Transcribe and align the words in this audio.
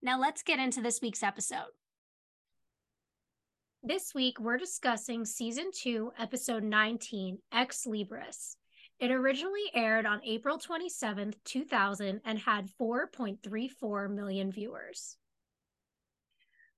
Now 0.00 0.20
let's 0.20 0.42
get 0.42 0.60
into 0.60 0.80
this 0.80 1.00
week's 1.02 1.24
episode. 1.24 1.72
This 3.82 4.14
week, 4.14 4.38
we're 4.38 4.58
discussing 4.58 5.24
season 5.24 5.70
two, 5.74 6.12
episode 6.18 6.62
19, 6.62 7.38
Ex 7.52 7.84
Libris. 7.84 8.56
It 9.00 9.10
originally 9.10 9.70
aired 9.74 10.06
on 10.06 10.20
April 10.24 10.58
27th, 10.58 11.34
2000, 11.44 12.20
and 12.24 12.38
had 12.38 12.68
4.34 12.80 14.10
million 14.12 14.52
viewers. 14.52 15.16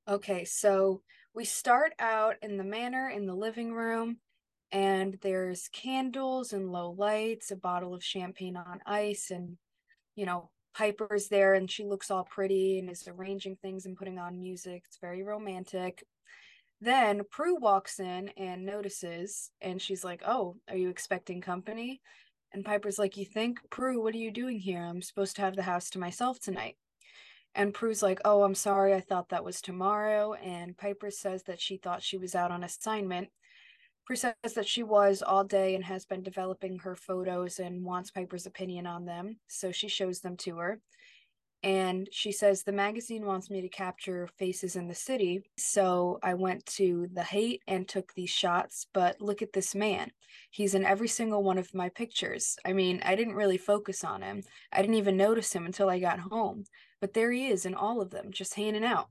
Okay, 0.08 0.44
so 0.44 1.02
we 1.34 1.44
start 1.44 1.92
out 1.98 2.36
in 2.42 2.56
the 2.56 2.64
manor 2.64 3.08
in 3.08 3.26
the 3.26 3.34
living 3.34 3.72
room, 3.72 4.18
and 4.72 5.18
there's 5.20 5.68
candles 5.68 6.52
and 6.52 6.72
low 6.72 6.90
lights, 6.90 7.50
a 7.50 7.56
bottle 7.56 7.94
of 7.94 8.04
champagne 8.04 8.56
on 8.56 8.80
ice, 8.86 9.30
and 9.30 9.56
you 10.14 10.26
know, 10.26 10.50
Piper's 10.74 11.28
there 11.28 11.54
and 11.54 11.70
she 11.70 11.84
looks 11.84 12.10
all 12.10 12.24
pretty 12.24 12.78
and 12.78 12.90
is 12.90 13.08
arranging 13.08 13.56
things 13.56 13.86
and 13.86 13.96
putting 13.96 14.18
on 14.18 14.38
music. 14.38 14.84
It's 14.86 14.98
very 14.98 15.22
romantic. 15.22 16.04
Then 16.80 17.22
Prue 17.30 17.56
walks 17.58 18.00
in 18.00 18.30
and 18.38 18.64
notices, 18.64 19.50
and 19.60 19.82
she's 19.82 20.02
like, 20.02 20.22
Oh, 20.26 20.56
are 20.68 20.76
you 20.76 20.88
expecting 20.88 21.40
company? 21.42 22.00
And 22.52 22.64
Piper's 22.64 22.98
like, 22.98 23.16
You 23.16 23.26
think? 23.26 23.58
Prue, 23.70 24.02
what 24.02 24.14
are 24.14 24.18
you 24.18 24.30
doing 24.30 24.58
here? 24.58 24.82
I'm 24.82 25.02
supposed 25.02 25.36
to 25.36 25.42
have 25.42 25.56
the 25.56 25.62
house 25.62 25.90
to 25.90 25.98
myself 25.98 26.40
tonight. 26.40 26.76
And 27.54 27.74
Prue's 27.74 28.02
like, 28.02 28.20
Oh, 28.24 28.44
I'm 28.44 28.54
sorry. 28.54 28.94
I 28.94 29.00
thought 29.00 29.28
that 29.28 29.44
was 29.44 29.60
tomorrow. 29.60 30.34
And 30.34 30.76
Piper 30.76 31.10
says 31.10 31.42
that 31.44 31.60
she 31.60 31.76
thought 31.76 32.02
she 32.02 32.16
was 32.16 32.34
out 32.34 32.50
on 32.50 32.64
assignment. 32.64 33.28
Says 34.16 34.34
that 34.54 34.66
she 34.66 34.82
was 34.82 35.22
all 35.22 35.44
day 35.44 35.74
and 35.74 35.84
has 35.84 36.04
been 36.04 36.22
developing 36.22 36.78
her 36.80 36.96
photos 36.96 37.60
and 37.60 37.84
wants 37.84 38.10
Piper's 38.10 38.46
opinion 38.46 38.86
on 38.86 39.04
them. 39.04 39.36
So 39.46 39.70
she 39.70 39.88
shows 39.88 40.20
them 40.20 40.36
to 40.38 40.56
her. 40.56 40.80
And 41.62 42.08
she 42.10 42.32
says 42.32 42.62
the 42.62 42.72
magazine 42.72 43.26
wants 43.26 43.50
me 43.50 43.60
to 43.60 43.68
capture 43.68 44.28
faces 44.38 44.76
in 44.76 44.88
the 44.88 44.94
city 44.94 45.42
so 45.58 46.18
i 46.22 46.32
went 46.32 46.64
to 46.64 47.06
the 47.12 47.22
Haight 47.22 47.60
and 47.68 47.86
took 47.86 48.14
these 48.14 48.30
shots 48.30 48.86
but 48.94 49.20
look 49.20 49.42
at 49.42 49.52
this 49.52 49.74
man. 49.74 50.10
He's 50.50 50.74
in 50.74 50.86
every 50.86 51.08
single 51.08 51.42
one 51.42 51.58
of 51.58 51.74
my 51.74 51.90
pictures. 51.90 52.56
I 52.64 52.72
mean 52.72 53.02
i 53.04 53.14
didn't 53.14 53.34
really 53.34 53.58
focus 53.58 54.04
on 54.04 54.22
him. 54.22 54.42
I 54.72 54.80
didn't 54.80 54.96
even 54.96 55.18
notice 55.18 55.52
him 55.52 55.66
until 55.66 55.90
i 55.90 55.98
got 55.98 56.20
home 56.20 56.64
but 57.00 57.12
there 57.14 57.30
he 57.30 57.48
is 57.48 57.66
in 57.66 57.74
all 57.74 58.00
of 58.00 58.10
them 58.10 58.30
just 58.30 58.54
hanging 58.54 58.84
out. 58.84 59.08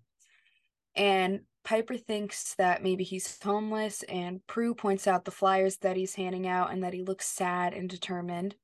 And 0.95 1.41
piper 1.63 1.97
thinks 1.97 2.55
that 2.55 2.83
maybe 2.83 3.03
he's 3.03 3.41
homeless 3.41 4.03
and 4.03 4.45
prue 4.47 4.73
points 4.73 5.07
out 5.07 5.25
the 5.25 5.31
flyers 5.31 5.77
that 5.77 5.97
he's 5.97 6.15
handing 6.15 6.47
out 6.47 6.71
and 6.71 6.83
that 6.83 6.93
he 6.93 7.03
looks 7.03 7.27
sad 7.27 7.73
and 7.73 7.89
determined. 7.89 8.55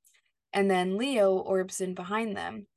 And 0.54 0.72
then 0.72 0.98
leo 0.98 1.34
orbs 1.34 1.82
in 1.82 1.94
behind 1.94 2.36
them 2.36 2.68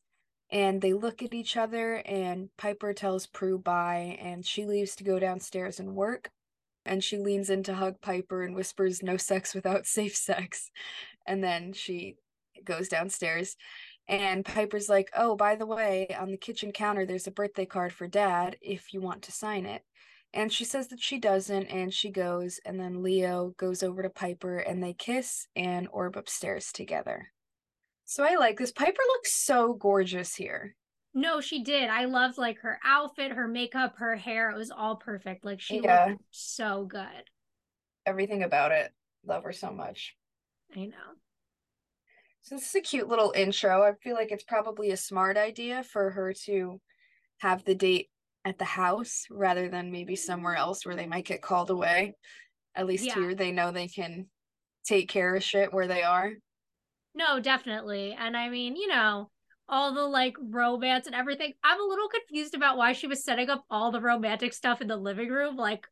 and 0.50 0.80
they 0.80 0.92
look 0.92 1.22
at 1.22 1.34
each 1.34 1.56
other 1.56 1.96
and 2.06 2.48
piper 2.56 2.92
tells 2.92 3.27
prue 3.27 3.58
bye 3.58 4.18
and 4.20 4.46
she 4.46 4.64
leaves 4.64 4.96
to 4.96 5.05
go 5.05 5.18
downstairs 5.18 5.78
and 5.78 5.95
work. 5.95 6.30
And 6.86 7.05
she 7.05 7.18
leans 7.18 7.51
in 7.51 7.62
to 7.64 7.74
hug 7.74 8.01
piper 8.01 8.42
and 8.42 8.55
whispers 8.55 9.02
no 9.02 9.18
sex 9.18 9.55
without 9.55 9.86
safe 9.86 10.17
sex. 10.17 10.70
And 11.27 11.45
then 11.45 11.73
she 11.73 12.17
goes 12.64 12.89
downstairs 12.89 13.57
and 14.08 14.45
piper's 14.45 14.89
like 14.89 15.11
oh 15.17 15.36
by 15.36 15.55
the 15.55 15.67
way 15.67 16.08
on 16.19 16.30
the 16.30 16.36
kitchen 16.36 16.73
counter 16.73 17.05
there's 17.05 17.27
a 17.27 17.30
birthday 17.33 17.67
card 17.67 17.92
for 17.92 18.07
dad 18.07 18.57
if 18.61 18.92
you 18.92 19.01
want 19.01 19.23
to 19.23 19.33
sign 19.33 19.67
it 19.67 19.83
and 20.35 20.52
she 20.52 20.64
says 20.64 20.89
that 20.89 21.01
she 21.01 21.19
doesn't 21.19 21.67
and 21.67 21.92
she 21.92 22.11
goes 22.11 22.58
and 22.64 22.79
then 22.80 23.02
leo 23.02 23.55
goes 23.58 23.83
over 23.83 24.02
to 24.02 24.11
piper 24.11 24.58
and 24.58 24.83
they 24.83 24.92
kiss 24.92 25.46
and 25.57 25.89
orb 25.92 26.17
upstairs 26.17 26.73
together 26.73 27.29
so 28.11 28.24
I 28.24 28.36
like 28.36 28.57
this. 28.58 28.73
Piper 28.73 29.02
looks 29.07 29.35
so 29.35 29.74
gorgeous 29.74 30.35
here. 30.35 30.75
No, 31.13 31.42
she 31.42 31.63
did. 31.63 31.90
I 31.90 32.07
loved 32.07 32.39
like 32.39 32.58
her 32.61 32.79
outfit, 32.83 33.33
her 33.33 33.46
makeup, 33.46 33.96
her 33.98 34.17
hair. 34.17 34.51
It 34.51 34.57
was 34.57 34.70
all 34.70 34.96
perfect. 34.96 35.45
Like 35.45 35.61
she 35.61 35.80
Yeah. 35.80 36.07
looked 36.07 36.23
so 36.30 36.86
good. 36.86 37.29
Everything 38.07 38.42
about 38.45 38.73
it. 38.73 38.90
Love 39.27 39.45
her 39.45 39.52
so 39.52 39.73
much. 39.73 40.17
I 40.75 40.86
know. 40.86 40.96
So 42.48 42.55
this 42.55 42.69
is 42.69 42.75
a 42.77 42.81
cute 42.81 43.09
little 43.09 43.35
intro. 43.36 43.83
I 43.83 43.92
feel 44.03 44.14
like 44.14 44.33
it's 44.33 44.45
probably 44.45 44.91
a 44.91 44.97
smart 44.97 45.36
idea 45.36 45.83
for 45.83 46.09
her 46.13 46.33
to 46.47 46.81
have 47.41 47.63
the 47.63 47.75
date 47.75 48.09
at 48.42 48.57
the 48.57 48.64
house 48.64 49.27
rather 49.31 49.69
than 49.69 49.92
maybe 49.92 50.17
somewhere 50.17 50.55
mm-hmm. 50.55 50.63
else 50.63 50.87
where 50.87 50.97
they 50.97 51.05
might 51.05 51.27
get 51.27 51.42
called 51.42 51.69
away. 51.69 52.14
At 52.75 52.87
least 52.87 53.05
Yeah. 53.05 53.17
here 53.17 53.35
they 53.35 53.53
know 53.53 53.70
they 53.70 53.87
can 53.87 54.31
take 54.83 55.11
care 55.11 55.35
of 55.35 55.45
shit 55.45 55.75
where 55.75 55.87
they 55.87 56.03
are. 56.03 56.33
No, 57.14 57.39
definitely. 57.39 58.17
And 58.19 58.35
I 58.35 58.48
mean, 58.48 58.77
you 58.77 58.87
know, 58.87 59.31
all 59.69 59.92
the 59.92 60.07
like 60.07 60.37
romance 60.41 61.05
and 61.05 61.14
everything. 61.14 61.53
I'm 61.63 61.79
a 61.79 61.85
little 61.87 62.08
confused 62.08 62.55
about 62.55 62.79
why 62.79 62.95
she 62.95 63.07
was 63.07 63.25
setting 63.25 63.51
up 63.51 63.63
all 63.69 63.92
the 63.92 64.01
romantic 64.01 64.55
stuff 64.55 64.81
in 64.81 64.89
the 64.89 64.97
living 64.97 65.29
room. 65.29 65.57
Like, 65.57 65.87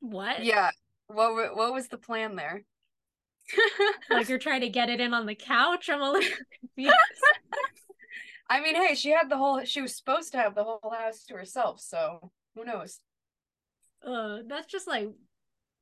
what? 0.00 0.42
Yeah. 0.42 0.70
What 1.08 1.54
what 1.54 1.74
was 1.74 1.88
the 1.88 1.98
plan 1.98 2.34
there? 2.34 2.64
Like 4.10 4.28
you're 4.28 4.38
trying 4.38 4.60
to 4.62 4.68
get 4.68 4.88
it 4.90 5.00
in 5.00 5.14
on 5.14 5.26
the 5.26 5.34
couch. 5.34 5.88
I'm 5.88 6.02
a 6.02 6.10
little 6.10 6.30
confused. 6.60 6.96
I 8.48 8.60
mean, 8.60 8.74
hey, 8.76 8.94
she 8.94 9.10
had 9.10 9.28
the 9.28 9.36
whole 9.36 9.64
she 9.64 9.80
was 9.80 9.96
supposed 9.96 10.32
to 10.32 10.38
have 10.38 10.54
the 10.54 10.64
whole 10.64 10.90
house 10.96 11.24
to 11.26 11.34
herself, 11.34 11.80
so 11.80 12.30
who 12.54 12.64
knows? 12.64 13.00
uh, 14.06 14.38
that's 14.46 14.66
just 14.66 14.86
like, 14.86 15.08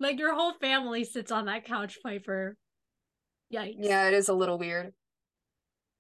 like 0.00 0.18
your 0.18 0.34
whole 0.34 0.54
family 0.54 1.04
sits 1.04 1.30
on 1.30 1.46
that 1.46 1.64
couch, 1.64 1.98
Piper. 2.02 2.56
Yikes. 3.52 3.76
Yeah, 3.78 4.08
it 4.08 4.14
is 4.14 4.28
a 4.28 4.34
little 4.34 4.58
weird. 4.58 4.92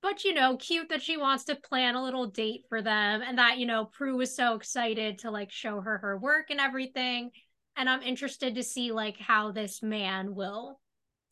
but 0.02 0.22
you 0.24 0.34
know, 0.34 0.56
cute 0.56 0.88
that 0.90 1.02
she 1.02 1.16
wants 1.16 1.44
to 1.44 1.56
plan 1.56 1.94
a 1.94 2.02
little 2.02 2.26
date 2.26 2.62
for 2.68 2.82
them 2.82 3.22
and 3.22 3.38
that, 3.38 3.58
you 3.58 3.66
know, 3.66 3.86
Prue 3.86 4.16
was 4.16 4.36
so 4.36 4.54
excited 4.54 5.18
to 5.20 5.30
like 5.30 5.50
show 5.50 5.80
her 5.80 5.98
her 5.98 6.18
work 6.18 6.50
and 6.50 6.60
everything. 6.60 7.30
And 7.76 7.88
I'm 7.88 8.02
interested 8.02 8.54
to 8.56 8.62
see 8.62 8.92
like 8.92 9.18
how 9.18 9.50
this 9.52 9.82
man 9.82 10.34
will 10.34 10.78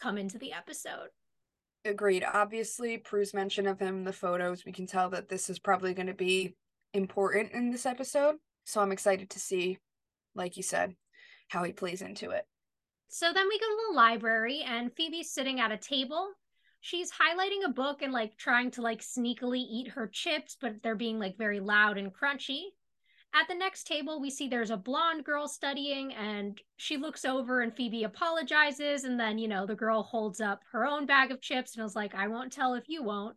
come 0.03 0.19
into 0.19 0.39
the 0.39 0.53
episode. 0.53 1.09
Agreed. 1.85 2.25
Obviously, 2.25 2.99
Prue's 2.99 3.35
mention 3.35 3.67
of 3.67 3.79
him 3.79 4.05
the 4.05 4.13
photos, 4.13 4.65
we 4.65 4.73
can 4.73 4.87
tell 4.87 5.11
that 5.11 5.29
this 5.29 5.49
is 5.49 5.59
probably 5.59 5.95
going 5.95 6.07
to 6.09 6.15
be 6.15 6.55
important 6.93 7.53
in 7.53 7.71
this 7.71 7.87
episode. 7.87 8.37
So 8.65 8.81
I'm 8.81 8.93
excited 8.93 9.31
to 9.31 9.41
see, 9.41 9.79
like 10.35 10.57
you 10.57 10.63
said, 10.63 10.95
how 11.49 11.65
he 11.65 11.73
plays 11.73 12.03
into 12.03 12.31
it. 12.31 12.45
So 13.09 13.33
then 13.33 13.49
we 13.49 13.59
go 13.59 13.67
to 13.67 13.77
the 13.91 13.97
library 13.97 14.65
and 14.67 14.93
Phoebe's 14.97 15.33
sitting 15.33 15.61
at 15.61 15.73
a 15.73 15.77
table. 15.77 16.29
She's 16.81 17.13
highlighting 17.13 17.65
a 17.65 17.73
book 17.73 18.03
and 18.03 18.13
like 18.13 18.37
trying 18.37 18.71
to 18.73 18.83
like 18.83 19.01
sneakily 19.01 19.59
eat 19.59 19.89
her 19.89 20.09
chips, 20.09 20.57
but 20.61 20.83
they're 20.83 20.95
being 20.97 21.19
like 21.19 21.37
very 21.37 21.61
loud 21.61 21.99
and 21.99 22.13
crunchy. 22.13 22.63
At 23.34 23.48
the 23.48 23.54
next 23.54 23.87
table, 23.87 24.20
we 24.20 24.28
see 24.28 24.47
there's 24.47 24.70
a 24.70 24.76
blonde 24.76 25.25
girl 25.25 25.48
studying, 25.48 26.12
and 26.12 26.60
she 26.76 26.98
looks 26.98 27.25
over 27.25 27.62
and 27.62 27.75
Phoebe 27.75 28.04
apologizes. 28.04 29.04
And 29.04 29.19
then, 29.19 29.38
you 29.38 29.48
know, 29.48 29.65
the 29.65 29.75
girl 29.75 30.03
holds 30.03 30.41
up 30.41 30.60
her 30.72 30.84
own 30.84 31.06
bag 31.06 31.30
of 31.30 31.41
chips 31.41 31.77
and 31.77 31.84
is 31.84 31.97
like, 31.97 32.15
I 32.15 32.28
won't 32.28 32.53
tell 32.53 32.74
if 32.74 32.84
you 32.89 33.03
won't. 33.03 33.36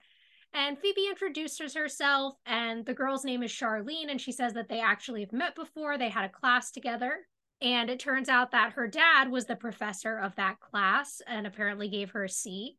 And 0.53 0.77
Phoebe 0.77 1.07
introduces 1.07 1.75
herself, 1.75 2.35
and 2.45 2.85
the 2.85 2.93
girl's 2.93 3.25
name 3.25 3.43
is 3.43 3.51
Charlene, 3.51 4.09
and 4.09 4.19
she 4.19 4.31
says 4.31 4.53
that 4.53 4.69
they 4.69 4.79
actually 4.79 5.21
have 5.21 5.33
met 5.33 5.55
before. 5.55 5.97
They 5.97 6.09
had 6.09 6.25
a 6.25 6.29
class 6.29 6.71
together. 6.71 7.27
And 7.61 7.89
it 7.89 7.99
turns 7.99 8.27
out 8.27 8.51
that 8.51 8.73
her 8.73 8.87
dad 8.87 9.31
was 9.31 9.45
the 9.45 9.55
professor 9.55 10.17
of 10.17 10.35
that 10.35 10.59
class 10.59 11.21
and 11.25 11.47
apparently 11.47 11.87
gave 11.87 12.11
her 12.11 12.25
a 12.25 12.29
C. 12.29 12.77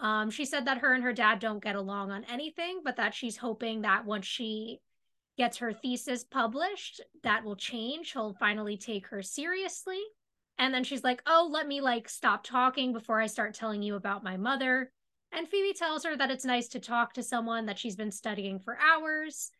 Um, 0.00 0.30
she 0.30 0.44
said 0.44 0.66
that 0.66 0.78
her 0.78 0.94
and 0.94 1.04
her 1.04 1.12
dad 1.12 1.38
don't 1.38 1.62
get 1.62 1.76
along 1.76 2.10
on 2.10 2.24
anything, 2.24 2.80
but 2.84 2.96
that 2.96 3.14
she's 3.14 3.36
hoping 3.36 3.82
that 3.82 4.04
once 4.04 4.26
she 4.26 4.80
gets 5.40 5.56
her 5.56 5.72
thesis 5.72 6.22
published, 6.22 7.00
that 7.22 7.42
will 7.42 7.56
change. 7.56 8.12
He'll 8.12 8.34
finally 8.34 8.76
take 8.76 9.06
her 9.06 9.22
seriously. 9.22 9.98
And 10.58 10.74
then 10.74 10.84
she's 10.84 11.02
like, 11.02 11.22
Oh, 11.26 11.48
let 11.50 11.66
me 11.66 11.80
like 11.80 12.10
stop 12.10 12.44
talking 12.44 12.92
before 12.92 13.18
I 13.18 13.26
start 13.26 13.54
telling 13.54 13.82
you 13.82 13.94
about 13.94 14.22
my 14.22 14.36
mother. 14.36 14.92
And 15.32 15.48
Phoebe 15.48 15.72
tells 15.72 16.04
her 16.04 16.14
that 16.14 16.30
it's 16.30 16.44
nice 16.44 16.68
to 16.68 16.78
talk 16.78 17.14
to 17.14 17.22
someone 17.22 17.64
that 17.64 17.78
she's 17.78 17.96
been 17.96 18.10
studying 18.10 18.58
for 18.58 18.76
hours. 18.78 19.50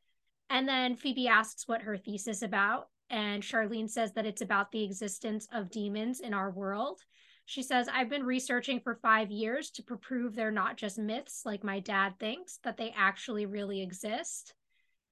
And 0.51 0.69
then 0.69 0.97
Phoebe 0.97 1.29
asks 1.29 1.67
what 1.67 1.81
her 1.81 1.97
thesis 1.97 2.43
about. 2.43 2.89
And 3.09 3.43
Charlene 3.43 3.89
says 3.89 4.13
that 4.13 4.27
it's 4.27 4.43
about 4.43 4.73
the 4.73 4.85
existence 4.85 5.49
of 5.51 5.71
demons 5.71 6.21
in 6.21 6.35
our 6.35 6.51
world. 6.51 7.01
She 7.47 7.63
says, 7.63 7.89
I've 7.89 8.11
been 8.11 8.25
researching 8.25 8.81
for 8.81 8.97
five 8.97 9.31
years 9.31 9.71
to 9.71 9.83
prove 9.83 10.35
they're 10.35 10.51
not 10.51 10.77
just 10.77 10.99
myths 10.99 11.47
like 11.47 11.65
my 11.65 11.81
dad 11.81 12.19
thinks, 12.21 12.59
that 12.65 12.77
they 12.77 12.93
actually 12.95 13.47
really 13.47 13.81
exist. 13.81 14.53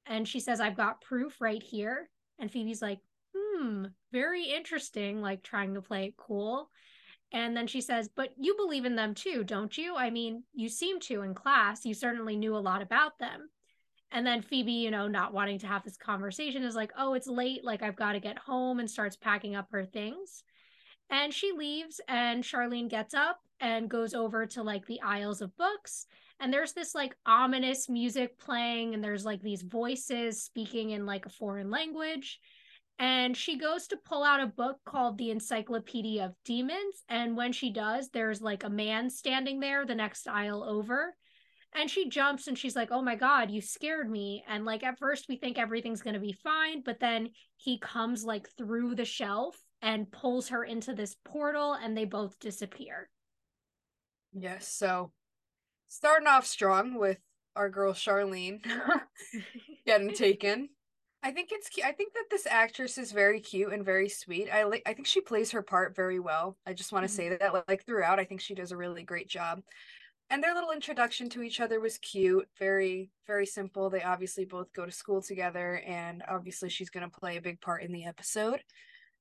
And 0.08 0.26
she 0.26 0.40
says, 0.40 0.60
I've 0.60 0.76
got 0.76 1.00
proof 1.00 1.40
right 1.40 1.62
here. 1.62 2.08
And 2.38 2.50
Phoebe's 2.50 2.82
like, 2.82 3.00
hmm, 3.36 3.86
very 4.12 4.44
interesting, 4.44 5.20
like 5.20 5.42
trying 5.42 5.74
to 5.74 5.82
play 5.82 6.06
it 6.06 6.16
cool. 6.16 6.70
And 7.32 7.56
then 7.56 7.66
she 7.66 7.80
says, 7.80 8.08
But 8.14 8.30
you 8.38 8.56
believe 8.56 8.84
in 8.84 8.96
them 8.96 9.14
too, 9.14 9.44
don't 9.44 9.76
you? 9.76 9.94
I 9.96 10.10
mean, 10.10 10.44
you 10.54 10.68
seem 10.68 10.98
to 11.00 11.22
in 11.22 11.34
class. 11.34 11.84
You 11.84 11.94
certainly 11.94 12.36
knew 12.36 12.56
a 12.56 12.58
lot 12.58 12.80
about 12.80 13.18
them. 13.18 13.50
And 14.10 14.26
then 14.26 14.40
Phoebe, 14.40 14.72
you 14.72 14.90
know, 14.90 15.08
not 15.08 15.34
wanting 15.34 15.58
to 15.58 15.66
have 15.66 15.84
this 15.84 15.98
conversation 15.98 16.62
is 16.62 16.74
like, 16.74 16.92
Oh, 16.96 17.14
it's 17.14 17.26
late. 17.26 17.64
Like, 17.64 17.82
I've 17.82 17.96
got 17.96 18.12
to 18.12 18.20
get 18.20 18.38
home 18.38 18.80
and 18.80 18.90
starts 18.90 19.16
packing 19.16 19.54
up 19.56 19.68
her 19.72 19.84
things. 19.84 20.42
And 21.10 21.32
she 21.32 21.52
leaves, 21.52 22.00
and 22.06 22.44
Charlene 22.44 22.88
gets 22.88 23.14
up 23.14 23.40
and 23.60 23.88
goes 23.88 24.14
over 24.14 24.46
to 24.46 24.62
like 24.62 24.86
the 24.86 25.00
aisles 25.00 25.40
of 25.40 25.56
books. 25.56 26.06
And 26.40 26.52
there's 26.52 26.72
this 26.72 26.94
like 26.94 27.16
ominous 27.26 27.88
music 27.88 28.38
playing, 28.38 28.94
and 28.94 29.02
there's 29.02 29.24
like 29.24 29.42
these 29.42 29.62
voices 29.62 30.44
speaking 30.44 30.90
in 30.90 31.04
like 31.06 31.26
a 31.26 31.30
foreign 31.30 31.70
language. 31.70 32.38
And 32.98 33.36
she 33.36 33.58
goes 33.58 33.86
to 33.88 33.96
pull 33.96 34.24
out 34.24 34.40
a 34.40 34.46
book 34.46 34.78
called 34.84 35.18
the 35.18 35.30
encyclopedia 35.30 36.24
of 36.24 36.34
demons. 36.44 37.04
And 37.08 37.36
when 37.36 37.52
she 37.52 37.70
does 37.72 38.08
there's 38.10 38.40
like 38.40 38.64
a 38.64 38.70
man 38.70 39.08
standing 39.08 39.60
there 39.60 39.86
the 39.86 39.94
next 39.94 40.26
aisle 40.26 40.64
over. 40.64 41.14
And 41.74 41.88
she 41.88 42.08
jumps 42.08 42.48
and 42.48 42.58
she's 42.58 42.74
like 42.74 42.88
oh 42.90 43.02
my 43.02 43.14
god 43.14 43.50
you 43.50 43.60
scared 43.60 44.10
me. 44.10 44.44
And 44.48 44.64
like 44.64 44.82
at 44.82 44.98
first 44.98 45.26
we 45.28 45.36
think 45.36 45.58
everything's 45.58 46.02
going 46.02 46.14
to 46.14 46.20
be 46.20 46.32
fine 46.32 46.82
but 46.84 46.98
then 46.98 47.30
he 47.56 47.78
comes 47.78 48.24
like 48.24 48.48
through 48.56 48.96
the 48.96 49.04
shelf 49.04 49.56
and 49.80 50.10
pulls 50.10 50.48
her 50.48 50.64
into 50.64 50.92
this 50.92 51.14
portal 51.24 51.74
and 51.74 51.96
they 51.96 52.04
both 52.04 52.36
disappear. 52.40 53.08
Yes 54.32 54.66
so 54.66 55.12
starting 55.88 56.28
off 56.28 56.46
strong 56.46 56.98
with 56.98 57.18
our 57.56 57.68
girl 57.68 57.92
charlene 57.92 58.60
getting 59.86 60.12
taken 60.14 60.68
I 61.22 61.32
think 61.32 61.48
it's 61.50 61.68
cute. 61.68 61.86
I 61.86 61.92
think 61.92 62.14
that 62.14 62.26
this 62.30 62.46
actress 62.46 62.96
is 62.96 63.10
very 63.10 63.40
cute 63.40 63.72
and 63.72 63.84
very 63.84 64.08
sweet. 64.08 64.48
I 64.50 64.64
like 64.64 64.82
I 64.86 64.92
think 64.92 65.06
she 65.06 65.20
plays 65.20 65.50
her 65.50 65.62
part 65.62 65.96
very 65.96 66.20
well. 66.20 66.56
I 66.64 66.72
just 66.72 66.92
want 66.92 67.04
to 67.04 67.08
mm-hmm. 67.08 67.16
say 67.16 67.36
that 67.36 67.52
like, 67.52 67.64
like 67.68 67.86
throughout 67.86 68.20
I 68.20 68.24
think 68.24 68.40
she 68.40 68.54
does 68.54 68.72
a 68.72 68.76
really 68.76 69.02
great 69.02 69.28
job. 69.28 69.60
And 70.30 70.42
their 70.42 70.54
little 70.54 70.72
introduction 70.72 71.28
to 71.30 71.42
each 71.42 71.60
other 71.60 71.80
was 71.80 71.98
cute, 71.98 72.46
very 72.58 73.10
very 73.26 73.46
simple. 73.46 73.90
They 73.90 74.02
obviously 74.02 74.44
both 74.44 74.72
go 74.72 74.86
to 74.86 74.92
school 74.92 75.20
together 75.20 75.82
and 75.86 76.22
obviously 76.28 76.68
she's 76.68 76.90
going 76.90 77.08
to 77.08 77.20
play 77.20 77.36
a 77.36 77.42
big 77.42 77.60
part 77.60 77.82
in 77.82 77.92
the 77.92 78.06
episode. 78.06 78.62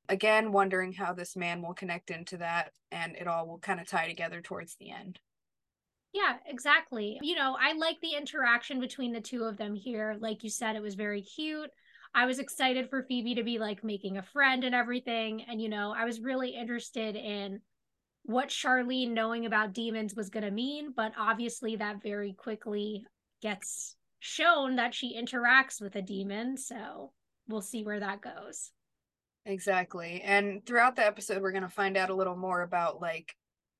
Again, 0.09 0.51
wondering 0.51 0.93
how 0.93 1.13
this 1.13 1.35
man 1.35 1.61
will 1.61 1.73
connect 1.73 2.11
into 2.11 2.37
that 2.37 2.71
and 2.91 3.15
it 3.15 3.27
all 3.27 3.47
will 3.47 3.59
kind 3.59 3.79
of 3.79 3.87
tie 3.87 4.07
together 4.07 4.39
towards 4.41 4.75
the 4.75 4.91
end. 4.91 5.19
Yeah, 6.13 6.37
exactly. 6.45 7.19
You 7.21 7.35
know, 7.35 7.55
I 7.59 7.73
like 7.73 7.97
the 8.01 8.15
interaction 8.15 8.79
between 8.79 9.13
the 9.13 9.21
two 9.21 9.43
of 9.43 9.57
them 9.57 9.75
here. 9.75 10.15
Like 10.19 10.43
you 10.43 10.49
said, 10.49 10.75
it 10.75 10.81
was 10.81 10.95
very 10.95 11.21
cute. 11.21 11.69
I 12.15 12.25
was 12.25 12.39
excited 12.39 12.89
for 12.89 13.03
Phoebe 13.03 13.35
to 13.35 13.43
be 13.43 13.59
like 13.59 13.83
making 13.83 14.17
a 14.17 14.23
friend 14.23 14.63
and 14.63 14.73
everything. 14.73 15.43
And, 15.47 15.61
you 15.61 15.69
know, 15.69 15.93
I 15.95 16.05
was 16.05 16.21
really 16.21 16.49
interested 16.49 17.15
in 17.15 17.61
what 18.23 18.49
Charlene 18.49 19.11
knowing 19.11 19.45
about 19.45 19.73
demons 19.73 20.15
was 20.15 20.29
going 20.29 20.45
to 20.45 20.51
mean. 20.51 20.93
But 20.95 21.11
obviously, 21.17 21.75
that 21.75 22.01
very 22.01 22.33
quickly 22.33 23.05
gets 23.41 23.95
shown 24.19 24.77
that 24.77 24.95
she 24.95 25.15
interacts 25.15 25.79
with 25.79 25.95
a 25.95 26.01
demon. 26.01 26.57
So 26.57 27.11
we'll 27.47 27.61
see 27.61 27.83
where 27.83 27.99
that 27.99 28.21
goes. 28.21 28.71
Exactly. 29.45 30.21
And 30.21 30.65
throughout 30.65 30.95
the 30.95 31.05
episode, 31.05 31.41
we're 31.41 31.51
going 31.51 31.61
to 31.63 31.69
find 31.69 31.95
out 31.95 32.09
a 32.09 32.15
little 32.15 32.35
more 32.35 32.63
about 32.63 32.99
like 32.99 33.33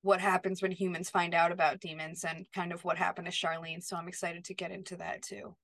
what 0.07 0.21
happens 0.21 0.61
when 0.61 0.71
humans 0.71 1.09
find 1.09 1.35
out 1.35 1.51
about 1.51 1.79
demons 1.79 2.23
and 2.23 2.45
kind 2.55 2.71
of 2.71 2.83
what 2.83 2.97
happened 2.97 3.27
to 3.27 3.31
Charlene. 3.31 3.83
So 3.83 3.95
I'm 3.95 4.07
excited 4.07 4.45
to 4.45 4.55
get 4.55 4.71
into 4.71 4.95
that 4.97 5.21
too. 5.21 5.55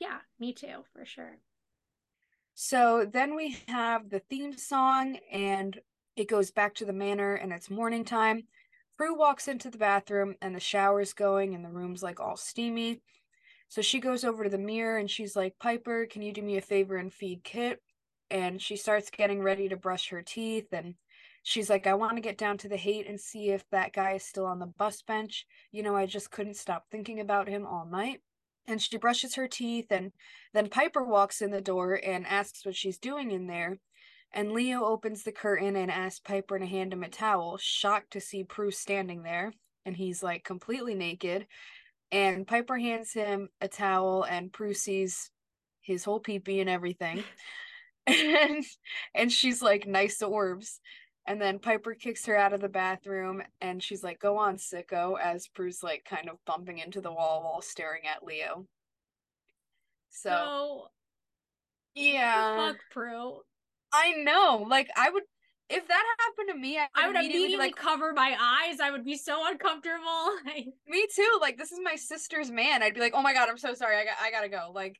Yeah, 0.00 0.18
me 0.38 0.52
too, 0.52 0.84
for 0.92 1.04
sure. 1.04 1.38
So 2.54 3.08
then 3.10 3.34
we 3.34 3.56
have 3.68 4.10
the 4.10 4.20
theme 4.20 4.56
song, 4.56 5.18
and 5.32 5.78
it 6.14 6.28
goes 6.28 6.50
back 6.50 6.74
to 6.76 6.84
the 6.84 6.92
manor, 6.92 7.34
and 7.34 7.52
it's 7.52 7.70
morning 7.70 8.04
time. 8.04 8.44
Prue 8.96 9.16
walks 9.16 9.48
into 9.48 9.70
the 9.70 9.78
bathroom, 9.78 10.36
and 10.42 10.54
the 10.54 10.60
shower's 10.60 11.12
going, 11.12 11.54
and 11.54 11.64
the 11.64 11.70
room's 11.70 12.02
like 12.02 12.20
all 12.20 12.36
steamy. 12.36 13.00
So 13.70 13.82
she 13.82 14.00
goes 14.00 14.24
over 14.24 14.42
to 14.42 14.50
the 14.50 14.58
mirror 14.58 14.98
and 14.98 15.08
she's 15.08 15.36
like, 15.36 15.54
Piper, 15.60 16.04
can 16.04 16.22
you 16.22 16.32
do 16.32 16.42
me 16.42 16.56
a 16.56 16.60
favor 16.60 16.96
and 16.96 17.12
feed 17.12 17.44
Kit? 17.44 17.80
And 18.28 18.60
she 18.60 18.76
starts 18.76 19.10
getting 19.10 19.40
ready 19.40 19.68
to 19.68 19.76
brush 19.76 20.08
her 20.08 20.22
teeth. 20.22 20.66
And 20.72 20.96
she's 21.42 21.70
like, 21.70 21.86
I 21.86 21.94
want 21.94 22.16
to 22.16 22.22
get 22.22 22.38
down 22.38 22.58
to 22.58 22.68
the 22.68 22.76
Haight 22.76 23.08
and 23.08 23.20
see 23.20 23.50
if 23.50 23.64
that 23.70 23.92
guy 23.92 24.12
is 24.12 24.24
still 24.24 24.46
on 24.46 24.58
the 24.58 24.66
bus 24.66 25.02
bench. 25.02 25.46
You 25.72 25.82
know, 25.82 25.96
I 25.96 26.06
just 26.06 26.30
couldn't 26.30 26.56
stop 26.56 26.86
thinking 26.90 27.20
about 27.20 27.48
him 27.48 27.66
all 27.66 27.86
night 27.86 28.20
and 28.66 28.80
she 28.80 28.96
brushes 28.96 29.34
her 29.34 29.48
teeth 29.48 29.90
and 29.90 30.12
then 30.54 30.68
Piper 30.68 31.02
walks 31.02 31.42
in 31.42 31.50
the 31.50 31.60
door 31.60 32.00
and 32.04 32.26
asks 32.26 32.64
what 32.64 32.76
she's 32.76 32.98
doing 32.98 33.30
in 33.32 33.46
there. 33.46 33.78
And 34.32 34.52
Leo 34.52 34.84
opens 34.84 35.24
the 35.24 35.32
curtain 35.32 35.74
and 35.74 35.90
asks 35.90 36.20
Piper 36.20 36.58
to 36.58 36.66
hand 36.66 36.92
him 36.92 37.02
a 37.02 37.08
towel, 37.08 37.58
shocked 37.58 38.12
to 38.12 38.20
see 38.20 38.44
Prue 38.44 38.70
standing 38.70 39.22
there. 39.22 39.52
And 39.84 39.96
he's 39.96 40.22
like 40.22 40.44
completely 40.44 40.94
naked. 40.94 41.46
And 42.12 42.46
Piper 42.46 42.78
hands 42.78 43.12
him 43.12 43.48
a 43.60 43.68
towel, 43.68 44.24
and 44.24 44.52
Prue 44.52 44.74
sees 44.74 45.30
his 45.80 46.04
whole 46.04 46.20
peepee 46.20 46.60
and 46.60 46.68
everything. 46.68 47.24
and 48.06 48.64
and 49.14 49.32
she's 49.32 49.62
like, 49.62 49.86
nice 49.86 50.22
orbs. 50.22 50.80
And 51.26 51.40
then 51.40 51.58
Piper 51.58 51.94
kicks 51.94 52.26
her 52.26 52.36
out 52.36 52.52
of 52.52 52.60
the 52.60 52.68
bathroom 52.68 53.42
and 53.60 53.82
she's 53.82 54.02
like, 54.02 54.18
go 54.18 54.38
on, 54.38 54.56
sicko, 54.56 55.20
as 55.20 55.48
Prue's 55.48 55.82
like 55.82 56.04
kind 56.04 56.28
of 56.28 56.44
bumping 56.46 56.78
into 56.78 57.00
the 57.00 57.12
wall 57.12 57.42
while 57.42 57.62
staring 57.62 58.02
at 58.06 58.24
Leo. 58.24 58.66
So, 60.08 60.88
yeah. 61.94 62.56
Fuck 62.56 62.78
Prue. 62.90 63.40
I 63.92 64.12
know. 64.12 64.66
Like, 64.68 64.88
I 64.96 65.10
would, 65.10 65.22
if 65.68 65.86
that 65.86 66.04
happened 66.18 66.48
to 66.52 66.58
me, 66.58 66.78
I 66.78 66.82
would, 66.82 66.88
I 66.94 67.06
would 67.06 67.16
immediately, 67.16 67.38
immediately 67.38 67.66
like, 67.66 67.76
cover 67.76 68.12
my 68.12 68.36
eyes. 68.40 68.80
I 68.80 68.90
would 68.90 69.04
be 69.04 69.16
so 69.16 69.46
uncomfortable. 69.46 70.36
me 70.88 71.06
too. 71.14 71.38
Like, 71.40 71.58
this 71.58 71.70
is 71.70 71.78
my 71.82 71.96
sister's 71.96 72.50
man. 72.50 72.82
I'd 72.82 72.94
be 72.94 73.00
like, 73.00 73.14
oh 73.14 73.22
my 73.22 73.34
God, 73.34 73.48
I'm 73.48 73.58
so 73.58 73.74
sorry. 73.74 73.96
I, 73.96 74.04
got, 74.04 74.14
I 74.20 74.30
gotta 74.30 74.48
go. 74.48 74.72
Like, 74.74 74.96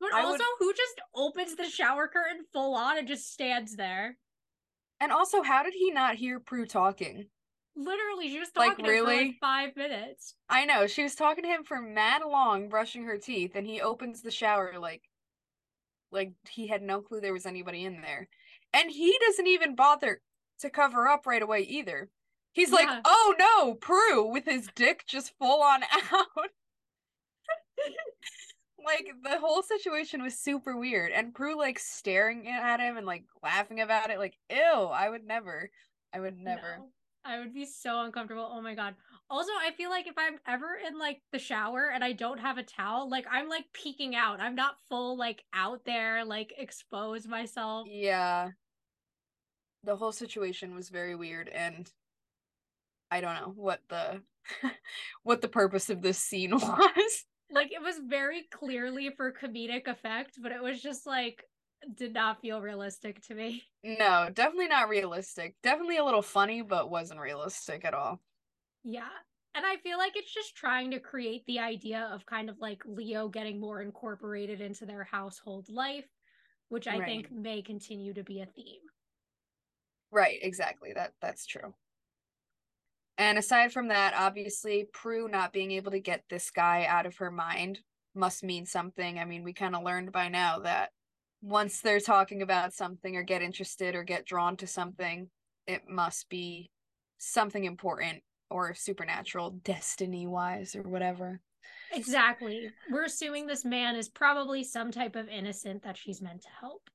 but 0.00 0.14
I 0.14 0.22
also, 0.22 0.32
would... 0.32 0.44
who 0.58 0.72
just 0.72 1.00
opens 1.14 1.56
the 1.56 1.68
shower 1.68 2.08
curtain 2.08 2.44
full 2.52 2.74
on 2.74 2.98
and 2.98 3.08
just 3.08 3.32
stands 3.32 3.74
there? 3.74 4.16
And 5.00 5.12
also, 5.12 5.42
how 5.42 5.62
did 5.62 5.72
he 5.74 5.90
not 5.90 6.16
hear 6.16 6.38
Prue 6.38 6.66
talking? 6.66 7.26
Literally, 7.76 8.28
she 8.28 8.38
was 8.38 8.50
talking 8.50 8.84
like, 8.84 8.92
really? 8.92 9.16
for 9.16 9.24
like 9.24 9.34
five 9.40 9.76
minutes. 9.76 10.34
I 10.48 10.66
know. 10.66 10.86
She 10.86 11.02
was 11.02 11.14
talking 11.14 11.44
to 11.44 11.48
him 11.48 11.64
for 11.64 11.80
mad 11.80 12.22
long, 12.26 12.68
brushing 12.68 13.04
her 13.04 13.16
teeth, 13.16 13.52
and 13.54 13.66
he 13.66 13.80
opens 13.80 14.22
the 14.22 14.30
shower 14.30 14.74
like 14.78 15.02
like 16.12 16.32
he 16.48 16.66
had 16.66 16.82
no 16.82 17.00
clue 17.00 17.20
there 17.20 17.32
was 17.32 17.46
anybody 17.46 17.84
in 17.84 18.02
there. 18.02 18.28
And 18.72 18.90
he 18.90 19.16
doesn't 19.26 19.46
even 19.46 19.74
bother 19.74 20.20
to 20.60 20.70
cover 20.70 21.08
up 21.08 21.26
right 21.26 21.42
away 21.42 21.60
either. 21.60 22.10
He's 22.52 22.70
yeah. 22.70 22.76
like, 22.76 22.88
oh 23.04 23.34
no, 23.38 23.74
Prue, 23.74 24.30
with 24.30 24.44
his 24.44 24.68
dick 24.74 25.04
just 25.06 25.32
full 25.38 25.62
on 25.62 25.82
out 26.12 26.50
like 28.84 29.06
the 29.22 29.38
whole 29.38 29.62
situation 29.62 30.22
was 30.22 30.38
super 30.38 30.76
weird 30.76 31.12
and 31.12 31.34
prue 31.34 31.56
like 31.56 31.78
staring 31.78 32.48
at 32.48 32.80
him 32.80 32.96
and 32.96 33.06
like 33.06 33.24
laughing 33.42 33.80
about 33.80 34.10
it 34.10 34.18
like 34.18 34.36
ew 34.50 34.84
i 34.92 35.08
would 35.08 35.24
never 35.24 35.70
i 36.14 36.20
would 36.20 36.36
never. 36.36 36.78
No, 36.78 36.88
i 37.24 37.38
would 37.38 37.54
be 37.54 37.64
so 37.64 38.00
uncomfortable 38.02 38.48
oh 38.50 38.60
my 38.60 38.74
god. 38.74 38.94
Also 39.28 39.52
i 39.60 39.70
feel 39.76 39.90
like 39.90 40.06
if 40.06 40.14
i'm 40.18 40.38
ever 40.46 40.78
in 40.86 40.98
like 40.98 41.20
the 41.32 41.38
shower 41.38 41.90
and 41.94 42.02
i 42.02 42.12
don't 42.12 42.40
have 42.40 42.58
a 42.58 42.62
towel 42.62 43.08
like 43.08 43.26
i'm 43.30 43.48
like 43.48 43.64
peeking 43.72 44.14
out 44.16 44.40
i'm 44.40 44.54
not 44.54 44.76
full 44.88 45.16
like 45.16 45.44
out 45.54 45.84
there 45.84 46.24
like 46.24 46.52
expose 46.58 47.26
myself. 47.26 47.86
Yeah. 47.90 48.50
The 49.84 49.96
whole 49.96 50.12
situation 50.12 50.74
was 50.74 50.90
very 50.90 51.14
weird 51.14 51.48
and 51.48 51.90
i 53.10 53.20
don't 53.20 53.34
know 53.34 53.52
what 53.54 53.80
the 53.88 54.22
what 55.22 55.40
the 55.40 55.48
purpose 55.48 55.90
of 55.90 56.02
this 56.02 56.18
scene 56.18 56.50
was 56.54 57.24
like 57.52 57.72
it 57.72 57.82
was 57.82 57.98
very 57.98 58.44
clearly 58.50 59.10
for 59.16 59.32
comedic 59.32 59.88
effect, 59.88 60.38
but 60.42 60.52
it 60.52 60.62
was 60.62 60.80
just 60.80 61.06
like 61.06 61.44
did 61.94 62.12
not 62.12 62.40
feel 62.40 62.60
realistic 62.60 63.22
to 63.22 63.34
me. 63.34 63.64
No, 63.82 64.28
definitely 64.32 64.68
not 64.68 64.88
realistic. 64.88 65.56
Definitely 65.62 65.96
a 65.96 66.04
little 66.04 66.22
funny, 66.22 66.62
but 66.62 66.90
wasn't 66.90 67.20
realistic 67.20 67.84
at 67.84 67.94
all. 67.94 68.20
Yeah. 68.84 69.08
And 69.54 69.66
I 69.66 69.76
feel 69.78 69.98
like 69.98 70.16
it's 70.16 70.32
just 70.32 70.54
trying 70.54 70.90
to 70.92 71.00
create 71.00 71.44
the 71.46 71.58
idea 71.58 72.08
of 72.12 72.26
kind 72.26 72.48
of 72.48 72.58
like 72.60 72.82
Leo 72.84 73.28
getting 73.28 73.58
more 73.58 73.82
incorporated 73.82 74.60
into 74.60 74.86
their 74.86 75.04
household 75.04 75.68
life, 75.68 76.06
which 76.68 76.86
I 76.86 76.98
right. 76.98 77.06
think 77.06 77.32
may 77.32 77.62
continue 77.62 78.14
to 78.14 78.22
be 78.22 78.40
a 78.40 78.46
theme. 78.46 78.80
Right, 80.12 80.38
exactly. 80.42 80.92
That 80.92 81.14
that's 81.20 81.46
true. 81.46 81.74
And 83.20 83.36
aside 83.36 83.70
from 83.70 83.88
that, 83.88 84.14
obviously, 84.16 84.86
Prue 84.94 85.28
not 85.28 85.52
being 85.52 85.72
able 85.72 85.90
to 85.90 86.00
get 86.00 86.24
this 86.30 86.50
guy 86.50 86.86
out 86.86 87.04
of 87.04 87.18
her 87.18 87.30
mind 87.30 87.80
must 88.14 88.42
mean 88.42 88.64
something. 88.64 89.18
I 89.18 89.26
mean, 89.26 89.44
we 89.44 89.52
kind 89.52 89.76
of 89.76 89.84
learned 89.84 90.10
by 90.10 90.28
now 90.28 90.60
that 90.60 90.88
once 91.42 91.82
they're 91.82 92.00
talking 92.00 92.40
about 92.40 92.72
something 92.72 93.16
or 93.16 93.22
get 93.22 93.42
interested 93.42 93.94
or 93.94 94.04
get 94.04 94.24
drawn 94.24 94.56
to 94.56 94.66
something, 94.66 95.28
it 95.66 95.82
must 95.86 96.30
be 96.30 96.70
something 97.18 97.66
important 97.66 98.22
or 98.48 98.72
supernatural, 98.72 99.50
destiny 99.64 100.26
wise, 100.26 100.74
or 100.74 100.82
whatever. 100.82 101.42
Exactly. 101.92 102.70
We're 102.90 103.04
assuming 103.04 103.46
this 103.46 103.66
man 103.66 103.96
is 103.96 104.08
probably 104.08 104.64
some 104.64 104.90
type 104.90 105.14
of 105.14 105.28
innocent 105.28 105.82
that 105.82 105.98
she's 105.98 106.22
meant 106.22 106.40
to 106.40 106.48
help. 106.58 106.88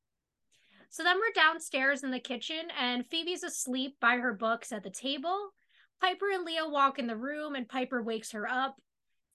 So 0.90 1.04
then 1.04 1.18
we're 1.18 1.40
downstairs 1.40 2.02
in 2.02 2.10
the 2.10 2.20
kitchen, 2.20 2.64
and 2.82 3.06
Phoebe's 3.06 3.44
asleep 3.44 3.98
by 4.02 4.16
her 4.16 4.34
books 4.34 4.72
at 4.72 4.82
the 4.82 4.90
table. 4.90 5.52
Piper 6.02 6.30
and 6.32 6.44
Leo 6.44 6.70
walk 6.70 7.00
in 7.00 7.08
the 7.08 7.16
room, 7.16 7.56
and 7.56 7.68
Piper 7.68 8.02
wakes 8.02 8.32
her 8.32 8.48
up. 8.48 8.76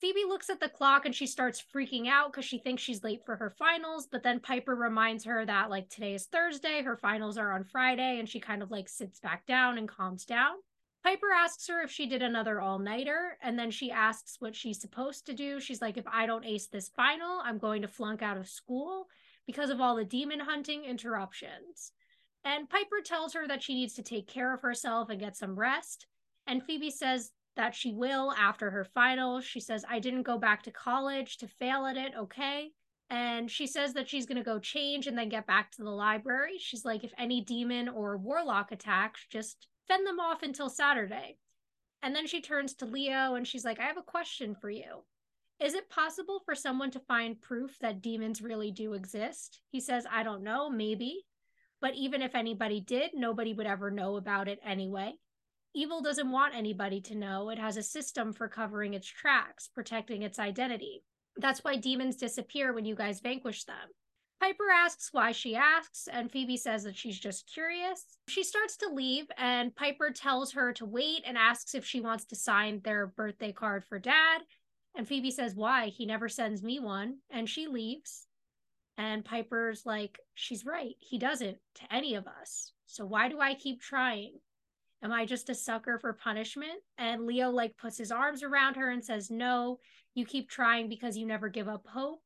Phoebe 0.01 0.25
looks 0.27 0.49
at 0.49 0.61
the 0.61 0.69
clock 0.69 1.05
and 1.05 1.15
she 1.15 1.27
starts 1.27 1.63
freaking 1.75 2.09
out 2.09 2.33
because 2.33 2.47
she 2.47 2.59
thinks 2.59 2.83
she's 2.83 3.05
late 3.05 3.21
for 3.27 3.37
her 3.37 3.51
finals. 3.51 4.09
But 4.11 4.23
then 4.23 4.41
Piper 4.41 4.75
reminds 4.75 5.25
her 5.25 5.45
that, 5.45 5.69
like, 5.69 5.91
today 5.91 6.15
is 6.15 6.25
Thursday, 6.25 6.83
her 6.83 6.97
finals 6.97 7.37
are 7.37 7.53
on 7.53 7.65
Friday, 7.65 8.19
and 8.19 8.27
she 8.29 8.41
kind 8.41 8.63
of 8.63 8.71
like 8.71 8.89
sits 8.89 9.21
back 9.21 9.45
down 9.47 9.77
and 9.77 9.87
calms 9.89 10.25
down. 10.25 10.55
Piper 11.05 11.33
asks 11.35 11.67
her 11.69 11.83
if 11.83 11.91
she 11.91 12.07
did 12.07 12.23
another 12.23 12.61
all 12.61 12.79
nighter, 12.79 13.39
and 13.43 13.59
then 13.59 13.71
she 13.71 13.91
asks 13.91 14.37
what 14.39 14.57
she's 14.57 14.81
supposed 14.81 15.27
to 15.27 15.35
do. 15.35 15.61
She's 15.61 15.83
like, 15.83 15.97
if 15.97 16.07
I 16.07 16.27
don't 16.27 16.47
ace 16.47 16.67
this 16.67 16.89
final, 16.89 17.41
I'm 17.43 17.59
going 17.59 17.83
to 17.83 17.89
flunk 17.89 18.23
out 18.23 18.37
of 18.37 18.49
school 18.49 19.07
because 19.47 19.71
of 19.71 19.81
all 19.81 19.97
the 19.97 20.05
demon 20.05 20.41
hunting 20.41 20.85
interruptions. 20.85 21.93
And 22.45 22.69
Piper 22.69 23.03
tells 23.05 23.35
her 23.35 23.47
that 23.49 23.63
she 23.63 23.75
needs 23.75 23.95
to 23.95 24.03
take 24.03 24.29
care 24.29 24.55
of 24.55 24.63
herself 24.63 25.11
and 25.11 25.21
get 25.21 25.37
some 25.37 25.59
rest. 25.59 26.07
And 26.51 26.65
Phoebe 26.65 26.91
says 26.91 27.31
that 27.55 27.77
she 27.77 27.93
will 27.93 28.33
after 28.33 28.73
her 28.73 28.85
finals. 28.85 29.45
She 29.45 29.61
says, 29.61 29.85
I 29.89 30.01
didn't 30.01 30.25
go 30.25 30.37
back 30.37 30.65
to 30.65 30.73
college 30.73 31.37
to 31.37 31.47
fail 31.47 31.87
at 31.87 31.97
it, 31.97 32.13
okay? 32.19 32.73
And 33.09 33.49
she 33.49 33.69
says 33.69 33.93
that 33.93 34.09
she's 34.09 34.27
going 34.27 34.37
to 34.37 34.43
go 34.43 34.59
change 34.59 35.07
and 35.07 35.17
then 35.17 35.29
get 35.29 35.47
back 35.47 35.71
to 35.73 35.85
the 35.85 35.91
library. 35.91 36.55
She's 36.59 36.85
like, 36.85 37.05
if 37.05 37.13
any 37.17 37.41
demon 37.41 37.89
or 37.89 38.17
warlock 38.17 38.73
attacks, 38.73 39.25
just 39.31 39.69
fend 39.87 40.05
them 40.05 40.19
off 40.19 40.43
until 40.43 40.69
Saturday. 40.69 41.39
And 42.03 42.17
then 42.17 42.27
she 42.27 42.41
turns 42.41 42.75
to 42.75 42.85
Leo 42.85 43.37
and 43.37 43.47
she's 43.47 43.65
like, 43.65 43.79
I 43.79 43.85
have 43.85 43.97
a 43.97 44.03
question 44.03 44.57
for 44.61 44.71
you. 44.71 45.05
Is 45.61 45.75
it 45.75 45.89
possible 45.89 46.43
for 46.45 46.57
someone 46.57 46.91
to 46.91 47.01
find 47.01 47.41
proof 47.41 47.79
that 47.81 48.03
demons 48.03 48.43
really 48.43 48.73
do 48.73 48.95
exist? 48.95 49.61
He 49.71 49.79
says, 49.79 50.05
I 50.11 50.25
don't 50.25 50.43
know, 50.43 50.69
maybe. 50.69 51.27
But 51.81 51.95
even 51.95 52.23
if 52.23 52.35
anybody 52.35 52.81
did, 52.81 53.13
nobody 53.15 53.55
would 53.55 53.69
ever 53.69 53.93
know 53.93 54.17
about 54.17 54.49
it 54.49 54.59
anyway. 54.67 55.15
Evil 55.75 56.03
doesn't 56.03 56.33
want 56.33 56.55
anybody 56.55 57.01
to 57.03 57.15
know. 57.15 57.51
It 57.51 57.59
has 57.59 57.77
a 57.77 57.83
system 57.83 58.33
for 58.33 58.49
covering 58.49 58.95
its 58.95 59.07
tracks, 59.07 59.69
protecting 59.69 60.23
its 60.23 60.39
identity. 60.39 61.05
That's 61.37 61.63
why 61.63 61.77
demons 61.77 62.17
disappear 62.17 62.73
when 62.73 62.85
you 62.85 62.97
guys 62.97 63.21
vanquish 63.21 63.65
them. 63.65 63.89
Piper 64.41 64.71
asks 64.75 65.11
why 65.13 65.33
she 65.33 65.55
asks, 65.55 66.09
and 66.11 66.33
Phoebe 66.33 66.57
says 66.57 66.85
that 66.85 66.97
she's 66.97 67.21
just 67.21 67.53
curious. 67.53 68.07
She 68.29 68.43
starts 68.43 68.79
to 68.79 68.89
leave, 68.89 69.27
and 69.37 69.77
Piper 69.77 70.11
tells 70.11 70.53
her 70.53 70.73
to 70.73 70.87
wait 70.87 71.23
and 71.27 71.37
asks 71.37 71.75
if 71.75 71.85
she 71.85 72.01
wants 72.01 72.25
to 72.27 72.37
sign 72.37 72.81
their 72.83 73.07
birthday 73.07 73.53
card 73.53 73.85
for 73.85 73.99
dad. 73.99 74.41
And 74.97 75.07
Phoebe 75.07 75.31
says, 75.31 75.55
Why? 75.55 75.89
He 75.89 76.07
never 76.07 76.29
sends 76.29 76.63
me 76.63 76.81
one. 76.81 77.19
And 77.31 77.49
she 77.49 77.69
leaves. 77.69 78.27
And 78.97 79.25
Piper's 79.25 79.85
like, 79.85 80.19
She's 80.35 80.65
right. 80.65 80.95
He 80.99 81.19
doesn't 81.19 81.59
to 81.77 81.95
any 81.95 82.15
of 82.15 82.27
us. 82.27 82.73
So 82.87 83.05
why 83.05 83.29
do 83.29 83.41
I 83.41 83.55
keep 83.55 83.81
trying? 83.81 84.41
Am 85.03 85.13
I 85.13 85.25
just 85.25 85.49
a 85.49 85.55
sucker 85.55 85.99
for 85.99 86.13
punishment? 86.13 86.81
And 86.99 87.27
Leo 87.27 87.51
like 87.51 87.77
puts 87.77 87.97
his 87.97 88.13
arms 88.13 88.43
around 88.43 88.77
her 88.77 88.91
and 88.91 89.05
says, 89.05 89.31
No, 89.31 89.79
you 90.15 90.27
keep 90.27 90.51
trying 90.51 90.89
because 90.89 91.17
you 91.17 91.27
never 91.27 91.49
give 91.49 91.69
up 91.69 91.87
hope. 91.87 92.23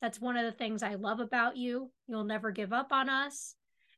That's 0.00 0.20
one 0.20 0.36
of 0.36 0.44
the 0.44 0.56
things 0.56 0.82
I 0.82 0.94
love 0.94 1.20
about 1.20 1.56
you. 1.56 1.90
You'll 2.06 2.24
never 2.24 2.50
give 2.50 2.72
up 2.72 2.92
on 2.92 3.08
us. 3.08 3.54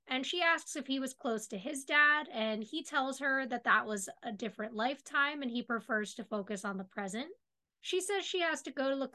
And 0.09 0.27
she 0.27 0.43
asks 0.43 0.75
if 0.77 0.87
he 0.87 0.99
was 0.99 1.15
close 1.15 1.47
to 1.49 1.59
his 1.59 1.85
dad, 1.85 2.29
and 2.33 2.65
he 2.65 2.83
tells 2.83 3.21
her 3.21 3.47
that 3.47 3.65
that 3.65 3.87
was 3.87 4.09
a 4.25 4.33
different 4.33 4.75
lifetime 4.75 5.43
and 5.43 5.51
he 5.51 5.63
prefers 5.63 6.15
to 6.15 6.25
focus 6.25 6.65
on 6.65 6.79
the 6.79 6.85
present. 6.85 7.29
She 7.81 8.01
says 8.01 8.25
she 8.25 8.41
has 8.41 8.61
to 8.63 8.73
go 8.73 8.91
to 8.91 8.97
the, 8.97 9.11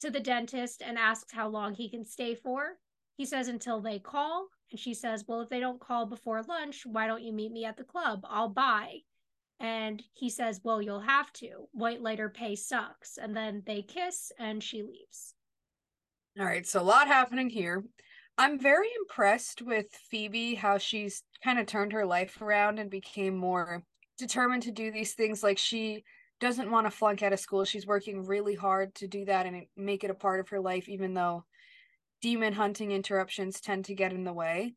to 0.00 0.10
the 0.10 0.20
dentist 0.20 0.82
and 0.84 0.98
asks 0.98 1.32
how 1.32 1.48
long 1.48 1.74
he 1.74 1.88
can 1.88 2.04
stay 2.04 2.34
for. 2.34 2.78
He 3.20 3.26
says 3.26 3.48
until 3.48 3.82
they 3.82 3.98
call, 3.98 4.48
and 4.70 4.80
she 4.80 4.94
says, 4.94 5.26
Well, 5.28 5.42
if 5.42 5.50
they 5.50 5.60
don't 5.60 5.78
call 5.78 6.06
before 6.06 6.42
lunch, 6.42 6.86
why 6.86 7.06
don't 7.06 7.22
you 7.22 7.34
meet 7.34 7.52
me 7.52 7.66
at 7.66 7.76
the 7.76 7.84
club? 7.84 8.24
I'll 8.24 8.48
buy. 8.48 9.00
And 9.60 10.02
he 10.14 10.30
says, 10.30 10.62
Well, 10.64 10.80
you'll 10.80 11.00
have 11.00 11.30
to. 11.34 11.68
White 11.72 12.00
lighter 12.00 12.30
pay 12.30 12.56
sucks. 12.56 13.18
And 13.18 13.36
then 13.36 13.62
they 13.66 13.82
kiss 13.82 14.32
and 14.38 14.62
she 14.62 14.82
leaves. 14.82 15.34
All 16.38 16.46
right, 16.46 16.66
so 16.66 16.80
a 16.80 16.82
lot 16.82 17.08
happening 17.08 17.50
here. 17.50 17.84
I'm 18.38 18.58
very 18.58 18.88
impressed 18.98 19.60
with 19.60 19.88
Phoebe, 20.10 20.54
how 20.54 20.78
she's 20.78 21.22
kind 21.44 21.58
of 21.58 21.66
turned 21.66 21.92
her 21.92 22.06
life 22.06 22.40
around 22.40 22.78
and 22.78 22.88
became 22.88 23.36
more 23.36 23.84
determined 24.16 24.62
to 24.62 24.70
do 24.70 24.90
these 24.90 25.12
things. 25.12 25.42
Like 25.42 25.58
she 25.58 26.04
doesn't 26.40 26.70
want 26.70 26.86
to 26.86 26.90
flunk 26.90 27.22
out 27.22 27.34
of 27.34 27.40
school. 27.40 27.66
She's 27.66 27.86
working 27.86 28.24
really 28.24 28.54
hard 28.54 28.94
to 28.94 29.06
do 29.06 29.26
that 29.26 29.44
and 29.44 29.66
make 29.76 30.04
it 30.04 30.10
a 30.10 30.14
part 30.14 30.40
of 30.40 30.48
her 30.48 30.60
life, 30.60 30.88
even 30.88 31.12
though 31.12 31.44
demon 32.20 32.52
hunting 32.52 32.92
interruptions 32.92 33.60
tend 33.60 33.84
to 33.86 33.94
get 33.94 34.12
in 34.12 34.24
the 34.24 34.32
way. 34.32 34.74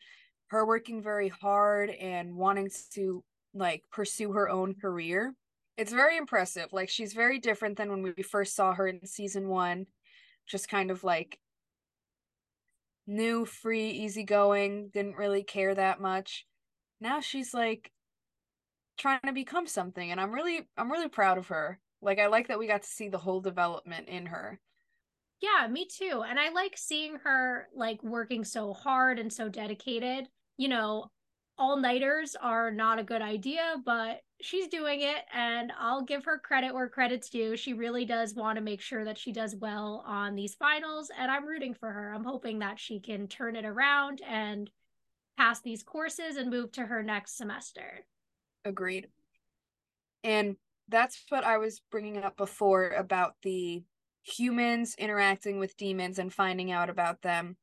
Her 0.48 0.66
working 0.66 1.02
very 1.02 1.30
hard 1.30 1.90
and 1.90 2.36
wanting 2.36 2.70
to 2.94 3.24
like 3.54 3.84
pursue 3.92 4.32
her 4.34 4.50
own 4.50 4.76
career. 4.76 5.34
It's 5.78 5.92
very 5.92 6.18
impressive. 6.18 6.68
Like 6.72 6.90
she's 6.90 7.14
very 7.14 7.40
different 7.40 7.78
than 7.78 7.90
when 7.90 8.04
we 8.04 8.24
first 8.24 8.56
saw 8.56 8.74
her 8.74 8.88
in 8.88 9.06
season 9.06 9.48
1, 9.48 9.86
just 10.48 10.70
kind 10.70 10.92
of 10.92 11.04
like 11.04 11.40
new, 13.08 13.46
free, 13.46 13.90
easygoing, 13.90 14.90
didn't 14.94 15.18
really 15.18 15.44
care 15.44 15.74
that 15.74 16.00
much. 16.00 16.46
Now 17.02 17.20
she's 17.20 17.54
like 17.54 17.92
trying 18.98 19.20
to 19.26 19.34
become 19.34 19.68
something 19.68 20.12
and 20.12 20.22
I'm 20.22 20.32
really 20.32 20.68
I'm 20.78 20.92
really 20.92 21.10
proud 21.10 21.38
of 21.38 21.48
her. 21.48 21.80
Like 22.02 22.20
I 22.20 22.28
like 22.28 22.50
that 22.50 22.60
we 22.60 22.68
got 22.68 22.84
to 22.84 22.88
see 22.88 23.10
the 23.10 23.18
whole 23.18 23.42
development 23.42 24.08
in 24.10 24.28
her. 24.28 24.60
Yeah, 25.44 25.68
me 25.68 25.86
too. 25.86 26.24
And 26.26 26.40
I 26.40 26.52
like 26.52 26.78
seeing 26.78 27.18
her 27.26 27.68
like 27.76 28.02
working 28.02 28.46
so 28.46 28.72
hard 28.72 29.20
and 29.20 29.32
so 29.32 29.50
dedicated. 29.50 30.30
You 30.56 30.70
know, 30.70 31.12
all 31.58 31.76
nighters 31.76 32.38
are 32.42 32.72
not 32.72 32.98
a 32.98 33.04
good 33.04 33.22
idea, 33.22 33.76
but 33.86 34.22
she's 34.40 34.70
doing 34.70 35.02
it 35.02 35.26
and 35.34 35.74
I'll 35.78 36.02
give 36.02 36.24
her 36.24 36.40
credit 36.40 36.74
where 36.74 36.88
credit's 36.88 37.30
due. 37.30 37.58
She 37.58 37.74
really 37.74 38.06
does 38.06 38.34
want 38.34 38.56
to 38.56 38.64
make 38.64 38.80
sure 38.80 39.04
that 39.04 39.18
she 39.18 39.34
does 39.34 39.54
well 39.54 40.06
on 40.08 40.36
these 40.36 40.56
finals 40.56 41.12
and 41.20 41.30
I'm 41.30 41.46
rooting 41.46 41.74
for 41.74 41.92
her. 41.92 42.14
I'm 42.14 42.24
hoping 42.24 42.60
that 42.60 42.80
she 42.80 43.02
can 43.02 43.28
turn 43.28 43.58
it 43.58 43.66
around 43.66 44.22
and 44.26 44.72
pass 45.38 45.60
these 45.60 45.84
courses 45.84 46.38
and 46.38 46.50
move 46.50 46.72
to 46.72 46.86
her 46.86 47.04
next 47.04 47.36
semester. 47.36 48.06
Agreed. 48.64 49.10
And 50.24 50.56
that's 50.88 51.22
what 51.28 51.44
I 51.44 51.58
was 51.58 51.82
bringing 51.92 52.24
up 52.24 52.38
before 52.38 52.92
about 52.92 53.34
the 53.44 53.84
humans 54.24 54.96
interacting 54.98 55.60
with 55.60 55.78
demons 55.78 56.18
and 56.18 56.34
finding 56.34 56.72
out 56.72 56.90
about 56.90 57.22
them. 57.22 57.58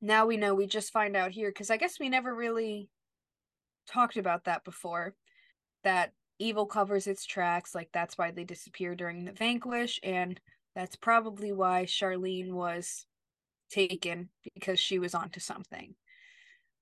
Now 0.00 0.26
we 0.26 0.36
know 0.36 0.54
we 0.54 0.66
just 0.66 0.92
find 0.92 1.16
out 1.16 1.32
here 1.32 1.50
because 1.50 1.70
I 1.70 1.76
guess 1.76 1.98
we 1.98 2.08
never 2.08 2.34
really 2.34 2.88
talked 3.88 4.16
about 4.16 4.44
that 4.44 4.64
before. 4.64 5.14
That 5.82 6.12
evil 6.38 6.66
covers 6.66 7.06
its 7.06 7.26
tracks, 7.26 7.74
like 7.74 7.90
that's 7.92 8.16
why 8.16 8.30
they 8.30 8.44
disappear 8.44 8.94
during 8.94 9.24
the 9.24 9.32
vanquish, 9.32 9.98
and 10.02 10.40
that's 10.74 10.96
probably 10.96 11.52
why 11.52 11.84
Charlene 11.84 12.52
was 12.52 13.06
taken 13.70 14.28
because 14.54 14.78
she 14.78 14.98
was 14.98 15.14
onto 15.14 15.40
something. 15.40 15.94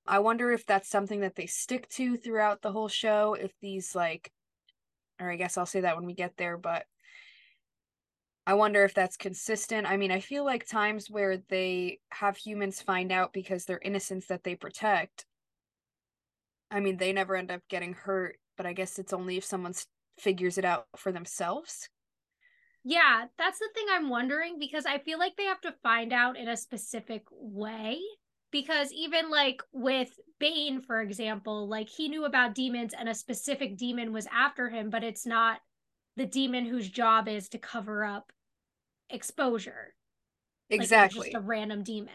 I 0.07 0.19
wonder 0.19 0.53
if 0.53 0.67
that's 0.67 0.89
something 0.89 1.21
that 1.21 1.35
they 1.35 1.47
stick 1.47 1.89
to 1.91 2.17
throughout 2.17 2.63
the 2.63 2.73
whole 2.73 2.89
show, 2.89 3.35
if 3.35 3.53
these 3.61 3.95
like 3.95 4.31
or 5.19 5.31
I 5.31 5.37
guess 5.37 5.57
I'll 5.57 5.67
say 5.67 5.81
that 5.81 5.97
when 5.97 6.05
we 6.05 6.15
get 6.15 6.37
there, 6.37 6.59
but 6.59 6.85
I 8.47 8.55
wonder 8.55 8.85
if 8.85 8.95
that's 8.95 9.17
consistent. 9.17 9.89
I 9.89 9.97
mean, 9.97 10.13
I 10.13 10.21
feel 10.21 10.45
like 10.45 10.67
times 10.67 11.11
where 11.11 11.39
they 11.49 11.99
have 12.13 12.37
humans 12.37 12.81
find 12.81 13.11
out 13.11 13.33
because 13.33 13.65
they're 13.65 13.81
innocents 13.83 14.29
that 14.29 14.45
they 14.45 14.55
protect. 14.55 15.27
I 16.71 16.79
mean, 16.79 16.97
they 16.97 17.13
never 17.13 17.35
end 17.35 17.51
up 17.51 17.63
getting 17.69 17.95
hurt, 17.95 18.37
but 18.57 18.65
I 18.65 18.73
guess 18.73 19.01
it's 19.01 19.13
only 19.13 19.37
if 19.37 19.45
someone 19.45 19.75
figures 20.19 20.59
it 20.59 20.65
out 20.65 20.87
for 20.97 21.11
themselves. 21.11 21.89
Yeah, 22.85 23.25
that's 23.37 23.59
the 23.59 23.69
thing 23.75 23.87
I'm 23.91 24.09
wondering 24.09 24.61
because 24.61 24.87
I 24.87 24.99
feel 24.99 25.19
like 25.19 25.37
they 25.37 25.47
have 25.47 25.61
to 25.63 25.75
find 25.83 26.13
out 26.13 26.37
in 26.37 26.49
a 26.49 26.57
specific 26.57 27.25
way. 27.33 27.99
Because 28.53 28.93
even 28.93 29.29
like 29.29 29.61
with 29.73 30.09
Bane, 30.39 30.81
for 30.81 31.03
example, 31.03 31.69
like 31.69 31.89
he 31.89 32.09
knew 32.09 32.25
about 32.25 32.55
demons 32.55 32.95
and 32.97 33.09
a 33.09 33.15
specific 33.15 33.77
demon 33.77 34.13
was 34.13 34.29
after 34.33 34.69
him, 34.69 34.89
but 34.89 35.03
it's 35.03 35.27
not 35.27 35.59
the 36.17 36.27
demon 36.27 36.65
whose 36.65 36.89
job 36.89 37.29
is 37.29 37.49
to 37.51 37.59
cover 37.59 38.05
up 38.05 38.33
exposure. 39.11 39.95
Exactly. 40.71 41.21
Like 41.21 41.33
just 41.33 41.37
a 41.37 41.47
random 41.47 41.83
demon. 41.83 42.13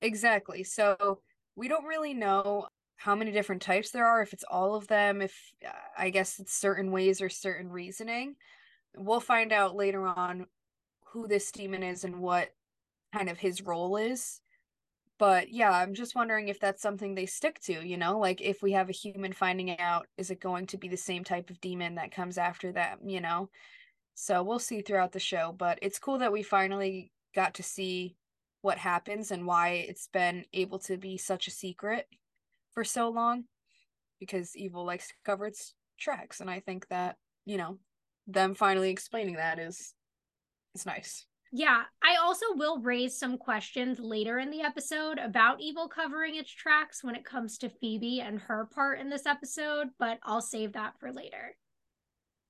Exactly. 0.00 0.64
So 0.64 1.20
we 1.54 1.68
don't 1.68 1.84
really 1.84 2.14
know 2.14 2.68
how 2.96 3.14
many 3.14 3.32
different 3.32 3.62
types 3.62 3.90
there 3.90 4.06
are, 4.06 4.22
if 4.22 4.32
it's 4.32 4.44
all 4.48 4.74
of 4.74 4.86
them, 4.86 5.20
if 5.20 5.36
uh, 5.66 5.70
I 5.98 6.10
guess 6.10 6.38
it's 6.38 6.54
certain 6.54 6.92
ways 6.92 7.20
or 7.20 7.28
certain 7.28 7.68
reasoning. 7.68 8.36
We'll 8.96 9.20
find 9.20 9.52
out 9.52 9.74
later 9.74 10.06
on 10.06 10.46
who 11.06 11.26
this 11.26 11.50
demon 11.50 11.82
is 11.82 12.04
and 12.04 12.20
what 12.20 12.50
kind 13.12 13.28
of 13.28 13.38
his 13.38 13.62
role 13.62 13.96
is. 13.96 14.40
But 15.18 15.52
yeah, 15.52 15.70
I'm 15.70 15.94
just 15.94 16.14
wondering 16.14 16.48
if 16.48 16.58
that's 16.58 16.82
something 16.82 17.14
they 17.14 17.26
stick 17.26 17.60
to, 17.60 17.86
you 17.86 17.96
know? 17.96 18.18
Like 18.18 18.40
if 18.40 18.62
we 18.62 18.72
have 18.72 18.88
a 18.88 18.92
human 18.92 19.32
finding 19.32 19.78
out, 19.78 20.06
is 20.16 20.30
it 20.30 20.40
going 20.40 20.66
to 20.68 20.78
be 20.78 20.88
the 20.88 20.96
same 20.96 21.22
type 21.22 21.50
of 21.50 21.60
demon 21.60 21.96
that 21.96 22.12
comes 22.12 22.38
after 22.38 22.72
them, 22.72 22.98
you 23.04 23.20
know? 23.20 23.50
So 24.14 24.42
we'll 24.42 24.58
see 24.58 24.82
throughout 24.82 25.12
the 25.12 25.20
show, 25.20 25.54
but 25.56 25.78
it's 25.82 25.98
cool 25.98 26.18
that 26.18 26.32
we 26.32 26.42
finally 26.42 27.10
got 27.34 27.54
to 27.54 27.62
see 27.62 28.16
what 28.62 28.78
happens 28.78 29.30
and 29.30 29.46
why 29.46 29.70
it's 29.88 30.08
been 30.08 30.44
able 30.52 30.78
to 30.78 30.96
be 30.96 31.18
such 31.18 31.46
a 31.46 31.50
secret 31.50 32.06
for 32.72 32.84
so 32.84 33.08
long 33.08 33.44
because 34.18 34.56
evil 34.56 34.84
likes 34.84 35.08
to 35.08 35.14
cover 35.24 35.46
its 35.46 35.74
tracks 35.98 36.40
and 36.40 36.48
i 36.48 36.60
think 36.60 36.88
that 36.88 37.16
you 37.44 37.56
know 37.56 37.78
them 38.26 38.54
finally 38.54 38.90
explaining 38.90 39.34
that 39.34 39.58
is 39.58 39.94
it's 40.74 40.86
nice 40.86 41.26
yeah, 41.54 41.82
I 42.02 42.16
also 42.16 42.46
will 42.54 42.80
raise 42.80 43.18
some 43.18 43.36
questions 43.36 44.00
later 44.00 44.38
in 44.38 44.50
the 44.50 44.62
episode 44.62 45.18
about 45.18 45.60
evil 45.60 45.86
covering 45.86 46.36
its 46.36 46.50
tracks 46.50 47.04
when 47.04 47.14
it 47.14 47.26
comes 47.26 47.58
to 47.58 47.68
Phoebe 47.68 48.22
and 48.22 48.40
her 48.40 48.70
part 48.74 49.00
in 49.00 49.10
this 49.10 49.26
episode, 49.26 49.88
but 49.98 50.18
I'll 50.22 50.40
save 50.40 50.72
that 50.72 50.94
for 50.98 51.12
later. 51.12 51.54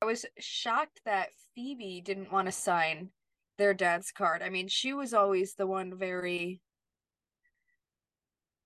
I 0.02 0.04
was 0.04 0.26
shocked 0.40 1.00
that 1.04 1.28
Phoebe 1.54 2.00
didn't 2.00 2.32
want 2.32 2.46
to 2.46 2.52
sign 2.52 3.10
their 3.56 3.72
dad's 3.72 4.10
card. 4.10 4.42
I 4.42 4.48
mean, 4.48 4.66
she 4.66 4.92
was 4.92 5.14
always 5.14 5.54
the 5.54 5.66
one 5.66 5.96
very 5.96 6.60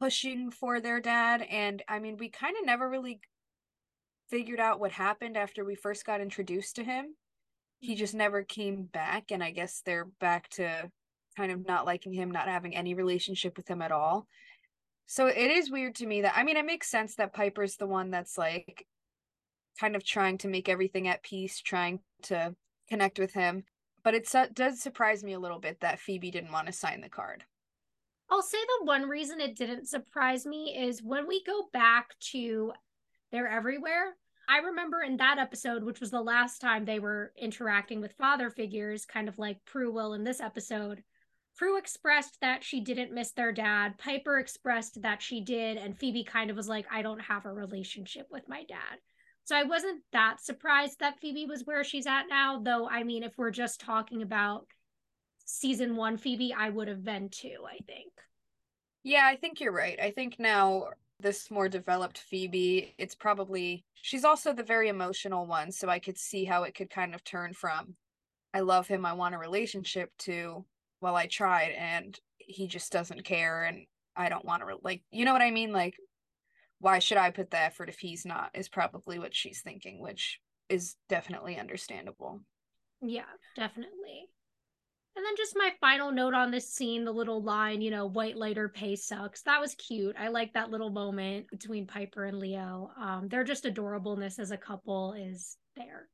pushing 0.01 0.51
for 0.51 0.81
their 0.81 0.99
dad 0.99 1.43
and 1.43 1.83
I 1.89 1.99
mean, 1.99 2.17
we 2.17 2.31
kind 2.31 2.57
of 2.59 2.65
never 2.65 2.89
really 2.89 3.21
figured 4.31 4.61
out 4.61 4.81
what 4.81 4.93
happened 4.93 5.37
after 5.37 5.63
we 5.63 5.75
first 5.75 6.07
got 6.07 6.23
introduced 6.23 6.77
to 6.77 6.85
him. 6.85 7.15
He 7.81 7.93
mm-hmm. 7.93 7.99
just 7.99 8.15
never 8.15 8.43
came 8.43 8.85
back 8.85 9.25
and 9.31 9.45
i 9.45 9.51
guess 9.51 9.83
they're 9.85 10.09
back 10.21 10.49
to 10.51 10.91
kind 11.37 11.53
of 11.53 11.67
not 11.67 11.85
liking 11.85 12.15
him 12.15 12.31
not 12.31 12.49
having 12.49 12.75
any 12.75 12.95
relationship 12.95 13.59
with 13.59 13.69
him 13.69 13.83
at 13.83 13.93
all. 13.93 14.27
So 15.05 15.27
it 15.27 15.51
is 15.51 15.71
weird 15.71 15.97
to 15.97 16.07
me 16.07 16.23
that 16.23 16.33
i 16.35 16.45
mean 16.45 16.57
it 16.57 16.65
makes 16.65 16.91
sense 16.91 17.17
that 17.17 17.35
piper's 17.35 17.77
the 17.77 17.87
one 17.87 18.11
that's 18.11 18.39
like 18.39 18.87
kind 19.79 19.97
of 19.97 20.05
trying 20.05 20.39
to 20.39 20.49
make 20.49 20.69
everything 20.69 21.09
at 21.09 21.23
peace 21.23 21.61
trying 21.61 22.01
to 22.23 22.55
connect 22.89 23.19
with 23.19 23.33
him 23.33 23.65
but 24.03 24.15
it 24.15 24.29
su- 24.29 24.47
does 24.53 24.81
surprise 24.81 25.25
me 25.25 25.33
a 25.33 25.39
little 25.39 25.59
bit 25.59 25.81
that 25.81 26.01
phoebe 26.01 26.31
didn't 26.31 26.53
want 26.53 26.67
to 26.67 26.73
sign 26.73 27.01
the 27.01 27.09
card 27.09 27.45
i'll 28.31 28.43
say 28.43 28.59
the 28.79 28.87
one 28.87 29.09
reason 29.09 29.41
it 29.41 29.57
didn't 29.57 29.89
surprise 29.89 30.47
me 30.47 30.77
is 30.77 31.03
when 31.03 31.27
we 31.27 31.43
go 31.45 31.65
back 31.73 32.19
to 32.21 32.73
they're 33.31 33.49
everywhere 33.49 34.15
I 34.49 34.59
remember 34.59 35.03
in 35.03 35.17
that 35.17 35.39
episode, 35.39 35.83
which 35.83 35.99
was 35.99 36.13
the 36.13 36.21
last 36.21 36.61
time 36.61 36.85
they 36.85 37.01
were 37.01 37.33
interacting 37.37 38.01
with 38.01 38.13
father 38.13 38.49
figures, 38.49 39.05
kind 39.05 39.29
of 39.29 39.41
like 39.41 39.65
Prue 39.65 39.91
will 39.91 40.15
in 40.15 40.23
this 40.23 40.41
episode, 40.41 41.03
Prue 41.57 41.79
expressed 41.79 42.39
that 42.43 42.63
she 42.63 42.81
didn't 42.81 43.15
miss 43.15 43.33
their 43.33 43.51
dad. 43.51 43.97
Piper 43.97 44.39
expressed 44.39 45.01
that 45.01 45.23
she 45.23 45.41
did. 45.41 45.79
And 45.79 45.99
Phoebe 45.99 46.23
kind 46.23 46.51
of 46.51 46.57
was 46.57 46.69
like, 46.69 46.87
I 46.93 47.01
don't 47.01 47.21
have 47.21 47.47
a 47.47 47.53
relationship 47.53 48.29
with 48.31 48.47
my 48.47 48.63
dad. 48.65 48.99
So 49.47 49.55
I 49.55 49.63
wasn't 49.63 50.03
that 50.13 50.41
surprised 50.41 50.99
that 50.99 51.21
Phoebe 51.21 51.47
was 51.47 51.63
where 51.65 51.85
she's 51.85 52.09
at 52.09 52.25
now. 52.29 52.59
Though, 52.59 52.89
I 52.89 53.05
mean, 53.05 53.23
if 53.23 53.39
we're 53.39 53.53
just 53.53 53.81
talking 53.81 54.23
about 54.23 54.67
season 55.45 55.95
one 55.95 56.17
Phoebe, 56.17 56.53
I 56.53 56.69
would 56.69 56.89
have 56.89 57.05
been 57.05 57.29
too, 57.29 57.59
I 57.65 57.79
think. 57.87 58.13
Yeah, 59.05 59.25
I 59.25 59.37
think 59.37 59.61
you're 59.61 59.73
right. 59.73 60.01
I 60.01 60.11
think 60.11 60.41
now 60.41 60.89
this 61.21 61.49
more 61.49 61.69
developed 61.69 62.19
Phoebe, 62.19 62.93
it's 62.99 63.15
probably 63.15 63.85
she's 63.95 64.25
also 64.25 64.53
the 64.53 64.65
very 64.65 64.89
emotional 64.89 65.47
one, 65.47 65.71
so 65.71 65.89
I 65.89 66.01
could 66.01 66.19
see 66.19 66.45
how 66.45 66.65
it 66.65 66.75
could 66.75 66.91
kind 66.91 67.15
of 67.15 67.23
turn 67.23 67.53
from 67.55 67.95
I 68.53 68.61
love 68.61 68.89
him, 68.89 69.07
I 69.07 69.13
want 69.13 69.37
a 69.37 69.39
relationship 69.39 70.11
to 70.21 70.65
well, 71.01 71.15
I 71.15 71.27
tried 71.27 71.71
and 71.79 72.19
he 72.39 72.67
just 72.67 72.91
doesn't 72.91 73.25
care 73.25 73.63
and 73.63 73.87
I 74.17 74.29
don't 74.29 74.45
want 74.45 74.63
to 74.67 74.77
like 74.83 75.03
you 75.13 75.25
know 75.25 75.33
what 75.33 75.43
I 75.43 75.53
mean 75.53 75.73
like 75.73 75.95
why 76.79 76.99
should 76.99 77.19
I 77.19 77.31
put 77.31 77.51
the 77.51 77.61
effort 77.61 77.89
if 77.89 77.99
he's 77.99 78.25
not 78.25 78.51
is 78.55 78.69
probably 78.69 79.19
what 79.19 79.35
she's 79.35 79.63
thinking, 79.63 80.01
which 80.01 80.41
is 80.69 80.97
definitely 81.09 81.59
understandable. 81.59 82.41
Yeah, 83.01 83.23
definitely. 83.55 84.29
And 85.17 85.25
then 85.25 85.35
just 85.37 85.55
my 85.57 85.73
final 85.81 86.13
note 86.13 86.35
on 86.35 86.51
this 86.51 86.71
scene, 86.71 87.05
the 87.05 87.13
little 87.13 87.43
line, 87.43 87.81
you 87.81 87.91
know, 87.91 88.07
white 88.07 88.37
lighter 88.37 88.69
pay 88.69 88.97
sucks. 88.97 89.41
That 89.43 89.63
was 89.63 89.75
cute. 89.77 90.15
I 90.19 90.29
like 90.29 90.53
that 90.53 90.71
little 90.71 90.91
moment 90.91 91.49
between 91.51 91.87
Piper 91.87 92.27
and 92.27 92.39
Leo. 92.39 92.91
Um, 93.01 93.29
they're 93.29 93.45
just 93.45 93.65
adorableness 93.65 94.39
as 94.39 94.51
a 94.51 94.59
couple 94.59 95.15
is 95.15 95.57
there. 95.75 96.09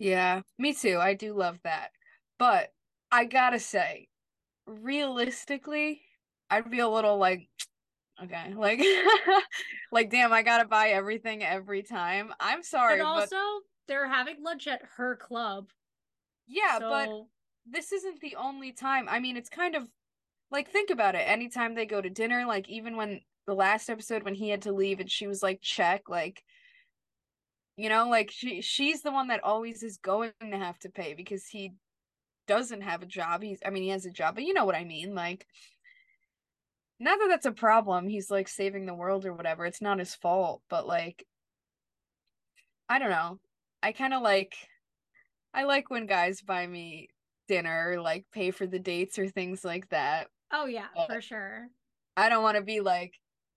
Yeah, 0.00 0.42
me 0.58 0.74
too. 0.74 0.98
I 1.00 1.14
do 1.14 1.32
love 1.32 1.60
that. 1.62 1.90
But 2.38 2.72
I 3.12 3.26
gotta 3.26 3.60
say, 3.60 4.08
realistically, 4.66 6.02
I'd 6.50 6.70
be 6.70 6.80
a 6.80 6.88
little 6.88 7.18
like, 7.18 7.48
okay, 8.22 8.54
like, 8.54 8.80
like, 9.92 10.10
damn, 10.10 10.32
I 10.32 10.42
gotta 10.42 10.66
buy 10.66 10.88
everything 10.88 11.42
every 11.42 11.82
time. 11.82 12.32
I'm 12.40 12.62
sorry, 12.62 12.98
but 12.98 13.06
also 13.06 13.36
but... 13.36 13.62
they're 13.88 14.08
having 14.08 14.42
lunch 14.42 14.66
at 14.66 14.82
her 14.96 15.16
club. 15.16 15.68
Yeah, 16.46 16.78
so... 16.78 16.90
but 16.90 17.08
this 17.66 17.92
isn't 17.92 18.20
the 18.20 18.36
only 18.36 18.72
time. 18.72 19.08
I 19.08 19.20
mean, 19.20 19.36
it's 19.36 19.48
kind 19.48 19.74
of 19.74 19.88
like 20.50 20.70
think 20.70 20.90
about 20.90 21.14
it. 21.14 21.28
Anytime 21.28 21.74
they 21.74 21.86
go 21.86 22.00
to 22.00 22.10
dinner, 22.10 22.44
like 22.46 22.68
even 22.68 22.96
when 22.96 23.20
the 23.46 23.54
last 23.54 23.90
episode 23.90 24.22
when 24.22 24.34
he 24.34 24.48
had 24.48 24.62
to 24.62 24.72
leave 24.72 25.00
and 25.00 25.10
she 25.10 25.26
was 25.26 25.42
like, 25.42 25.60
check, 25.62 26.08
like 26.08 26.42
you 27.76 27.88
know, 27.88 28.08
like 28.08 28.30
she 28.30 28.60
she's 28.60 29.02
the 29.02 29.12
one 29.12 29.28
that 29.28 29.42
always 29.42 29.82
is 29.82 29.96
going 29.96 30.32
to 30.40 30.58
have 30.58 30.78
to 30.80 30.88
pay 30.88 31.14
because 31.14 31.46
he 31.46 31.72
doesn't 32.46 32.82
have 32.82 33.02
a 33.02 33.06
job. 33.06 33.42
He's 33.42 33.58
I 33.64 33.70
mean, 33.70 33.82
he 33.82 33.88
has 33.88 34.06
a 34.06 34.10
job, 34.10 34.36
but 34.36 34.44
you 34.44 34.54
know 34.54 34.64
what 34.64 34.76
I 34.76 34.84
mean. 34.84 35.14
Like 35.14 35.46
not 37.04 37.18
that 37.18 37.28
that's 37.28 37.46
a 37.46 37.52
problem. 37.52 38.08
He's 38.08 38.30
like 38.30 38.48
saving 38.48 38.86
the 38.86 38.94
world 38.94 39.26
or 39.26 39.34
whatever. 39.34 39.66
It's 39.66 39.82
not 39.82 39.98
his 39.98 40.14
fault, 40.14 40.62
but 40.70 40.86
like 40.86 41.26
I 42.88 42.98
don't 42.98 43.10
know. 43.10 43.38
I 43.82 43.92
kind 43.92 44.14
of 44.14 44.22
like 44.22 44.54
I 45.52 45.64
like 45.64 45.90
when 45.90 46.06
guys 46.06 46.40
buy 46.40 46.66
me 46.66 47.10
dinner, 47.46 47.98
like 48.00 48.24
pay 48.32 48.50
for 48.50 48.66
the 48.66 48.78
dates 48.78 49.18
or 49.18 49.28
things 49.28 49.64
like 49.64 49.88
that. 49.90 50.28
Oh 50.50 50.64
yeah, 50.64 50.86
but 50.96 51.08
for 51.12 51.20
sure. 51.20 51.68
I 52.16 52.30
don't 52.30 52.42
want 52.42 52.56
to 52.56 52.62
be 52.62 52.80
like 52.80 53.12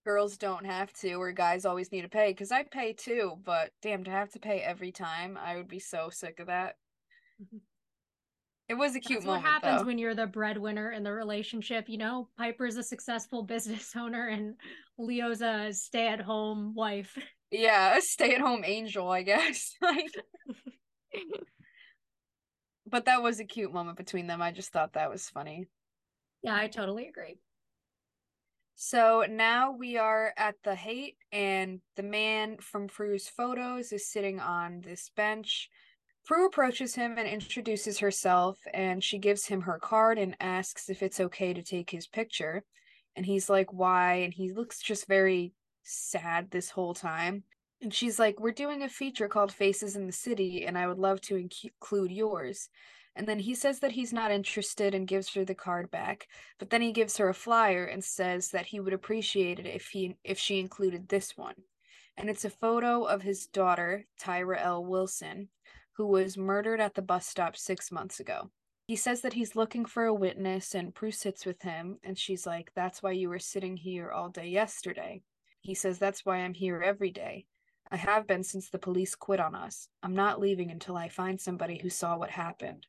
girls 0.06 0.38
don't 0.38 0.66
have 0.66 0.92
to 0.94 1.14
or 1.14 1.32
guys 1.32 1.66
always 1.66 1.92
need 1.92 2.02
to 2.02 2.10
pay 2.10 2.32
because 2.32 2.52
I 2.52 2.64
pay 2.64 2.94
too, 2.94 3.38
but 3.46 3.72
damn 3.82 4.04
to 4.04 4.12
have 4.12 4.30
to 4.32 4.40
pay 4.40 4.60
every 4.60 4.92
time, 4.92 5.38
I 5.42 5.56
would 5.56 5.70
be 5.70 5.80
so 5.80 6.10
sick 6.10 6.40
of 6.40 6.48
that. 6.48 6.76
Mm-hmm. 7.42 7.58
It 8.70 8.74
was 8.74 8.96
a 8.96 9.00
cute 9.00 9.20
That's 9.20 9.26
moment. 9.26 9.44
What 9.44 9.52
happens 9.52 9.82
though. 9.82 9.88
when 9.88 9.98
you're 9.98 10.16
the 10.16 10.28
breadwinner 10.28 10.92
in 10.92 11.04
the 11.04 11.14
relationship? 11.14 11.88
You 11.88 11.98
know, 11.98 12.28
Piper's 12.38 12.78
a 12.78 12.84
successful 12.84 13.44
business 13.44 13.94
owner 13.96 14.28
and 14.28 14.56
Leo's 14.98 15.42
a 15.42 15.72
stay-at-home 15.72 16.74
wife. 16.76 17.18
Yeah, 17.50 17.98
a 17.98 18.02
stay-at-home 18.02 18.66
angel, 18.66 19.10
I 19.10 19.22
guess. 19.22 19.74
like 19.82 20.12
but 22.86 23.06
that 23.06 23.22
was 23.22 23.40
a 23.40 23.46
cute 23.46 23.74
moment 23.74 23.98
between 23.98 24.28
them. 24.28 24.42
I 24.42 24.52
just 24.52 24.72
thought 24.72 24.94
that 24.94 25.10
was 25.10 25.30
funny. 25.30 25.68
Yeah, 26.44 26.56
I 26.56 26.68
totally 26.68 27.08
agree. 27.08 27.40
So 28.76 29.26
now 29.30 29.72
we 29.72 29.98
are 29.98 30.34
at 30.38 30.56
the 30.64 30.76
Haight, 30.76 31.18
and 31.32 31.82
the 31.96 32.04
man 32.04 32.58
from 32.58 32.88
Prue's 32.88 33.28
photos 33.28 33.92
is 33.92 34.12
sitting 34.12 34.40
on 34.40 34.82
this 34.82 35.10
bench. 35.16 35.70
Prue 36.28 36.46
approaches 36.46 36.94
him 36.94 37.18
and 37.18 37.26
introduces 37.26 38.00
herself, 38.00 38.60
and 38.74 39.02
she 39.02 39.18
gives 39.18 39.46
him 39.46 39.62
her 39.62 39.80
card 39.80 40.18
and 40.18 40.36
asks 40.42 40.90
if 40.90 41.02
it's 41.02 41.22
okay 41.22 41.54
to 41.54 41.64
take 41.64 41.90
his 41.90 42.06
picture. 42.06 42.66
And 43.16 43.26
he's 43.26 43.50
like, 43.50 43.72
Why? 43.72 44.16
And 44.16 44.34
he 44.34 44.52
looks 44.52 44.82
just 44.82 45.08
very 45.08 45.54
sad 45.84 46.52
this 46.52 46.72
whole 46.72 46.94
time. 46.94 47.44
And 47.82 47.94
she's 47.94 48.20
like, 48.20 48.42
We're 48.42 48.52
doing 48.52 48.84
a 48.84 48.90
feature 48.90 49.30
called 49.30 49.54
Faces 49.54 49.96
in 49.96 50.06
the 50.06 50.12
City, 50.12 50.66
and 50.66 50.78
I 50.78 50.86
would 50.88 51.00
love 51.00 51.22
to 51.22 51.38
include 51.38 52.12
yours. 52.12 52.68
And 53.16 53.26
then 53.26 53.40
he 53.40 53.56
says 53.56 53.80
that 53.80 53.94
he's 53.94 54.12
not 54.12 54.30
interested 54.30 54.94
and 54.94 55.08
gives 55.08 55.34
her 55.34 55.46
the 55.46 55.56
card 55.56 55.90
back. 55.90 56.28
But 56.60 56.72
then 56.72 56.82
he 56.82 56.92
gives 56.92 57.16
her 57.18 57.30
a 57.30 57.34
flyer 57.34 57.86
and 57.86 58.04
says 58.04 58.50
that 58.50 58.66
he 58.66 58.82
would 58.82 58.92
appreciate 58.92 59.60
it 59.60 59.66
if 59.66 59.88
he 59.88 60.18
if 60.26 60.38
she 60.38 60.60
included 60.60 61.08
this 61.08 61.38
one. 61.38 61.56
And 62.18 62.30
it's 62.30 62.44
a 62.44 62.50
photo 62.50 63.06
of 63.06 63.22
his 63.22 63.46
daughter, 63.46 64.08
Tyra 64.20 64.58
L. 64.60 64.84
Wilson, 64.84 65.48
who 65.98 66.06
was 66.06 66.38
murdered 66.38 66.80
at 66.80 66.94
the 66.94 67.02
bus 67.02 67.26
stop 67.26 67.58
six 67.58 67.92
months 67.92 68.20
ago. 68.20 68.52
He 68.88 68.96
says 68.96 69.22
that 69.22 69.34
he's 69.34 69.56
looking 69.56 69.84
for 69.84 70.06
a 70.06 70.14
witness, 70.14 70.74
and 70.74 70.96
Prue 70.96 71.12
sits 71.12 71.46
with 71.46 71.62
him, 71.64 71.98
and 72.04 72.18
she's 72.18 72.46
like, 72.46 72.72
That's 72.76 73.04
why 73.04 73.12
you 73.12 73.30
were 73.30 73.40
sitting 73.40 73.76
here 73.76 74.12
all 74.12 74.30
day 74.30 74.48
yesterday. 74.48 75.24
He 75.62 75.74
says, 75.74 76.00
That's 76.00 76.24
why 76.24 76.38
I'm 76.38 76.54
here 76.54 76.82
every 76.82 77.12
day. 77.12 77.48
I 77.92 77.98
have 77.98 78.28
been 78.28 78.44
since 78.44 78.70
the 78.70 78.80
police 78.80 79.16
quit 79.16 79.40
on 79.40 79.56
us. 79.56 79.90
I'm 80.04 80.16
not 80.16 80.40
leaving 80.40 80.72
until 80.72 80.96
I 80.96 81.10
find 81.10 81.42
somebody 81.42 81.80
who 81.80 81.90
saw 81.90 82.18
what 82.18 82.30
happened. 82.30 82.88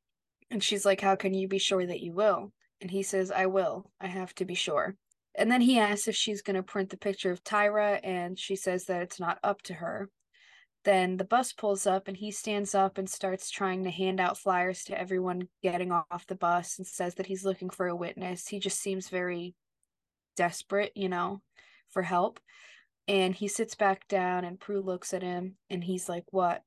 And 0.51 0.63
she's 0.63 0.85
like, 0.85 1.01
How 1.01 1.17
can 1.17 1.35
you 1.35 1.49
be 1.49 1.59
sure 1.59 1.87
that 1.87 2.01
you 2.01 2.13
will? 2.13 2.53
And 2.81 2.91
he 2.91 3.03
says, 3.03 3.33
I 3.33 3.47
will. 3.47 3.91
I 4.01 4.07
have 4.07 4.35
to 4.37 4.45
be 4.45 4.55
sure. 4.55 4.97
And 5.35 5.51
then 5.51 5.63
he 5.63 5.79
asks 5.79 6.09
if 6.09 6.15
she's 6.15 6.43
going 6.43 6.57
to 6.57 6.63
print 6.63 6.91
the 6.91 6.97
picture 6.97 7.31
of 7.31 7.43
Tyra, 7.43 8.01
and 8.05 8.39
she 8.39 8.55
says 8.55 8.85
that 8.85 9.03
it's 9.03 9.19
not 9.19 9.39
up 9.43 9.63
to 9.63 9.75
her. 9.75 10.11
Then 10.89 11.19
the 11.19 11.25
bus 11.25 11.53
pulls 11.53 11.87
up, 11.87 12.09
and 12.09 12.17
he 12.17 12.31
stands 12.31 12.75
up 12.75 12.97
and 12.97 13.11
starts 13.11 13.51
trying 13.51 13.85
to 13.85 13.91
hand 13.91 14.21
out 14.21 14.39
flyers 14.39 14.85
to 14.85 14.99
everyone 14.99 15.49
getting 15.63 15.93
off 15.93 16.27
the 16.27 16.35
bus 16.35 16.79
and 16.79 16.87
says 16.87 17.17
that 17.17 17.27
he's 17.27 17.45
looking 17.45 17.69
for 17.69 17.89
a 17.89 17.95
witness. 17.95 18.49
He 18.49 18.59
just 18.59 18.81
seems 18.81 19.11
very 19.11 19.55
desperate, 20.35 20.93
you 20.95 21.11
know, 21.11 21.43
for 21.91 22.05
help. 22.05 22.41
And 23.07 23.35
he 23.35 23.49
sits 23.49 23.75
back 23.75 24.09
down, 24.09 24.47
and 24.47 24.59
Prue 24.59 24.81
looks 24.81 25.13
at 25.13 25.23
him, 25.23 25.57
and 25.69 25.85
he's 25.85 26.09
like, 26.09 26.25
What? 26.31 26.63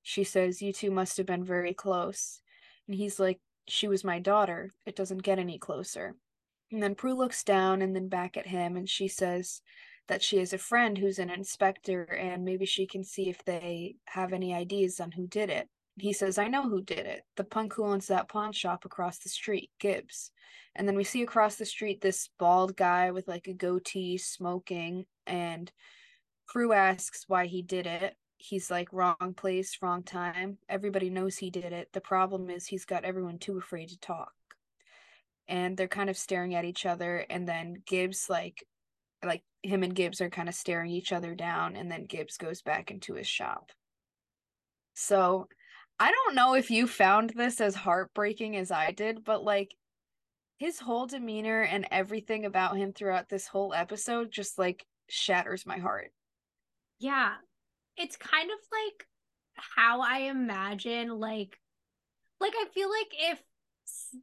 She 0.00 0.22
says, 0.22 0.62
You 0.62 0.72
two 0.72 0.92
must 0.92 1.16
have 1.16 1.26
been 1.26 1.42
very 1.42 1.74
close. 1.74 2.42
And 2.86 2.96
he's 2.96 3.18
like, 3.18 3.40
She 3.66 3.88
was 3.88 4.04
my 4.04 4.20
daughter. 4.20 4.70
It 4.86 4.94
doesn't 4.94 5.24
get 5.24 5.40
any 5.40 5.58
closer. 5.58 6.14
And 6.70 6.80
then 6.80 6.94
Prue 6.94 7.14
looks 7.14 7.42
down 7.42 7.82
and 7.82 7.96
then 7.96 8.06
back 8.08 8.36
at 8.36 8.46
him 8.46 8.76
and 8.76 8.88
she 8.88 9.08
says 9.08 9.60
that 10.08 10.22
she 10.22 10.38
has 10.38 10.52
a 10.52 10.58
friend 10.58 10.96
who's 10.96 11.18
an 11.18 11.30
inspector 11.30 12.04
and 12.04 12.44
maybe 12.44 12.66
she 12.66 12.86
can 12.86 13.02
see 13.02 13.28
if 13.28 13.44
they 13.44 13.96
have 14.06 14.32
any 14.32 14.54
ideas 14.54 15.00
on 15.00 15.12
who 15.12 15.26
did 15.26 15.50
it. 15.50 15.68
He 15.98 16.12
says, 16.12 16.38
I 16.38 16.48
know 16.48 16.68
who 16.68 16.82
did 16.82 17.06
it. 17.06 17.22
The 17.36 17.44
punk 17.44 17.74
who 17.74 17.84
owns 17.84 18.06
that 18.08 18.28
pawn 18.28 18.52
shop 18.52 18.84
across 18.84 19.18
the 19.18 19.30
street, 19.30 19.70
Gibbs. 19.80 20.30
And 20.74 20.86
then 20.86 20.94
we 20.94 21.04
see 21.04 21.22
across 21.22 21.56
the 21.56 21.64
street 21.64 22.02
this 22.02 22.28
bald 22.38 22.76
guy 22.76 23.10
with 23.10 23.26
like 23.26 23.48
a 23.48 23.54
goatee 23.54 24.18
smoking. 24.18 25.06
And 25.26 25.72
Prue 26.46 26.72
asks 26.72 27.24
why 27.26 27.46
he 27.46 27.62
did 27.62 27.86
it. 27.86 28.14
He's 28.36 28.70
like, 28.70 28.92
wrong 28.92 29.34
place, 29.34 29.78
wrong 29.80 30.02
time. 30.02 30.58
Everybody 30.68 31.08
knows 31.08 31.38
he 31.38 31.50
did 31.50 31.72
it. 31.72 31.88
The 31.94 32.02
problem 32.02 32.50
is 32.50 32.66
he's 32.66 32.84
got 32.84 33.04
everyone 33.04 33.38
too 33.38 33.56
afraid 33.56 33.88
to 33.88 33.98
talk. 33.98 34.32
And 35.48 35.76
they're 35.76 35.88
kind 35.88 36.10
of 36.10 36.18
staring 36.18 36.54
at 36.54 36.66
each 36.66 36.84
other. 36.84 37.24
And 37.30 37.48
then 37.48 37.82
Gibbs, 37.86 38.28
like, 38.28 38.62
like 39.24 39.42
him 39.66 39.82
and 39.82 39.94
Gibbs 39.94 40.20
are 40.20 40.30
kind 40.30 40.48
of 40.48 40.54
staring 40.54 40.90
each 40.90 41.12
other 41.12 41.34
down. 41.34 41.76
And 41.76 41.90
then 41.90 42.06
Gibbs 42.06 42.36
goes 42.36 42.62
back 42.62 42.90
into 42.90 43.14
his 43.14 43.26
shop. 43.26 43.70
So 44.94 45.48
I 45.98 46.10
don't 46.10 46.34
know 46.34 46.54
if 46.54 46.70
you 46.70 46.86
found 46.86 47.30
this 47.30 47.60
as 47.60 47.74
heartbreaking 47.74 48.56
as 48.56 48.70
I 48.70 48.92
did, 48.92 49.24
but 49.24 49.44
like 49.44 49.74
his 50.58 50.78
whole 50.78 51.06
demeanor 51.06 51.62
and 51.62 51.86
everything 51.90 52.44
about 52.44 52.76
him 52.76 52.92
throughout 52.92 53.28
this 53.28 53.46
whole 53.46 53.74
episode 53.74 54.30
just 54.30 54.58
like 54.58 54.86
shatters 55.08 55.66
my 55.66 55.78
heart. 55.78 56.12
Yeah. 56.98 57.32
It's 57.96 58.16
kind 58.16 58.50
of 58.50 58.58
like 58.72 59.06
how 59.54 60.00
I 60.02 60.30
imagine 60.30 61.18
like 61.18 61.58
like 62.40 62.52
I 62.54 62.66
feel 62.74 62.90
like 62.90 63.32
if 63.32 63.42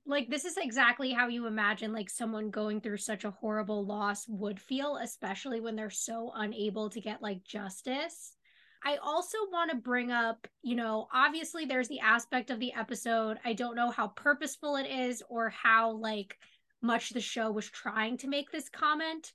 like 0.06 0.30
this 0.30 0.46
is 0.46 0.58
exactly 0.58 1.12
how 1.12 1.28
you 1.28 1.46
imagine 1.48 1.94
like 1.94 2.10
someone 2.10 2.50
going 2.50 2.82
through 2.82 2.98
such 2.98 3.24
a 3.24 3.32
horrible 3.32 3.86
loss 3.86 4.26
would 4.28 4.60
feel 4.60 4.98
especially 5.02 5.60
when 5.60 5.76
they're 5.76 5.90
so 5.90 6.32
unable 6.36 6.90
to 6.90 7.02
get 7.02 7.22
like 7.22 7.44
justice 7.44 8.36
I 8.86 8.98
also 8.98 9.38
want 9.50 9.72
to 9.72 9.78
bring 9.78 10.12
up, 10.12 10.46
you 10.62 10.76
know, 10.76 11.08
obviously 11.14 11.66
there's 11.66 11.88
the 11.88 12.02
aspect 12.02 12.50
of 12.50 12.60
the 12.60 12.74
episode. 12.74 13.40
I 13.46 13.54
don't 13.54 13.76
know 13.76 13.92
how 13.92 14.10
purposeful 14.10 14.76
it 14.76 14.88
is 14.88 15.24
or 15.30 15.50
how 15.50 15.92
like 15.92 16.38
much 16.82 17.12
the 17.12 17.22
show 17.22 17.50
was 17.50 17.70
trying 17.70 18.18
to 18.18 18.28
make 18.28 18.52
this 18.52 18.68
comment. 18.68 19.32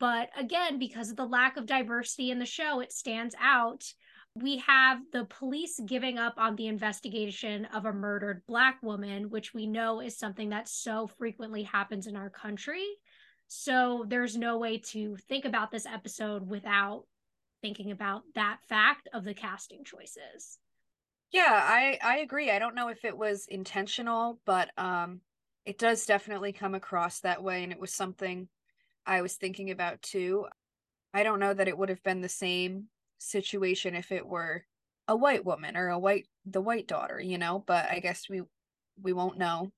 But 0.00 0.30
again, 0.36 0.78
because 0.78 1.10
of 1.10 1.16
the 1.16 1.26
lack 1.26 1.58
of 1.58 1.66
diversity 1.66 2.30
in 2.30 2.38
the 2.38 2.46
show, 2.46 2.80
it 2.80 2.92
stands 2.92 3.34
out. 3.38 3.84
We 4.36 4.58
have 4.58 5.00
the 5.12 5.24
police 5.24 5.80
giving 5.86 6.18
up 6.18 6.34
on 6.36 6.56
the 6.56 6.66
investigation 6.66 7.64
of 7.66 7.86
a 7.86 7.92
murdered 7.92 8.42
Black 8.46 8.82
woman, 8.82 9.30
which 9.30 9.54
we 9.54 9.66
know 9.66 10.00
is 10.00 10.18
something 10.18 10.50
that 10.50 10.68
so 10.68 11.06
frequently 11.06 11.62
happens 11.62 12.06
in 12.06 12.16
our 12.16 12.28
country. 12.28 12.84
So 13.48 14.04
there's 14.06 14.36
no 14.36 14.58
way 14.58 14.78
to 14.90 15.16
think 15.28 15.46
about 15.46 15.70
this 15.70 15.86
episode 15.86 16.46
without 16.46 17.04
thinking 17.62 17.92
about 17.92 18.24
that 18.34 18.58
fact 18.68 19.08
of 19.14 19.24
the 19.24 19.32
casting 19.32 19.84
choices. 19.84 20.58
Yeah, 21.30 21.48
I 21.50 21.98
I 22.02 22.18
agree. 22.18 22.50
I 22.50 22.58
don't 22.58 22.74
know 22.74 22.88
if 22.88 23.06
it 23.06 23.16
was 23.16 23.46
intentional, 23.46 24.38
but 24.44 24.70
um 24.78 25.22
it 25.64 25.78
does 25.78 26.04
definitely 26.04 26.52
come 26.52 26.74
across 26.74 27.20
that 27.20 27.42
way 27.42 27.62
and 27.62 27.72
it 27.72 27.80
was 27.80 27.92
something 27.92 28.48
I 29.06 29.22
was 29.22 29.34
thinking 29.36 29.70
about 29.70 30.02
too. 30.02 30.46
I 31.14 31.22
don't 31.22 31.40
know 31.40 31.54
that 31.54 31.68
it 31.68 31.78
would 31.78 31.88
have 31.88 32.02
been 32.02 32.20
the 32.20 32.28
same 32.28 32.88
situation 33.18 33.94
if 33.94 34.12
it 34.12 34.26
were 34.26 34.64
a 35.08 35.16
white 35.16 35.44
woman 35.44 35.76
or 35.76 35.88
a 35.88 35.98
white 35.98 36.26
the 36.44 36.60
white 36.60 36.86
daughter, 36.86 37.20
you 37.20 37.38
know, 37.38 37.64
but 37.66 37.90
I 37.90 38.00
guess 38.00 38.28
we 38.28 38.42
we 39.00 39.12
won't 39.12 39.38
know. 39.38 39.72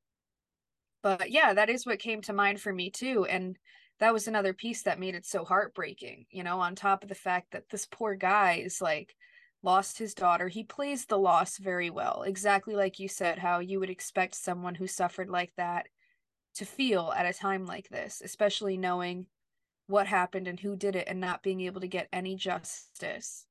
But 1.03 1.31
yeah, 1.31 1.55
that 1.55 1.70
is 1.70 1.87
what 1.87 1.98
came 1.98 2.22
to 2.22 2.33
mind 2.33 2.61
for 2.61 2.72
me 2.72 2.90
too 2.90 3.24
and 3.29 3.57
that 4.01 4.12
was 4.12 4.29
another 4.29 4.53
piece 4.53 4.83
that 4.83 5.01
made 5.01 5.14
it 5.14 5.27
so 5.27 5.44
heartbreaking 5.44 6.27
you 6.31 6.42
know 6.42 6.61
on 6.61 6.74
top 6.74 7.03
of 7.03 7.09
the 7.09 7.14
fact 7.14 7.53
that 7.53 7.68
this 7.70 7.87
poor 7.87 8.14
guy 8.14 8.62
is 8.64 8.81
like 8.81 9.14
lost 9.62 9.98
his 9.98 10.14
daughter 10.14 10.48
he 10.48 10.62
plays 10.62 11.07
the 11.07 11.18
loss 11.18 11.59
very 11.59 11.90
well 11.90 12.22
exactly 12.22 12.74
like 12.74 12.98
you 12.98 13.09
said 13.09 13.38
how 13.38 13.59
you 13.59 13.81
would 13.81 13.90
expect 13.90 14.35
someone 14.35 14.74
who 14.74 14.87
suffered 14.87 15.29
like 15.29 15.53
that 15.57 15.87
to 16.55 16.64
feel 16.64 17.12
at 17.16 17.27
a 17.27 17.33
time 17.33 17.66
like 17.66 17.88
this 17.88 18.22
especially 18.24 18.77
knowing 18.77 19.27
what 19.88 20.07
happened 20.07 20.46
and 20.46 20.61
who 20.61 20.77
did 20.77 20.94
it 20.94 21.09
and 21.09 21.20
not 21.20 21.42
being 21.42 21.61
able 21.62 21.81
to 21.81 21.88
get 21.88 22.09
any 22.12 22.37
justice 22.37 23.44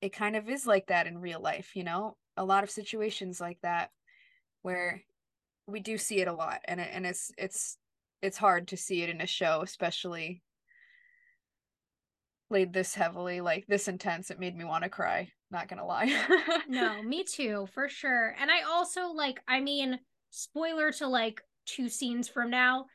it 0.00 0.12
kind 0.12 0.36
of 0.36 0.48
is 0.48 0.66
like 0.66 0.86
that 0.86 1.06
in 1.06 1.18
real 1.18 1.40
life 1.40 1.74
you 1.74 1.82
know 1.82 2.16
a 2.36 2.44
lot 2.44 2.62
of 2.62 2.70
situations 2.70 3.40
like 3.40 3.58
that 3.62 3.90
where 4.62 5.02
we 5.66 5.80
do 5.80 5.98
see 5.98 6.20
it 6.20 6.28
a 6.28 6.32
lot 6.32 6.60
and 6.66 6.80
it, 6.80 6.90
and 6.92 7.06
it's 7.06 7.32
it's 7.38 7.78
it's 8.24 8.38
hard 8.38 8.68
to 8.68 8.76
see 8.76 9.02
it 9.02 9.10
in 9.10 9.20
a 9.20 9.26
show, 9.26 9.60
especially 9.62 10.42
played 12.48 12.72
this 12.72 12.94
heavily, 12.94 13.42
like 13.42 13.66
this 13.66 13.86
intense. 13.86 14.30
It 14.30 14.40
made 14.40 14.56
me 14.56 14.64
want 14.64 14.82
to 14.84 14.88
cry. 14.88 15.30
Not 15.50 15.68
gonna 15.68 15.84
lie. 15.84 16.10
no, 16.66 17.02
me 17.02 17.24
too, 17.24 17.68
for 17.74 17.88
sure. 17.88 18.34
And 18.40 18.50
I 18.50 18.62
also 18.62 19.08
like, 19.08 19.40
I 19.46 19.60
mean, 19.60 19.98
spoiler 20.30 20.90
to 20.92 21.06
like 21.06 21.42
two 21.66 21.88
scenes 21.90 22.26
from 22.26 22.48
now, 22.48 22.86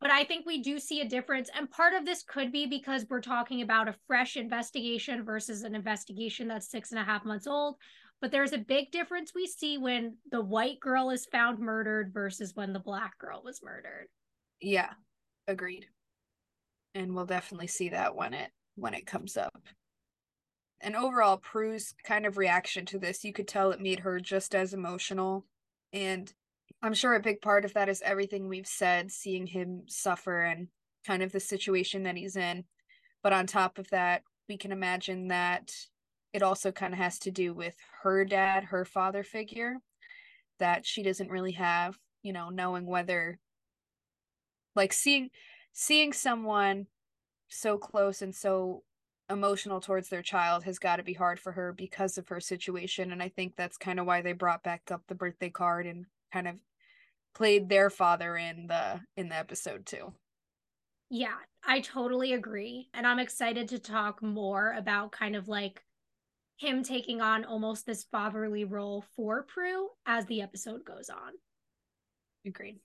but 0.00 0.10
I 0.10 0.24
think 0.24 0.46
we 0.46 0.62
do 0.62 0.78
see 0.78 1.00
a 1.00 1.08
difference. 1.08 1.50
And 1.54 1.70
part 1.70 1.94
of 1.94 2.04
this 2.04 2.22
could 2.22 2.52
be 2.52 2.66
because 2.66 3.06
we're 3.08 3.20
talking 3.20 3.62
about 3.62 3.88
a 3.88 3.94
fresh 4.06 4.36
investigation 4.36 5.24
versus 5.24 5.62
an 5.62 5.74
investigation 5.74 6.48
that's 6.48 6.70
six 6.70 6.92
and 6.92 7.00
a 7.00 7.04
half 7.04 7.24
months 7.24 7.46
old. 7.46 7.76
But 8.20 8.32
there's 8.32 8.52
a 8.52 8.58
big 8.58 8.90
difference 8.90 9.32
we 9.34 9.46
see 9.46 9.78
when 9.78 10.16
the 10.30 10.40
white 10.40 10.80
girl 10.80 11.10
is 11.10 11.26
found 11.26 11.60
murdered 11.60 12.12
versus 12.12 12.52
when 12.54 12.72
the 12.72 12.80
black 12.80 13.16
girl 13.18 13.42
was 13.44 13.62
murdered. 13.62 14.08
Yeah, 14.60 14.90
agreed. 15.46 15.86
And 16.94 17.14
we'll 17.14 17.26
definitely 17.26 17.68
see 17.68 17.90
that 17.90 18.16
when 18.16 18.34
it 18.34 18.50
when 18.74 18.94
it 18.94 19.06
comes 19.06 19.36
up. 19.36 19.62
And 20.80 20.94
overall, 20.94 21.36
Prue's 21.36 21.94
kind 22.04 22.24
of 22.26 22.36
reaction 22.36 22.86
to 22.86 22.98
this, 22.98 23.24
you 23.24 23.32
could 23.32 23.48
tell 23.48 23.72
it 23.72 23.80
made 23.80 24.00
her 24.00 24.20
just 24.20 24.54
as 24.54 24.72
emotional. 24.72 25.44
And 25.92 26.32
I'm 26.82 26.94
sure 26.94 27.14
a 27.14 27.20
big 27.20 27.40
part 27.40 27.64
of 27.64 27.74
that 27.74 27.88
is 27.88 28.02
everything 28.02 28.48
we've 28.48 28.66
said, 28.66 29.10
seeing 29.10 29.46
him 29.46 29.82
suffer 29.88 30.42
and 30.42 30.68
kind 31.06 31.22
of 31.22 31.32
the 31.32 31.40
situation 31.40 32.04
that 32.04 32.16
he's 32.16 32.36
in. 32.36 32.64
But 33.22 33.32
on 33.32 33.46
top 33.46 33.78
of 33.78 33.88
that, 33.90 34.22
we 34.48 34.56
can 34.56 34.70
imagine 34.70 35.28
that 35.28 35.72
it 36.32 36.42
also 36.42 36.70
kind 36.70 36.92
of 36.92 36.98
has 36.98 37.18
to 37.20 37.30
do 37.30 37.52
with 37.52 37.74
her 38.02 38.24
dad, 38.24 38.64
her 38.64 38.84
father 38.84 39.24
figure, 39.24 39.76
that 40.58 40.86
she 40.86 41.02
doesn't 41.02 41.30
really 41.30 41.52
have, 41.52 41.98
you 42.22 42.32
know, 42.32 42.50
knowing 42.50 42.86
whether 42.86 43.38
like 44.76 44.92
seeing 44.92 45.30
seeing 45.72 46.12
someone 46.12 46.86
so 47.48 47.76
close 47.78 48.22
and 48.22 48.34
so 48.34 48.84
emotional 49.30 49.80
towards 49.80 50.08
their 50.08 50.22
child 50.22 50.64
has 50.64 50.78
got 50.78 50.96
to 50.96 51.02
be 51.02 51.14
hard 51.14 51.40
for 51.40 51.52
her 51.52 51.72
because 51.72 52.16
of 52.16 52.28
her 52.28 52.40
situation 52.40 53.12
and 53.12 53.22
i 53.22 53.28
think 53.28 53.54
that's 53.56 53.76
kind 53.76 54.00
of 54.00 54.06
why 54.06 54.22
they 54.22 54.32
brought 54.32 54.62
back 54.62 54.82
up 54.90 55.02
the 55.06 55.14
birthday 55.14 55.50
card 55.50 55.86
and 55.86 56.06
kind 56.32 56.48
of 56.48 56.56
played 57.34 57.68
their 57.68 57.90
father 57.90 58.36
in 58.36 58.66
the 58.66 59.00
in 59.16 59.28
the 59.28 59.36
episode 59.36 59.86
too. 59.86 60.12
Yeah 61.10 61.36
i 61.66 61.80
totally 61.80 62.32
agree. 62.32 62.88
And 62.94 63.06
i'm 63.06 63.18
excited 63.18 63.68
to 63.68 63.78
talk 63.78 64.22
more 64.22 64.74
about 64.76 65.12
kind 65.12 65.36
of 65.36 65.48
like 65.48 65.84
him 66.56 66.82
taking 66.82 67.20
on 67.20 67.44
almost 67.44 67.86
this 67.86 68.04
fatherly 68.10 68.64
role 68.64 69.04
for 69.14 69.44
prue 69.44 69.88
as 70.06 70.26
the 70.26 70.42
episode 70.42 70.84
goes 70.84 71.08
on. 71.08 71.32
Agreed 72.46 72.80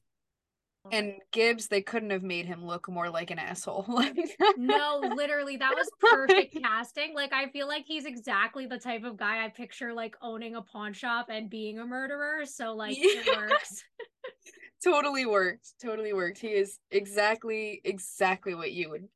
and 0.91 1.13
Gibbs, 1.31 1.67
they 1.67 1.81
couldn't 1.81 2.09
have 2.09 2.23
made 2.23 2.45
him 2.45 2.65
look 2.65 2.89
more 2.89 3.09
like 3.09 3.31
an 3.31 3.39
asshole. 3.39 3.85
no, 4.57 5.01
literally, 5.15 5.57
that 5.57 5.75
was 5.75 5.89
perfect 5.99 6.57
casting. 6.61 7.15
Like, 7.15 7.31
I 7.31 7.49
feel 7.49 7.67
like 7.67 7.85
he's 7.85 8.05
exactly 8.05 8.65
the 8.65 8.77
type 8.77 9.03
of 9.03 9.17
guy 9.17 9.45
I 9.45 9.49
picture 9.49 9.93
like 9.93 10.15
owning 10.21 10.55
a 10.55 10.61
pawn 10.61 10.93
shop 10.93 11.27
and 11.29 11.49
being 11.49 11.79
a 11.79 11.85
murderer. 11.85 12.45
So, 12.45 12.73
like, 12.73 12.97
yeah. 12.97 13.05
it 13.07 13.37
works. 13.37 13.83
totally 14.83 15.25
worked. 15.25 15.73
Totally 15.81 16.11
worked. 16.11 16.39
He 16.39 16.49
is 16.49 16.79
exactly, 16.91 17.79
exactly 17.85 18.53
what 18.53 18.73
you 18.73 18.89
would 18.89 19.07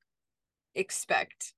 expect. 0.74 1.54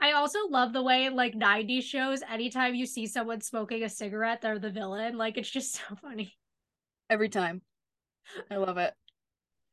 I 0.00 0.12
also 0.12 0.48
love 0.48 0.72
the 0.72 0.82
way 0.82 1.04
in 1.04 1.14
like 1.14 1.34
90s 1.34 1.82
shows, 1.84 2.22
anytime 2.28 2.74
you 2.74 2.86
see 2.86 3.06
someone 3.06 3.40
smoking 3.40 3.84
a 3.84 3.88
cigarette, 3.88 4.40
they're 4.40 4.58
the 4.58 4.70
villain. 4.70 5.16
Like, 5.16 5.38
it's 5.38 5.50
just 5.50 5.74
so 5.74 5.94
funny. 6.02 6.34
Every 7.08 7.28
time. 7.28 7.62
I 8.50 8.56
love 8.56 8.78
it. 8.78 8.92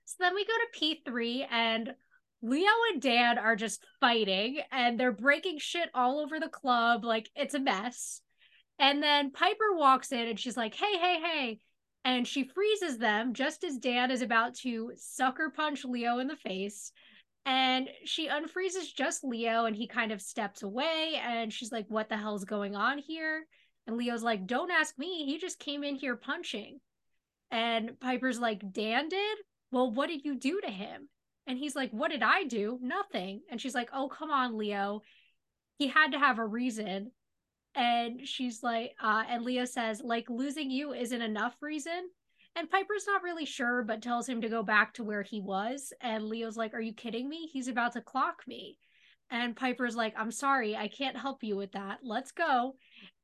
So 0.06 0.16
then 0.20 0.36
we 0.36 0.46
go 0.46 0.54
to 0.54 0.80
P3 1.12 1.48
and 1.52 1.94
Leo 2.42 2.72
and 2.92 3.02
Dan 3.02 3.38
are 3.38 3.56
just 3.56 3.86
fighting 4.00 4.60
and 4.72 5.00
they're 5.00 5.12
breaking 5.12 5.60
shit 5.60 5.90
all 5.94 6.20
over 6.20 6.40
the 6.40 6.50
club. 6.50 7.04
Like 7.04 7.30
it's 7.36 7.56
a 7.56 7.60
mess. 7.60 8.22
And 8.80 9.02
then 9.02 9.32
Piper 9.32 9.76
walks 9.76 10.12
in 10.12 10.28
and 10.28 10.40
she's 10.40 10.58
like, 10.58 10.76
hey, 10.76 10.98
hey, 10.98 11.20
hey. 11.22 11.60
And 12.06 12.28
she 12.28 12.46
freezes 12.46 13.00
them 13.00 13.34
just 13.34 13.64
as 13.64 13.80
Dan 13.80 14.12
is 14.12 14.22
about 14.22 14.56
to 14.60 14.92
sucker 14.96 15.52
punch 15.54 15.84
Leo 15.84 16.20
in 16.20 16.28
the 16.28 16.36
face. 16.38 16.92
And 17.46 17.90
she 18.06 18.30
unfreezes 18.30 18.94
just 18.96 19.24
Leo 19.24 19.66
and 19.66 19.76
he 19.76 19.88
kind 19.88 20.12
of 20.12 20.22
steps 20.22 20.64
away. 20.64 21.20
And 21.22 21.52
she's 21.52 21.72
like, 21.72 21.86
what 21.90 22.08
the 22.08 22.18
hell's 22.18 22.46
going 22.46 22.76
on 22.76 22.98
here? 22.98 23.46
And 23.88 23.98
Leo's 23.98 24.24
like, 24.24 24.46
don't 24.46 24.72
ask 24.72 24.98
me. 24.98 25.26
He 25.26 25.38
just 25.38 25.60
came 25.60 25.84
in 25.84 25.96
here 25.96 26.16
punching. 26.16 26.80
And 27.52 28.00
Piper's 28.00 28.40
like, 28.40 28.72
Dan 28.72 29.10
did? 29.10 29.38
Well, 29.72 29.92
what 29.92 30.10
did 30.10 30.26
you 30.26 30.36
do 30.36 30.60
to 30.62 30.70
him? 30.70 31.10
And 31.48 31.58
he's 31.58 31.76
like, 31.76 31.92
What 31.92 32.12
did 32.12 32.24
I 32.24 32.44
do? 32.44 32.78
Nothing. 32.82 33.42
And 33.50 33.60
she's 33.60 33.76
like, 33.76 33.90
Oh, 33.94 34.10
come 34.10 34.32
on, 34.32 34.58
Leo. 34.58 35.02
He 35.78 35.88
had 35.88 36.12
to 36.12 36.20
have 36.20 36.40
a 36.40 36.46
reason. 36.46 37.12
And 37.76 38.28
she's 38.28 38.64
like, 38.64 38.94
uh, 39.02 39.24
and 39.30 39.44
Leo 39.44 39.66
says, 39.66 40.02
like, 40.04 40.26
losing 40.30 40.72
you 40.72 40.94
isn't 40.94 41.22
enough 41.22 41.56
reason. 41.62 42.10
And 42.56 42.72
Piper's 42.72 43.06
not 43.06 43.22
really 43.22 43.46
sure, 43.46 43.84
but 43.84 44.02
tells 44.02 44.28
him 44.28 44.42
to 44.42 44.50
go 44.50 44.64
back 44.64 44.96
to 44.96 45.04
where 45.04 45.22
he 45.22 45.42
was. 45.42 45.94
And 46.02 46.26
Leo's 46.26 46.58
like, 46.58 46.74
Are 46.74 46.82
you 46.82 46.94
kidding 46.94 47.30
me? 47.30 47.50
He's 47.54 47.68
about 47.68 47.94
to 47.94 48.02
clock 48.02 48.42
me. 48.48 48.78
And 49.30 49.56
Piper's 49.56 49.96
like, 49.96 50.14
I'm 50.18 50.32
sorry, 50.32 50.76
I 50.76 50.88
can't 50.88 51.18
help 51.18 51.44
you 51.44 51.56
with 51.56 51.74
that. 51.74 52.00
Let's 52.02 52.32
go. 52.32 52.76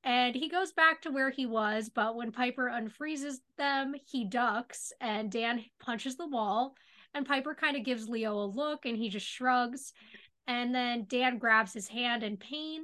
And 0.03 0.35
he 0.35 0.49
goes 0.49 0.73
back 0.73 1.01
to 1.01 1.11
where 1.11 1.29
he 1.29 1.45
was, 1.45 1.89
but 1.89 2.15
when 2.15 2.31
Piper 2.31 2.69
unfreezes 2.69 3.37
them, 3.57 3.95
he 4.05 4.25
ducks 4.25 4.91
and 4.99 5.31
Dan 5.31 5.63
punches 5.79 6.17
the 6.17 6.27
wall. 6.27 6.75
And 7.13 7.25
Piper 7.25 7.55
kind 7.55 7.77
of 7.77 7.85
gives 7.85 8.09
Leo 8.09 8.35
a 8.35 8.45
look 8.45 8.85
and 8.85 8.97
he 8.97 9.07
just 9.09 9.25
shrugs. 9.25 9.93
And 10.45 10.75
then 10.75 11.05
Dan 11.07 11.37
grabs 11.37 11.73
his 11.73 11.87
hand 11.87 12.23
in 12.23 12.35
pain. 12.35 12.81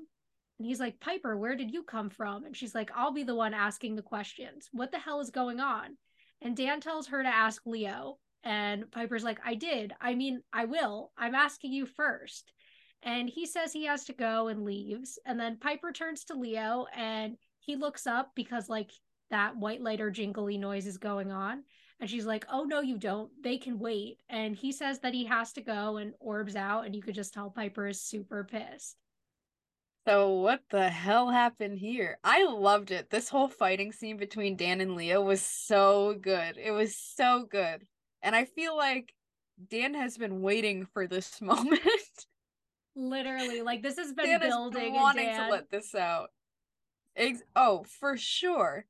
And 0.59 0.65
he's 0.65 0.79
like, 0.79 0.99
Piper, 1.01 1.37
where 1.37 1.55
did 1.55 1.71
you 1.71 1.83
come 1.83 2.09
from? 2.09 2.45
And 2.45 2.55
she's 2.55 2.75
like, 2.75 2.91
I'll 2.95 3.13
be 3.13 3.23
the 3.23 3.35
one 3.35 3.53
asking 3.53 3.95
the 3.95 4.01
questions. 4.01 4.69
What 4.71 4.91
the 4.91 4.99
hell 4.99 5.19
is 5.19 5.29
going 5.29 5.59
on? 5.59 5.97
And 6.41 6.55
Dan 6.55 6.79
tells 6.79 7.07
her 7.07 7.21
to 7.21 7.29
ask 7.29 7.61
Leo. 7.65 8.17
And 8.45 8.89
Piper's 8.91 9.23
like, 9.25 9.39
I 9.43 9.55
did. 9.55 9.93
I 9.99 10.15
mean, 10.15 10.41
I 10.53 10.65
will. 10.65 11.11
I'm 11.17 11.35
asking 11.35 11.73
you 11.73 11.85
first 11.85 12.53
and 13.03 13.29
he 13.29 13.45
says 13.45 13.71
he 13.71 13.85
has 13.85 14.03
to 14.05 14.13
go 14.13 14.47
and 14.47 14.63
leaves. 14.63 15.19
And 15.25 15.39
then 15.39 15.57
piper 15.57 15.91
turns 15.91 16.23
to 16.25 16.33
leo 16.33 16.85
and 16.95 17.37
he 17.59 17.75
looks 17.75 18.07
up 18.07 18.31
because 18.35 18.69
like 18.69 18.91
that 19.29 19.55
white 19.55 19.81
lighter 19.81 20.09
jingly 20.09 20.57
noise 20.57 20.87
is 20.87 20.97
going 20.97 21.31
on. 21.31 21.63
And 21.99 22.09
she's 22.09 22.25
like 22.25 22.45
oh 22.51 22.63
no 22.63 22.81
you 22.81 22.97
don't. 22.97 23.31
They 23.41 23.57
can 23.57 23.79
wait. 23.79 24.19
And 24.29 24.55
he 24.55 24.71
says 24.71 24.99
that 24.99 25.13
he 25.13 25.25
has 25.25 25.53
to 25.53 25.61
go 25.61 25.97
and 25.97 26.13
orbs 26.19 26.55
out 26.55 26.85
and 26.85 26.95
you 26.95 27.01
could 27.01 27.15
just 27.15 27.33
tell 27.33 27.49
piper 27.49 27.87
is 27.87 28.01
super 28.01 28.43
pissed. 28.43 28.97
So 30.07 30.31
what 30.31 30.61
the 30.71 30.89
hell 30.89 31.29
happened 31.29 31.77
here? 31.77 32.17
I 32.23 32.45
loved 32.45 32.91
it. 32.91 33.09
This 33.09 33.29
whole 33.29 33.49
fighting 33.49 33.91
scene 33.91 34.17
between 34.17 34.55
dan 34.55 34.81
and 34.81 34.95
leo 34.95 35.21
was 35.21 35.41
so 35.41 36.15
good. 36.19 36.57
It 36.57 36.71
was 36.71 36.97
so 36.97 37.45
good. 37.49 37.85
And 38.21 38.35
i 38.35 38.43
feel 38.43 38.75
like 38.75 39.13
dan 39.67 39.93
has 39.93 40.17
been 40.17 40.41
waiting 40.41 40.85
for 40.93 41.07
this 41.07 41.41
moment 41.41 41.81
Literally, 42.99 43.61
like 43.61 43.81
this 43.81 43.97
has 43.97 44.11
been 44.11 44.25
Dan 44.25 44.41
building. 44.41 44.93
wanting 44.93 45.29
to 45.29 45.47
let 45.49 45.71
this 45.71 45.95
out. 45.95 46.31
Ex- 47.15 47.43
oh, 47.55 47.85
for 47.99 48.17
sure. 48.17 48.85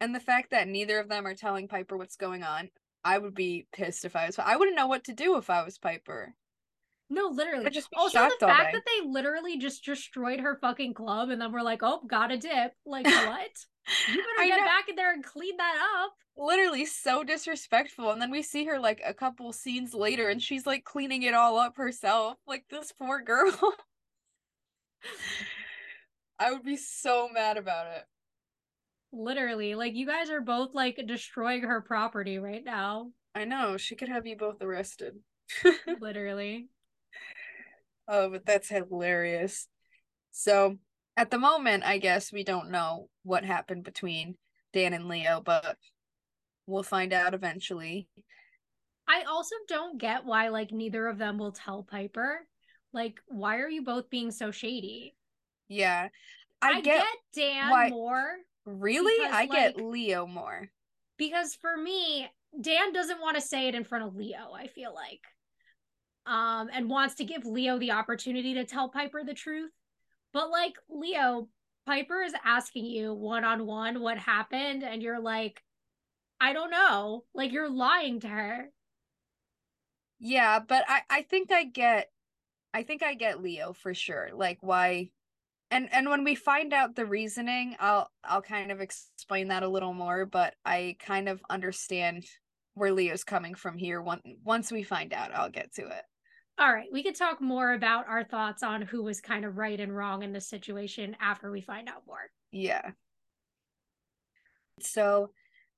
And 0.00 0.14
the 0.14 0.20
fact 0.20 0.50
that 0.50 0.68
neither 0.68 1.00
of 1.00 1.08
them 1.08 1.26
are 1.26 1.34
telling 1.34 1.66
Piper 1.66 1.96
what's 1.96 2.14
going 2.16 2.44
on, 2.44 2.70
I 3.04 3.18
would 3.18 3.34
be 3.34 3.66
pissed 3.72 4.04
if 4.04 4.14
I 4.14 4.26
was. 4.26 4.38
I 4.38 4.56
wouldn't 4.56 4.76
know 4.76 4.86
what 4.86 5.04
to 5.04 5.12
do 5.12 5.36
if 5.36 5.50
I 5.50 5.64
was 5.64 5.76
Piper. 5.76 6.34
No, 7.10 7.28
literally. 7.28 7.70
Just 7.70 7.88
also, 7.94 8.18
oh, 8.18 8.30
the 8.40 8.46
fact 8.46 8.72
that 8.72 8.82
they 8.86 9.06
literally 9.06 9.58
just 9.58 9.84
destroyed 9.84 10.40
her 10.40 10.58
fucking 10.60 10.94
club 10.94 11.30
and 11.30 11.40
then 11.40 11.52
we're 11.52 11.62
like, 11.62 11.80
oh, 11.82 12.00
got 12.06 12.32
a 12.32 12.36
dip. 12.36 12.72
Like, 12.86 13.06
what? 13.06 13.50
you 14.08 14.16
better 14.16 14.48
get 14.48 14.58
know. 14.58 14.64
back 14.64 14.88
in 14.88 14.96
there 14.96 15.12
and 15.12 15.24
clean 15.24 15.56
that 15.56 15.76
up 16.02 16.14
literally 16.36 16.84
so 16.84 17.22
disrespectful 17.22 18.10
and 18.10 18.20
then 18.20 18.30
we 18.30 18.42
see 18.42 18.64
her 18.64 18.78
like 18.78 19.00
a 19.04 19.14
couple 19.14 19.52
scenes 19.52 19.94
later 19.94 20.28
and 20.28 20.42
she's 20.42 20.66
like 20.66 20.84
cleaning 20.84 21.22
it 21.22 21.34
all 21.34 21.58
up 21.58 21.76
herself 21.76 22.36
like 22.46 22.64
this 22.70 22.92
poor 22.92 23.22
girl 23.22 23.52
i 26.40 26.50
would 26.50 26.64
be 26.64 26.76
so 26.76 27.28
mad 27.32 27.56
about 27.56 27.86
it 27.86 28.02
literally 29.12 29.76
like 29.76 29.94
you 29.94 30.06
guys 30.06 30.28
are 30.28 30.40
both 30.40 30.74
like 30.74 31.00
destroying 31.06 31.62
her 31.62 31.80
property 31.80 32.38
right 32.38 32.64
now 32.64 33.10
i 33.34 33.44
know 33.44 33.76
she 33.76 33.94
could 33.94 34.08
have 34.08 34.26
you 34.26 34.36
both 34.36 34.60
arrested 34.60 35.14
literally 36.00 36.68
oh 38.08 38.30
but 38.30 38.46
that's 38.46 38.68
hilarious 38.68 39.68
so 40.30 40.76
at 41.16 41.30
the 41.30 41.38
moment 41.38 41.84
i 41.84 41.98
guess 41.98 42.32
we 42.32 42.44
don't 42.44 42.70
know 42.70 43.08
what 43.22 43.44
happened 43.44 43.84
between 43.84 44.36
dan 44.72 44.92
and 44.92 45.08
leo 45.08 45.40
but 45.44 45.76
We'll 46.66 46.82
find 46.82 47.12
out 47.12 47.34
eventually. 47.34 48.08
I 49.06 49.24
also 49.28 49.54
don't 49.68 49.98
get 49.98 50.24
why 50.24 50.48
like 50.48 50.72
neither 50.72 51.06
of 51.06 51.18
them 51.18 51.38
will 51.38 51.52
tell 51.52 51.82
Piper. 51.82 52.46
Like, 52.92 53.20
why 53.26 53.58
are 53.58 53.68
you 53.68 53.82
both 53.82 54.08
being 54.08 54.30
so 54.30 54.50
shady? 54.50 55.14
Yeah. 55.68 56.08
I, 56.62 56.68
I 56.68 56.80
get, 56.80 57.04
get, 57.04 57.06
Dan 57.34 57.70
why... 57.70 57.88
more. 57.90 58.24
Really? 58.64 59.18
Because, 59.18 59.34
I 59.34 59.40
like, 59.40 59.50
get 59.50 59.84
Leo 59.84 60.26
more. 60.26 60.70
Because 61.18 61.54
for 61.60 61.76
me, 61.76 62.26
Dan 62.58 62.92
doesn't 62.92 63.20
want 63.20 63.36
to 63.36 63.42
say 63.42 63.68
it 63.68 63.74
in 63.74 63.84
front 63.84 64.04
of 64.04 64.16
Leo, 64.16 64.52
I 64.56 64.68
feel 64.68 64.94
like. 64.94 65.20
Um, 66.26 66.70
and 66.72 66.88
wants 66.88 67.16
to 67.16 67.24
give 67.24 67.44
Leo 67.44 67.78
the 67.78 67.92
opportunity 67.92 68.54
to 68.54 68.64
tell 68.64 68.88
Piper 68.88 69.22
the 69.24 69.34
truth. 69.34 69.70
But 70.32 70.50
like 70.50 70.74
Leo, 70.88 71.48
Piper 71.86 72.22
is 72.22 72.32
asking 72.44 72.86
you 72.86 73.12
one 73.12 73.44
on 73.44 73.66
one 73.66 74.00
what 74.00 74.18
happened, 74.18 74.82
and 74.82 75.02
you're 75.02 75.20
like, 75.20 75.62
I 76.40 76.52
don't 76.52 76.70
know. 76.70 77.24
Like 77.34 77.52
you're 77.52 77.70
lying 77.70 78.20
to 78.20 78.28
her. 78.28 78.70
Yeah, 80.18 80.60
but 80.60 80.84
I 80.88 81.02
I 81.10 81.22
think 81.22 81.52
I 81.52 81.64
get 81.64 82.10
I 82.72 82.82
think 82.82 83.02
I 83.02 83.14
get 83.14 83.42
Leo 83.42 83.72
for 83.72 83.94
sure. 83.94 84.30
Like 84.32 84.58
why 84.60 85.10
and 85.70 85.88
and 85.92 86.08
when 86.08 86.24
we 86.24 86.34
find 86.34 86.72
out 86.72 86.94
the 86.94 87.06
reasoning, 87.06 87.76
I'll 87.80 88.10
I'll 88.24 88.42
kind 88.42 88.72
of 88.72 88.80
explain 88.80 89.48
that 89.48 89.62
a 89.62 89.68
little 89.68 89.94
more, 89.94 90.26
but 90.26 90.54
I 90.64 90.96
kind 91.00 91.28
of 91.28 91.42
understand 91.50 92.24
where 92.74 92.92
Leo's 92.92 93.24
coming 93.24 93.54
from 93.54 93.76
here. 93.78 94.00
Once 94.00 94.22
once 94.44 94.72
we 94.72 94.82
find 94.82 95.12
out, 95.12 95.34
I'll 95.34 95.50
get 95.50 95.74
to 95.74 95.86
it. 95.86 96.04
All 96.56 96.72
right, 96.72 96.88
we 96.92 97.02
could 97.02 97.16
talk 97.16 97.40
more 97.40 97.72
about 97.72 98.08
our 98.08 98.22
thoughts 98.22 98.62
on 98.62 98.82
who 98.82 99.02
was 99.02 99.20
kind 99.20 99.44
of 99.44 99.58
right 99.58 99.80
and 99.80 99.94
wrong 99.94 100.22
in 100.22 100.32
this 100.32 100.48
situation 100.48 101.16
after 101.20 101.50
we 101.50 101.60
find 101.60 101.88
out 101.88 102.06
more. 102.06 102.30
Yeah. 102.52 102.92
So 104.80 105.30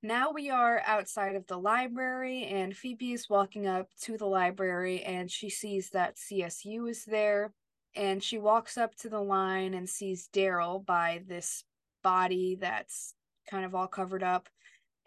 now 0.03 0.31
we 0.31 0.51
are 0.51 0.83
outside 0.85 1.35
of 1.35 1.47
the 1.47 1.57
library, 1.57 2.43
and 2.45 2.77
Phoebe 2.77 3.13
is 3.13 3.29
walking 3.29 3.65
up 3.65 3.89
to 4.01 4.17
the 4.17 4.27
library 4.27 5.03
and 5.03 5.29
she 5.31 5.49
sees 5.49 5.89
that 5.89 6.17
CSU 6.17 6.89
is 6.89 7.05
there. 7.05 7.53
And 7.95 8.23
she 8.23 8.37
walks 8.37 8.77
up 8.77 8.93
to 8.97 9.09
the 9.09 9.19
line 9.21 9.73
and 9.73 9.89
sees 9.89 10.29
Daryl 10.31 10.85
by 10.85 11.23
this 11.27 11.63
body 12.03 12.55
that's 12.61 13.15
kind 13.49 13.65
of 13.65 13.73
all 13.73 13.87
covered 13.87 14.21
up. 14.21 14.49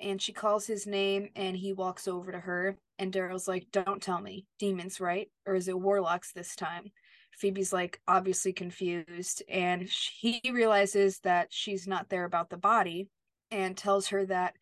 And 0.01 0.21
she 0.21 0.33
calls 0.33 0.67
his 0.67 0.89
name 0.89 1.29
and 1.37 1.57
he 1.57 1.73
walks 1.73 2.09
over 2.09 2.33
to 2.33 2.41
her. 2.41 2.77
And 3.01 3.13
Daryl's 3.13 3.49
like, 3.49 3.67
Don't 3.73 4.01
tell 4.01 4.21
me. 4.21 4.47
Demons, 4.61 5.01
right? 5.01 5.29
Or 5.47 5.57
is 5.57 5.67
it 5.67 5.81
warlocks 5.81 6.33
this 6.33 6.55
time? 6.55 6.93
Phoebe's 7.33 7.73
like 7.73 8.01
obviously 8.07 8.53
confused 8.53 9.43
and 9.49 9.89
he 9.89 10.43
realizes 10.53 11.21
that 11.21 11.49
she's 11.51 11.89
not 11.89 12.11
there 12.11 12.25
about 12.27 12.51
the 12.51 12.59
body 12.59 13.09
and 13.51 13.77
tells 13.77 14.09
her 14.09 14.27
that 14.27 14.57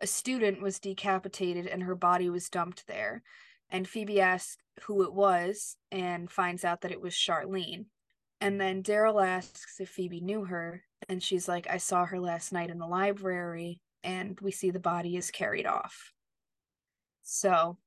a 0.00 0.06
student 0.06 0.62
was 0.62 0.80
decapitated 0.80 1.66
and 1.66 1.82
her 1.82 1.94
body 1.94 2.30
was 2.30 2.48
dumped 2.48 2.86
there. 2.86 3.22
And 3.70 3.86
Phoebe 3.86 4.20
asks 4.20 4.56
who 4.84 5.02
it 5.04 5.12
was 5.12 5.76
and 5.90 6.30
finds 6.30 6.64
out 6.64 6.80
that 6.80 6.92
it 6.92 7.00
was 7.00 7.14
Charlene. 7.14 7.86
And 8.40 8.60
then 8.60 8.82
Daryl 8.82 9.24
asks 9.24 9.78
if 9.78 9.90
Phoebe 9.90 10.20
knew 10.20 10.44
her, 10.44 10.82
and 11.08 11.22
she's 11.22 11.46
like, 11.46 11.68
I 11.70 11.76
saw 11.76 12.04
her 12.04 12.18
last 12.18 12.52
night 12.52 12.70
in 12.70 12.78
the 12.78 12.86
library, 12.86 13.80
and 14.02 14.38
we 14.40 14.50
see 14.50 14.70
the 14.70 14.80
body 14.80 15.16
is 15.16 15.30
carried 15.30 15.66
off. 15.66 16.12
So 17.22 17.78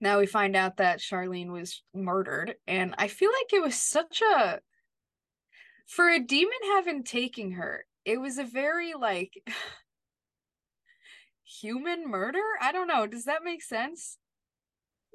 now 0.00 0.18
we 0.18 0.26
find 0.26 0.56
out 0.56 0.78
that 0.78 1.00
Charlene 1.00 1.52
was 1.52 1.82
murdered, 1.94 2.56
and 2.66 2.94
I 2.98 3.08
feel 3.08 3.30
like 3.30 3.52
it 3.52 3.62
was 3.62 3.74
such 3.74 4.22
a 4.22 4.60
for 5.90 6.08
a 6.08 6.20
demon 6.20 6.52
having 6.76 7.02
taken 7.02 7.52
her, 7.52 7.84
it 8.04 8.20
was 8.20 8.38
a 8.38 8.44
very 8.44 8.94
like 8.94 9.34
human 11.44 12.08
murder? 12.08 12.42
I 12.60 12.70
don't 12.70 12.86
know. 12.86 13.06
Does 13.06 13.24
that 13.24 13.42
make 13.42 13.62
sense? 13.62 14.16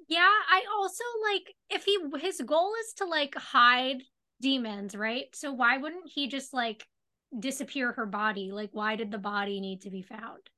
Yeah, 0.10 0.20
I 0.20 0.66
also 0.78 1.04
like 1.32 1.56
if 1.70 1.86
he 1.86 1.98
his 2.20 2.42
goal 2.46 2.74
is 2.82 2.94
to 2.98 3.06
like 3.06 3.36
hide 3.36 4.04
demons, 4.42 4.96
right? 4.96 5.34
So 5.34 5.54
why 5.54 5.78
wouldn't 5.78 6.12
he 6.14 6.28
just 6.28 6.54
like 6.54 6.86
disappear 7.40 7.94
her 7.94 8.06
body? 8.06 8.52
Like 8.52 8.72
why 8.74 8.98
did 8.98 9.12
the 9.12 9.18
body 9.18 9.62
need 9.62 9.82
to 9.82 9.90
be 9.90 10.02
found? 10.02 10.50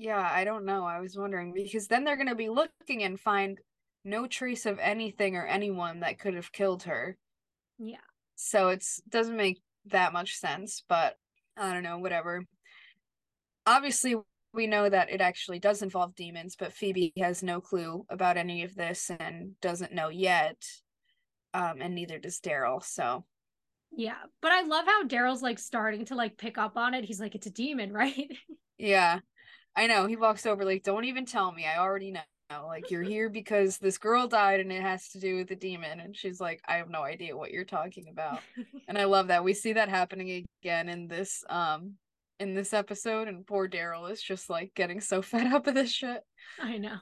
Yeah, 0.00 0.30
I 0.32 0.44
don't 0.44 0.64
know. 0.64 0.86
I 0.86 0.98
was 0.98 1.14
wondering 1.14 1.52
because 1.52 1.86
then 1.86 2.04
they're 2.04 2.16
going 2.16 2.28
to 2.28 2.34
be 2.34 2.48
looking 2.48 3.02
and 3.02 3.20
find 3.20 3.58
no 4.02 4.26
trace 4.26 4.64
of 4.64 4.78
anything 4.78 5.36
or 5.36 5.44
anyone 5.44 6.00
that 6.00 6.18
could 6.18 6.34
have 6.34 6.52
killed 6.52 6.84
her. 6.84 7.18
Yeah. 7.78 7.96
So 8.34 8.68
it's 8.68 9.02
doesn't 9.10 9.36
make 9.36 9.60
that 9.86 10.14
much 10.14 10.36
sense, 10.36 10.82
but 10.88 11.16
I 11.54 11.74
don't 11.74 11.82
know, 11.82 11.98
whatever. 11.98 12.46
Obviously, 13.66 14.16
we 14.54 14.66
know 14.66 14.88
that 14.88 15.10
it 15.10 15.20
actually 15.20 15.58
does 15.58 15.82
involve 15.82 16.14
demons, 16.14 16.56
but 16.58 16.72
Phoebe 16.72 17.12
has 17.18 17.42
no 17.42 17.60
clue 17.60 18.06
about 18.08 18.38
any 18.38 18.62
of 18.62 18.74
this 18.74 19.10
and 19.20 19.60
doesn't 19.60 19.92
know 19.92 20.08
yet. 20.08 20.56
Um, 21.52 21.82
and 21.82 21.94
neither 21.94 22.18
does 22.18 22.40
Daryl. 22.40 22.82
So 22.82 23.26
yeah, 23.92 24.16
but 24.40 24.50
I 24.50 24.62
love 24.62 24.86
how 24.86 25.04
Daryl's 25.04 25.42
like 25.42 25.58
starting 25.58 26.06
to 26.06 26.14
like 26.14 26.38
pick 26.38 26.56
up 26.56 26.78
on 26.78 26.94
it. 26.94 27.04
He's 27.04 27.20
like, 27.20 27.34
it's 27.34 27.48
a 27.48 27.50
demon, 27.50 27.92
right? 27.92 28.30
yeah. 28.78 29.18
I 29.76 29.86
know. 29.86 30.06
He 30.06 30.16
walks 30.16 30.46
over 30.46 30.64
like, 30.64 30.82
"Don't 30.82 31.04
even 31.04 31.26
tell 31.26 31.52
me. 31.52 31.66
I 31.66 31.78
already 31.78 32.10
know." 32.12 32.20
Like 32.66 32.90
you're 32.90 33.04
here 33.04 33.28
because 33.28 33.78
this 33.78 33.96
girl 33.96 34.26
died 34.26 34.58
and 34.58 34.72
it 34.72 34.82
has 34.82 35.08
to 35.10 35.20
do 35.20 35.36
with 35.36 35.48
the 35.48 35.54
demon. 35.54 36.00
And 36.00 36.16
she's 36.16 36.40
like, 36.40 36.60
I 36.66 36.78
have 36.78 36.90
no 36.90 37.02
idea 37.02 37.36
what 37.36 37.52
you're 37.52 37.64
talking 37.64 38.08
about. 38.08 38.40
and 38.88 38.98
I 38.98 39.04
love 39.04 39.28
that. 39.28 39.44
We 39.44 39.54
see 39.54 39.74
that 39.74 39.88
happening 39.88 40.46
again 40.62 40.88
in 40.88 41.06
this 41.06 41.44
um 41.48 41.94
in 42.40 42.54
this 42.54 42.72
episode, 42.72 43.28
and 43.28 43.46
poor 43.46 43.68
Daryl 43.68 44.10
is 44.10 44.20
just 44.20 44.50
like 44.50 44.72
getting 44.74 45.00
so 45.00 45.22
fed 45.22 45.52
up 45.52 45.66
of 45.66 45.74
this 45.74 45.92
shit. 45.92 46.22
I 46.60 46.78
know. 46.78 46.98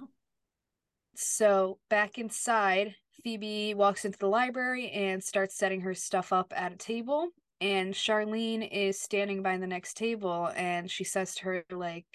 So 1.15 1.79
back 1.89 2.19
inside, 2.19 2.95
Phoebe 3.25 3.75
walks 3.75 4.05
into 4.05 4.19
the 4.19 4.29
library 4.29 4.91
and 4.91 5.23
starts 5.23 5.57
setting 5.57 5.81
her 5.81 5.95
stuff 5.95 6.33
up 6.33 6.53
at 6.55 6.73
a 6.73 6.77
table. 6.77 7.29
And 7.61 7.93
Charlene 7.93 8.69
is 8.71 9.01
standing 9.01 9.43
by 9.43 9.57
the 9.57 9.67
next 9.67 9.97
table 9.97 10.51
and 10.55 10.89
she 10.89 11.03
says 11.03 11.35
to 11.37 11.45
her, 11.45 11.65
like, 11.71 12.07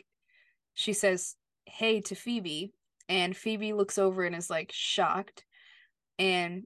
she 0.74 0.94
says, 0.94 1.36
Hey 1.66 2.02
to 2.02 2.16
Phoebe. 2.16 2.74
And 3.10 3.36
Phoebe 3.36 3.74
looks 3.74 3.98
over 3.98 4.24
and 4.24 4.36
is 4.36 4.50
like 4.50 4.72
shocked. 4.74 5.46
And 6.20 6.64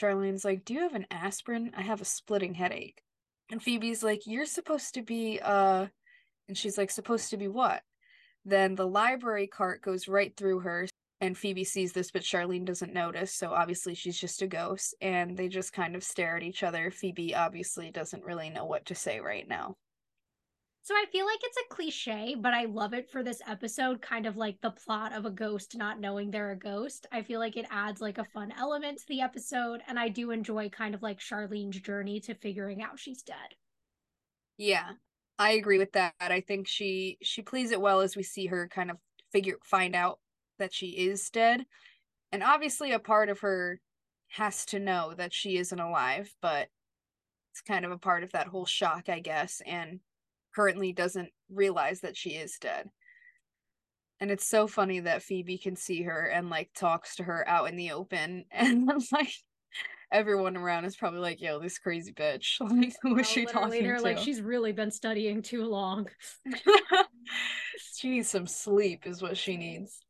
Charlene's 0.00 0.44
like, 0.44 0.64
Do 0.64 0.74
you 0.74 0.80
have 0.80 0.94
an 0.94 1.06
aspirin? 1.10 1.72
I 1.76 1.82
have 1.82 2.00
a 2.00 2.06
splitting 2.06 2.54
headache. 2.54 3.02
And 3.50 3.62
Phoebe's 3.62 4.02
like, 4.02 4.22
You're 4.26 4.46
supposed 4.46 4.94
to 4.94 5.02
be, 5.02 5.40
uh, 5.42 5.86
and 6.48 6.56
she's 6.56 6.78
like, 6.78 6.90
Supposed 6.90 7.30
to 7.30 7.36
be 7.36 7.48
what? 7.48 7.82
Then 8.44 8.74
the 8.74 8.86
library 8.86 9.46
cart 9.46 9.82
goes 9.82 10.08
right 10.08 10.34
through 10.36 10.60
her 10.60 10.86
and 11.20 11.36
Phoebe 11.36 11.64
sees 11.64 11.92
this, 11.92 12.10
but 12.10 12.22
Charlene 12.22 12.64
doesn't 12.64 12.94
notice. 12.94 13.34
So 13.34 13.52
obviously 13.52 13.94
she's 13.94 14.18
just 14.18 14.42
a 14.42 14.46
ghost, 14.46 14.94
and 15.00 15.36
they 15.36 15.48
just 15.48 15.72
kind 15.72 15.94
of 15.94 16.02
stare 16.02 16.36
at 16.36 16.42
each 16.42 16.62
other. 16.62 16.90
Phoebe 16.90 17.34
obviously 17.34 17.90
doesn't 17.90 18.24
really 18.24 18.48
know 18.48 18.64
what 18.64 18.86
to 18.86 18.94
say 18.94 19.20
right 19.20 19.46
now. 19.46 19.76
So 20.90 20.96
I 20.96 21.04
feel 21.12 21.24
like 21.24 21.38
it's 21.44 21.56
a 21.56 21.72
cliche, 21.72 22.34
but 22.36 22.52
I 22.52 22.64
love 22.64 22.94
it 22.94 23.08
for 23.08 23.22
this 23.22 23.40
episode, 23.46 24.02
kind 24.02 24.26
of 24.26 24.36
like 24.36 24.60
the 24.60 24.72
plot 24.72 25.12
of 25.12 25.24
a 25.24 25.30
ghost 25.30 25.76
not 25.76 26.00
knowing 26.00 26.32
they're 26.32 26.50
a 26.50 26.58
ghost. 26.58 27.06
I 27.12 27.22
feel 27.22 27.38
like 27.38 27.56
it 27.56 27.66
adds 27.70 28.00
like 28.00 28.18
a 28.18 28.24
fun 28.24 28.52
element 28.58 28.98
to 28.98 29.06
the 29.06 29.20
episode, 29.20 29.82
and 29.86 30.00
I 30.00 30.08
do 30.08 30.32
enjoy 30.32 30.68
kind 30.68 30.96
of 30.96 31.00
like 31.00 31.20
Charlene's 31.20 31.78
journey 31.78 32.18
to 32.22 32.34
figuring 32.34 32.82
out 32.82 32.98
she's 32.98 33.22
dead. 33.22 33.54
Yeah. 34.58 34.94
I 35.38 35.52
agree 35.52 35.78
with 35.78 35.92
that. 35.92 36.12
I 36.18 36.40
think 36.40 36.66
she 36.66 37.18
she 37.22 37.40
plays 37.40 37.70
it 37.70 37.80
well 37.80 38.00
as 38.00 38.16
we 38.16 38.24
see 38.24 38.46
her 38.46 38.66
kind 38.66 38.90
of 38.90 38.96
figure 39.30 39.58
find 39.62 39.94
out 39.94 40.18
that 40.58 40.74
she 40.74 40.88
is 40.88 41.30
dead. 41.30 41.66
And 42.32 42.42
obviously, 42.42 42.90
a 42.90 42.98
part 42.98 43.28
of 43.28 43.38
her 43.38 43.80
has 44.30 44.66
to 44.66 44.80
know 44.80 45.14
that 45.16 45.32
she 45.32 45.56
isn't 45.56 45.78
alive, 45.78 46.34
but 46.42 46.66
it's 47.52 47.60
kind 47.60 47.84
of 47.84 47.92
a 47.92 47.98
part 47.98 48.24
of 48.24 48.32
that 48.32 48.48
whole 48.48 48.66
shock, 48.66 49.08
I 49.08 49.20
guess, 49.20 49.62
and 49.64 50.00
currently 50.54 50.92
doesn't 50.92 51.30
realize 51.50 52.00
that 52.00 52.16
she 52.16 52.30
is 52.30 52.58
dead. 52.60 52.88
And 54.20 54.30
it's 54.30 54.46
so 54.46 54.66
funny 54.66 55.00
that 55.00 55.22
Phoebe 55.22 55.58
can 55.58 55.76
see 55.76 56.02
her 56.02 56.26
and 56.26 56.50
like 56.50 56.70
talks 56.74 57.16
to 57.16 57.24
her 57.24 57.46
out 57.48 57.68
in 57.68 57.76
the 57.76 57.92
open, 57.92 58.44
and 58.50 58.90
like 59.12 59.32
everyone 60.12 60.56
around 60.56 60.84
is 60.84 60.96
probably 60.96 61.20
like, 61.20 61.40
"Yo, 61.40 61.58
this 61.58 61.78
crazy 61.78 62.12
bitch! 62.12 62.56
Like, 62.60 62.94
who 63.02 63.18
is 63.18 63.28
she 63.28 63.46
talking 63.46 63.82
to?" 63.82 64.02
Like, 64.02 64.18
she's 64.18 64.42
really 64.42 64.72
been 64.72 64.90
studying 64.90 65.40
too 65.40 65.64
long. 65.64 66.08
she 67.94 68.10
needs 68.10 68.28
some 68.28 68.46
sleep, 68.46 69.06
is 69.06 69.22
what 69.22 69.38
she 69.38 69.56
needs. 69.56 70.04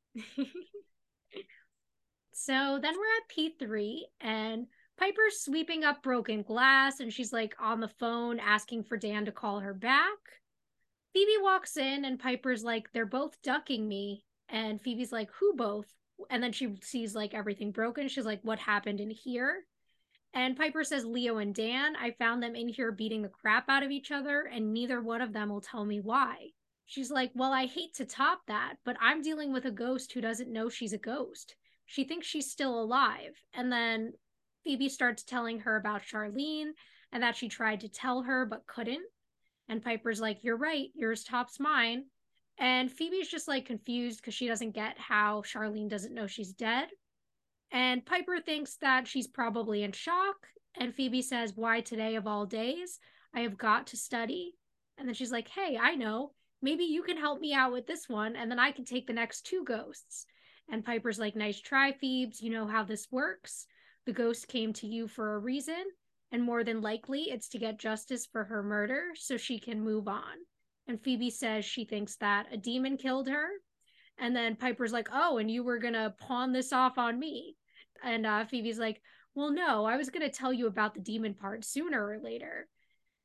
so 2.32 2.78
then 2.82 2.94
we're 2.96 3.16
at 3.16 3.60
P3 3.68 4.00
and 4.20 4.66
Piper's 5.00 5.40
sweeping 5.40 5.82
up 5.82 6.02
broken 6.02 6.42
glass 6.42 7.00
and 7.00 7.10
she's 7.10 7.32
like 7.32 7.54
on 7.58 7.80
the 7.80 7.88
phone 7.88 8.38
asking 8.38 8.84
for 8.84 8.98
Dan 8.98 9.24
to 9.24 9.32
call 9.32 9.60
her 9.60 9.72
back. 9.72 10.18
Phoebe 11.14 11.42
walks 11.42 11.78
in 11.78 12.04
and 12.04 12.18
Piper's 12.18 12.62
like, 12.62 12.92
they're 12.92 13.06
both 13.06 13.40
ducking 13.42 13.88
me. 13.88 14.26
And 14.50 14.80
Phoebe's 14.80 15.10
like, 15.10 15.30
who 15.32 15.54
both? 15.56 15.86
And 16.28 16.42
then 16.42 16.52
she 16.52 16.76
sees 16.82 17.14
like 17.14 17.32
everything 17.32 17.72
broken. 17.72 18.08
She's 18.08 18.26
like, 18.26 18.40
what 18.42 18.58
happened 18.58 19.00
in 19.00 19.10
here? 19.10 19.64
And 20.34 20.56
Piper 20.56 20.84
says, 20.84 21.04
Leo 21.06 21.38
and 21.38 21.54
Dan, 21.54 21.96
I 21.96 22.10
found 22.12 22.42
them 22.42 22.54
in 22.54 22.68
here 22.68 22.92
beating 22.92 23.22
the 23.22 23.30
crap 23.30 23.68
out 23.68 23.82
of 23.82 23.90
each 23.90 24.12
other, 24.12 24.42
and 24.42 24.72
neither 24.72 25.00
one 25.00 25.22
of 25.22 25.32
them 25.32 25.48
will 25.48 25.60
tell 25.60 25.84
me 25.84 25.98
why. 25.98 26.50
She's 26.86 27.10
like, 27.10 27.32
Well, 27.34 27.52
I 27.52 27.66
hate 27.66 27.94
to 27.94 28.04
top 28.04 28.42
that, 28.46 28.74
but 28.84 28.96
I'm 29.00 29.22
dealing 29.22 29.52
with 29.52 29.64
a 29.64 29.72
ghost 29.72 30.12
who 30.12 30.20
doesn't 30.20 30.52
know 30.52 30.68
she's 30.68 30.92
a 30.92 30.98
ghost. 30.98 31.56
She 31.86 32.04
thinks 32.04 32.28
she's 32.28 32.50
still 32.50 32.80
alive. 32.80 33.32
And 33.54 33.72
then 33.72 34.12
Phoebe 34.64 34.88
starts 34.88 35.22
telling 35.22 35.60
her 35.60 35.76
about 35.76 36.02
Charlene 36.02 36.70
and 37.12 37.22
that 37.22 37.36
she 37.36 37.48
tried 37.48 37.80
to 37.80 37.88
tell 37.88 38.22
her 38.22 38.46
but 38.46 38.66
couldn't. 38.66 39.04
And 39.68 39.82
Piper's 39.82 40.20
like, 40.20 40.42
You're 40.42 40.56
right, 40.56 40.88
yours 40.94 41.24
tops 41.24 41.60
mine. 41.60 42.04
And 42.58 42.90
Phoebe's 42.90 43.28
just 43.28 43.48
like 43.48 43.66
confused 43.66 44.20
because 44.20 44.34
she 44.34 44.48
doesn't 44.48 44.72
get 44.72 44.98
how 44.98 45.42
Charlene 45.42 45.88
doesn't 45.88 46.14
know 46.14 46.26
she's 46.26 46.52
dead. 46.52 46.88
And 47.72 48.04
Piper 48.04 48.40
thinks 48.40 48.76
that 48.76 49.06
she's 49.06 49.28
probably 49.28 49.82
in 49.82 49.92
shock. 49.92 50.36
And 50.78 50.94
Phoebe 50.94 51.22
says, 51.22 51.52
Why 51.54 51.80
today 51.80 52.16
of 52.16 52.26
all 52.26 52.46
days? 52.46 52.98
I 53.34 53.40
have 53.40 53.56
got 53.56 53.88
to 53.88 53.96
study. 53.96 54.54
And 54.98 55.08
then 55.08 55.14
she's 55.14 55.32
like, 55.32 55.48
Hey, 55.48 55.78
I 55.80 55.94
know 55.94 56.32
maybe 56.62 56.84
you 56.84 57.02
can 57.02 57.16
help 57.16 57.40
me 57.40 57.54
out 57.54 57.72
with 57.72 57.86
this 57.86 58.08
one 58.08 58.36
and 58.36 58.50
then 58.50 58.58
I 58.58 58.72
can 58.72 58.84
take 58.84 59.06
the 59.06 59.12
next 59.12 59.46
two 59.46 59.64
ghosts. 59.64 60.26
And 60.70 60.84
Piper's 60.84 61.18
like, 61.18 61.34
nice 61.34 61.60
try, 61.60 61.92
Phoebes. 61.92 62.40
You 62.40 62.50
know 62.50 62.66
how 62.66 62.84
this 62.84 63.08
works. 63.10 63.66
The 64.06 64.12
ghost 64.12 64.48
came 64.48 64.72
to 64.74 64.86
you 64.86 65.08
for 65.08 65.34
a 65.34 65.38
reason, 65.38 65.84
and 66.32 66.42
more 66.42 66.64
than 66.64 66.80
likely 66.80 67.22
it's 67.30 67.48
to 67.50 67.58
get 67.58 67.78
justice 67.78 68.26
for 68.26 68.44
her 68.44 68.62
murder 68.62 69.08
so 69.14 69.36
she 69.36 69.58
can 69.58 69.80
move 69.80 70.08
on. 70.08 70.38
And 70.88 71.02
Phoebe 71.02 71.30
says 71.30 71.64
she 71.64 71.84
thinks 71.84 72.16
that 72.16 72.46
a 72.52 72.56
demon 72.56 72.96
killed 72.96 73.28
her. 73.28 73.46
And 74.18 74.34
then 74.34 74.56
Piper's 74.56 74.92
like, 74.92 75.08
oh, 75.12 75.38
and 75.38 75.50
you 75.50 75.62
were 75.62 75.78
going 75.78 75.94
to 75.94 76.14
pawn 76.18 76.52
this 76.52 76.72
off 76.72 76.98
on 76.98 77.18
me. 77.18 77.56
And 78.02 78.26
uh, 78.26 78.44
Phoebe's 78.44 78.78
like, 78.78 79.00
well, 79.34 79.50
no, 79.50 79.84
I 79.84 79.96
was 79.96 80.10
going 80.10 80.28
to 80.28 80.36
tell 80.36 80.52
you 80.52 80.66
about 80.66 80.94
the 80.94 81.00
demon 81.00 81.34
part 81.34 81.64
sooner 81.64 82.04
or 82.04 82.18
later. 82.18 82.68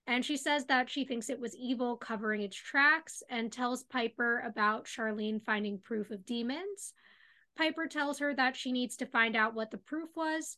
And 0.08 0.24
she 0.24 0.38
says 0.38 0.66
that 0.66 0.90
she 0.90 1.04
thinks 1.04 1.30
it 1.30 1.40
was 1.40 1.56
evil 1.56 1.98
covering 1.98 2.42
its 2.42 2.56
tracks 2.56 3.24
and 3.30 3.52
tells 3.52 3.84
Piper 3.84 4.44
about 4.46 4.86
Charlene 4.86 5.44
finding 5.44 5.80
proof 5.80 6.12
of 6.12 6.26
demons. 6.26 6.94
Piper 7.58 7.88
tells 7.88 8.20
her 8.20 8.34
that 8.36 8.56
she 8.56 8.72
needs 8.72 8.98
to 8.98 9.06
find 9.06 9.36
out 9.36 9.56
what 9.56 9.72
the 9.72 9.78
proof 9.78 10.10
was, 10.16 10.58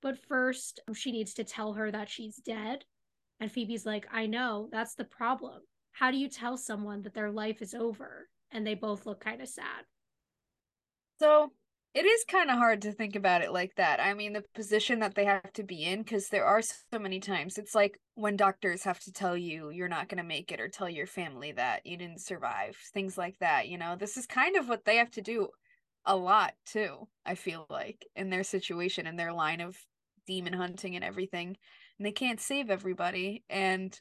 but 0.00 0.18
first 0.28 0.80
she 0.94 1.12
needs 1.12 1.34
to 1.34 1.44
tell 1.44 1.74
her 1.74 1.90
that 1.90 2.08
she's 2.08 2.36
dead. 2.36 2.84
And 3.40 3.52
Phoebe's 3.52 3.86
like, 3.86 4.06
I 4.12 4.26
know, 4.26 4.68
that's 4.72 4.94
the 4.94 5.04
problem. 5.04 5.60
How 5.92 6.10
do 6.10 6.16
you 6.16 6.28
tell 6.28 6.56
someone 6.56 7.02
that 7.02 7.14
their 7.14 7.30
life 7.30 7.62
is 7.62 7.74
over? 7.74 8.28
And 8.50 8.66
they 8.66 8.74
both 8.74 9.04
look 9.04 9.20
kind 9.20 9.42
of 9.42 9.48
sad. 9.48 9.84
So 11.20 11.52
it 11.94 12.04
is 12.04 12.24
kind 12.24 12.50
of 12.50 12.58
hard 12.58 12.82
to 12.82 12.92
think 12.92 13.16
about 13.16 13.42
it 13.42 13.52
like 13.52 13.74
that. 13.76 14.00
I 14.00 14.14
mean, 14.14 14.32
the 14.32 14.44
position 14.54 15.00
that 15.00 15.14
they 15.14 15.24
have 15.24 15.52
to 15.54 15.62
be 15.62 15.84
in, 15.84 16.02
because 16.02 16.28
there 16.28 16.44
are 16.44 16.62
so 16.62 16.98
many 16.98 17.18
times. 17.20 17.58
It's 17.58 17.74
like 17.74 17.98
when 18.14 18.36
doctors 18.36 18.84
have 18.84 19.00
to 19.00 19.12
tell 19.12 19.36
you 19.36 19.70
you're 19.70 19.88
not 19.88 20.08
going 20.08 20.22
to 20.22 20.28
make 20.28 20.52
it 20.52 20.60
or 20.60 20.68
tell 20.68 20.88
your 20.88 21.06
family 21.06 21.52
that 21.52 21.84
you 21.84 21.96
didn't 21.96 22.20
survive, 22.20 22.76
things 22.94 23.18
like 23.18 23.36
that. 23.40 23.68
You 23.68 23.78
know, 23.78 23.96
this 23.96 24.16
is 24.16 24.26
kind 24.26 24.56
of 24.56 24.68
what 24.68 24.84
they 24.84 24.96
have 24.96 25.10
to 25.12 25.22
do 25.22 25.48
a 26.08 26.16
lot 26.16 26.54
too, 26.66 27.06
I 27.24 27.36
feel 27.36 27.66
like, 27.70 28.04
in 28.16 28.30
their 28.30 28.42
situation, 28.42 29.06
in 29.06 29.16
their 29.16 29.32
line 29.32 29.60
of 29.60 29.76
demon 30.26 30.54
hunting 30.54 30.96
and 30.96 31.04
everything. 31.04 31.56
And 31.98 32.06
they 32.06 32.12
can't 32.12 32.40
save 32.40 32.70
everybody. 32.70 33.44
And 33.48 33.98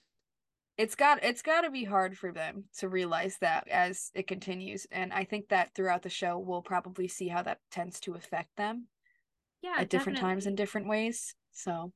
it's 0.77 0.95
got 0.95 1.23
it's 1.23 1.41
got 1.41 1.61
to 1.61 1.71
be 1.71 1.83
hard 1.83 2.17
for 2.17 2.31
them 2.31 2.65
to 2.77 2.87
realize 2.87 3.37
that 3.41 3.67
as 3.67 4.11
it 4.13 4.27
continues 4.27 4.85
and 4.91 5.11
i 5.11 5.23
think 5.23 5.49
that 5.49 5.73
throughout 5.73 6.03
the 6.03 6.09
show 6.09 6.37
we'll 6.37 6.61
probably 6.61 7.07
see 7.07 7.27
how 7.27 7.41
that 7.41 7.57
tends 7.71 7.99
to 7.99 8.13
affect 8.13 8.55
them 8.57 8.85
yeah 9.63 9.75
at 9.79 9.89
different 9.89 10.19
times 10.19 10.45
in 10.45 10.53
different 10.53 10.87
ways 10.87 11.33
so 11.51 11.91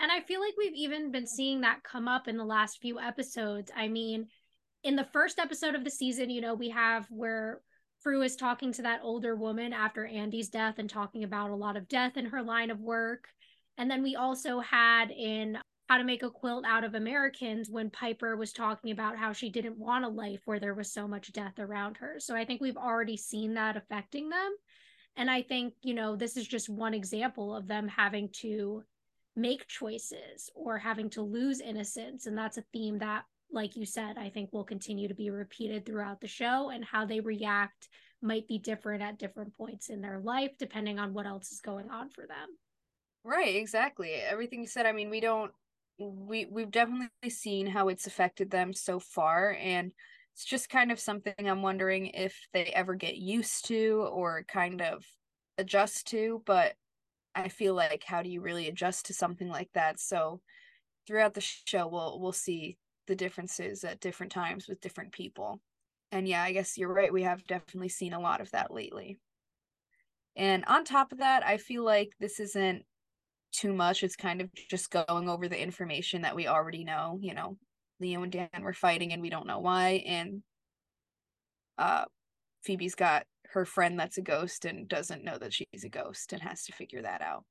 and 0.00 0.10
i 0.10 0.20
feel 0.20 0.40
like 0.40 0.54
we've 0.56 0.74
even 0.74 1.12
been 1.12 1.26
seeing 1.26 1.60
that 1.60 1.82
come 1.82 2.08
up 2.08 2.26
in 2.26 2.38
the 2.38 2.44
last 2.44 2.78
few 2.80 2.98
episodes 2.98 3.70
i 3.76 3.86
mean 3.86 4.26
in 4.82 4.96
the 4.96 5.06
first 5.12 5.38
episode 5.38 5.74
of 5.74 5.84
the 5.84 5.90
season 5.90 6.30
you 6.30 6.40
know 6.40 6.54
we 6.54 6.70
have 6.70 7.06
where 7.10 7.60
Prue 8.02 8.22
is 8.22 8.36
talking 8.36 8.72
to 8.72 8.82
that 8.82 9.00
older 9.02 9.36
woman 9.36 9.72
after 9.72 10.06
Andy's 10.06 10.48
death 10.48 10.76
and 10.78 10.88
talking 10.88 11.24
about 11.24 11.50
a 11.50 11.54
lot 11.54 11.76
of 11.76 11.88
death 11.88 12.16
in 12.16 12.26
her 12.26 12.42
line 12.42 12.70
of 12.70 12.80
work. 12.80 13.28
And 13.76 13.90
then 13.90 14.02
we 14.02 14.16
also 14.16 14.60
had 14.60 15.10
in 15.10 15.58
how 15.88 15.98
to 15.98 16.04
make 16.04 16.22
a 16.22 16.30
quilt 16.30 16.64
out 16.66 16.84
of 16.84 16.94
Americans 16.94 17.68
when 17.68 17.90
Piper 17.90 18.36
was 18.36 18.52
talking 18.52 18.92
about 18.92 19.18
how 19.18 19.32
she 19.32 19.50
didn't 19.50 19.76
want 19.76 20.04
a 20.04 20.08
life 20.08 20.40
where 20.44 20.60
there 20.60 20.74
was 20.74 20.92
so 20.92 21.08
much 21.08 21.32
death 21.32 21.58
around 21.58 21.96
her. 21.96 22.16
So 22.18 22.34
I 22.36 22.44
think 22.44 22.60
we've 22.60 22.76
already 22.76 23.16
seen 23.16 23.54
that 23.54 23.76
affecting 23.76 24.28
them. 24.28 24.54
And 25.16 25.28
I 25.28 25.42
think, 25.42 25.74
you 25.82 25.94
know, 25.94 26.16
this 26.16 26.36
is 26.36 26.46
just 26.46 26.68
one 26.68 26.94
example 26.94 27.54
of 27.54 27.66
them 27.66 27.88
having 27.88 28.28
to 28.40 28.84
make 29.36 29.66
choices 29.66 30.48
or 30.54 30.78
having 30.78 31.10
to 31.10 31.22
lose 31.22 31.60
innocence. 31.60 32.26
And 32.26 32.38
that's 32.38 32.58
a 32.58 32.64
theme 32.72 32.98
that, 33.00 33.24
like 33.52 33.76
you 33.76 33.84
said, 33.84 34.16
I 34.18 34.30
think 34.30 34.52
will 34.52 34.64
continue 34.64 35.08
to 35.08 35.14
be 35.14 35.30
repeated 35.30 35.84
throughout 35.84 36.20
the 36.20 36.28
show 36.28 36.70
and 36.70 36.84
how 36.84 37.04
they 37.04 37.20
react 37.20 37.88
might 38.22 38.46
be 38.46 38.58
different 38.58 39.02
at 39.02 39.18
different 39.18 39.56
points 39.56 39.88
in 39.88 40.00
their 40.00 40.20
life, 40.20 40.52
depending 40.58 40.98
on 40.98 41.14
what 41.14 41.26
else 41.26 41.52
is 41.52 41.60
going 41.60 41.90
on 41.90 42.10
for 42.10 42.26
them. 42.26 42.48
Right, 43.24 43.56
exactly. 43.56 44.14
Everything 44.14 44.60
you 44.60 44.66
said, 44.66 44.86
I 44.86 44.92
mean, 44.92 45.10
we 45.10 45.20
don't 45.20 45.52
we 45.98 46.46
we've 46.46 46.70
definitely 46.70 47.28
seen 47.28 47.66
how 47.66 47.88
it's 47.88 48.06
affected 48.06 48.50
them 48.50 48.72
so 48.72 48.98
far 48.98 49.54
and 49.60 49.92
it's 50.32 50.46
just 50.46 50.70
kind 50.70 50.90
of 50.90 50.98
something 50.98 51.34
I'm 51.38 51.60
wondering 51.60 52.06
if 52.06 52.34
they 52.54 52.64
ever 52.66 52.94
get 52.94 53.16
used 53.16 53.66
to 53.66 54.08
or 54.10 54.44
kind 54.48 54.80
of 54.80 55.04
adjust 55.58 56.06
to, 56.08 56.42
but 56.46 56.74
I 57.34 57.48
feel 57.48 57.74
like 57.74 58.02
how 58.04 58.22
do 58.22 58.30
you 58.30 58.40
really 58.40 58.68
adjust 58.68 59.06
to 59.06 59.14
something 59.14 59.48
like 59.48 59.68
that? 59.74 60.00
So 60.00 60.40
throughout 61.06 61.34
the 61.34 61.42
show 61.42 61.86
we'll 61.88 62.18
we'll 62.20 62.32
see 62.32 62.78
the 63.10 63.16
differences 63.16 63.82
at 63.82 63.98
different 63.98 64.30
times 64.30 64.68
with 64.68 64.80
different 64.80 65.10
people. 65.10 65.60
And 66.12 66.28
yeah, 66.28 66.44
I 66.44 66.52
guess 66.52 66.78
you're 66.78 66.94
right. 66.94 67.12
We 67.12 67.24
have 67.24 67.44
definitely 67.44 67.88
seen 67.88 68.12
a 68.12 68.20
lot 68.20 68.40
of 68.40 68.52
that 68.52 68.72
lately. 68.72 69.18
And 70.36 70.64
on 70.66 70.84
top 70.84 71.10
of 71.10 71.18
that, 71.18 71.44
I 71.44 71.56
feel 71.56 71.84
like 71.84 72.12
this 72.20 72.38
isn't 72.38 72.84
too 73.50 73.72
much. 73.74 74.04
It's 74.04 74.14
kind 74.14 74.40
of 74.40 74.48
just 74.70 74.92
going 74.92 75.28
over 75.28 75.48
the 75.48 75.60
information 75.60 76.22
that 76.22 76.36
we 76.36 76.46
already 76.46 76.84
know. 76.84 77.18
You 77.20 77.34
know, 77.34 77.56
Leo 77.98 78.22
and 78.22 78.30
Dan 78.30 78.48
were 78.60 78.72
fighting 78.72 79.12
and 79.12 79.20
we 79.20 79.28
don't 79.28 79.48
know 79.48 79.58
why. 79.58 80.04
And 80.06 80.44
uh 81.78 82.04
Phoebe's 82.62 82.94
got 82.94 83.24
her 83.46 83.64
friend 83.64 83.98
that's 83.98 84.18
a 84.18 84.22
ghost 84.22 84.66
and 84.66 84.86
doesn't 84.86 85.24
know 85.24 85.36
that 85.36 85.52
she's 85.52 85.82
a 85.84 85.88
ghost 85.88 86.32
and 86.32 86.42
has 86.42 86.64
to 86.66 86.72
figure 86.72 87.02
that 87.02 87.22
out. 87.22 87.44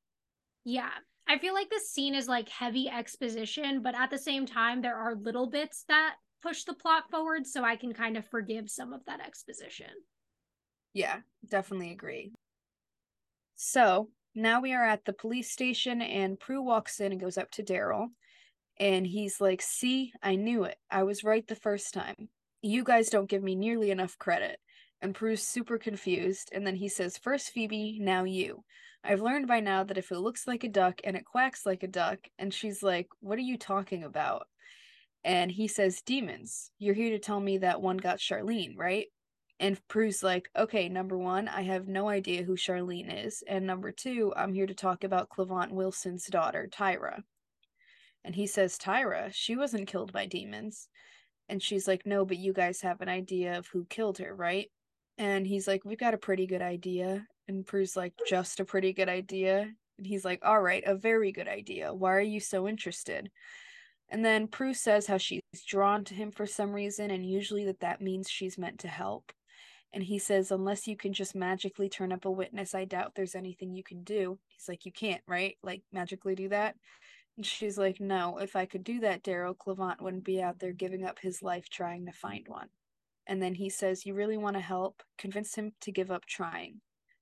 Yeah. 0.63 0.91
I 1.29 1.37
feel 1.37 1.53
like 1.53 1.69
this 1.69 1.91
scene 1.91 2.15
is 2.15 2.27
like 2.27 2.49
heavy 2.49 2.89
exposition, 2.89 3.83
but 3.83 3.93
at 3.93 4.09
the 4.09 4.17
same 4.17 4.47
time, 4.47 4.81
there 4.81 4.97
are 4.97 5.13
little 5.13 5.47
bits 5.47 5.85
that 5.87 6.15
push 6.41 6.63
the 6.63 6.73
plot 6.73 7.03
forward, 7.11 7.45
so 7.45 7.63
I 7.63 7.75
can 7.75 7.93
kind 7.93 8.17
of 8.17 8.27
forgive 8.27 8.67
some 8.67 8.93
of 8.93 9.05
that 9.05 9.21
exposition. 9.21 9.91
Yeah, 10.93 11.17
definitely 11.47 11.91
agree. 11.91 12.31
So 13.55 14.09
now 14.33 14.59
we 14.59 14.73
are 14.73 14.83
at 14.83 15.05
the 15.05 15.13
police 15.13 15.51
station, 15.51 16.01
and 16.01 16.39
Prue 16.39 16.63
walks 16.63 16.99
in 16.99 17.11
and 17.11 17.21
goes 17.21 17.37
up 17.37 17.51
to 17.51 17.63
Daryl. 17.63 18.07
And 18.79 19.05
he's 19.05 19.39
like, 19.39 19.61
See, 19.61 20.13
I 20.23 20.35
knew 20.35 20.63
it. 20.63 20.77
I 20.89 21.03
was 21.03 21.23
right 21.23 21.45
the 21.47 21.55
first 21.55 21.93
time. 21.93 22.29
You 22.63 22.83
guys 22.83 23.09
don't 23.09 23.29
give 23.29 23.43
me 23.43 23.55
nearly 23.55 23.91
enough 23.91 24.17
credit. 24.17 24.57
And 25.01 25.13
Prue's 25.13 25.43
super 25.43 25.77
confused. 25.77 26.49
And 26.53 26.65
then 26.65 26.75
he 26.75 26.89
says, 26.89 27.17
First 27.17 27.51
Phoebe, 27.51 27.99
now 28.01 28.23
you. 28.23 28.63
I've 29.03 29.21
learned 29.21 29.47
by 29.47 29.61
now 29.61 29.83
that 29.83 29.97
if 29.97 30.11
it 30.11 30.19
looks 30.19 30.45
like 30.45 30.63
a 30.63 30.69
duck 30.69 30.99
and 31.03 31.15
it 31.15 31.25
quacks 31.25 31.65
like 31.65 31.83
a 31.83 31.87
duck, 31.87 32.19
and 32.37 32.53
she's 32.53 32.83
like, 32.83 33.07
What 33.21 33.37
are 33.37 33.41
you 33.41 33.57
talking 33.57 34.03
about? 34.03 34.47
And 35.23 35.51
he 35.51 35.67
says, 35.67 36.01
Demons. 36.01 36.71
You're 36.79 36.95
here 36.95 37.11
to 37.11 37.19
tell 37.19 37.39
me 37.39 37.59
that 37.59 37.81
one 37.81 37.97
got 37.97 38.19
Charlene, 38.19 38.77
right? 38.77 39.07
And 39.59 39.79
Prue's 39.87 40.21
like, 40.23 40.49
Okay, 40.57 40.89
number 40.89 41.17
one, 41.17 41.47
I 41.47 41.63
have 41.63 41.87
no 41.87 42.09
idea 42.09 42.43
who 42.43 42.55
Charlene 42.55 43.25
is. 43.25 43.43
And 43.47 43.65
number 43.65 43.91
two, 43.91 44.33
I'm 44.35 44.53
here 44.53 44.67
to 44.67 44.73
talk 44.73 45.03
about 45.03 45.29
Cleavant 45.29 45.71
Wilson's 45.71 46.25
daughter, 46.27 46.69
Tyra. 46.71 47.23
And 48.23 48.35
he 48.35 48.47
says, 48.47 48.77
Tyra, 48.77 49.31
she 49.33 49.55
wasn't 49.55 49.87
killed 49.87 50.11
by 50.11 50.25
demons. 50.25 50.89
And 51.47 51.63
she's 51.63 51.87
like, 51.87 52.05
No, 52.05 52.25
but 52.25 52.37
you 52.37 52.53
guys 52.53 52.81
have 52.81 53.01
an 53.01 53.09
idea 53.09 53.57
of 53.57 53.67
who 53.67 53.85
killed 53.85 54.17
her, 54.17 54.35
right? 54.35 54.69
And 55.19 55.45
he's 55.45 55.67
like, 55.67 55.85
We've 55.85 55.99
got 55.99 56.15
a 56.15 56.17
pretty 56.17 56.47
good 56.47 56.63
idea. 56.63 57.27
And 57.49 57.65
Prue's 57.65 57.95
like, 57.95 58.13
just 58.27 58.59
a 58.59 58.65
pretty 58.65 58.93
good 58.93 59.09
idea. 59.09 59.71
And 59.97 60.05
he's 60.05 60.23
like, 60.23 60.39
all 60.45 60.61
right, 60.61 60.83
a 60.85 60.95
very 60.95 61.31
good 61.31 61.47
idea. 61.47 61.91
Why 61.91 62.13
are 62.13 62.21
you 62.21 62.39
so 62.39 62.67
interested? 62.67 63.31
And 64.07 64.23
then 64.23 64.47
Prue 64.47 64.73
says 64.73 65.07
how 65.07 65.17
she's 65.17 65.41
drawn 65.67 66.03
to 66.05 66.13
him 66.13 66.31
for 66.31 66.45
some 66.45 66.71
reason, 66.71 67.11
and 67.11 67.25
usually 67.25 67.65
that 67.65 67.79
that 67.81 68.01
means 68.01 68.29
she's 68.29 68.57
meant 68.57 68.79
to 68.79 68.87
help. 68.87 69.31
And 69.91 70.03
he 70.03 70.19
says, 70.19 70.51
unless 70.51 70.87
you 70.87 70.95
can 70.95 71.11
just 71.11 71.35
magically 71.35 71.89
turn 71.89 72.11
up 72.11 72.25
a 72.25 72.31
witness, 72.31 72.75
I 72.75 72.85
doubt 72.85 73.13
there's 73.15 73.35
anything 73.35 73.73
you 73.73 73.83
can 73.83 74.03
do. 74.03 74.37
He's 74.47 74.69
like, 74.69 74.85
you 74.85 74.91
can't, 74.91 75.21
right? 75.27 75.57
Like, 75.63 75.81
magically 75.91 76.35
do 76.35 76.49
that? 76.49 76.75
And 77.35 77.45
she's 77.45 77.77
like, 77.79 77.99
no, 77.99 78.37
if 78.37 78.55
I 78.55 78.67
could 78.67 78.83
do 78.83 78.99
that, 78.99 79.23
Daryl 79.23 79.57
Cleavant 79.57 80.01
wouldn't 80.01 80.23
be 80.23 80.41
out 80.41 80.59
there 80.59 80.73
giving 80.73 81.03
up 81.03 81.17
his 81.19 81.41
life 81.41 81.67
trying 81.69 82.05
to 82.05 82.11
find 82.11 82.47
one. 82.47 82.69
And 83.29 83.43
then 83.43 83.53
he 83.53 83.69
says, 83.69 84.07
You 84.07 84.15
really 84.15 84.37
want 84.37 84.55
to 84.55 84.61
help? 84.61 85.03
Convince 85.19 85.53
him 85.53 85.73
to 85.81 85.91
give 85.91 86.09
up 86.09 86.25
trying. 86.25 86.81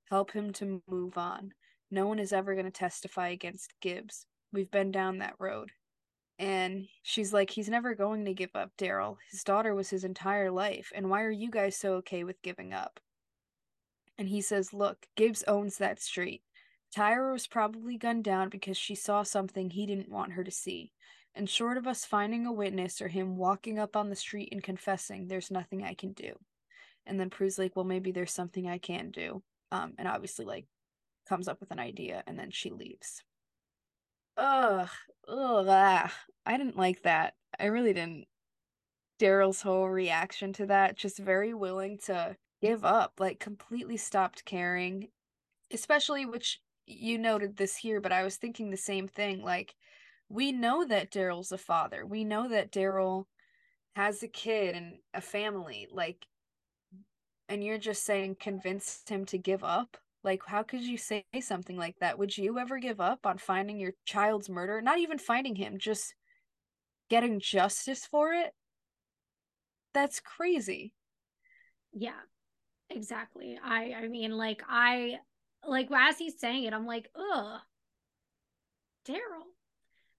Help 0.09 0.31
him 0.31 0.53
to 0.53 0.81
move 0.87 1.17
on. 1.17 1.51
No 1.91 2.07
one 2.07 2.17
is 2.17 2.31
ever 2.31 2.53
going 2.53 2.65
to 2.65 2.71
testify 2.71 3.27
against 3.27 3.73
Gibbs. 3.81 4.25
We've 4.53 4.71
been 4.71 4.89
down 4.89 5.17
that 5.17 5.35
road. 5.37 5.71
And 6.39 6.87
she's 7.03 7.33
like, 7.33 7.49
he's 7.49 7.67
never 7.67 7.93
going 7.93 8.23
to 8.23 8.33
give 8.33 8.55
up, 8.55 8.71
Daryl. 8.77 9.17
His 9.31 9.43
daughter 9.43 9.75
was 9.75 9.89
his 9.89 10.05
entire 10.05 10.49
life. 10.49 10.93
And 10.95 11.09
why 11.09 11.23
are 11.23 11.31
you 11.31 11.51
guys 11.51 11.75
so 11.75 11.95
okay 11.95 12.23
with 12.23 12.41
giving 12.41 12.73
up? 12.73 13.01
And 14.17 14.29
he 14.29 14.39
says, 14.39 14.73
Look, 14.73 15.07
Gibbs 15.17 15.43
owns 15.45 15.77
that 15.77 16.01
street. 16.01 16.41
Tyra 16.95 17.33
was 17.33 17.47
probably 17.47 17.97
gunned 17.97 18.23
down 18.23 18.47
because 18.47 18.77
she 18.77 18.95
saw 18.95 19.23
something 19.23 19.69
he 19.69 19.85
didn't 19.85 20.09
want 20.09 20.33
her 20.33 20.45
to 20.45 20.51
see. 20.51 20.93
And 21.37 21.47
short 21.47 21.77
of 21.77 21.85
us 21.85 22.03
finding 22.03 22.47
a 22.47 22.51
witness 22.51 22.99
or 22.99 23.07
him 23.07 23.37
walking 23.37 23.77
up 23.77 23.95
on 23.95 24.09
the 24.09 24.15
street 24.15 24.49
and 24.51 24.63
confessing, 24.63 25.27
there's 25.27 25.51
nothing 25.51 25.83
I 25.83 25.93
can 25.93 26.13
do. 26.13 26.33
And 27.05 27.19
then 27.19 27.29
Prue's 27.29 27.59
like, 27.59 27.75
Well, 27.75 27.85
maybe 27.85 28.11
there's 28.11 28.33
something 28.33 28.67
I 28.67 28.79
can 28.79 29.11
do 29.11 29.43
um, 29.71 29.93
and 29.97 30.07
obviously 30.07 30.45
like 30.45 30.65
comes 31.29 31.47
up 31.47 31.59
with 31.59 31.71
an 31.71 31.79
idea 31.79 32.23
and 32.25 32.39
then 32.39 32.49
she 32.51 32.71
leaves. 32.71 33.23
Ugh, 34.35 34.89
ugh, 35.27 35.65
ah. 35.69 36.13
I 36.45 36.57
didn't 36.57 36.77
like 36.77 37.03
that. 37.03 37.35
I 37.59 37.65
really 37.65 37.93
didn't. 37.93 38.25
Daryl's 39.19 39.61
whole 39.61 39.89
reaction 39.89 40.53
to 40.53 40.65
that, 40.67 40.95
just 40.95 41.17
very 41.17 41.53
willing 41.53 41.97
to 42.05 42.35
give 42.61 42.85
up, 42.85 43.13
like 43.19 43.39
completely 43.39 43.97
stopped 43.97 44.45
caring. 44.45 45.09
Especially, 45.71 46.25
which 46.25 46.61
you 46.85 47.17
noted 47.17 47.57
this 47.57 47.75
here, 47.75 47.99
but 47.99 48.11
I 48.11 48.23
was 48.23 48.37
thinking 48.37 48.69
the 48.69 48.77
same 48.77 49.07
thing. 49.07 49.43
Like, 49.43 49.75
we 50.29 50.51
know 50.51 50.85
that 50.85 51.11
Daryl's 51.11 51.51
a 51.51 51.57
father. 51.57 52.05
We 52.05 52.23
know 52.23 52.49
that 52.49 52.71
Daryl 52.71 53.25
has 53.95 54.21
a 54.23 54.27
kid 54.27 54.75
and 54.75 54.99
a 55.13 55.21
family. 55.21 55.87
Like, 55.91 56.25
and 57.49 57.63
you're 57.63 57.77
just 57.77 58.03
saying 58.03 58.37
convince 58.39 59.01
him 59.07 59.25
to 59.25 59.37
give 59.37 59.63
up? 59.63 59.97
Like 60.23 60.41
how 60.45 60.63
could 60.63 60.81
you 60.81 60.97
say 60.97 61.23
something 61.39 61.77
like 61.77 61.95
that? 62.01 62.19
Would 62.19 62.37
you 62.37 62.59
ever 62.59 62.79
give 62.79 62.99
up 62.99 63.25
on 63.25 63.37
finding 63.37 63.79
your 63.79 63.93
child's 64.05 64.49
murder? 64.49 64.81
Not 64.81 64.99
even 64.99 65.17
finding 65.17 65.55
him 65.55 65.77
just 65.77 66.13
getting 67.09 67.39
justice 67.39 68.05
for 68.05 68.33
it? 68.33 68.53
That's 69.93 70.19
crazy. 70.19 70.93
Yeah 71.93 72.19
exactly. 72.89 73.59
I 73.63 73.93
i 74.03 74.07
mean 74.07 74.31
like 74.31 74.63
i 74.67 75.17
like 75.67 75.89
as 75.91 76.17
he's 76.17 76.39
saying 76.39 76.63
it 76.63 76.73
i'm 76.73 76.85
like 76.85 77.09
ugh 77.15 77.59
daryl 79.07 79.47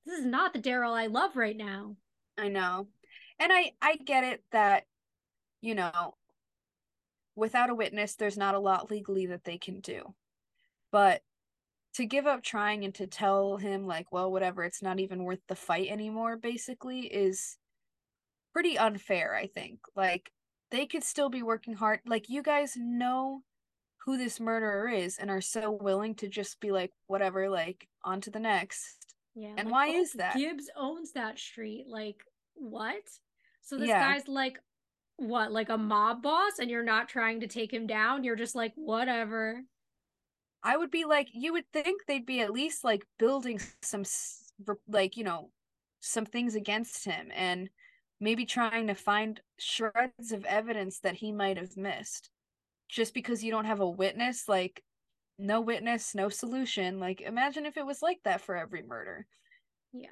this 0.08 0.18
is 0.18 0.26
not 0.26 0.52
the 0.52 0.58
daryl 0.58 0.98
i 0.98 1.06
love 1.06 1.36
right 1.36 1.56
now 1.56 1.94
i 2.36 2.48
know 2.48 2.88
and 3.38 3.52
i 3.52 3.72
i 3.80 3.96
get 3.96 4.24
it 4.24 4.42
that 4.50 4.84
you 5.60 5.74
know 5.74 6.14
without 7.38 7.70
a 7.70 7.74
witness, 7.74 8.16
there's 8.16 8.36
not 8.36 8.54
a 8.54 8.60
lot 8.60 8.90
legally 8.90 9.26
that 9.26 9.44
they 9.44 9.56
can 9.56 9.80
do. 9.80 10.14
But 10.90 11.22
to 11.94 12.04
give 12.04 12.26
up 12.26 12.42
trying 12.42 12.84
and 12.84 12.94
to 12.96 13.06
tell 13.06 13.56
him, 13.56 13.86
like, 13.86 14.06
well, 14.10 14.30
whatever, 14.30 14.64
it's 14.64 14.82
not 14.82 15.00
even 15.00 15.24
worth 15.24 15.40
the 15.48 15.54
fight 15.54 15.88
anymore, 15.88 16.36
basically, 16.36 17.02
is 17.02 17.56
pretty 18.52 18.76
unfair, 18.76 19.34
I 19.34 19.46
think. 19.46 19.78
Like, 19.96 20.30
they 20.70 20.86
could 20.86 21.04
still 21.04 21.30
be 21.30 21.42
working 21.42 21.74
hard. 21.74 22.00
Like, 22.04 22.28
you 22.28 22.42
guys 22.42 22.74
know 22.76 23.42
who 24.04 24.18
this 24.18 24.40
murderer 24.40 24.88
is 24.88 25.16
and 25.18 25.30
are 25.30 25.40
so 25.40 25.70
willing 25.70 26.14
to 26.16 26.28
just 26.28 26.60
be 26.60 26.72
like, 26.72 26.92
whatever, 27.06 27.48
like, 27.48 27.88
on 28.04 28.20
to 28.22 28.30
the 28.30 28.40
next. 28.40 29.07
Yeah. 29.38 29.54
And 29.56 29.70
like, 29.70 29.72
why 29.72 29.88
oh, 29.90 30.00
is 30.00 30.12
that? 30.14 30.36
Gibbs 30.36 30.68
owns 30.76 31.12
that 31.12 31.38
street. 31.38 31.86
Like, 31.88 32.22
what? 32.54 33.02
So 33.62 33.78
this 33.78 33.88
yeah. 33.88 34.12
guy's 34.12 34.26
like, 34.26 34.58
what 35.18 35.50
like 35.50 35.68
a 35.68 35.76
mob 35.76 36.22
boss 36.22 36.60
and 36.60 36.70
you're 36.70 36.82
not 36.84 37.08
trying 37.08 37.40
to 37.40 37.48
take 37.48 37.72
him 37.72 37.88
down 37.88 38.22
you're 38.22 38.36
just 38.36 38.54
like 38.54 38.72
whatever 38.76 39.60
i 40.62 40.76
would 40.76 40.92
be 40.92 41.04
like 41.04 41.28
you 41.32 41.52
would 41.52 41.64
think 41.72 42.02
they'd 42.06 42.24
be 42.24 42.40
at 42.40 42.52
least 42.52 42.84
like 42.84 43.04
building 43.18 43.60
some 43.82 44.04
like 44.88 45.16
you 45.16 45.24
know 45.24 45.50
some 46.00 46.24
things 46.24 46.54
against 46.54 47.04
him 47.04 47.30
and 47.34 47.68
maybe 48.20 48.46
trying 48.46 48.86
to 48.86 48.94
find 48.94 49.40
shreds 49.58 50.30
of 50.30 50.44
evidence 50.44 51.00
that 51.00 51.16
he 51.16 51.32
might 51.32 51.56
have 51.56 51.76
missed 51.76 52.30
just 52.88 53.12
because 53.12 53.42
you 53.42 53.50
don't 53.50 53.64
have 53.64 53.80
a 53.80 53.90
witness 53.90 54.48
like 54.48 54.84
no 55.38 55.60
witness 55.60 56.14
no 56.14 56.28
solution 56.28 56.98
like 56.98 57.20
imagine 57.20 57.64
if 57.64 57.76
it 57.76 57.86
was 57.86 58.02
like 58.02 58.18
that 58.24 58.40
for 58.40 58.56
every 58.56 58.82
murder 58.82 59.26
yeah 59.92 60.08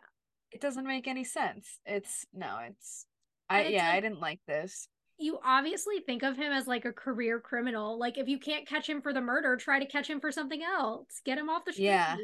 it 0.53 0.61
doesn't 0.61 0.87
make 0.87 1.09
any 1.09 1.24
sense 1.24 1.81
it's 1.85 2.24
no 2.33 2.59
it's 2.68 3.07
i 3.51 3.64
yeah 3.66 3.89
like, 3.89 3.97
i 3.97 4.01
didn't 4.01 4.20
like 4.20 4.41
this 4.47 4.89
you 5.18 5.39
obviously 5.45 6.01
think 6.01 6.22
of 6.22 6.37
him 6.37 6.53
as 6.53 6.66
like 6.66 6.85
a 6.85 6.93
career 6.93 7.41
criminal. 7.41 7.99
Like 7.99 8.18
if 8.18 8.29
you 8.29 8.39
can't 8.39 8.66
catch 8.66 8.89
him 8.89 9.01
for 9.01 9.12
the 9.12 9.20
murder, 9.20 9.57
try 9.57 9.79
to 9.79 9.87
catch 9.87 10.09
him 10.09 10.20
for 10.20 10.31
something 10.31 10.62
else. 10.62 11.20
Get 11.24 11.39
him 11.39 11.49
off 11.49 11.64
the 11.64 11.72
street. 11.72 11.87
Yeah. 11.87 12.16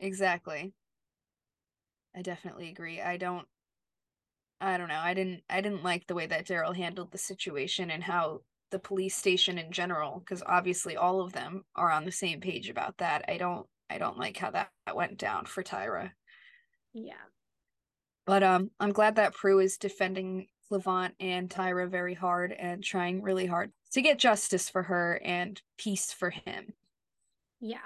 Exactly. 0.00 0.72
I 2.16 2.22
definitely 2.22 2.68
agree. 2.68 3.00
I 3.00 3.16
don't 3.16 3.46
I 4.60 4.76
don't 4.76 4.88
know. 4.88 4.98
I 4.98 5.14
didn't 5.14 5.42
I 5.50 5.60
didn't 5.60 5.84
like 5.84 6.06
the 6.06 6.14
way 6.14 6.26
that 6.26 6.46
Daryl 6.46 6.76
handled 6.76 7.10
the 7.10 7.18
situation 7.18 7.90
and 7.90 8.02
how 8.02 8.40
the 8.70 8.78
police 8.78 9.16
station 9.16 9.58
in 9.58 9.72
general 9.72 10.20
because 10.20 10.42
obviously 10.46 10.96
all 10.96 11.20
of 11.20 11.32
them 11.32 11.64
are 11.76 11.90
on 11.90 12.04
the 12.04 12.12
same 12.12 12.40
page 12.40 12.68
about 12.68 12.98
that. 12.98 13.24
I 13.28 13.38
don't 13.38 13.66
I 13.90 13.98
don't 13.98 14.18
like 14.18 14.36
how 14.36 14.50
that, 14.50 14.68
that 14.86 14.96
went 14.96 15.18
down 15.18 15.46
for 15.46 15.62
Tyra. 15.62 16.10
Yeah. 16.92 17.14
But 18.26 18.42
um 18.42 18.70
I'm 18.78 18.92
glad 18.92 19.16
that 19.16 19.34
Prue 19.34 19.60
is 19.60 19.78
defending 19.78 20.46
Cleavant 20.70 21.12
and 21.18 21.48
Tyra 21.48 21.88
very 21.88 22.14
hard 22.14 22.52
and 22.52 22.84
trying 22.84 23.22
really 23.22 23.46
hard 23.46 23.72
to 23.92 24.02
get 24.02 24.18
justice 24.18 24.68
for 24.68 24.82
her 24.82 25.20
and 25.24 25.60
peace 25.78 26.12
for 26.12 26.30
him. 26.30 26.74
Yeah. 27.60 27.78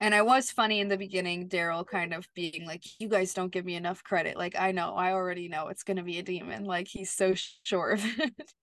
And 0.00 0.14
I 0.14 0.22
was 0.22 0.50
funny 0.50 0.80
in 0.80 0.88
the 0.88 0.96
beginning, 0.96 1.48
Daryl 1.48 1.86
kind 1.86 2.14
of 2.14 2.26
being 2.34 2.64
like, 2.66 2.82
You 2.98 3.08
guys 3.08 3.34
don't 3.34 3.52
give 3.52 3.66
me 3.66 3.74
enough 3.74 4.02
credit. 4.02 4.36
Like, 4.36 4.56
I 4.58 4.72
know, 4.72 4.94
I 4.94 5.12
already 5.12 5.48
know 5.48 5.68
it's 5.68 5.82
going 5.82 5.98
to 5.98 6.02
be 6.02 6.18
a 6.18 6.22
demon. 6.22 6.64
Like, 6.64 6.88
he's 6.88 7.10
so 7.10 7.34
sure 7.64 7.90
of 7.90 8.04
it. 8.18 8.52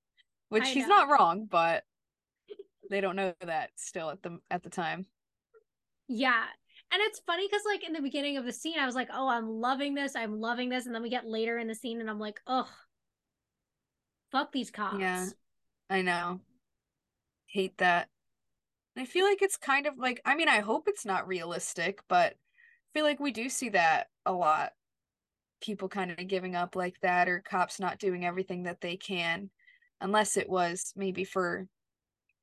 Which 0.49 0.63
I 0.63 0.67
he's 0.67 0.87
know. 0.87 0.95
not 0.95 1.09
wrong, 1.09 1.47
but 1.49 1.83
they 2.89 3.01
don't 3.01 3.15
know 3.15 3.33
that 3.41 3.71
still 3.75 4.09
at 4.09 4.21
the 4.23 4.39
at 4.49 4.63
the 4.63 4.69
time. 4.69 5.05
Yeah. 6.07 6.43
And 6.91 7.01
it's 7.01 7.19
funny 7.19 7.45
because, 7.45 7.63
like, 7.65 7.83
in 7.83 7.91
the 7.91 8.01
beginning 8.01 8.37
of 8.37 8.45
the 8.45 8.53
scene, 8.53 8.79
I 8.79 8.85
was 8.85 8.95
like, 8.95 9.09
oh, 9.13 9.27
I'm 9.27 9.49
loving 9.49 9.93
this. 9.93 10.15
I'm 10.15 10.39
loving 10.39 10.69
this. 10.69 10.85
And 10.85 10.95
then 10.95 11.01
we 11.01 11.09
get 11.09 11.27
later 11.27 11.57
in 11.57 11.67
the 11.67 11.75
scene 11.75 11.99
and 11.99 12.09
I'm 12.09 12.19
like, 12.19 12.39
ugh, 12.47 12.69
fuck 14.31 14.53
these 14.53 14.71
cops. 14.71 14.99
Yeah. 14.99 15.25
I 15.89 16.01
know. 16.01 16.39
Hate 17.47 17.77
that. 17.79 18.07
I 18.97 19.05
feel 19.05 19.25
like 19.25 19.41
it's 19.41 19.57
kind 19.57 19.85
of 19.85 19.97
like 19.97 20.21
I 20.25 20.35
mean, 20.35 20.49
I 20.49 20.59
hope 20.59 20.87
it's 20.87 21.05
not 21.05 21.27
realistic, 21.27 21.99
but 22.07 22.33
I 22.33 22.89
feel 22.93 23.03
like 23.03 23.19
we 23.19 23.31
do 23.31 23.47
see 23.49 23.69
that 23.69 24.07
a 24.25 24.33
lot. 24.33 24.71
People 25.61 25.89
kind 25.89 26.11
of 26.11 26.27
giving 26.27 26.55
up 26.55 26.75
like 26.75 26.95
that 27.01 27.29
or 27.29 27.39
cops 27.39 27.79
not 27.79 27.99
doing 27.99 28.25
everything 28.25 28.63
that 28.63 28.81
they 28.81 28.95
can 28.95 29.49
unless 30.01 30.37
it 30.37 30.49
was 30.49 30.93
maybe 30.95 31.23
for 31.23 31.67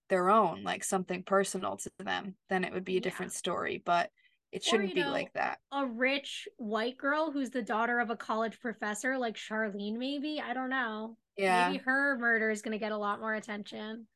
their 0.09 0.29
own, 0.31 0.63
like 0.63 0.85
something 0.85 1.23
personal 1.23 1.77
to 1.79 1.91
them, 1.99 2.35
then 2.49 2.65
it 2.65 2.73
would 2.73 2.85
be 2.85 2.97
a 2.97 3.01
Yeah. 3.01 3.01
different 3.01 3.33
story, 3.33 3.83
but 3.85 4.11
it 4.53 4.63
shouldn't 4.63 4.91
you 4.91 4.95
be 4.95 5.01
know, 5.03 5.11
like 5.11 5.33
that. 5.33 5.59
A 5.73 5.87
rich 5.87 6.47
white 6.59 6.97
girl 6.97 7.31
who's 7.33 7.51
the 7.51 7.63
daughter 7.63 7.99
of 8.01 8.11
a 8.11 8.17
college 8.17 8.61
professor, 8.61 9.19
like 9.19 9.35
Charlene, 9.37 9.97
maybe. 9.97 10.41
I 10.41 10.55
don't 10.55 10.71
know. 10.71 11.17
Yeah. 11.37 11.69
Maybe 11.69 11.83
her 11.85 12.17
murder 12.19 12.51
is 12.51 12.63
going 12.63 12.73
to 12.73 12.79
get 12.79 12.93
a 12.93 12.97
lot 12.99 13.21
more 13.21 13.35
attention. 13.35 14.07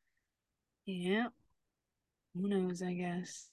Yeah. 0.85 1.27
Who 2.35 2.47
knows, 2.47 2.81
I 2.81 2.93
guess. 2.93 3.49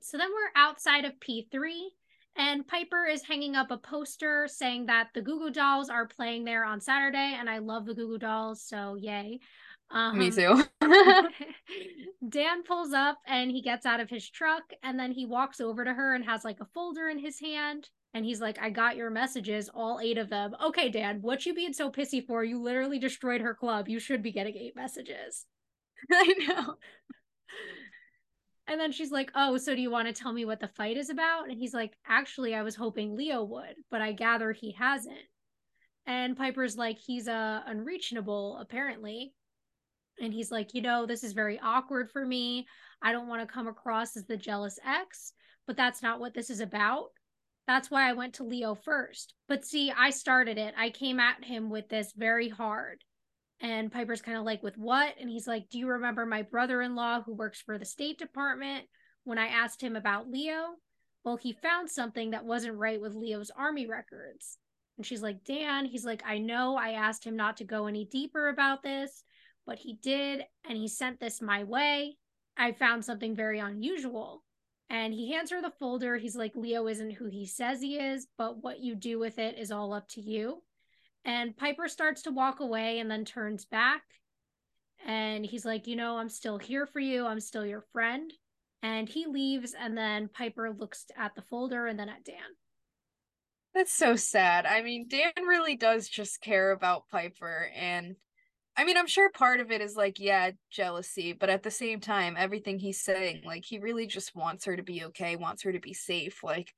So 0.00 0.18
then 0.18 0.28
we're 0.32 0.60
outside 0.60 1.04
of 1.04 1.18
P3, 1.18 1.88
and 2.36 2.66
Piper 2.66 3.06
is 3.06 3.22
hanging 3.22 3.54
up 3.54 3.70
a 3.70 3.78
poster 3.78 4.48
saying 4.48 4.86
that 4.86 5.08
the 5.14 5.22
Goo 5.22 5.38
Goo 5.38 5.50
Dolls 5.50 5.88
are 5.88 6.06
playing 6.06 6.44
there 6.44 6.64
on 6.64 6.80
Saturday, 6.80 7.36
and 7.38 7.48
I 7.48 7.58
love 7.58 7.86
the 7.86 7.94
Goo 7.94 8.08
Goo 8.08 8.18
Dolls, 8.18 8.62
so 8.62 8.96
yay. 8.96 9.40
Um, 9.90 10.18
Me 10.18 10.30
too. 10.30 10.62
Dan 12.28 12.62
pulls 12.64 12.92
up 12.92 13.18
and 13.26 13.50
he 13.50 13.62
gets 13.62 13.86
out 13.86 14.00
of 14.00 14.10
his 14.10 14.28
truck, 14.28 14.62
and 14.82 14.98
then 14.98 15.12
he 15.12 15.26
walks 15.26 15.60
over 15.60 15.84
to 15.84 15.94
her 15.94 16.14
and 16.14 16.24
has 16.24 16.44
like 16.44 16.60
a 16.60 16.68
folder 16.74 17.08
in 17.08 17.18
his 17.18 17.38
hand. 17.38 17.88
And 18.14 18.24
he's 18.24 18.40
like, 18.40 18.60
I 18.60 18.70
got 18.70 18.96
your 18.96 19.10
messages, 19.10 19.68
all 19.74 19.98
eight 20.00 20.18
of 20.18 20.30
them. 20.30 20.54
Okay, 20.64 20.88
Dan, 20.88 21.18
what 21.20 21.44
you 21.46 21.52
being 21.52 21.72
so 21.72 21.90
pissy 21.90 22.24
for? 22.24 22.44
You 22.44 22.62
literally 22.62 23.00
destroyed 23.00 23.40
her 23.40 23.54
club. 23.54 23.88
You 23.88 23.98
should 23.98 24.22
be 24.22 24.30
getting 24.30 24.56
eight 24.56 24.76
messages. 24.76 25.46
I 26.12 26.34
know. 26.46 26.76
And 28.66 28.80
then 28.80 28.92
she's 28.92 29.10
like, 29.10 29.30
Oh, 29.34 29.56
so 29.56 29.74
do 29.74 29.80
you 29.82 29.90
want 29.90 30.08
to 30.08 30.14
tell 30.14 30.32
me 30.32 30.44
what 30.44 30.60
the 30.60 30.68
fight 30.68 30.96
is 30.96 31.10
about? 31.10 31.48
And 31.48 31.58
he's 31.58 31.74
like, 31.74 31.92
Actually, 32.06 32.54
I 32.54 32.62
was 32.62 32.74
hoping 32.74 33.16
Leo 33.16 33.44
would, 33.44 33.74
but 33.90 34.00
I 34.00 34.12
gather 34.12 34.52
he 34.52 34.72
hasn't. 34.72 35.18
And 36.06 36.36
Piper's 36.36 36.76
like, 36.76 36.98
He's 36.98 37.28
uh, 37.28 37.62
unreachable, 37.66 38.58
apparently. 38.60 39.34
And 40.20 40.32
he's 40.32 40.50
like, 40.50 40.74
You 40.74 40.82
know, 40.82 41.06
this 41.06 41.24
is 41.24 41.32
very 41.32 41.60
awkward 41.62 42.10
for 42.10 42.24
me. 42.24 42.66
I 43.02 43.12
don't 43.12 43.28
want 43.28 43.46
to 43.46 43.52
come 43.52 43.68
across 43.68 44.16
as 44.16 44.24
the 44.26 44.36
jealous 44.36 44.78
ex, 44.86 45.32
but 45.66 45.76
that's 45.76 46.02
not 46.02 46.20
what 46.20 46.34
this 46.34 46.48
is 46.50 46.60
about. 46.60 47.08
That's 47.66 47.90
why 47.90 48.08
I 48.08 48.12
went 48.12 48.34
to 48.34 48.44
Leo 48.44 48.74
first. 48.74 49.34
But 49.48 49.64
see, 49.64 49.90
I 49.90 50.10
started 50.10 50.58
it. 50.58 50.74
I 50.76 50.90
came 50.90 51.18
at 51.18 51.44
him 51.44 51.70
with 51.70 51.88
this 51.88 52.12
very 52.16 52.48
hard. 52.48 53.02
And 53.60 53.90
Piper's 53.90 54.22
kind 54.22 54.36
of 54.36 54.44
like, 54.44 54.62
with 54.62 54.76
what? 54.76 55.14
And 55.20 55.30
he's 55.30 55.46
like, 55.46 55.68
Do 55.70 55.78
you 55.78 55.88
remember 55.88 56.26
my 56.26 56.42
brother 56.42 56.82
in 56.82 56.94
law 56.94 57.22
who 57.22 57.34
works 57.34 57.60
for 57.60 57.78
the 57.78 57.84
State 57.84 58.18
Department 58.18 58.84
when 59.24 59.38
I 59.38 59.46
asked 59.46 59.80
him 59.80 59.96
about 59.96 60.30
Leo? 60.30 60.74
Well, 61.24 61.36
he 61.36 61.52
found 61.54 61.88
something 61.88 62.32
that 62.32 62.44
wasn't 62.44 62.76
right 62.76 63.00
with 63.00 63.14
Leo's 63.14 63.50
army 63.56 63.86
records. 63.86 64.58
And 64.96 65.06
she's 65.06 65.22
like, 65.22 65.44
Dan, 65.44 65.86
he's 65.86 66.04
like, 66.04 66.22
I 66.26 66.38
know 66.38 66.76
I 66.76 66.90
asked 66.90 67.24
him 67.24 67.36
not 67.36 67.56
to 67.56 67.64
go 67.64 67.86
any 67.86 68.04
deeper 68.04 68.48
about 68.48 68.82
this, 68.82 69.24
but 69.66 69.78
he 69.78 69.94
did. 69.94 70.42
And 70.68 70.76
he 70.76 70.86
sent 70.86 71.18
this 71.18 71.40
my 71.40 71.64
way. 71.64 72.16
I 72.56 72.72
found 72.72 73.04
something 73.04 73.34
very 73.34 73.58
unusual. 73.58 74.44
And 74.90 75.12
he 75.12 75.32
hands 75.32 75.50
her 75.50 75.62
the 75.62 75.72
folder. 75.80 76.16
He's 76.18 76.36
like, 76.36 76.54
Leo 76.54 76.86
isn't 76.86 77.12
who 77.12 77.26
he 77.26 77.46
says 77.46 77.80
he 77.80 77.96
is, 77.96 78.26
but 78.36 78.62
what 78.62 78.80
you 78.80 78.94
do 78.94 79.18
with 79.18 79.38
it 79.38 79.58
is 79.58 79.72
all 79.72 79.92
up 79.92 80.06
to 80.10 80.20
you. 80.20 80.62
And 81.24 81.56
Piper 81.56 81.88
starts 81.88 82.22
to 82.22 82.30
walk 82.30 82.60
away 82.60 82.98
and 82.98 83.10
then 83.10 83.24
turns 83.24 83.64
back. 83.64 84.02
And 85.06 85.44
he's 85.44 85.64
like, 85.64 85.86
You 85.86 85.96
know, 85.96 86.16
I'm 86.18 86.28
still 86.28 86.58
here 86.58 86.86
for 86.86 87.00
you. 87.00 87.26
I'm 87.26 87.40
still 87.40 87.66
your 87.66 87.84
friend. 87.92 88.32
And 88.82 89.08
he 89.08 89.26
leaves. 89.26 89.74
And 89.78 89.96
then 89.96 90.28
Piper 90.28 90.70
looks 90.70 91.06
at 91.16 91.34
the 91.34 91.42
folder 91.42 91.86
and 91.86 91.98
then 91.98 92.08
at 92.08 92.24
Dan. 92.24 92.36
That's 93.74 93.92
so 93.92 94.14
sad. 94.14 94.66
I 94.66 94.82
mean, 94.82 95.08
Dan 95.08 95.32
really 95.46 95.76
does 95.76 96.08
just 96.08 96.40
care 96.40 96.70
about 96.70 97.08
Piper. 97.10 97.70
And 97.74 98.14
I 98.76 98.84
mean, 98.84 98.96
I'm 98.96 99.06
sure 99.06 99.30
part 99.30 99.60
of 99.60 99.70
it 99.70 99.80
is 99.80 99.96
like, 99.96 100.18
yeah, 100.18 100.50
jealousy, 100.70 101.32
but 101.32 101.48
at 101.48 101.62
the 101.62 101.70
same 101.70 102.00
time, 102.00 102.36
everything 102.36 102.78
he's 102.78 103.00
saying, 103.00 103.42
like, 103.44 103.64
he 103.64 103.78
really 103.78 104.06
just 104.06 104.34
wants 104.34 104.64
her 104.64 104.76
to 104.76 104.82
be 104.82 105.04
okay, 105.06 105.36
wants 105.36 105.62
her 105.62 105.72
to 105.72 105.80
be 105.80 105.94
safe. 105.94 106.42
Like, 106.42 106.72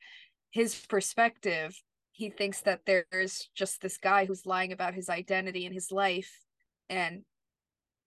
his 0.50 0.74
perspective, 0.88 1.74
he 2.16 2.30
thinks 2.30 2.62
that 2.62 2.80
there's 2.86 3.48
just 3.54 3.80
this 3.80 3.98
guy 3.98 4.24
who's 4.24 4.46
lying 4.46 4.72
about 4.72 4.94
his 4.94 5.08
identity 5.08 5.66
and 5.66 5.74
his 5.74 5.92
life. 5.92 6.40
And 6.88 7.22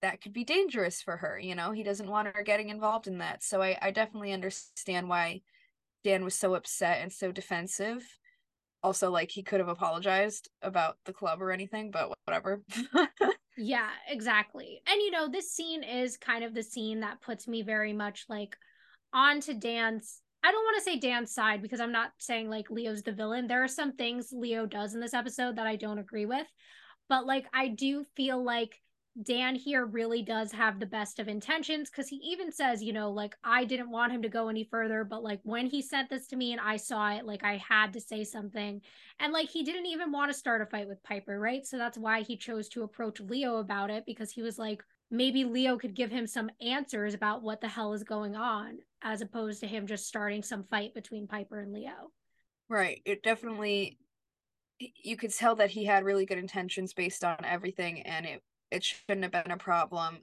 that 0.02 0.22
could 0.22 0.34
be 0.34 0.44
dangerous 0.44 1.02
for 1.02 1.18
her. 1.18 1.38
You 1.40 1.56
know, 1.56 1.72
he 1.72 1.84
doesn't 1.84 2.10
want 2.10 2.30
her 2.34 2.44
getting 2.44 2.70
involved 2.70 3.08
in 3.08 3.20
that. 3.20 3.44
So 3.44 3.62
I, 3.62 3.78
I 3.82 3.92
definitely 3.92 4.34
understand 4.34 5.10
why 5.10 5.42
Dan 6.04 6.24
was 6.24 6.36
so 6.36 6.56
upset 6.56 7.02
and 7.02 7.12
so 7.12 7.32
defensive 7.32 8.04
also 8.82 9.12
like 9.12 9.30
he 9.30 9.44
could 9.44 9.60
have 9.60 9.68
apologized 9.68 10.50
about 10.62 10.96
the 11.04 11.12
club 11.12 11.42
or 11.42 11.52
anything 11.52 11.92
but 11.92 12.10
whatever 12.24 12.62
Yeah, 13.62 13.90
exactly. 14.08 14.82
And 14.88 15.02
you 15.02 15.12
know, 15.12 15.28
this 15.28 15.52
scene 15.52 15.84
is 15.84 16.16
kind 16.16 16.46
of 16.46 16.54
the 16.54 16.64
scene 16.64 17.02
that 17.02 17.22
puts 17.22 17.46
me 17.46 17.62
very 17.62 17.92
much 17.92 18.26
like 18.30 18.56
onto 19.14 19.54
Dan's 19.54 20.22
I 20.44 20.52
don't 20.52 20.64
want 20.64 20.78
to 20.78 20.84
say 20.84 20.98
Dan's 20.98 21.34
side 21.34 21.62
because 21.62 21.80
I'm 21.80 21.92
not 21.92 22.12
saying 22.18 22.50
like 22.50 22.72
Leo's 22.72 23.04
the 23.04 23.12
villain. 23.12 23.48
There 23.48 23.64
are 23.64 23.68
some 23.68 23.94
things 23.94 24.30
Leo 24.32 24.66
does 24.66 24.94
in 24.94 25.02
this 25.02 25.14
episode 25.14 25.58
that 25.58 25.68
I 25.68 25.76
don't 25.76 26.00
agree 26.00 26.26
with. 26.26 26.48
But 27.10 27.26
like 27.26 27.48
I 27.54 27.68
do 27.70 28.06
feel 28.16 28.44
like 28.44 28.80
Dan 29.22 29.56
here 29.56 29.86
really 29.86 30.22
does 30.22 30.52
have 30.54 30.80
the 30.80 30.86
best 30.86 31.20
of 31.20 31.28
intentions 31.28 31.90
because 31.90 32.08
he 32.08 32.18
even 32.18 32.52
says, 32.52 32.82
you 32.82 32.94
know, 32.94 33.12
like 33.12 33.36
I 33.44 33.66
didn't 33.66 33.92
want 33.92 34.14
him 34.14 34.22
to 34.22 34.30
go 34.30 34.48
any 34.48 34.64
further, 34.64 35.04
but 35.04 35.24
like 35.24 35.42
when 35.44 35.66
he 35.66 35.82
sent 35.82 36.10
this 36.10 36.28
to 36.28 36.38
me 36.38 36.54
and 36.54 36.62
I 36.62 36.78
saw 36.78 37.12
it, 37.12 37.26
like 37.26 37.44
I 37.44 37.58
had 37.58 37.92
to 37.94 38.00
say 38.00 38.24
something. 38.24 38.82
And 39.20 39.34
like 39.34 39.50
he 39.50 39.64
didn't 39.64 39.88
even 39.88 40.12
want 40.12 40.32
to 40.32 40.38
start 40.38 40.62
a 40.62 40.66
fight 40.66 40.88
with 40.88 41.04
Piper, 41.04 41.38
right? 41.38 41.66
So 41.66 41.78
that's 41.78 41.98
why 41.98 42.22
he 42.22 42.38
chose 42.38 42.70
to 42.70 42.84
approach 42.84 43.20
Leo 43.20 43.58
about 43.58 43.90
it 43.90 44.06
because 44.06 44.32
he 44.32 44.42
was 44.42 44.58
like, 44.58 44.84
maybe 45.12 45.44
Leo 45.44 45.78
could 45.78 45.96
give 45.96 46.12
him 46.12 46.28
some 46.28 46.52
answers 46.62 47.14
about 47.14 47.42
what 47.42 47.60
the 47.60 47.68
hell 47.68 47.94
is 47.94 48.04
going 48.04 48.36
on, 48.36 48.78
as 49.02 49.22
opposed 49.22 49.62
to 49.62 49.68
him 49.68 49.88
just 49.88 50.08
starting 50.08 50.44
some 50.44 50.64
fight 50.64 50.94
between 50.94 51.28
Piper 51.28 51.60
and 51.60 51.74
Leo. 51.74 52.12
right. 52.70 53.02
It 53.06 53.24
definitely 53.24 53.98
you 54.80 55.18
could 55.18 55.34
tell 55.34 55.56
that 55.56 55.72
he 55.72 55.86
had 55.86 56.06
really 56.06 56.26
good 56.26 56.38
intentions 56.38 56.94
based 56.94 57.24
on 57.24 57.38
everything 57.44 58.02
and 58.02 58.26
it 58.26 58.42
it 58.72 58.84
shouldn't 58.84 59.24
have 59.24 59.44
been 59.44 59.52
a 59.52 59.58
problem. 59.58 60.20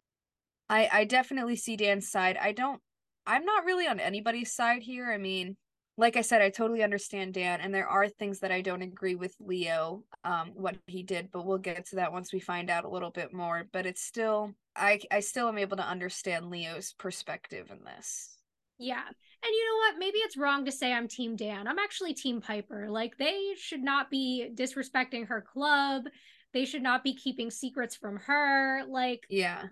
I 0.69 0.89
i 0.93 1.05
definitely 1.05 1.57
see 1.57 1.77
dan's 1.77 2.11
side. 2.11 2.37
I 2.41 2.53
don't 2.53 2.81
i'm 3.27 3.45
not 3.45 3.65
really 3.65 3.87
on 3.87 4.01
anybody's 4.01 4.53
side 4.53 4.83
here. 4.83 5.11
I 5.13 5.19
mean 5.19 5.57
like 5.99 6.17
i 6.17 6.21
said 6.21 6.43
i 6.43 6.51
totally 6.51 6.83
understand 6.83 7.35
dan 7.35 7.61
and 7.61 7.75
there 7.75 7.89
are 7.89 8.09
things 8.09 8.41
that 8.41 8.53
i 8.53 8.61
don't 8.61 8.83
agree 8.83 9.15
with 9.15 9.35
leo 9.41 10.05
um 10.25 10.53
what 10.55 10.77
he 10.87 11.03
did 11.03 11.31
but 11.33 11.47
we'll 11.47 11.59
get 11.59 11.87
to 11.87 11.97
that 11.97 12.13
once 12.13 12.33
we 12.33 12.41
find 12.41 12.69
out 12.71 12.85
a 12.85 12.89
little 12.89 13.11
bit 13.11 13.33
more. 13.33 13.65
But 13.73 13.87
it's 13.87 14.03
still 14.03 14.53
i 14.75 15.01
i 15.11 15.21
still 15.21 15.49
am 15.49 15.59
able 15.59 15.77
to 15.79 15.87
understand 15.87 16.51
leo's 16.51 16.95
perspective 16.99 17.71
in 17.71 17.85
this 17.85 18.36
Yeah. 18.79 19.03
And 19.03 19.51
you 19.53 19.65
know 19.69 19.77
what? 19.79 19.99
Maybe 19.99 20.19
it's 20.19 20.37
wrong 20.37 20.65
to 20.65 20.73
say 20.73 20.93
I'm 20.93 21.09
Team 21.09 21.37
Dan. 21.37 21.67
I'm 21.69 21.79
actually 21.79 22.15
Team 22.15 22.41
Piper. 22.41 22.89
Like, 22.91 23.17
they 23.19 23.55
should 23.59 23.83
not 23.83 24.11
be 24.11 24.51
disrespecting 24.55 25.29
her 25.29 25.41
club. 25.41 26.05
They 26.53 26.65
should 26.65 26.83
not 26.83 27.05
be 27.05 27.15
keeping 27.15 27.51
secrets 27.51 27.97
from 27.97 28.17
her. 28.27 28.83
Like, 28.89 29.25
yeah 29.29 29.63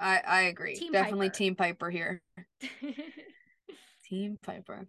i 0.00 0.20
i 0.26 0.40
agree 0.42 0.74
Team 0.74 0.92
definitely 0.92 1.28
Piper. 1.28 1.36
team 1.38 1.54
piper 1.54 1.90
here 1.90 2.22
team 4.04 4.38
piper 4.42 4.86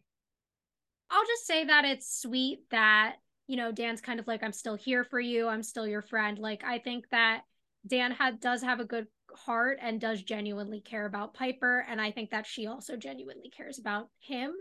I'll 1.12 1.26
just 1.26 1.45
say 1.45 1.66
that 1.66 1.86
it's 1.86 2.22
sweet 2.22 2.62
that, 2.72 3.18
you 3.45 3.56
know, 3.56 3.72
Dan's 3.72 4.01
kind 4.01 4.20
of 4.20 4.26
like, 4.26 4.41
I'm 4.41 4.51
still 4.51 4.74
here 4.74 5.04
for 5.04 5.20
you. 5.20 5.47
I'm 5.47 5.62
still 5.62 5.86
your 5.86 6.01
friend. 6.01 6.39
Like, 6.39 6.64
I 6.64 6.80
think 6.80 7.08
that 7.12 7.41
Dan 7.86 8.12
had 8.12 8.39
does 8.39 8.64
have 8.64 8.80
a 8.80 8.86
good 8.86 9.06
heart 9.36 9.79
and 9.81 9.99
does 9.99 10.23
genuinely 10.23 10.81
care 10.81 11.05
about 11.05 11.34
Piper. 11.34 11.86
And 11.88 12.01
I 12.01 12.11
think 12.11 12.31
that 12.31 12.45
she 12.45 12.67
also 12.67 12.95
genuinely 12.95 13.49
cares 13.49 13.79
about 13.79 14.09
him. 14.19 14.53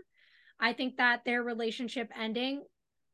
I 0.59 0.73
think 0.73 0.97
that 0.97 1.25
their 1.25 1.43
relationship 1.43 2.11
ending 2.19 2.63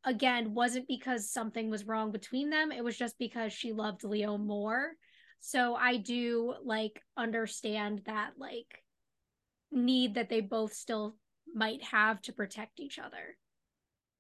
again 0.04 0.54
wasn't 0.54 0.88
because 0.88 1.32
something 1.32 1.70
was 1.70 1.86
wrong 1.86 2.12
between 2.12 2.50
them. 2.50 2.72
It 2.72 2.84
was 2.84 2.98
just 2.98 3.18
because 3.18 3.54
she 3.54 3.74
loved 3.74 4.04
Leo 4.04 4.38
more. 4.38 4.92
So 5.40 5.76
I 5.76 5.98
do 5.98 6.54
like 6.64 7.02
understand 7.18 8.02
that 8.06 8.32
like 8.38 8.84
need 9.72 10.16
that 10.16 10.30
they 10.30 10.42
both 10.42 10.74
still 10.74 11.16
might 11.54 11.84
have 11.84 12.22
to 12.24 12.34
protect 12.34 12.80
each 12.80 13.00
other. 13.00 13.38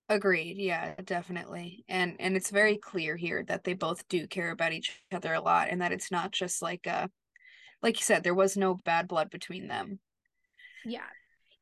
Agreed. 0.08 0.58
Yeah, 0.58 0.96
definitely. 1.04 1.86
And 1.88 2.16
and 2.20 2.36
it's 2.36 2.50
very 2.50 2.78
clear 2.78 3.16
here 3.16 3.44
that 3.44 3.64
they 3.64 3.74
both 3.74 4.08
do 4.08 4.26
care 4.26 4.50
about 4.50 4.74
each 4.74 5.04
other 5.12 5.34
a 5.34 5.42
lot 5.42 5.68
and 5.70 5.82
that 5.82 5.92
it's 5.92 6.12
not 6.12 6.32
just 6.32 6.64
like 6.64 6.88
a 6.88 7.10
like 7.82 7.98
you 7.98 8.04
said 8.04 8.24
there 8.24 8.34
was 8.36 8.58
no 8.58 8.76
bad 8.76 9.08
blood 9.08 9.30
between 9.30 9.68
them. 9.68 10.00
Yeah. 10.86 11.06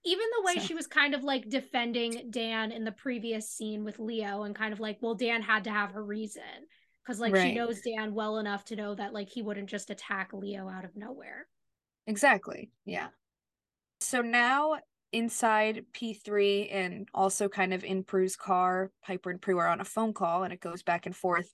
Even 0.05 0.25
the 0.37 0.43
way 0.45 0.53
So- 0.55 0.61
she 0.61 0.73
was 0.73 0.87
kind 0.87 1.13
of 1.13 1.23
like 1.23 1.49
defending 1.49 2.29
Dan 2.31 2.71
in 2.71 2.83
the 2.83 2.91
previous 2.91 3.49
scene 3.49 3.83
with 3.83 3.99
Leo 3.99 4.43
and 4.43 4.55
kind 4.55 4.73
of 4.73 4.79
like, 4.79 4.97
well, 5.01 5.15
Dan 5.15 5.41
had 5.41 5.65
to 5.65 5.71
have 5.71 5.91
her 5.91 6.03
reason 6.03 6.41
because 7.03 7.19
like 7.19 7.35
she 7.35 7.53
knows 7.53 7.81
Dan 7.81 8.13
well 8.13 8.37
enough 8.37 8.65
to 8.65 8.75
know 8.75 8.95
that 8.95 9.13
like 9.13 9.29
he 9.29 9.41
wouldn't 9.41 9.69
just 9.69 9.89
attack 9.89 10.31
Leo 10.33 10.69
out 10.69 10.85
of 10.85 10.95
nowhere. 10.95 11.47
Exactly. 12.05 12.71
Yeah. 12.85 13.07
So 13.99 14.21
now 14.21 14.77
inside 15.11 15.85
P3 15.93 16.69
and 16.71 17.07
also 17.13 17.49
kind 17.49 17.73
of 17.73 17.83
in 17.83 18.03
Prue's 18.03 18.35
car, 18.35 18.91
Piper 19.03 19.29
and 19.31 19.41
Prue 19.41 19.57
are 19.57 19.67
on 19.67 19.81
a 19.81 19.85
phone 19.85 20.13
call 20.13 20.43
and 20.43 20.53
it 20.53 20.59
goes 20.61 20.83
back 20.83 21.05
and 21.05 21.15
forth. 21.15 21.51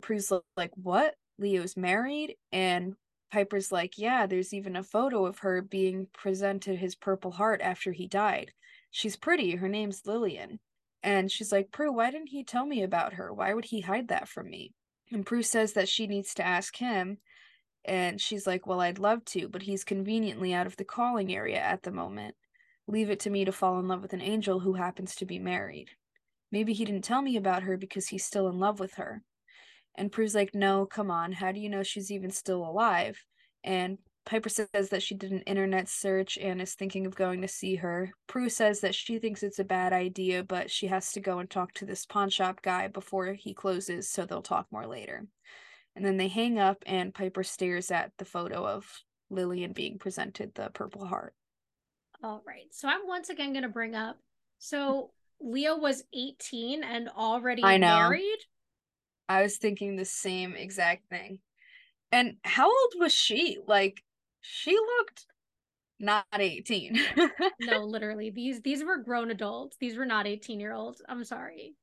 Prue's 0.00 0.32
like, 0.56 0.70
What? 0.74 1.14
Leo's 1.38 1.76
married? 1.76 2.36
And 2.52 2.94
Piper's 3.32 3.72
like, 3.72 3.96
Yeah, 3.96 4.26
there's 4.26 4.52
even 4.52 4.76
a 4.76 4.82
photo 4.82 5.24
of 5.24 5.38
her 5.38 5.62
being 5.62 6.06
presented 6.12 6.78
his 6.78 6.94
Purple 6.94 7.32
Heart 7.32 7.62
after 7.62 7.92
he 7.92 8.06
died. 8.06 8.52
She's 8.90 9.16
pretty. 9.16 9.56
Her 9.56 9.68
name's 9.68 10.06
Lillian. 10.06 10.60
And 11.02 11.32
she's 11.32 11.50
like, 11.50 11.72
Prue, 11.72 11.90
why 11.90 12.10
didn't 12.10 12.28
he 12.28 12.44
tell 12.44 12.66
me 12.66 12.82
about 12.82 13.14
her? 13.14 13.32
Why 13.32 13.54
would 13.54 13.64
he 13.64 13.80
hide 13.80 14.08
that 14.08 14.28
from 14.28 14.50
me? 14.50 14.74
And 15.10 15.24
Prue 15.24 15.42
says 15.42 15.72
that 15.72 15.88
she 15.88 16.06
needs 16.06 16.34
to 16.34 16.46
ask 16.46 16.76
him. 16.76 17.18
And 17.86 18.20
she's 18.20 18.46
like, 18.46 18.66
Well, 18.66 18.82
I'd 18.82 18.98
love 18.98 19.24
to, 19.26 19.48
but 19.48 19.62
he's 19.62 19.82
conveniently 19.82 20.52
out 20.52 20.66
of 20.66 20.76
the 20.76 20.84
calling 20.84 21.34
area 21.34 21.58
at 21.58 21.84
the 21.84 21.90
moment. 21.90 22.36
Leave 22.86 23.08
it 23.08 23.20
to 23.20 23.30
me 23.30 23.46
to 23.46 23.52
fall 23.52 23.78
in 23.78 23.88
love 23.88 24.02
with 24.02 24.12
an 24.12 24.20
angel 24.20 24.60
who 24.60 24.74
happens 24.74 25.14
to 25.16 25.24
be 25.24 25.38
married. 25.38 25.88
Maybe 26.50 26.74
he 26.74 26.84
didn't 26.84 27.02
tell 27.04 27.22
me 27.22 27.36
about 27.36 27.62
her 27.62 27.78
because 27.78 28.08
he's 28.08 28.26
still 28.26 28.48
in 28.48 28.58
love 28.58 28.78
with 28.78 28.94
her. 28.94 29.22
And 29.94 30.12
Prue's 30.12 30.34
like, 30.34 30.54
No, 30.54 30.86
come 30.86 31.10
on. 31.10 31.32
How 31.32 31.52
do 31.52 31.60
you 31.60 31.68
know 31.68 31.82
she's 31.82 32.10
even 32.10 32.30
still 32.30 32.64
alive? 32.64 33.24
And 33.64 33.98
Piper 34.24 34.48
says 34.48 34.88
that 34.90 35.02
she 35.02 35.14
did 35.14 35.32
an 35.32 35.40
internet 35.40 35.88
search 35.88 36.38
and 36.38 36.62
is 36.62 36.74
thinking 36.74 37.06
of 37.06 37.16
going 37.16 37.42
to 37.42 37.48
see 37.48 37.76
her. 37.76 38.12
Prue 38.28 38.48
says 38.48 38.80
that 38.80 38.94
she 38.94 39.18
thinks 39.18 39.42
it's 39.42 39.58
a 39.58 39.64
bad 39.64 39.92
idea, 39.92 40.44
but 40.44 40.70
she 40.70 40.86
has 40.86 41.12
to 41.12 41.20
go 41.20 41.40
and 41.40 41.50
talk 41.50 41.72
to 41.74 41.84
this 41.86 42.06
pawn 42.06 42.30
shop 42.30 42.62
guy 42.62 42.86
before 42.86 43.32
he 43.32 43.52
closes, 43.52 44.08
so 44.08 44.24
they'll 44.24 44.42
talk 44.42 44.66
more 44.70 44.86
later. 44.86 45.26
And 45.96 46.04
then 46.04 46.16
they 46.16 46.28
hang 46.28 46.58
up, 46.58 46.82
and 46.86 47.12
Piper 47.12 47.42
stares 47.42 47.90
at 47.90 48.12
the 48.18 48.24
photo 48.24 48.64
of 48.64 48.86
Lillian 49.28 49.72
being 49.72 49.98
presented 49.98 50.54
the 50.54 50.70
Purple 50.70 51.04
Heart. 51.04 51.34
All 52.22 52.42
right. 52.46 52.66
So 52.70 52.88
I'm 52.88 53.06
once 53.06 53.28
again 53.28 53.52
going 53.52 53.64
to 53.64 53.68
bring 53.68 53.96
up 53.96 54.14
hmm. 54.14 54.20
so 54.58 55.10
Leo 55.40 55.76
was 55.76 56.04
18 56.14 56.84
and 56.84 57.08
already 57.08 57.64
I 57.64 57.76
know. 57.76 57.88
married. 57.88 58.38
I 59.28 59.42
was 59.42 59.56
thinking 59.58 59.96
the 59.96 60.04
same 60.04 60.54
exact 60.54 61.08
thing. 61.08 61.40
And 62.12 62.36
how 62.44 62.66
old 62.68 62.94
was 62.98 63.12
she? 63.14 63.58
Like, 63.66 64.02
she 64.42 64.72
looked 64.74 65.26
not 66.00 66.26
18. 66.38 66.98
No, 67.60 67.84
literally. 67.84 68.30
These 68.30 68.62
these 68.62 68.84
were 68.84 68.98
grown 68.98 69.30
adults. 69.30 69.76
These 69.80 69.96
were 69.96 70.06
not 70.06 70.26
18 70.26 70.60
year 70.60 70.72
olds. 70.74 71.02
I'm 71.08 71.24
sorry. 71.24 71.76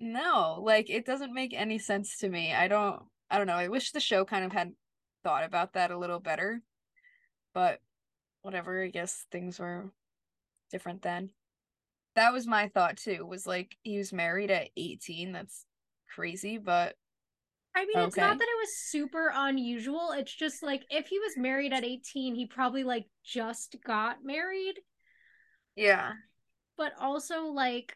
no, 0.00 0.60
like, 0.62 0.90
it 0.90 1.06
doesn't 1.06 1.34
make 1.34 1.54
any 1.54 1.78
sense 1.78 2.18
to 2.18 2.28
me. 2.28 2.52
I 2.52 2.68
don't, 2.68 3.02
I 3.30 3.38
don't 3.38 3.46
know. 3.46 3.54
I 3.54 3.68
wish 3.68 3.92
the 3.92 4.00
show 4.00 4.24
kind 4.24 4.44
of 4.44 4.52
had 4.52 4.72
thought 5.24 5.44
about 5.44 5.72
that 5.74 5.90
a 5.90 5.98
little 5.98 6.20
better. 6.20 6.62
But 7.54 7.80
whatever, 8.42 8.82
I 8.84 8.88
guess 8.88 9.26
things 9.32 9.58
were 9.58 9.92
different 10.72 11.02
then. 11.02 11.30
That 12.16 12.32
was 12.32 12.46
my 12.46 12.68
thought 12.68 12.96
too, 12.98 13.26
was 13.26 13.46
like, 13.46 13.76
he 13.82 13.98
was 13.98 14.12
married 14.12 14.50
at 14.50 14.70
18. 14.76 15.32
That's 15.32 15.65
crazy, 16.16 16.58
but 16.58 16.96
I 17.76 17.84
mean, 17.84 18.06
it's 18.06 18.16
not 18.16 18.38
that 18.38 18.48
it 18.48 18.58
was 18.58 18.76
super 18.78 19.30
unusual. 19.34 20.12
It's 20.12 20.34
just 20.34 20.62
like 20.62 20.82
if 20.88 21.08
he 21.08 21.18
was 21.18 21.36
married 21.36 21.74
at 21.74 21.84
18, 21.84 22.34
he 22.34 22.46
probably 22.46 22.84
like 22.84 23.04
just 23.22 23.76
got 23.84 24.24
married, 24.24 24.76
yeah. 25.76 26.12
but 26.78 26.92
also 26.98 27.48
like 27.48 27.94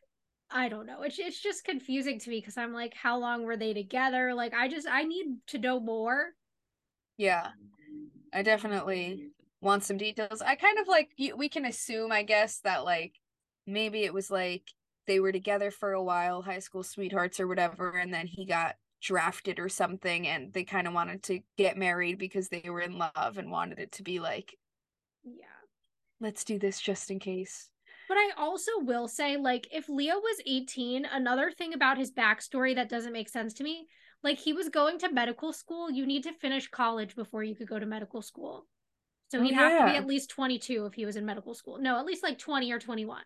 I 0.51 0.69
don't 0.69 0.87
know. 0.87 1.03
It's 1.03 1.19
it's 1.19 1.41
just 1.41 1.65
confusing 1.65 2.19
to 2.19 2.31
me 2.31 2.41
because 2.41 2.59
I'm 2.59 2.73
like, 2.75 2.93
how 2.95 3.19
long 3.19 3.45
were 3.45 3.57
they 3.57 3.73
together? 3.73 4.35
Like, 4.35 4.53
I 4.53 4.69
just 4.69 4.87
I 4.87 5.05
need 5.05 5.39
to 5.49 5.59
know 5.59 5.81
more. 5.81 6.31
Yeah, 7.17 7.49
I 8.35 8.43
definitely 8.43 9.29
want 9.61 9.85
some 9.85 9.97
details. 9.97 10.43
I 10.43 10.57
kind 10.57 10.79
of 10.79 10.89
like 10.89 11.11
we 11.37 11.49
can 11.49 11.65
assume, 11.65 12.13
I 12.13 12.23
guess, 12.25 12.61
that 12.65 12.85
like 12.85 13.15
maybe 13.67 14.05
it 14.05 14.13
was 14.13 14.31
like 14.31 14.65
they 15.11 15.19
were 15.19 15.33
together 15.33 15.73
for 15.73 15.93
a 15.93 16.03
while, 16.03 16.41
high 16.41 16.61
school 16.61 16.85
sweethearts 16.85 17.41
or 17.41 17.49
whatever, 17.49 17.91
and 17.99 18.15
then 18.15 18.29
he 18.29 18.47
got 18.47 18.77
drafted 19.03 19.59
or 19.59 19.69
something, 19.69 20.29
and 20.29 20.53
they 20.53 20.63
kind 20.63 20.87
of 20.87 20.95
wanted 20.95 21.21
to 21.25 21.41
get 21.59 21.77
married 21.77 22.17
because 22.17 22.49
they 22.49 22.63
were 22.67 22.81
in 22.81 22.97
love 22.97 23.37
and 23.37 23.51
wanted 23.51 23.81
it 23.81 23.91
to 23.91 24.05
be 24.05 24.21
like, 24.21 24.57
Yeah. 25.25 25.47
let's 26.21 26.45
do 26.45 26.61
this 26.61 26.81
just 26.81 27.11
in 27.11 27.19
case. 27.19 27.71
But 28.07 28.19
I 28.19 28.31
also 28.37 28.71
will 28.79 29.09
say, 29.09 29.37
like, 29.37 29.67
if 29.73 29.89
Leo 29.89 30.15
was 30.15 30.41
18, 30.47 31.05
another 31.07 31.51
thing 31.51 31.75
about 31.75 31.99
his 31.99 32.13
backstory 32.13 32.77
that 32.77 32.89
doesn't 32.89 33.13
make 33.13 33.29
sense 33.29 33.53
to 33.55 33.65
me, 33.65 33.89
like, 34.23 34.39
he 34.39 34.53
was 34.53 34.69
going 34.69 35.01
to 35.01 35.11
medical 35.13 35.53
school. 35.53 35.91
You 35.91 36.07
need 36.07 36.23
to 36.23 36.33
finish 36.35 36.69
college 36.69 37.17
before 37.17 37.43
you 37.43 37.57
could 37.57 37.69
go 37.69 37.81
to 37.81 37.87
medical 37.87 38.23
school. 38.23 38.69
So 39.33 39.41
Oh, 39.41 39.43
he'd 39.43 39.55
have 39.55 39.87
to 39.87 39.93
be 39.93 39.97
at 39.97 40.07
least 40.07 40.31
22 40.31 40.87
if 40.87 40.95
he 40.95 41.05
was 41.05 41.17
in 41.17 41.27
medical 41.27 41.55
school. 41.55 41.79
No, 41.79 41.99
at 41.99 42.07
least 42.07 42.23
like 42.23 42.39
20 42.39 42.71
or 42.71 42.79
21. 42.79 43.23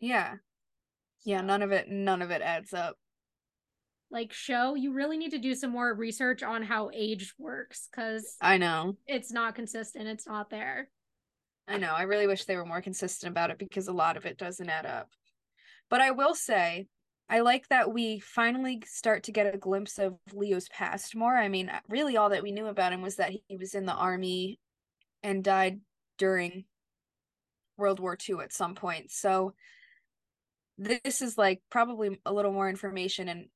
Yeah. 0.00 0.36
Yeah, 1.24 1.40
none 1.40 1.62
of 1.62 1.72
it 1.72 1.88
none 1.88 2.22
of 2.22 2.30
it 2.30 2.42
adds 2.42 2.72
up. 2.72 2.96
Like, 4.10 4.32
show, 4.32 4.74
you 4.74 4.92
really 4.92 5.16
need 5.16 5.30
to 5.30 5.38
do 5.38 5.54
some 5.54 5.70
more 5.70 5.94
research 5.94 6.42
on 6.42 6.64
how 6.64 6.90
age 6.92 7.32
works 7.38 7.88
because 7.90 8.36
I 8.40 8.58
know. 8.58 8.96
it's 9.06 9.32
not 9.32 9.54
consistent. 9.54 10.08
It's 10.08 10.26
not 10.26 10.50
there. 10.50 10.88
I 11.68 11.78
know. 11.78 11.92
I 11.92 12.02
really 12.02 12.26
wish 12.26 12.44
they 12.44 12.56
were 12.56 12.66
more 12.66 12.82
consistent 12.82 13.30
about 13.30 13.50
it 13.50 13.58
because 13.58 13.86
a 13.86 13.92
lot 13.92 14.16
of 14.16 14.26
it 14.26 14.36
doesn't 14.36 14.68
add 14.68 14.86
up. 14.86 15.10
But 15.88 16.00
I 16.00 16.10
will 16.10 16.34
say, 16.34 16.88
I 17.28 17.40
like 17.40 17.68
that 17.68 17.92
we 17.92 18.18
finally 18.18 18.82
start 18.84 19.22
to 19.24 19.32
get 19.32 19.54
a 19.54 19.58
glimpse 19.58 19.98
of 19.98 20.16
Leo's 20.32 20.68
past 20.68 21.14
more. 21.14 21.36
I 21.36 21.46
mean, 21.46 21.70
really, 21.88 22.16
all 22.16 22.30
that 22.30 22.42
we 22.42 22.50
knew 22.50 22.66
about 22.66 22.92
him 22.92 23.02
was 23.02 23.16
that 23.16 23.30
he 23.46 23.56
was 23.56 23.74
in 23.74 23.86
the 23.86 23.94
army 23.94 24.58
and 25.22 25.44
died 25.44 25.80
during 26.18 26.64
World 27.76 28.00
War 28.00 28.18
II 28.28 28.40
at 28.42 28.52
some 28.52 28.74
point. 28.74 29.12
So 29.12 29.54
this 30.80 31.20
is 31.20 31.36
like 31.36 31.60
probably 31.70 32.18
a 32.24 32.32
little 32.32 32.52
more 32.52 32.68
information 32.68 33.28
and 33.28 33.46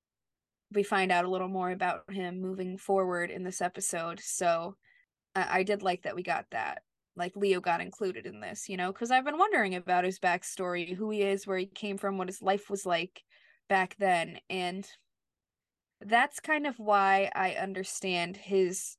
we 0.73 0.83
find 0.83 1.11
out 1.11 1.25
a 1.25 1.31
little 1.31 1.49
more 1.49 1.71
about 1.71 2.11
him 2.11 2.41
moving 2.41 2.77
forward 2.77 3.31
in 3.31 3.45
this 3.45 3.63
episode. 3.63 4.21
So 4.21 4.77
I, 5.35 5.61
I 5.61 5.63
did 5.63 5.83
like 5.83 6.03
that 6.03 6.15
we 6.15 6.23
got 6.23 6.45
that. 6.51 6.83
Like 7.17 7.35
Leo 7.35 7.61
got 7.61 7.81
included 7.81 8.27
in 8.27 8.41
this, 8.41 8.69
you 8.69 8.77
know, 8.77 8.93
because 8.93 9.11
I've 9.11 9.25
been 9.25 9.39
wondering 9.39 9.75
about 9.75 10.05
his 10.05 10.19
backstory, 10.19 10.95
who 10.95 11.11
he 11.11 11.23
is, 11.23 11.47
where 11.47 11.57
he 11.57 11.67
came 11.67 11.97
from, 11.97 12.19
what 12.19 12.29
his 12.29 12.43
life 12.43 12.69
was 12.69 12.85
like 12.85 13.23
back 13.69 13.97
then. 13.99 14.39
And 14.51 14.87
that's 16.01 16.41
kind 16.41 16.67
of 16.67 16.79
why 16.79 17.31
I 17.35 17.53
understand 17.53 18.37
his 18.37 18.97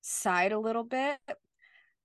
side 0.00 0.50
a 0.50 0.58
little 0.58 0.82
bit. 0.82 1.18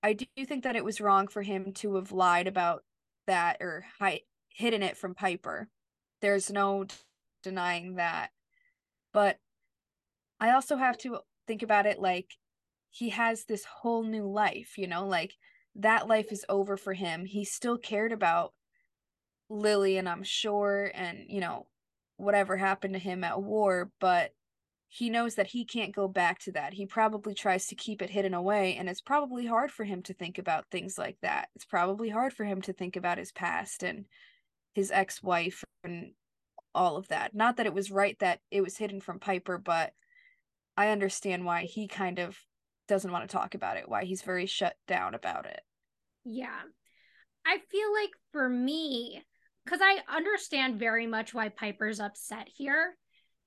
I 0.03 0.13
do 0.13 0.25
think 0.45 0.65
that 0.65 0.75
it 0.75 0.83
was 0.83 1.01
wrong 1.01 1.27
for 1.27 1.41
him 1.41 1.71
to 1.75 1.95
have 1.95 2.11
lied 2.11 2.47
about 2.47 2.83
that 3.25 3.57
or 3.61 3.85
hi- 3.99 4.21
hidden 4.53 4.81
it 4.81 4.95
from 4.95 5.15
Piper. 5.15 5.67
There's 6.21 6.49
no 6.49 6.85
denying 7.43 7.95
that. 7.95 8.29
But 9.11 9.37
I 10.39 10.51
also 10.51 10.77
have 10.77 10.97
to 10.99 11.19
think 11.47 11.61
about 11.61 11.85
it 11.85 11.99
like 11.99 12.27
he 12.89 13.09
has 13.09 13.45
this 13.45 13.65
whole 13.65 14.03
new 14.03 14.29
life, 14.29 14.77
you 14.77 14.87
know, 14.87 15.05
like 15.05 15.33
that 15.75 16.07
life 16.07 16.31
is 16.31 16.45
over 16.47 16.77
for 16.77 16.93
him. 16.93 17.25
He 17.25 17.43
still 17.43 17.77
cared 17.77 18.11
about 18.11 18.53
Lily, 19.49 19.97
and 19.97 20.07
I'm 20.07 20.23
sure, 20.23 20.91
and 20.93 21.25
you 21.27 21.41
know, 21.41 21.67
whatever 22.17 22.57
happened 22.57 22.93
to 22.93 22.99
him 22.99 23.23
at 23.23 23.41
war, 23.41 23.91
but 23.99 24.31
he 24.87 25.09
knows 25.09 25.35
that 25.35 25.47
he 25.47 25.65
can't 25.65 25.95
go 25.95 26.07
back 26.07 26.37
to 26.39 26.51
that. 26.51 26.73
He 26.73 26.85
probably 26.85 27.33
tries 27.33 27.65
to 27.67 27.75
keep 27.75 28.01
it 28.01 28.11
hidden 28.11 28.35
away, 28.35 28.75
and 28.75 28.87
it's 28.87 29.01
probably 29.01 29.47
hard 29.47 29.71
for 29.71 29.83
him 29.83 30.03
to 30.03 30.13
think 30.13 30.37
about 30.37 30.65
things 30.69 30.97
like 30.99 31.17
that. 31.23 31.49
It's 31.55 31.65
probably 31.65 32.09
hard 32.09 32.31
for 32.31 32.43
him 32.43 32.61
to 32.61 32.73
think 32.73 32.95
about 32.95 33.17
his 33.17 33.31
past 33.31 33.81
and 33.81 34.05
his 34.73 34.91
ex 34.91 35.21
wife 35.21 35.63
and 35.83 36.11
all 36.75 36.97
of 36.97 37.07
that. 37.09 37.33
Not 37.33 37.57
that 37.57 37.65
it 37.65 37.73
was 37.73 37.91
right 37.91 38.17
that 38.19 38.39
it 38.51 38.61
was 38.61 38.77
hidden 38.77 39.01
from 39.01 39.19
Piper, 39.19 39.57
but 39.57 39.93
I 40.75 40.89
understand 40.89 41.45
why 41.45 41.63
he 41.63 41.87
kind 41.87 42.19
of 42.19 42.37
doesn't 42.87 43.11
want 43.11 43.29
to 43.29 43.33
talk 43.33 43.55
about 43.55 43.77
it, 43.77 43.87
why 43.87 44.03
he's 44.03 44.21
very 44.21 44.45
shut 44.45 44.75
down 44.87 45.13
about 45.13 45.45
it. 45.45 45.61
Yeah. 46.25 46.61
I 47.45 47.59
feel 47.71 47.93
like 47.93 48.11
for 48.31 48.49
me, 48.49 49.23
because 49.63 49.81
I 49.81 49.99
understand 50.13 50.79
very 50.79 51.07
much 51.07 51.33
why 51.33 51.49
Piper's 51.49 51.99
upset 51.99 52.47
here. 52.53 52.95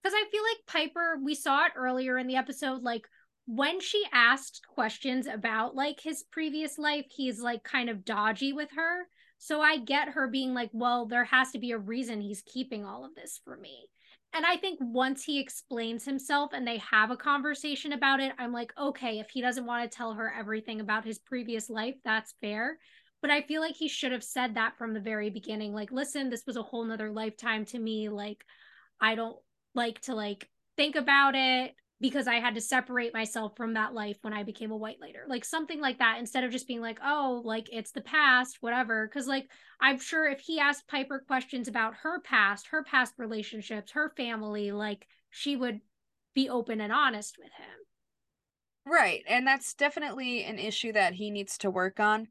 Because 0.03 0.15
I 0.15 0.25
feel 0.31 0.43
like 0.43 0.89
Piper, 0.89 1.19
we 1.23 1.35
saw 1.35 1.67
it 1.67 1.73
earlier 1.77 2.17
in 2.17 2.29
the 2.29 2.37
episode, 2.37 2.83
like 2.83 3.07
when 3.47 3.81
she 3.81 4.05
asked 4.13 4.63
questions 4.73 5.27
about 5.27 5.75
like 5.75 6.01
his 6.01 6.25
previous 6.31 6.79
life, 6.79 7.07
he's 7.11 7.41
like 7.41 7.65
kind 7.65 7.89
of 7.89 8.05
dodgy 8.05 8.53
with 8.53 8.69
her. 8.77 9.09
So 9.39 9.61
I 9.61 9.79
get 9.79 10.11
her 10.11 10.29
being 10.29 10.55
like, 10.55 10.71
well, 10.73 11.07
there 11.07 11.25
has 11.25 11.53
to 11.53 11.59
be 11.59 11.73
a 11.73 11.79
reason 11.79 12.21
he's 12.21 12.43
keeping 12.47 12.85
all 12.85 13.05
of 13.05 13.15
this 13.15 13.41
for 13.45 13.57
me. 13.57 13.89
And 14.33 14.45
I 14.45 14.57
think 14.57 14.79
once 14.83 15.25
he 15.25 15.41
explains 15.41 16.05
himself 16.05 16.51
and 16.53 16.67
they 16.67 16.79
have 16.79 17.11
a 17.11 17.17
conversation 17.17 17.93
about 17.93 18.21
it, 18.21 18.33
I'm 18.39 18.53
like, 18.53 18.73
okay, 18.79 19.19
if 19.19 19.31
he 19.31 19.41
doesn't 19.41 19.67
want 19.67 19.91
to 19.91 19.97
tell 19.97 20.15
her 20.15 20.33
everything 20.37 20.81
about 20.81 21.05
his 21.05 21.19
previous 21.19 21.71
life, 21.71 21.95
that's 22.05 22.35
fair. 22.41 22.79
But 23.23 23.31
I 23.31 23.43
feel 23.43 23.61
like 23.61 23.77
he 23.77 23.89
should 23.89 24.13
have 24.13 24.25
said 24.25 24.55
that 24.55 24.77
from 24.77 24.93
the 24.93 25.01
very 25.01 25.31
beginning. 25.31 25.73
Like, 25.73 25.91
listen, 25.91 26.29
this 26.29 26.45
was 26.47 26.57
a 26.57 26.63
whole 26.63 26.85
nother 26.85 27.11
lifetime 27.11 27.65
to 27.67 27.79
me. 27.79 28.09
Like, 28.09 28.45
I 29.01 29.15
don't 29.15 29.37
like 29.75 30.01
to 30.03 30.15
like 30.15 30.49
think 30.77 30.97
about 30.97 31.35
it 31.35 31.75
because 32.01 32.27
I 32.29 32.37
had 32.37 32.55
to 32.55 32.61
separate 32.61 33.15
myself 33.15 33.57
from 33.57 33.75
that 33.75 33.95
life 33.95 34.19
when 34.23 34.35
I 34.35 34.43
became 34.43 34.71
a 34.71 34.77
white 34.77 35.01
lighter. 35.01 35.25
Like 35.29 35.45
something 35.45 35.81
like 35.81 35.99
that 35.99 36.19
instead 36.19 36.45
of 36.45 36.51
just 36.53 36.69
being 36.69 36.81
like, 36.83 36.99
"Oh, 37.03 37.41
like 37.45 37.69
it's 37.73 37.93
the 37.93 38.03
past, 38.03 38.59
whatever." 38.61 39.09
Cuz 39.09 39.27
like 39.27 39.49
I'm 39.81 39.99
sure 39.99 40.27
if 40.27 40.41
he 40.41 40.59
asked 40.61 40.89
Piper 40.89 41.19
questions 41.27 41.69
about 41.69 41.95
her 41.97 42.21
past, 42.21 42.69
her 42.69 42.85
past 42.85 43.15
relationships, 43.19 43.93
her 43.93 44.11
family, 44.17 44.73
like 44.73 45.07
she 45.31 45.57
would 45.57 45.81
be 46.35 46.49
open 46.51 46.81
and 46.81 46.93
honest 46.93 47.39
with 47.39 47.53
him. 47.53 47.87
Right. 48.85 49.25
And 49.27 49.47
that's 49.47 49.75
definitely 49.75 50.45
an 50.45 50.59
issue 50.59 50.93
that 50.93 51.15
he 51.15 51.31
needs 51.31 51.59
to 51.59 51.71
work 51.71 51.99
on. 51.99 52.29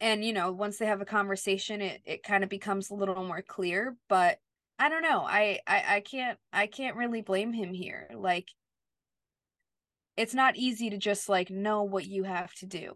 And 0.00 0.24
you 0.24 0.32
know, 0.32 0.52
once 0.52 0.78
they 0.78 0.86
have 0.86 1.00
a 1.00 1.06
conversation, 1.06 1.80
it 1.82 2.02
it 2.04 2.22
kind 2.22 2.44
of 2.44 2.50
becomes 2.50 2.90
a 2.90 2.94
little 2.94 3.24
more 3.24 3.42
clear, 3.42 3.96
but 4.08 4.40
I 4.78 4.88
don't 4.88 5.02
know. 5.02 5.22
I, 5.26 5.60
I 5.66 5.96
I 5.96 6.00
can't 6.00 6.38
I 6.52 6.66
can't 6.68 6.96
really 6.96 7.22
blame 7.22 7.52
him 7.52 7.72
here. 7.74 8.08
Like 8.14 8.48
it's 10.16 10.34
not 10.34 10.56
easy 10.56 10.90
to 10.90 10.98
just 10.98 11.28
like 11.28 11.50
know 11.50 11.82
what 11.82 12.06
you 12.06 12.24
have 12.24 12.52
to 12.54 12.66
do. 12.66 12.94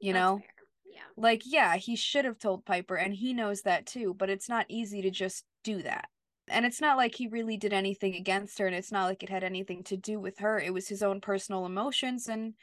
You 0.00 0.12
That's 0.12 0.22
know? 0.22 0.38
Fair. 0.38 0.46
Yeah. 0.86 1.00
Like, 1.16 1.42
yeah, 1.44 1.76
he 1.76 1.96
should 1.96 2.24
have 2.24 2.38
told 2.38 2.64
Piper 2.64 2.94
and 2.94 3.14
he 3.14 3.32
knows 3.32 3.62
that 3.62 3.86
too, 3.86 4.14
but 4.14 4.30
it's 4.30 4.48
not 4.48 4.66
easy 4.68 5.02
to 5.02 5.10
just 5.10 5.44
do 5.64 5.82
that. 5.82 6.08
And 6.48 6.66
it's 6.66 6.80
not 6.80 6.96
like 6.96 7.14
he 7.14 7.26
really 7.26 7.56
did 7.56 7.72
anything 7.72 8.14
against 8.14 8.58
her 8.58 8.66
and 8.66 8.76
it's 8.76 8.92
not 8.92 9.06
like 9.06 9.22
it 9.22 9.30
had 9.30 9.42
anything 9.42 9.82
to 9.84 9.96
do 9.96 10.20
with 10.20 10.38
her. 10.38 10.60
It 10.60 10.74
was 10.74 10.88
his 10.88 11.02
own 11.02 11.20
personal 11.20 11.66
emotions 11.66 12.28
and 12.28 12.54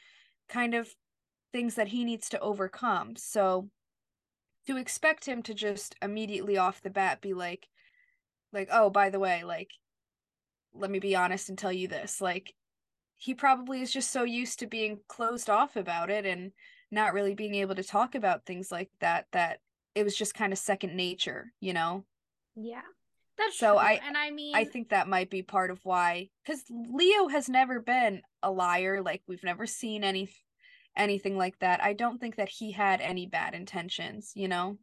kind 0.48 0.74
of 0.74 0.94
things 1.52 1.74
that 1.74 1.88
he 1.88 2.04
needs 2.04 2.28
to 2.30 2.40
overcome. 2.40 3.16
So 3.16 3.68
to 4.66 4.76
expect 4.76 5.26
him 5.26 5.42
to 5.42 5.54
just 5.54 5.96
immediately 6.00 6.56
off 6.56 6.80
the 6.80 6.90
bat 6.90 7.20
be 7.20 7.34
like 7.34 7.68
like, 8.52 8.68
"Oh, 8.70 8.90
by 8.90 9.10
the 9.10 9.18
way, 9.18 9.44
like 9.44 9.70
let 10.74 10.90
me 10.90 10.98
be 10.98 11.16
honest 11.16 11.48
and 11.48 11.58
tell 11.58 11.72
you 11.72 11.88
this." 11.88 12.20
Like 12.20 12.54
he 13.22 13.34
probably 13.34 13.80
is 13.80 13.92
just 13.92 14.10
so 14.10 14.24
used 14.24 14.58
to 14.58 14.66
being 14.66 14.98
closed 15.06 15.48
off 15.48 15.76
about 15.76 16.10
it 16.10 16.26
and 16.26 16.50
not 16.90 17.14
really 17.14 17.34
being 17.34 17.54
able 17.54 17.76
to 17.76 17.82
talk 17.84 18.16
about 18.16 18.44
things 18.44 18.72
like 18.72 18.90
that 18.98 19.26
that 19.30 19.60
it 19.94 20.02
was 20.02 20.16
just 20.16 20.34
kind 20.34 20.52
of 20.52 20.58
second 20.58 20.96
nature, 20.96 21.52
you 21.60 21.72
know? 21.72 22.04
Yeah. 22.56 22.82
That's 23.38 23.56
so 23.56 23.74
true. 23.74 23.78
I 23.78 24.00
and 24.04 24.16
I 24.16 24.30
mean 24.30 24.56
I 24.56 24.64
think 24.64 24.88
that 24.88 25.06
might 25.06 25.30
be 25.30 25.40
part 25.40 25.70
of 25.70 25.78
why 25.84 26.30
cuz 26.44 26.64
Leo 26.68 27.28
has 27.28 27.48
never 27.48 27.78
been 27.78 28.22
a 28.42 28.50
liar 28.50 29.00
like 29.00 29.22
we've 29.28 29.44
never 29.44 29.66
seen 29.68 30.02
any 30.02 30.28
anything 30.96 31.38
like 31.38 31.60
that. 31.60 31.80
I 31.80 31.92
don't 31.92 32.18
think 32.18 32.34
that 32.36 32.48
he 32.48 32.72
had 32.72 33.00
any 33.00 33.26
bad 33.26 33.54
intentions, 33.54 34.32
you 34.34 34.48
know? 34.48 34.78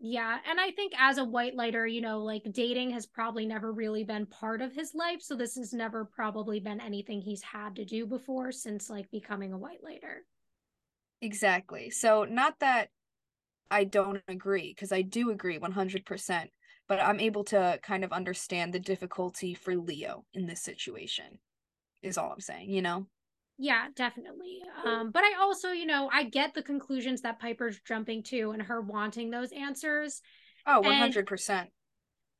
Yeah, 0.00 0.38
and 0.48 0.60
I 0.60 0.70
think 0.70 0.92
as 0.96 1.18
a 1.18 1.24
white 1.24 1.56
lighter, 1.56 1.84
you 1.84 2.00
know, 2.00 2.22
like 2.22 2.44
dating 2.52 2.90
has 2.90 3.04
probably 3.04 3.46
never 3.46 3.72
really 3.72 4.04
been 4.04 4.26
part 4.26 4.62
of 4.62 4.72
his 4.72 4.94
life, 4.94 5.20
so 5.20 5.34
this 5.34 5.56
has 5.56 5.72
never 5.72 6.04
probably 6.04 6.60
been 6.60 6.80
anything 6.80 7.20
he's 7.20 7.42
had 7.42 7.74
to 7.76 7.84
do 7.84 8.06
before 8.06 8.52
since 8.52 8.88
like 8.88 9.10
becoming 9.10 9.52
a 9.52 9.58
white 9.58 9.82
lighter. 9.82 10.24
Exactly. 11.20 11.90
So 11.90 12.24
not 12.24 12.60
that 12.60 12.90
I 13.70 13.84
don't 13.84 14.22
agree 14.28 14.72
because 14.74 14.92
I 14.92 15.02
do 15.02 15.30
agree 15.30 15.58
100%, 15.58 16.50
but 16.88 17.00
I'm 17.00 17.20
able 17.20 17.44
to 17.44 17.80
kind 17.82 18.04
of 18.04 18.12
understand 18.12 18.72
the 18.72 18.80
difficulty 18.80 19.54
for 19.54 19.76
Leo 19.76 20.24
in 20.32 20.46
this 20.46 20.62
situation. 20.62 21.40
Is 22.02 22.16
all 22.16 22.32
I'm 22.32 22.40
saying, 22.40 22.70
you 22.70 22.82
know? 22.82 23.08
Yeah, 23.58 23.86
definitely. 23.96 24.62
Um, 24.84 25.10
but 25.10 25.24
I 25.24 25.34
also, 25.40 25.72
you 25.72 25.84
know, 25.84 26.08
I 26.12 26.24
get 26.24 26.54
the 26.54 26.62
conclusions 26.62 27.22
that 27.22 27.40
Piper's 27.40 27.80
jumping 27.80 28.22
to 28.24 28.52
and 28.52 28.62
her 28.62 28.80
wanting 28.80 29.30
those 29.30 29.50
answers. 29.52 30.22
Oh, 30.66 30.80
100%. 30.80 31.70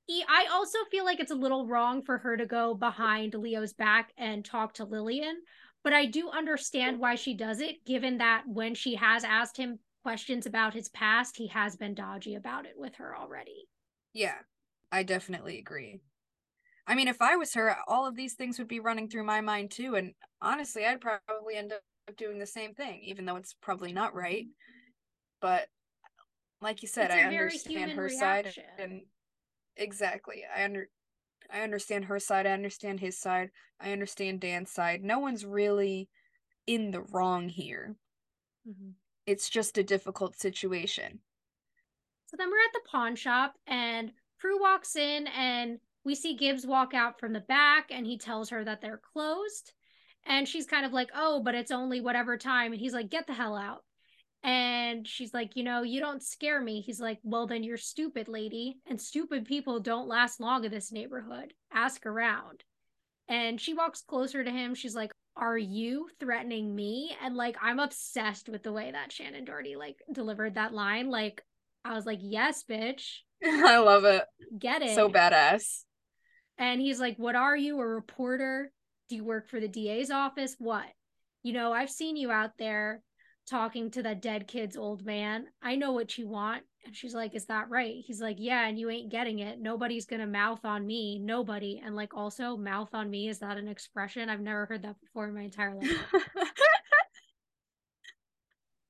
And 0.09 0.25
I 0.29 0.47
also 0.53 0.79
feel 0.91 1.05
like 1.05 1.21
it's 1.21 1.33
a 1.33 1.37
little 1.37 1.67
wrong 1.67 2.03
for 2.03 2.19
her 2.19 2.37
to 2.37 2.47
go 2.47 2.75
behind 2.75 3.35
Leo's 3.35 3.73
back 3.73 4.13
and 4.17 4.45
talk 4.45 4.75
to 4.75 4.85
Lillian, 4.85 5.37
but 5.85 5.93
I 5.93 6.07
do 6.07 6.31
understand 6.31 6.99
why 6.99 7.17
she 7.17 7.35
does 7.35 7.61
it, 7.61 7.85
given 7.85 8.19
that 8.19 8.45
when 8.47 8.75
she 8.75 8.95
has 8.95 9.25
asked 9.25 9.57
him 9.57 9.79
questions 10.03 10.47
about 10.47 10.73
his 10.73 10.89
past, 10.89 11.37
he 11.37 11.49
has 11.49 11.77
been 11.77 11.95
dodgy 11.95 12.37
about 12.37 12.65
it 12.65 12.75
with 12.77 12.95
her 12.95 13.17
already. 13.17 13.69
Yeah, 14.15 14.37
I 14.91 15.03
definitely 15.03 15.59
agree. 15.59 16.01
I 16.89 16.95
mean, 16.95 17.07
if 17.07 17.21
I 17.21 17.37
was 17.37 17.53
her, 17.53 17.77
all 17.87 18.07
of 18.07 18.17
these 18.17 18.33
things 18.33 18.59
would 18.59 18.67
be 18.67 18.81
running 18.81 19.09
through 19.09 19.25
my 19.25 19.43
mind 19.43 19.71
too. 19.71 19.97
And 19.97 20.15
honestly, 20.41 20.87
I'd 20.87 21.03
probably 21.03 21.55
end 21.55 21.73
up 21.73 21.83
doing 22.17 22.39
the 22.39 22.47
same 22.47 22.73
thing, 22.73 23.03
even 23.05 23.27
though 23.27 23.37
it's 23.37 23.55
probably 23.61 23.93
not 23.93 24.15
right. 24.15 24.47
But 25.43 25.69
like 26.63 26.81
you 26.81 26.89
said, 26.89 27.11
I 27.11 27.21
understand 27.21 27.93
her 27.93 28.05
reaction. 28.05 28.19
side 28.19 28.65
and 28.79 29.03
exactly. 29.77 30.45
I 30.57 30.65
under 30.65 30.89
I 31.53 31.61
understand 31.61 32.07
her 32.07 32.19
side, 32.19 32.47
I 32.47 32.53
understand 32.53 33.01
his 33.01 33.19
side, 33.19 33.51
I 33.81 33.93
understand 33.93 34.41
Dan's 34.41 34.71
side. 34.71 35.05
No 35.05 35.19
one's 35.19 35.45
really 35.45 36.09
in 36.67 36.91
the 36.91 37.03
wrong 37.03 37.49
here. 37.49 37.97
Mm-hmm. 38.69 38.91
It's 39.27 39.51
just 39.51 39.79
a 39.79 39.85
difficult 39.85 40.39
situation. 40.39 41.21
So 42.27 42.37
then 42.37 42.51
we're 42.51 42.59
at 42.59 42.73
the 42.73 42.89
pawn 42.91 43.15
shop 43.15 43.55
and 43.67 44.13
Prue 44.39 44.61
walks 44.61 44.97
in 44.97 45.27
and 45.29 45.79
we 46.05 46.15
see 46.15 46.37
Gibbs 46.37 46.67
walk 46.67 46.95
out 46.95 47.19
from 47.21 47.33
the 47.33 47.41
back 47.41 47.87
and 47.91 48.07
he 48.07 48.19
tells 48.19 48.51
her 48.51 48.65
that 48.65 48.81
they're 48.81 49.01
closed. 49.13 49.73
And 50.27 50.47
she's 50.47 50.67
kind 50.67 50.85
of 50.85 50.93
like, 50.93 51.11
oh, 51.15 51.43
but 51.43 51.55
it's 51.55 51.71
only 51.71 52.01
whatever 52.01 52.37
time. 52.37 52.73
And 52.73 52.81
he's 52.81 52.93
like, 52.93 53.11
get 53.11 53.27
the 53.27 53.35
hell 53.35 53.57
out. 53.57 53.83
And 54.43 55.07
she's 55.07 55.35
like, 55.35 55.57
you 55.57 55.65
know, 55.65 55.83
you 55.83 56.01
don't 56.01 56.23
scare 56.23 56.61
me. 56.61 56.81
He's 56.81 57.01
like, 57.01 57.19
well, 57.23 57.47
then 57.47 57.65
you're 57.65 57.77
stupid, 57.77 58.29
lady. 58.29 58.79
And 58.87 59.01
stupid 59.01 59.47
people 59.47 59.81
don't 59.81 60.09
last 60.09 60.39
long 60.41 60.65
in 60.65 60.71
this 60.71 60.93
neighborhood. 60.93 61.53
Ask 61.73 62.07
around. 62.07 62.63
And 63.29 63.61
she 63.61 63.75
walks 63.75 64.03
closer 64.03 64.45
to 64.45 64.51
him. 64.51 64.75
She's 64.75 64.95
like, 64.95 65.13
are 65.37 65.59
you 65.59 66.09
threatening 66.21 66.75
me? 66.75 67.17
And 67.23 67.37
like, 67.37 67.57
I'm 67.61 67.79
obsessed 67.79 68.49
with 68.49 68.63
the 68.63 68.73
way 68.73 68.91
that 68.91 69.11
Shannen 69.11 69.47
Doherty 69.47 69.77
like 69.77 69.97
delivered 70.13 70.55
that 70.55 70.73
line. 70.73 71.11
Like, 71.11 71.43
I 71.85 71.95
was 71.95 72.07
like, 72.07 72.21
yes, 72.23 72.65
bitch. 72.69 73.19
I 73.45 73.79
love 73.79 74.05
it. 74.05 74.25
Get 74.59 74.83
it. 74.83 74.95
So 74.95 75.09
badass. 75.09 75.85
And 76.59 76.81
he's 76.81 77.01
like, 77.01 77.17
What 77.17 77.37
are 77.37 77.57
you? 77.57 77.81
A 77.81 77.87
reporter? 77.87 78.73
Do 79.09 79.17
you 79.17 79.25
work 79.25 79.49
for 79.49 79.61
the 79.61 79.69
DA's 79.69 80.11
office? 80.11 80.57
What? 80.59 80.87
You 81.43 81.53
know, 81.53 81.73
I've 81.73 81.91
seen 81.91 82.17
you 82.17 82.31
out 82.31 82.53
there 82.59 83.03
talking 83.49 83.91
to 83.93 84.03
that 84.03 84.21
dead 84.21 84.47
kid's 84.47 84.77
old 84.77 85.07
man. 85.07 85.47
I 85.63 85.77
know 85.77 85.93
what 85.93 86.19
you 86.19 86.29
want. 86.29 86.65
And 86.85 86.95
she's 86.95 87.15
like, 87.15 87.35
Is 87.35 87.47
that 87.47 87.71
right? 87.71 87.95
He's 88.05 88.21
like, 88.21 88.37
Yeah, 88.39 88.67
and 88.67 88.79
you 88.79 88.91
ain't 88.91 89.11
getting 89.11 89.39
it. 89.39 89.61
Nobody's 89.61 90.07
going 90.07 90.21
to 90.21 90.27
mouth 90.27 90.65
on 90.65 90.87
me. 90.87 91.19
Nobody. 91.19 91.81
And 91.85 91.95
like, 91.95 92.15
also, 92.15 92.57
mouth 92.57 92.91
on 92.93 93.09
me. 93.09 93.29
Is 93.29 93.39
that 93.39 93.57
an 93.57 93.69
expression? 93.69 94.29
I've 94.29 94.41
never 94.41 94.67
heard 94.67 94.83
that 94.83 95.01
before 95.01 95.29
in 95.29 95.35
my 95.35 95.43
entire 95.43 95.75
life. 95.75 95.97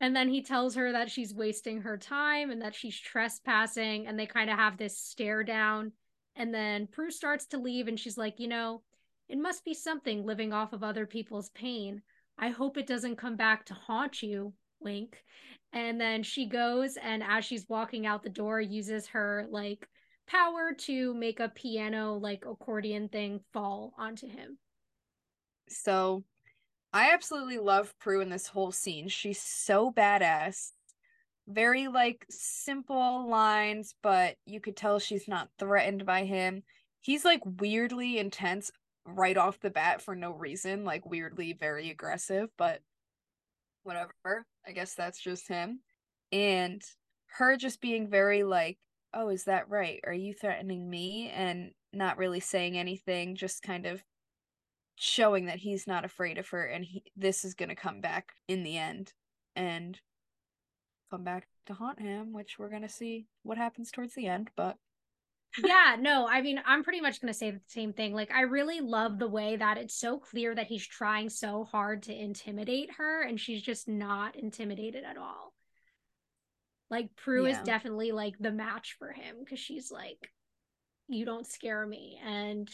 and 0.01 0.17
then 0.17 0.29
he 0.29 0.43
tells 0.43 0.75
her 0.75 0.93
that 0.93 1.11
she's 1.11 1.35
wasting 1.35 1.83
her 1.83 1.99
time 1.99 2.51
and 2.51 2.63
that 2.63 2.75
she's 2.75 2.99
trespassing. 2.99 4.07
And 4.07 4.19
they 4.19 4.27
kind 4.27 4.51
of 4.51 4.57
have 4.57 4.79
this 4.79 4.99
stare 4.99 5.45
down 5.45 5.93
and 6.39 6.55
then 6.55 6.87
Prue 6.87 7.11
starts 7.11 7.47
to 7.49 7.59
leave 7.59 7.89
and 7.89 7.99
she's 7.99 8.17
like, 8.17 8.39
you 8.39 8.49
know, 8.49 8.83
it 9.29 9.39
must 9.39 9.65
be 9.65 9.75
something 9.75 10.25
living 10.25 10.53
off 10.53 10.73
of 10.73 10.83
other 10.83 11.05
people's 11.05 11.51
pain. 11.51 12.01
I 12.39 12.49
hope 12.51 12.79
it 12.79 12.87
doesn't 12.87 13.19
come 13.19 13.37
back 13.37 13.67
to 13.67 13.75
haunt 13.75 14.23
you, 14.23 14.55
wink. 14.81 15.23
And 15.73 16.01
then 16.01 16.23
she 16.23 16.49
goes 16.49 16.97
and 16.97 17.23
as 17.23 17.45
she's 17.45 17.69
walking 17.69 18.07
out 18.07 18.23
the 18.23 18.31
door, 18.31 18.61
uses 18.61 19.09
her 19.09 19.47
like 19.51 19.87
power 20.29 20.73
to 20.79 21.13
make 21.15 21.41
a 21.41 21.49
piano 21.49 22.15
like 22.15 22.45
accordion 22.47 23.09
thing 23.09 23.41
fall 23.53 23.93
onto 23.99 24.29
him. 24.29 24.59
So 25.69 26.25
I 26.93 27.11
absolutely 27.13 27.59
love 27.59 27.93
Prue 27.99 28.21
in 28.21 28.31
this 28.31 28.47
whole 28.47 28.73
scene. 28.73 29.09
She's 29.09 29.43
so 29.43 29.91
badass 29.91 30.71
very 31.49 31.89
like 31.89 32.27
simple 32.31 33.29
lines, 33.29 33.95
but 34.03 34.37
you 34.47 34.61
could 34.61 34.77
tell 34.77 34.99
she's 34.99 35.27
not 35.27 35.49
threatened 35.59 36.05
by 36.07 36.25
him. 36.25 36.63
He's 37.01 37.25
like 37.25 37.41
weirdly 37.45 38.19
intense 38.19 38.71
right 39.07 39.37
off 39.37 39.61
the 39.61 39.71
bat 39.71 40.03
for 40.03 40.15
no 40.15 40.33
reason, 40.33 40.85
like 40.85 41.07
weirdly 41.07 41.55
very 41.59 41.91
aggressive, 41.91 42.51
but 42.59 42.81
whatever. 43.83 44.45
I 44.67 44.73
guess 44.73 44.95
that's 44.95 45.21
just 45.21 45.49
him. 45.49 45.81
And 46.31 46.83
her 47.39 47.57
just 47.57 47.81
being 47.81 48.09
very 48.09 48.45
like 48.45 48.79
oh, 49.15 49.31
is 49.31 49.45
that 49.45 49.69
right? 49.71 50.01
Are 50.07 50.13
you 50.13 50.35
threatening 50.35 50.89
me? 50.89 51.33
And 51.35 51.71
not 51.93 52.19
really 52.19 52.41
saying 52.41 52.77
anything, 52.77 53.37
just 53.37 53.63
kind 53.63 53.87
of 53.87 54.03
showing 54.97 55.47
that 55.47 55.59
he's 55.59 55.87
not 55.87 56.05
afraid 56.05 56.39
of 56.39 56.49
her 56.49 56.65
and 56.65 56.85
he, 56.85 57.03
this 57.17 57.45
is 57.45 57.55
going 57.55 57.69
to 57.69 57.75
come 57.75 58.01
back 58.01 58.33
in 58.49 58.65
the 58.65 58.77
end 58.77 59.13
and 59.55 59.99
come 61.11 61.25
back 61.25 61.49
to 61.67 61.75
haunt 61.75 62.01
him, 62.01 62.33
which 62.33 62.59
we're 62.59 62.71
going 62.71 62.83
to 62.83 62.89
see 62.89 63.27
what 63.43 63.59
happens 63.59 63.91
towards 63.91 64.15
the 64.15 64.27
end. 64.27 64.51
But 64.57 64.77
yeah, 65.65 65.97
no, 65.99 66.27
I 66.29 66.43
mean, 66.43 66.61
I'm 66.67 66.85
pretty 66.85 67.01
much 67.01 67.21
going 67.21 67.33
to 67.33 67.39
say 67.39 67.51
the 67.51 67.61
same 67.67 67.93
thing. 67.93 68.15
Like, 68.15 68.31
I 68.31 68.43
really 68.43 68.81
love 68.81 69.19
the 69.19 69.29
way 69.29 69.57
that 69.57 69.79
it's 69.79 69.99
so 69.99 70.19
clear 70.19 70.55
that 70.55 70.67
he's 70.67 70.87
trying 70.87 71.31
so 71.31 71.65
hard 71.65 72.03
to 72.05 72.15
intimidate 72.15 72.91
her, 72.99 73.23
and 73.23 73.41
she's 73.41 73.63
just 73.63 73.89
not 73.89 74.37
intimidated 74.37 75.05
at 75.05 75.17
all. 75.17 75.55
Like, 76.91 77.15
Prue 77.17 77.47
yeah. 77.47 77.53
is 77.53 77.67
definitely 77.67 78.13
like 78.13 78.35
the 78.39 78.53
match 78.53 78.97
for 78.99 79.13
him 79.13 79.37
because 79.41 79.59
she's 79.59 79.91
like, 79.91 80.31
you 81.09 81.25
don't 81.25 81.47
scare 81.47 81.87
me. 81.87 82.19
And 82.25 82.69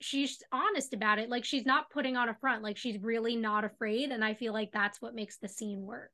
she's 0.00 0.42
honest 0.52 0.94
about 0.94 1.18
it. 1.18 1.30
Like, 1.30 1.44
she's 1.44 1.66
not 1.66 1.90
putting 1.90 2.16
on 2.16 2.28
a 2.28 2.34
front. 2.34 2.62
Like, 2.62 2.76
she's 2.76 3.00
really 3.00 3.36
not 3.36 3.64
afraid. 3.64 4.10
And 4.10 4.24
I 4.24 4.34
feel 4.34 4.52
like 4.52 4.72
that's 4.72 5.00
what 5.00 5.14
makes 5.14 5.38
the 5.38 5.48
scene 5.48 5.82
work. 5.82 6.10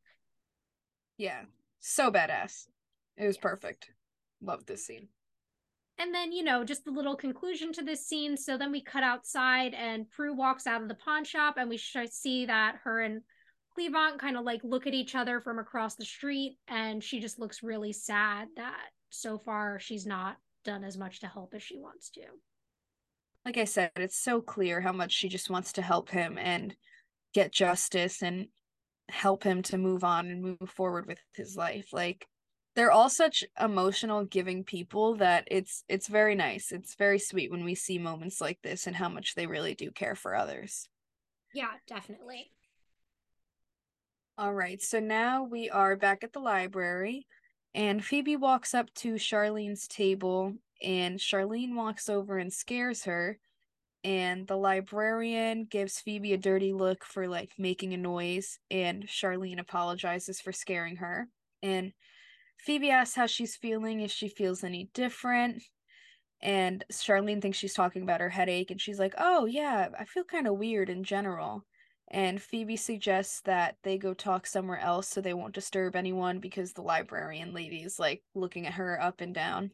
Yeah. 1.18 1.42
So 1.80 2.10
badass. 2.10 2.66
It 3.16 3.26
was 3.26 3.36
yes. 3.36 3.42
perfect. 3.42 3.90
Loved 4.40 4.66
this 4.66 4.86
scene. 4.86 5.08
And 5.98 6.12
then, 6.12 6.32
you 6.32 6.42
know, 6.42 6.64
just 6.64 6.84
the 6.84 6.90
little 6.90 7.14
conclusion 7.14 7.72
to 7.74 7.82
this 7.82 8.06
scene. 8.06 8.36
So 8.36 8.58
then 8.58 8.72
we 8.72 8.82
cut 8.82 9.04
outside 9.04 9.74
and 9.74 10.10
Prue 10.10 10.34
walks 10.34 10.66
out 10.66 10.82
of 10.82 10.88
the 10.88 10.96
pawn 10.96 11.24
shop 11.24 11.54
and 11.56 11.68
we 11.68 11.78
see 11.78 12.46
that 12.46 12.76
her 12.82 13.00
and 13.00 13.22
Cleavant 13.78 14.18
kind 14.18 14.36
of 14.36 14.44
like 14.44 14.60
look 14.62 14.86
at 14.86 14.94
each 14.94 15.14
other 15.14 15.40
from 15.40 15.58
across 15.58 15.96
the 15.96 16.04
street 16.04 16.58
and 16.68 17.02
she 17.02 17.20
just 17.20 17.40
looks 17.40 17.62
really 17.62 17.92
sad 17.92 18.48
that 18.56 18.90
so 19.10 19.36
far 19.38 19.80
she's 19.80 20.06
not 20.06 20.36
done 20.64 20.84
as 20.84 20.96
much 20.96 21.20
to 21.20 21.26
help 21.26 21.54
as 21.54 21.62
she 21.62 21.76
wants 21.78 22.10
to. 22.10 22.22
Like 23.44 23.56
I 23.58 23.64
said, 23.64 23.90
it's 23.96 24.16
so 24.16 24.40
clear 24.40 24.80
how 24.80 24.92
much 24.92 25.12
she 25.12 25.28
just 25.28 25.50
wants 25.50 25.72
to 25.74 25.82
help 25.82 26.08
him 26.08 26.38
and 26.38 26.74
get 27.34 27.52
justice 27.52 28.22
and 28.22 28.46
help 29.09 29.42
him 29.42 29.62
to 29.62 29.78
move 29.78 30.05
on 30.05 30.26
and 30.26 30.42
move 30.42 30.70
forward 30.70 31.07
with 31.07 31.18
his 31.34 31.57
life. 31.57 31.92
Like 31.92 32.26
they're 32.74 32.90
all 32.90 33.09
such 33.09 33.44
emotional 33.61 34.24
giving 34.24 34.64
people 34.64 35.16
that 35.16 35.46
it's 35.50 35.84
it's 35.88 36.09
very 36.09 36.34
nice. 36.34 36.72
It's 36.72 36.94
very 36.94 37.18
sweet 37.18 37.50
when 37.50 37.64
we 37.64 37.74
see 37.74 37.98
moments 37.98 38.40
like 38.40 38.59
this 38.62 38.86
and 38.86 38.96
how 38.96 39.09
much 39.09 39.34
they 39.34 39.46
really 39.46 39.74
do 39.74 39.90
care 39.90 40.14
for 40.14 40.34
others. 40.34 40.88
Yeah 41.55 41.70
definitely. 41.86 42.50
All 44.36 44.55
right 44.55 44.82
so 44.82 44.98
now 44.98 45.44
we 45.44 45.70
are 45.70 45.96
back 45.96 46.24
at 46.24 46.32
the 46.32 46.40
library 46.40 47.26
and 47.74 48.05
phoebe 48.05 48.36
walks 48.36 48.74
up 48.74 48.92
to 48.94 49.14
charlene's 49.14 49.86
table 49.86 50.55
and 50.82 51.18
charlene 51.18 51.74
walks 51.74 52.09
over 52.09 52.38
and 52.38 52.52
scares 52.52 53.05
her 53.05 53.38
and 54.05 54.46
the 54.46 54.57
librarian 54.57 55.64
gives 55.64 55.98
phoebe 55.98 56.32
a 56.32 56.38
dirty 56.38 56.72
look 56.72 57.05
for 57.05 57.26
like 57.26 57.52
making 57.59 57.92
a 57.94 57.96
noise 57.96 58.59
and 58.70 59.07
charlene 59.07 59.59
apologizes 59.59 60.40
for 60.40 60.52
scaring 60.52 60.96
her 60.96 61.28
and 61.62 61.92
Phoebe 62.59 62.90
asks 62.90 63.14
how 63.14 63.26
she's 63.26 63.57
feeling, 63.57 64.00
if 64.00 64.11
she 64.11 64.28
feels 64.28 64.64
any 64.64 64.88
different. 64.94 65.62
And 66.40 66.84
Charlene 66.92 67.40
thinks 67.40 67.59
she's 67.59 67.74
talking 67.74 68.02
about 68.02 68.20
her 68.20 68.30
headache, 68.30 68.70
and 68.70 68.80
she's 68.80 68.98
like, 68.98 69.14
Oh, 69.18 69.44
yeah, 69.46 69.88
I 69.98 70.05
feel 70.05 70.24
kind 70.24 70.46
of 70.46 70.59
weird 70.59 70.88
in 70.88 71.05
general. 71.05 71.64
And 72.09 72.40
Phoebe 72.40 72.76
suggests 72.76 73.40
that 73.42 73.76
they 73.82 73.98
go 73.98 74.14
talk 74.14 74.46
somewhere 74.46 74.78
else 74.78 75.09
so 75.09 75.20
they 75.20 75.34
won't 75.34 75.55
disturb 75.55 75.96
anyone 75.96 76.38
because 76.38 76.72
the 76.72 76.82
librarian 76.82 77.55
lady 77.55 77.82
is 77.82 77.98
like 77.98 78.22
looking 78.34 78.66
at 78.66 78.74
her 78.74 79.00
up 79.00 79.20
and 79.20 79.34
down. 79.34 79.70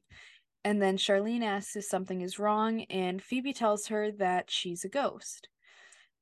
And 0.65 0.81
then 0.81 0.99
Charlene 0.99 1.43
asks 1.43 1.77
if 1.77 1.85
something 1.85 2.21
is 2.21 2.39
wrong, 2.39 2.83
and 2.85 3.23
Phoebe 3.23 3.53
tells 3.53 3.87
her 3.87 4.11
that 4.13 4.51
she's 4.51 4.85
a 4.85 4.89
ghost. 4.89 5.49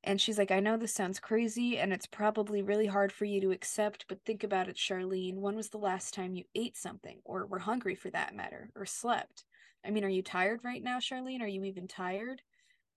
And 0.03 0.21
she's 0.21 0.37
like, 0.37 0.51
I 0.51 0.61
know 0.61 0.77
this 0.77 0.93
sounds 0.93 1.19
crazy 1.19 1.77
and 1.77 1.91
it's 1.91 2.07
probably 2.07 2.61
really 2.61 2.85
hard 2.85 3.11
for 3.11 3.25
you 3.25 3.41
to 3.41 3.51
accept, 3.51 4.05
but 4.07 4.23
think 4.25 4.45
about 4.45 4.69
it, 4.69 4.77
Charlene. 4.77 5.39
When 5.39 5.57
was 5.57 5.69
the 5.69 5.77
last 5.77 6.13
time 6.13 6.35
you 6.35 6.45
ate 6.55 6.77
something, 6.77 7.19
or 7.25 7.45
were 7.45 7.59
hungry 7.59 7.95
for 7.95 8.09
that 8.11 8.33
matter, 8.33 8.71
or 8.75 8.85
slept? 8.85 9.43
I 9.85 9.91
mean, 9.91 10.05
are 10.05 10.09
you 10.09 10.21
tired 10.21 10.61
right 10.63 10.81
now, 10.81 10.99
Charlene? 10.99 11.41
Are 11.41 11.47
you 11.47 11.65
even 11.65 11.87
tired? 11.87 12.41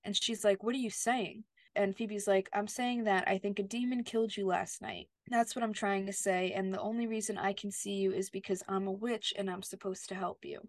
And 0.04 0.16
she's 0.16 0.44
like, 0.44 0.62
What 0.62 0.74
are 0.74 0.78
you 0.78 0.90
saying? 0.90 1.44
And 1.74 1.96
Phoebe's 1.96 2.28
like, 2.28 2.48
I'm 2.52 2.68
saying 2.68 3.04
that 3.04 3.26
I 3.26 3.38
think 3.38 3.58
a 3.58 3.62
demon 3.62 4.04
killed 4.04 4.36
you 4.36 4.46
last 4.46 4.82
night. 4.82 5.08
That's 5.28 5.56
what 5.56 5.62
I'm 5.62 5.72
trying 5.72 6.06
to 6.06 6.12
say. 6.12 6.52
And 6.52 6.72
the 6.72 6.80
only 6.80 7.06
reason 7.06 7.38
I 7.38 7.54
can 7.54 7.70
see 7.70 7.92
you 7.92 8.12
is 8.12 8.28
because 8.28 8.62
I'm 8.68 8.86
a 8.86 8.92
witch 8.92 9.32
and 9.36 9.50
I'm 9.50 9.62
supposed 9.62 10.08
to 10.10 10.14
help 10.14 10.44
you. 10.44 10.60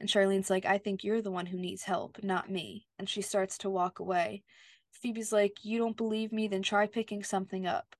And 0.00 0.08
Charlene's 0.08 0.50
like, 0.50 0.64
I 0.64 0.78
think 0.78 1.04
you're 1.04 1.22
the 1.22 1.30
one 1.30 1.46
who 1.46 1.58
needs 1.58 1.82
help, 1.82 2.22
not 2.22 2.50
me. 2.50 2.86
And 2.98 3.08
she 3.08 3.20
starts 3.20 3.58
to 3.58 3.70
walk 3.70 3.98
away. 3.98 4.42
Phoebe's 4.90 5.32
like, 5.32 5.58
You 5.62 5.78
don't 5.78 5.96
believe 5.96 6.32
me? 6.32 6.48
Then 6.48 6.62
try 6.62 6.86
picking 6.86 7.22
something 7.22 7.66
up. 7.66 7.94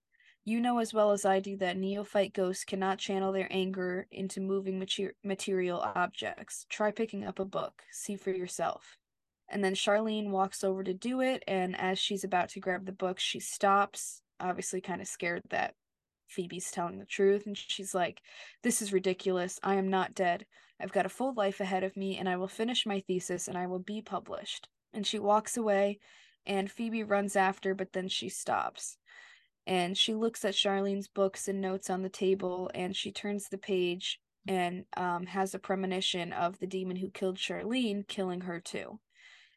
You 0.45 0.61
know 0.61 0.79
as 0.79 0.95
well 0.95 1.13
as 1.13 1.27
I 1.27 1.39
do 1.39 1.57
that 1.59 1.77
neophyte 1.77 2.33
ghosts 2.33 2.65
cannot 2.65 2.99
channel 2.99 3.31
their 3.31 3.49
anger 3.51 4.07
into 4.11 4.41
moving 4.41 4.79
mater- 4.79 5.15
material 5.23 5.81
objects. 5.95 6.65
Try 6.71 6.91
picking 6.91 7.27
up 7.27 7.39
a 7.39 7.45
book. 7.45 7.83
See 7.93 8.17
for 8.17 8.31
yourself. 8.31 8.97
And 9.51 9.63
then 9.63 9.75
Charlene 9.75 10.31
walks 10.31 10.65
over 10.65 10.83
to 10.83 10.95
do 10.95 11.21
it, 11.21 11.43
and 11.47 11.79
as 11.79 11.99
she's 11.99 12.25
about 12.25 12.51
to 12.51 12.61
grab 12.61 12.87
the 12.87 12.93
book, 12.93 13.19
she 13.19 13.41
stops, 13.41 14.23
obviously 14.39 14.81
kind 14.81 15.01
of 15.01 15.09
scared 15.09 15.43
that 15.51 15.75
Phoebe's 16.31 16.71
telling 16.71 16.99
the 16.99 17.05
truth. 17.05 17.47
And 17.47 17.57
she's 17.57 17.95
like, 17.95 18.21
This 18.63 18.81
is 18.81 18.93
ridiculous. 18.93 19.59
I 19.63 19.75
am 19.75 19.89
not 19.89 20.15
dead. 20.15 20.47
I've 20.81 20.93
got 20.93 21.07
a 21.07 21.11
full 21.11 21.35
life 21.35 21.61
ahead 21.61 21.85
of 21.85 21.97
me, 21.97 22.17
and 22.17 22.29
I 22.29 22.37
will 22.37 22.49
finish 22.49 22.87
my 22.87 23.01
thesis 23.01 23.49
and 23.49 23.59
I 23.59 23.67
will 23.67 23.79
be 23.79 24.01
published. 24.01 24.69
And 24.93 25.07
she 25.07 25.19
walks 25.19 25.57
away, 25.57 25.99
and 26.47 26.71
Phoebe 26.71 27.05
runs 27.05 27.37
after, 27.37 27.75
but 27.75 27.93
then 27.93 28.09
she 28.09 28.29
stops. 28.29 28.97
And 29.67 29.97
she 29.97 30.15
looks 30.15 30.45
at 30.45 30.55
Charlene's 30.55 31.07
books 31.07 31.49
and 31.49 31.61
notes 31.61 31.91
on 31.91 32.03
the 32.03 32.09
table, 32.09 32.71
and 32.75 32.97
she 32.97 33.13
turns 33.13 33.49
the 33.49 33.59
page 33.59 34.19
and 34.49 34.85
um, 34.97 35.27
has 35.27 35.55
a 35.55 35.59
premonition 35.59 36.33
of 36.33 36.59
the 36.59 36.67
demon 36.67 36.97
who 36.97 37.11
killed 37.11 37.37
Charlene 37.37 38.07
killing 38.09 38.43
her 38.43 38.59
too. 38.59 38.99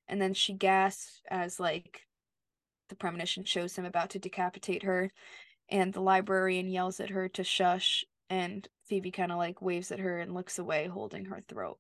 And 0.08 0.22
then 0.22 0.34
she 0.34 0.54
gasps 0.54 1.22
as 1.32 1.60
like 1.60 2.02
the 2.90 2.96
premonition 2.96 3.46
shows 3.46 3.76
him 3.76 3.86
about 3.86 4.12
to 4.12 4.20
decapitate 4.20 4.84
her, 4.84 5.12
and 5.74 5.92
the 5.92 6.02
librarian 6.02 6.70
yells 6.70 7.00
at 7.00 7.10
her 7.10 7.28
to 7.30 7.44
shush, 7.44 8.06
and 8.30 8.66
Phoebe 8.86 9.10
kind 9.10 9.32
of 9.32 9.40
like 9.40 9.60
waves 9.60 9.92
at 9.92 10.00
her 10.00 10.20
and 10.20 10.34
looks 10.34 10.60
away, 10.60 10.88
holding 10.88 11.26
her 11.26 11.44
throat. 11.50 11.80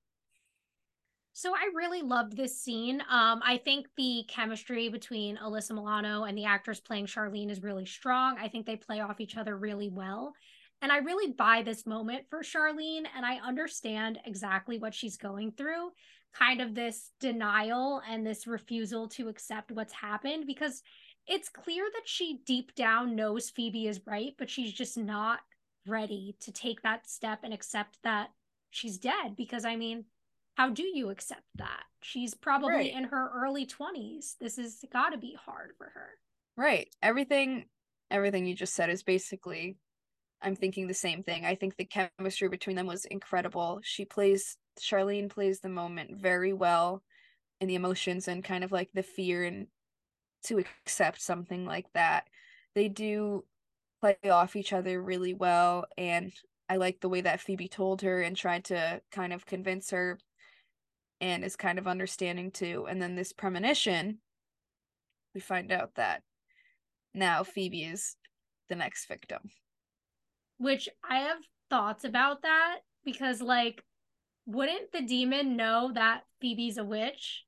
So 1.32 1.54
I 1.54 1.70
really 1.76 2.02
loved 2.02 2.36
this 2.36 2.60
scene. 2.60 3.02
Um, 3.02 3.42
I 3.44 3.62
think 3.64 3.88
the 3.96 4.24
chemistry 4.28 4.90
between 4.90 5.38
Alyssa 5.38 5.72
Milano 5.72 6.24
and 6.24 6.38
the 6.38 6.46
actress 6.46 6.80
playing 6.80 7.06
Charlene 7.06 7.52
is 7.52 7.64
really 7.64 7.86
strong. 7.86 8.38
I 8.40 8.50
think 8.50 8.66
they 8.66 8.76
play 8.76 9.00
off 9.00 9.22
each 9.22 9.38
other 9.38 9.56
really 9.56 9.90
well. 9.90 10.34
And 10.82 10.92
I 10.92 10.98
really 10.98 11.32
buy 11.32 11.62
this 11.64 11.86
moment 11.86 12.26
for 12.30 12.40
Charlene, 12.40 13.06
and 13.16 13.26
I 13.26 13.38
understand 13.38 14.20
exactly 14.26 14.80
what 14.80 14.94
she's 14.94 15.18
going 15.18 15.52
through 15.52 15.92
kind 16.34 16.62
of 16.62 16.74
this 16.74 17.12
denial 17.20 18.02
and 18.10 18.26
this 18.26 18.48
refusal 18.48 19.08
to 19.08 19.28
accept 19.28 19.72
what's 19.72 19.94
happened 19.94 20.48
because 20.48 20.82
it's 21.28 21.50
clear 21.50 21.86
that 21.94 22.08
she 22.08 22.40
deep 22.46 22.76
down 22.76 23.16
knows 23.16 23.50
Phoebe 23.50 23.88
is 23.88 24.02
right, 24.06 24.34
but 24.38 24.50
she's 24.50 24.74
just 24.74 24.98
not 24.98 25.40
ready 25.88 26.36
to 26.42 26.52
take 26.52 26.82
that 26.82 27.10
step 27.10 27.40
and 27.44 27.54
accept 27.54 27.98
that 28.04 28.30
she's 28.72 28.98
dead. 28.98 29.36
Because 29.36 29.66
I 29.66 29.76
mean, 29.76 30.06
how 30.56 30.70
do 30.70 30.84
you 30.84 31.10
accept 31.10 31.44
that? 31.56 31.84
She's 32.02 32.34
probably 32.34 32.74
right. 32.74 32.94
in 32.94 33.06
her 33.06 33.32
early 33.34 33.66
20s. 33.66 34.36
This 34.40 34.58
has 34.58 34.84
got 34.92 35.10
to 35.10 35.18
be 35.18 35.38
hard 35.46 35.72
for 35.78 35.86
her. 35.94 36.10
Right. 36.58 36.88
Everything 37.02 37.66
everything 38.12 38.46
you 38.46 38.54
just 38.54 38.76
said 38.76 38.90
is 38.90 39.02
basically 39.02 39.78
I'm 40.42 40.56
thinking 40.56 40.88
the 40.88 40.94
same 40.94 41.24
thing. 41.24 41.46
I 41.46 41.56
think 41.56 41.78
the 41.78 41.86
chemistry 41.86 42.50
between 42.50 42.76
them 42.76 42.86
was 42.86 43.06
incredible. 43.06 43.80
She 43.82 44.06
plays 44.06 44.58
Charlene 44.80 45.30
plays 45.30 45.60
the 45.60 45.70
moment 45.70 46.18
very 46.18 46.54
well 46.54 47.02
and 47.62 47.70
the 47.70 47.76
emotions 47.76 48.28
and 48.28 48.44
kind 48.44 48.64
of 48.64 48.72
like 48.72 48.90
the 48.94 49.04
fear 49.04 49.44
and 49.46 49.68
to 50.44 50.60
accept 50.60 51.22
something 51.22 51.66
like 51.66 51.92
that. 51.94 52.28
They 52.76 52.90
do 52.90 53.46
play 54.02 54.18
off 54.30 54.56
each 54.56 54.74
other 54.74 55.02
really 55.02 55.34
well 55.34 55.86
and 55.98 56.34
I 56.70 56.78
like 56.78 57.02
the 57.02 57.10
way 57.10 57.22
that 57.22 57.42
Phoebe 57.42 57.68
told 57.68 58.02
her 58.02 58.22
and 58.22 58.36
tried 58.36 58.66
to 58.66 59.02
kind 59.12 59.34
of 59.34 59.46
convince 59.46 59.92
her 59.92 60.18
and 61.22 61.44
is 61.44 61.56
kind 61.56 61.78
of 61.78 61.88
understanding 61.88 62.52
too. 62.52 62.88
And 62.90 63.02
then 63.02 63.16
this 63.16 63.34
premonition, 63.34 64.20
we 65.34 65.42
find 65.42 65.72
out 65.72 65.96
that 65.96 66.24
now 67.14 67.44
Phoebe 67.44 67.84
is 67.84 68.16
the 68.70 68.76
next 68.76 69.08
victim. 69.08 69.52
Which 70.58 70.90
I 71.08 71.20
have 71.20 71.38
thoughts 71.70 72.06
about 72.06 72.42
that 72.44 72.80
because, 73.04 73.42
like, 73.42 73.84
wouldn't 74.46 74.92
the 74.92 75.02
demon 75.02 75.56
know 75.56 75.92
that 75.94 76.24
Phoebe's 76.42 76.78
a 76.78 76.84
witch? 76.84 77.44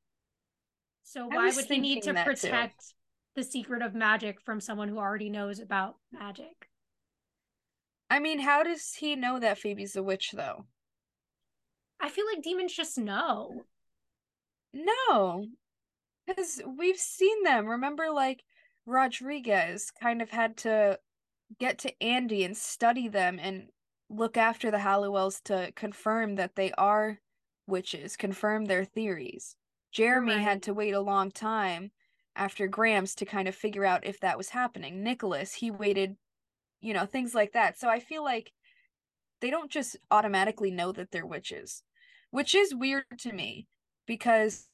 So 1.05 1.27
why 1.27 1.51
would 1.55 1.65
he 1.65 1.79
need 1.79 2.03
to 2.03 2.13
protect 2.13 2.79
too. 2.79 2.95
the 3.35 3.43
secret 3.43 3.81
of 3.81 3.93
magic 3.93 4.41
from 4.41 4.59
someone 4.59 4.89
who 4.89 4.97
already 4.97 5.29
knows 5.29 5.59
about 5.59 5.95
magic? 6.11 6.69
I 8.09 8.19
mean, 8.19 8.39
how 8.39 8.63
does 8.63 8.95
he 8.95 9.15
know 9.15 9.39
that 9.39 9.59
Phoebe's 9.59 9.95
a 9.95 10.03
witch 10.03 10.31
though? 10.33 10.65
I 12.01 12.09
feel 12.09 12.25
like 12.25 12.43
demons 12.43 12.73
just 12.73 12.97
know. 12.97 13.61
No, 14.73 15.47
because 16.27 16.61
we've 16.77 16.97
seen 16.97 17.43
them. 17.43 17.67
Remember, 17.67 18.09
like 18.09 18.43
Rodriguez 18.85 19.91
kind 20.01 20.21
of 20.21 20.31
had 20.31 20.57
to 20.57 20.99
get 21.59 21.77
to 21.79 22.03
Andy 22.03 22.43
and 22.43 22.57
study 22.57 23.07
them 23.07 23.39
and 23.39 23.69
look 24.09 24.37
after 24.37 24.71
the 24.71 24.77
Halliwells 24.77 25.41
to 25.43 25.71
confirm 25.75 26.35
that 26.35 26.55
they 26.55 26.71
are 26.73 27.19
witches, 27.67 28.17
confirm 28.17 28.65
their 28.65 28.85
theories. 28.85 29.55
Jeremy 29.95 30.33
right. 30.33 30.41
had 30.41 30.63
to 30.63 30.73
wait 30.73 30.93
a 30.93 30.99
long 30.99 31.31
time 31.31 31.91
after 32.35 32.67
Grams 32.67 33.15
to 33.15 33.25
kind 33.25 33.47
of 33.47 33.55
figure 33.55 33.85
out 33.85 34.05
if 34.05 34.19
that 34.19 34.37
was 34.37 34.49
happening. 34.49 35.01
Nicholas, 35.01 35.53
he 35.53 35.71
waited, 35.71 36.17
you 36.81 36.93
know, 36.93 37.05
things 37.05 37.33
like 37.33 37.53
that. 37.53 37.79
So 37.79 37.87
I 37.87 38.01
feel 38.01 38.21
like 38.21 38.51
they 39.39 39.49
don't 39.49 39.71
just 39.71 39.95
automatically 40.11 40.69
know 40.69 40.91
that 40.91 41.11
they're 41.11 41.25
witches, 41.25 41.81
which 42.29 42.53
is 42.53 42.75
weird 42.75 43.05
to 43.19 43.31
me 43.31 43.67
because 44.05 44.67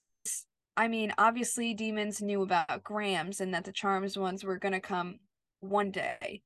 I 0.75 0.87
mean, 0.87 1.13
obviously 1.19 1.75
demons 1.75 2.19
knew 2.19 2.41
about 2.41 2.83
Grams 2.83 3.41
and 3.41 3.53
that 3.53 3.65
the 3.65 3.71
Charmed 3.71 4.17
ones 4.17 4.43
were 4.43 4.57
going 4.57 4.73
to 4.73 4.79
come 4.79 5.19
one 5.59 5.91
day. 5.91 6.41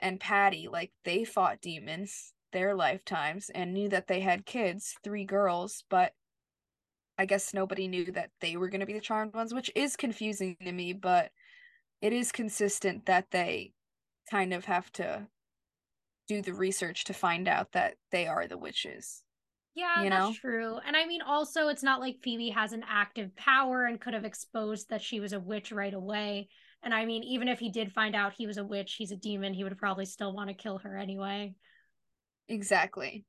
And 0.00 0.20
Patty, 0.20 0.68
like 0.70 0.92
they 1.06 1.24
fought 1.24 1.62
demons 1.62 2.34
their 2.52 2.74
lifetimes 2.74 3.48
and 3.54 3.72
knew 3.72 3.88
that 3.88 4.06
they 4.06 4.20
had 4.20 4.44
kids, 4.44 4.96
three 5.02 5.24
girls, 5.24 5.84
but 5.88 6.12
I 7.18 7.26
guess 7.26 7.52
nobody 7.52 7.88
knew 7.88 8.12
that 8.12 8.30
they 8.40 8.56
were 8.56 8.68
going 8.68 8.80
to 8.80 8.86
be 8.86 8.92
the 8.92 9.00
charmed 9.00 9.34
ones, 9.34 9.52
which 9.52 9.70
is 9.74 9.96
confusing 9.96 10.56
to 10.64 10.72
me, 10.72 10.92
but 10.92 11.30
it 12.00 12.12
is 12.12 12.30
consistent 12.30 13.06
that 13.06 13.26
they 13.32 13.72
kind 14.30 14.54
of 14.54 14.66
have 14.66 14.92
to 14.92 15.26
do 16.28 16.42
the 16.42 16.52
research 16.52 17.04
to 17.04 17.12
find 17.12 17.48
out 17.48 17.72
that 17.72 17.94
they 18.12 18.26
are 18.26 18.46
the 18.46 18.58
witches. 18.58 19.24
Yeah, 19.74 20.02
you 20.02 20.10
that's 20.10 20.38
true. 20.38 20.78
And 20.86 20.96
I 20.96 21.06
mean, 21.06 21.22
also, 21.22 21.68
it's 21.68 21.82
not 21.82 22.00
like 22.00 22.18
Phoebe 22.22 22.50
has 22.50 22.72
an 22.72 22.84
active 22.88 23.34
power 23.36 23.84
and 23.84 24.00
could 24.00 24.14
have 24.14 24.24
exposed 24.24 24.90
that 24.90 25.02
she 25.02 25.20
was 25.20 25.32
a 25.32 25.40
witch 25.40 25.72
right 25.72 25.94
away. 25.94 26.48
And 26.82 26.94
I 26.94 27.04
mean, 27.04 27.24
even 27.24 27.48
if 27.48 27.58
he 27.58 27.70
did 27.70 27.92
find 27.92 28.14
out 28.14 28.32
he 28.36 28.46
was 28.46 28.58
a 28.58 28.64
witch, 28.64 28.94
he's 28.94 29.12
a 29.12 29.16
demon, 29.16 29.54
he 29.54 29.64
would 29.64 29.78
probably 29.78 30.04
still 30.04 30.32
want 30.32 30.48
to 30.48 30.54
kill 30.54 30.78
her 30.78 30.96
anyway. 30.96 31.54
Exactly. 32.48 33.24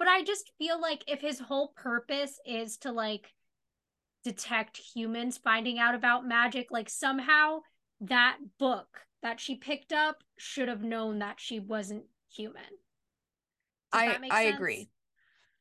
But 0.00 0.08
I 0.08 0.24
just 0.24 0.50
feel 0.56 0.80
like 0.80 1.04
if 1.06 1.20
his 1.20 1.38
whole 1.38 1.74
purpose 1.76 2.40
is 2.46 2.78
to 2.78 2.90
like 2.90 3.34
detect 4.24 4.78
humans 4.78 5.36
finding 5.36 5.78
out 5.78 5.94
about 5.94 6.26
magic, 6.26 6.70
like 6.70 6.88
somehow 6.88 7.60
that 8.00 8.38
book 8.58 8.88
that 9.22 9.40
she 9.40 9.56
picked 9.56 9.92
up 9.92 10.24
should 10.38 10.68
have 10.68 10.82
known 10.82 11.18
that 11.18 11.38
she 11.38 11.60
wasn't 11.60 12.04
human. 12.34 12.62
Does 13.92 14.02
I 14.02 14.18
I 14.30 14.44
sense? 14.44 14.54
agree. 14.56 14.88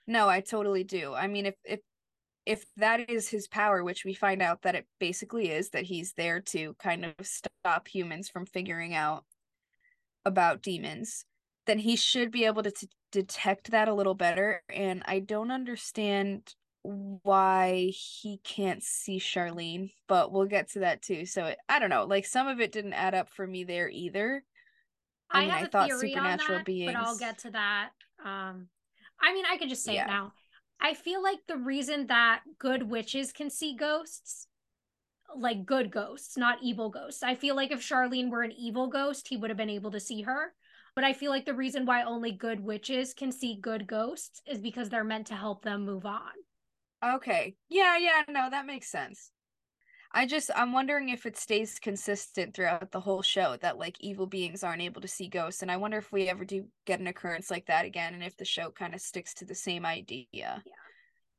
No, 0.08 0.30
I 0.30 0.40
totally 0.40 0.86
do. 0.86 1.14
I 1.14 1.28
mean 1.28 1.46
if 1.46 1.56
if 1.66 1.82
if 2.46 2.66
that 2.78 3.10
is 3.10 3.28
his 3.28 3.46
power, 3.46 3.84
which 3.84 4.06
we 4.06 4.14
find 4.14 4.42
out 4.42 4.62
that 4.62 4.74
it 4.74 4.88
basically 5.02 5.52
is, 5.52 5.72
that 5.72 5.84
he's 5.84 6.14
there 6.14 6.40
to 6.40 6.76
kind 6.76 7.04
of 7.04 7.14
stop 7.28 7.90
humans 7.90 8.30
from 8.30 8.46
figuring 8.46 8.96
out 8.96 9.26
about 10.26 10.62
demons, 10.62 11.26
then 11.70 11.78
he 11.78 11.95
should 11.95 12.32
be 12.32 12.45
able 12.45 12.63
to 12.63 12.72
t- 12.72 12.89
detect 13.11 13.70
that 13.70 13.88
a 13.88 13.93
little 13.93 14.15
better. 14.15 14.63
And 14.74 15.03
I 15.05 15.20
don't 15.20 15.51
understand 15.51 16.55
why 16.82 17.91
he 17.93 18.39
can't 18.43 18.82
see 18.82 19.20
Charlene, 19.20 19.91
but 20.07 20.32
we'll 20.32 20.47
get 20.47 20.72
to 20.72 20.80
that 20.80 21.03
too. 21.03 21.28
So 21.28 21.45
it, 21.45 21.59
I 21.70 21.78
don't 21.78 21.91
know, 21.91 22.05
like 22.05 22.26
some 22.26 22.47
of 22.47 22.59
it 22.59 22.72
didn't 22.72 22.93
add 22.93 23.13
up 23.13 23.30
for 23.30 23.45
me 23.45 23.65
there 23.65 23.88
either. 23.88 24.43
I, 25.30 25.38
I 25.38 25.41
mean, 25.41 25.49
have 25.51 25.59
I 25.59 25.65
a 25.65 25.67
thought 25.70 25.88
theory 25.89 26.09
supernatural 26.13 26.49
on 26.49 26.57
that, 26.61 26.65
beings, 26.65 26.91
but 26.91 26.99
I'll 26.99 27.17
get 27.17 27.38
to 27.39 27.51
that. 27.51 27.89
Um, 28.26 28.70
I 29.22 29.32
mean, 29.34 29.45
I 29.45 29.57
could 29.57 29.70
just 29.70 29.84
say 29.84 29.93
yeah. 29.93 30.05
it 30.05 30.07
now. 30.07 30.34
I 30.82 30.95
feel 30.95 31.22
like 31.22 31.39
the 31.47 31.57
reason 31.57 32.07
that 32.07 32.41
good 32.57 32.89
witches 32.89 33.32
can 33.32 33.51
see 33.51 33.76
ghosts, 33.76 34.47
like 35.38 35.67
good 35.67 35.91
ghosts, 35.91 36.36
not 36.36 36.57
evil 36.63 36.89
ghosts. 36.89 37.22
I 37.22 37.36
feel 37.36 37.55
like 37.55 37.70
if 37.70 37.88
Charlene 37.88 38.32
were 38.32 38.41
an 38.41 38.53
evil 38.53 38.88
ghost, 38.88 39.28
he 39.28 39.38
would 39.38 39.51
have 39.51 39.57
been 39.57 39.70
able 39.70 39.91
to 39.91 39.99
see 39.99 40.24
her. 40.24 40.53
But 41.00 41.06
I 41.06 41.14
feel 41.14 41.32
like 41.32 41.45
the 41.45 41.54
reason 41.54 41.86
why 41.86 42.04
only 42.04 42.34
good 42.34 42.60
witches 42.60 43.14
can 43.14 43.32
see 43.32 43.56
good 43.56 43.88
ghosts 43.88 44.41
is 44.45 44.60
because 44.60 44.89
they're 44.89 45.06
meant 45.06 45.28
to 45.28 45.34
help 45.34 45.64
them 45.64 45.86
move 45.86 46.06
on. 46.06 46.34
Okay. 47.02 47.56
Yeah, 47.70 47.97
yeah, 47.97 48.24
no, 48.28 48.50
that 48.50 48.66
makes 48.66 48.91
sense. 48.91 49.32
I 50.12 50.26
just 50.26 50.52
I'm 50.54 50.74
wondering 50.74 51.08
if 51.08 51.26
it 51.26 51.38
stays 51.38 51.80
consistent 51.80 52.54
throughout 52.54 52.91
the 52.91 53.00
whole 53.00 53.22
show 53.22 53.56
that 53.62 53.78
like 53.78 53.95
evil 54.02 54.26
beings 54.28 54.62
aren't 54.62 54.82
able 54.82 55.00
to 55.00 55.08
see 55.08 55.30
ghosts 55.30 55.62
and 55.62 55.72
I 55.72 55.78
wonder 55.78 55.97
if 55.97 56.12
we 56.12 56.28
ever 56.28 56.43
do 56.43 56.66
get 56.86 57.00
an 57.00 57.08
occurrence 57.08 57.50
like 57.50 57.68
that 57.68 57.86
again 57.86 58.14
and 58.14 58.22
if 58.22 58.36
the 58.36 58.43
show 58.43 58.70
kind 58.70 58.93
of 58.93 59.00
sticks 59.00 59.34
to 59.36 59.45
the 59.45 59.56
same 59.56 59.86
idea. 59.86 60.18
Yeah. 60.36 60.74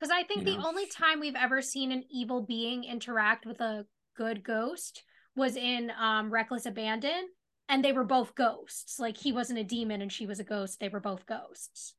Cuz 0.01 0.09
I 0.11 0.23
think 0.23 0.47
you 0.47 0.55
the 0.55 0.57
know? 0.57 0.69
only 0.69 0.87
time 0.87 1.21
we've 1.21 1.37
ever 1.37 1.61
seen 1.61 1.93
an 1.93 2.05
evil 2.11 2.41
being 2.41 2.83
interact 2.83 3.45
with 3.45 3.61
a 3.61 3.85
good 4.17 4.43
ghost 4.43 5.05
was 5.37 5.55
in 5.55 5.93
um 5.99 6.33
Reckless 6.33 6.65
Abandon 6.65 7.29
and 7.71 7.85
they 7.85 7.93
were 7.93 8.05
both 8.05 8.35
ghosts. 8.35 8.99
Like 8.99 9.17
he 9.17 9.33
wasn't 9.33 9.61
a 9.61 9.65
demon 9.65 10.03
and 10.03 10.13
she 10.13 10.27
was 10.27 10.41
a 10.41 10.45
ghost. 10.45 10.81
They 10.81 10.89
were 10.89 11.01
both 11.01 11.25
ghosts. 11.25 11.95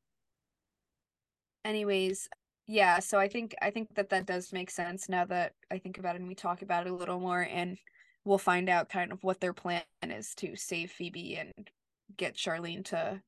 Anyways, 1.64 2.28
yeah, 2.68 3.00
so 3.00 3.18
I 3.18 3.30
think 3.30 3.56
I 3.62 3.72
think 3.72 3.96
that 3.96 4.10
that 4.10 4.26
does 4.26 4.54
make 4.54 4.70
sense 4.70 5.08
now 5.10 5.26
that 5.26 5.54
I 5.72 5.78
think 5.78 5.98
about 5.98 6.16
it 6.16 6.20
and 6.20 6.28
we 6.28 6.36
talk 6.36 6.62
about 6.62 6.86
it 6.86 6.92
a 6.92 6.96
little 6.96 7.20
more 7.20 7.48
and 7.50 7.78
we'll 8.26 8.38
find 8.38 8.70
out 8.70 8.90
kind 8.90 9.12
of 9.12 9.24
what 9.24 9.40
their 9.40 9.54
plan 9.54 9.84
is 10.04 10.36
to 10.36 10.56
save 10.56 10.92
Phoebe 10.92 11.38
and 11.38 11.70
get 12.18 12.36
Charlene 12.36 12.86
to 12.86 13.22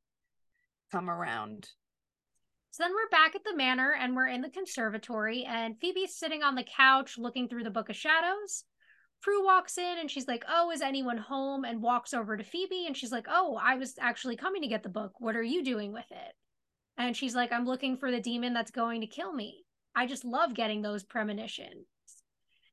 come 0.91 1.09
around. 1.09 1.69
So 2.71 2.83
then 2.83 2.91
we're 2.91 3.09
back 3.09 3.35
at 3.35 3.43
the 3.43 3.55
manor 3.55 3.93
and 3.93 4.15
we're 4.15 4.27
in 4.27 4.41
the 4.41 4.49
conservatory 4.49 5.45
and 5.45 5.79
Phoebe's 5.79 6.15
sitting 6.15 6.43
on 6.43 6.55
the 6.55 6.63
couch 6.63 7.17
looking 7.17 7.47
through 7.47 7.63
the 7.63 7.69
book 7.69 7.89
of 7.89 7.95
shadows 7.95 8.65
Prue 9.23 9.43
walks 9.43 9.77
in 9.77 9.97
and 9.99 10.11
she's 10.11 10.27
like, 10.27 10.43
Oh, 10.49 10.69
is 10.69 10.81
anyone 10.81 11.17
home? 11.17 11.63
And 11.63 11.81
walks 11.81 12.13
over 12.13 12.35
to 12.35 12.43
Phoebe 12.43 12.85
and 12.85 12.95
she's 12.95 13.11
like, 13.11 13.25
Oh, 13.29 13.57
I 13.59 13.75
was 13.75 13.95
actually 13.99 14.35
coming 14.35 14.61
to 14.61 14.67
get 14.67 14.83
the 14.83 14.89
book. 14.89 15.13
What 15.19 15.37
are 15.37 15.43
you 15.43 15.63
doing 15.63 15.93
with 15.93 16.11
it? 16.11 16.33
And 16.97 17.15
she's 17.15 17.33
like, 17.33 17.51
I'm 17.51 17.65
looking 17.65 17.97
for 17.97 18.11
the 18.11 18.19
demon 18.19 18.53
that's 18.53 18.69
going 18.69 19.01
to 19.01 19.07
kill 19.07 19.33
me. 19.33 19.63
I 19.95 20.05
just 20.07 20.25
love 20.25 20.53
getting 20.53 20.81
those 20.81 21.03
premonitions. 21.03 21.87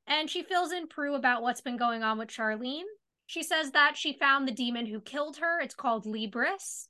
And 0.08 0.28
she 0.28 0.42
fills 0.42 0.72
in 0.72 0.88
Prue 0.88 1.14
about 1.14 1.42
what's 1.42 1.60
been 1.60 1.76
going 1.76 2.02
on 2.02 2.18
with 2.18 2.28
Charlene. 2.28 2.82
She 3.26 3.44
says 3.44 3.70
that 3.70 3.96
she 3.96 4.12
found 4.12 4.46
the 4.48 4.52
demon 4.52 4.86
who 4.86 5.00
killed 5.00 5.36
her. 5.36 5.60
It's 5.60 5.74
called 5.74 6.04
Libris. 6.04 6.88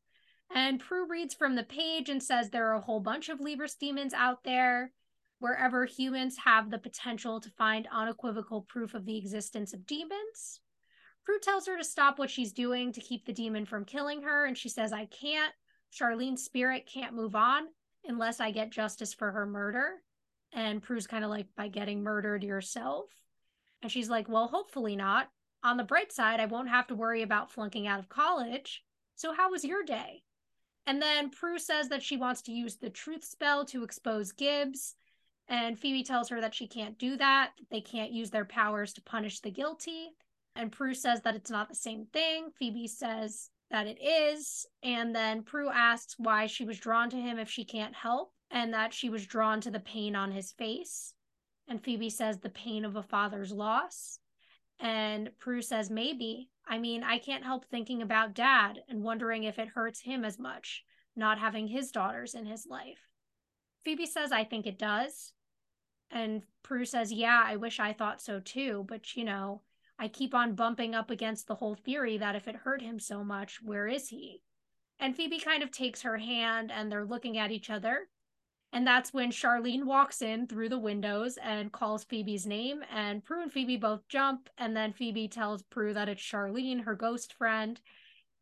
And 0.55 0.81
Prue 0.81 1.07
reads 1.07 1.35
from 1.35 1.55
the 1.55 1.63
page 1.63 2.09
and 2.09 2.23
says 2.23 2.49
there 2.49 2.71
are 2.71 2.77
a 2.77 2.81
whole 2.81 3.01
bunch 3.01 3.29
of 3.29 3.41
Libris 3.41 3.77
demons 3.79 4.15
out 4.15 4.43
there 4.43 4.93
wherever 5.41 5.85
humans 5.85 6.37
have 6.45 6.71
the 6.71 6.79
potential 6.79 7.41
to 7.41 7.51
find 7.51 7.89
unequivocal 7.91 8.63
proof 8.63 8.95
of 8.95 9.05
the 9.05 9.19
existence 9.19 9.73
of 9.73 9.87
demons. 9.87 10.61
Prue 11.25 11.41
tells 11.41 11.67
her 11.67 11.77
to 11.77 11.85
stop 11.85 12.19
what 12.19 12.31
she's 12.31 12.53
doing 12.53 12.93
to 12.93 13.01
keep 13.01 13.27
the 13.27 13.33
demon 13.33 13.67
from 13.67 13.85
killing 13.85 14.23
her, 14.23 14.47
and 14.47 14.57
she 14.57 14.69
says, 14.69 14.93
I 14.93 15.07
can't. 15.07 15.53
Charlene's 15.93 16.45
spirit 16.45 16.89
can't 16.93 17.15
move 17.15 17.35
on 17.35 17.65
unless 18.05 18.41
I 18.41 18.51
get 18.51 18.71
justice 18.71 19.13
for 19.13 19.33
her 19.33 19.47
murder. 19.47 20.03
And 20.53 20.83
Prue's 20.83 21.07
kind 21.07 21.25
of 21.25 21.31
like, 21.31 21.47
by 21.57 21.69
getting 21.69 22.03
murdered 22.03 22.45
yourself. 22.45 23.07
And 23.83 23.91
she's 23.91 24.11
like, 24.11 24.29
Well, 24.29 24.49
hopefully 24.49 24.97
not. 24.97 25.29
On 25.63 25.77
the 25.77 25.85
bright 25.85 26.13
side, 26.13 26.41
I 26.41 26.47
won't 26.47 26.69
have 26.69 26.87
to 26.89 26.95
worry 26.95 27.23
about 27.23 27.51
flunking 27.51 27.87
out 27.87 27.99
of 27.99 28.09
college. 28.09 28.83
So, 29.17 29.33
how 29.33 29.51
was 29.51 29.65
your 29.65 29.85
day? 29.85 30.23
And 30.87 31.01
then 31.01 31.31
Prue 31.31 31.59
says 31.59 31.89
that 31.91 32.03
she 32.03 32.17
wants 32.17 32.43
to 32.43 32.53
use 32.53 32.77
the 32.77 32.91
truth 32.91 33.25
spell 33.25 33.65
to 33.67 33.85
expose 33.85 34.33
Gibbs. 34.33 34.95
And 35.51 35.77
Phoebe 35.77 36.05
tells 36.05 36.29
her 36.29 36.41
that 36.41 36.55
she 36.55 36.69
can't 36.69 36.97
do 36.97 37.17
that. 37.17 37.51
They 37.71 37.81
can't 37.81 38.13
use 38.13 38.31
their 38.31 38.45
powers 38.45 38.93
to 38.95 39.03
punish 39.03 39.41
the 39.41 39.51
guilty. 39.51 40.11
And 40.55 40.71
Prue 40.71 40.95
says 40.95 41.23
that 41.23 41.35
it's 41.35 41.51
not 41.51 41.69
the 41.69 41.75
same 41.75 42.07
thing. 42.13 42.51
Phoebe 42.57 42.87
says 42.87 43.51
that 43.71 43.89
it 43.89 43.99
is. 44.01 44.65
And 44.85 45.15
then 45.15 45.43
Prue 45.43 45.69
asks 45.69 46.15
why 46.19 46.47
she 46.47 46.65
was 46.65 46.79
drawn 46.79 47.11
to 47.11 47.17
him 47.17 47.37
if 47.37 47.51
she 47.51 47.65
can't 47.65 47.95
help, 47.95 48.33
and 48.51 48.73
that 48.75 48.95
she 48.95 49.11
was 49.11 49.27
drawn 49.27 49.61
to 49.63 49.73
the 49.73 49.81
pain 49.81 50.15
on 50.15 50.31
his 50.31 50.53
face. 50.53 51.15
And 51.69 51.83
Phoebe 51.83 52.11
says 52.11 52.39
the 52.39 52.49
pain 52.51 52.85
of 52.85 52.95
a 52.95 53.03
father's 53.03 53.53
loss. 53.53 54.21
And 54.79 55.31
Prue 55.41 55.63
says, 55.63 55.91
maybe. 55.91 56.49
I 56.67 56.79
mean, 56.79 57.03
I 57.03 57.19
can't 57.19 57.45
help 57.45 57.65
thinking 57.67 58.03
about 58.03 58.35
dad 58.35 58.79
and 58.89 59.03
wondering 59.03 59.43
if 59.45 59.59
it 59.59 59.69
hurts 59.69 60.01
him 60.01 60.25
as 60.25 60.39
much, 60.39 60.85
not 61.17 61.41
having 61.41 61.67
his 61.67 61.91
daughters 61.91 62.35
in 62.35 62.47
his 62.47 62.67
life. 62.69 63.09
Phoebe 63.85 64.07
says, 64.07 64.31
I 64.31 64.45
think 64.45 64.67
it 64.67 64.79
does. 64.79 65.33
And 66.11 66.43
Prue 66.63 66.85
says, 66.85 67.13
Yeah, 67.13 67.43
I 67.45 67.57
wish 67.57 67.79
I 67.81 67.93
thought 67.93 68.21
so 68.21 68.41
too. 68.41 68.85
But, 68.89 69.17
you 69.17 69.25
know, 69.25 69.63
I 69.99 70.09
keep 70.09 70.35
on 70.35 70.55
bumping 70.55 70.95
up 70.95 71.11
against 71.11 71.47
the 71.47 71.55
whole 71.55 71.75
theory 71.75 72.19
that 72.19 72.35
if 72.35 72.49
it 72.49 72.57
hurt 72.57 72.83
him 72.83 72.99
so 72.99 73.23
much, 73.23 73.63
where 73.63 73.87
is 73.87 74.09
he? 74.09 74.43
And 74.99 75.17
Phoebe 75.17 75.41
kind 75.41 75.63
of 75.63 75.71
takes 75.71 76.03
her 76.03 76.19
hand 76.19 76.71
and 76.71 76.91
they're 76.91 77.05
looking 77.05 77.39
at 77.39 77.51
each 77.51 77.71
other. 77.71 78.09
And 78.73 78.87
that's 78.87 79.13
when 79.13 79.33
Charlene 79.33 79.85
walks 79.85 80.23
in 80.23 80.47
through 80.47 80.69
the 80.69 80.79
windows 80.79 81.37
and 81.43 81.73
calls 81.73 82.05
Phoebe's 82.05 82.47
name. 82.47 82.83
And 82.95 83.25
Prue 83.25 83.43
and 83.43 83.53
Phoebe 83.53 83.77
both 83.77 84.07
jump. 84.09 84.49
And 84.59 84.77
then 84.77 84.93
Phoebe 84.93 85.29
tells 85.29 85.63
Prue 85.63 85.93
that 85.95 86.09
it's 86.09 86.23
Charlene, 86.23 86.85
her 86.85 86.95
ghost 86.95 87.35
friend. 87.35 87.81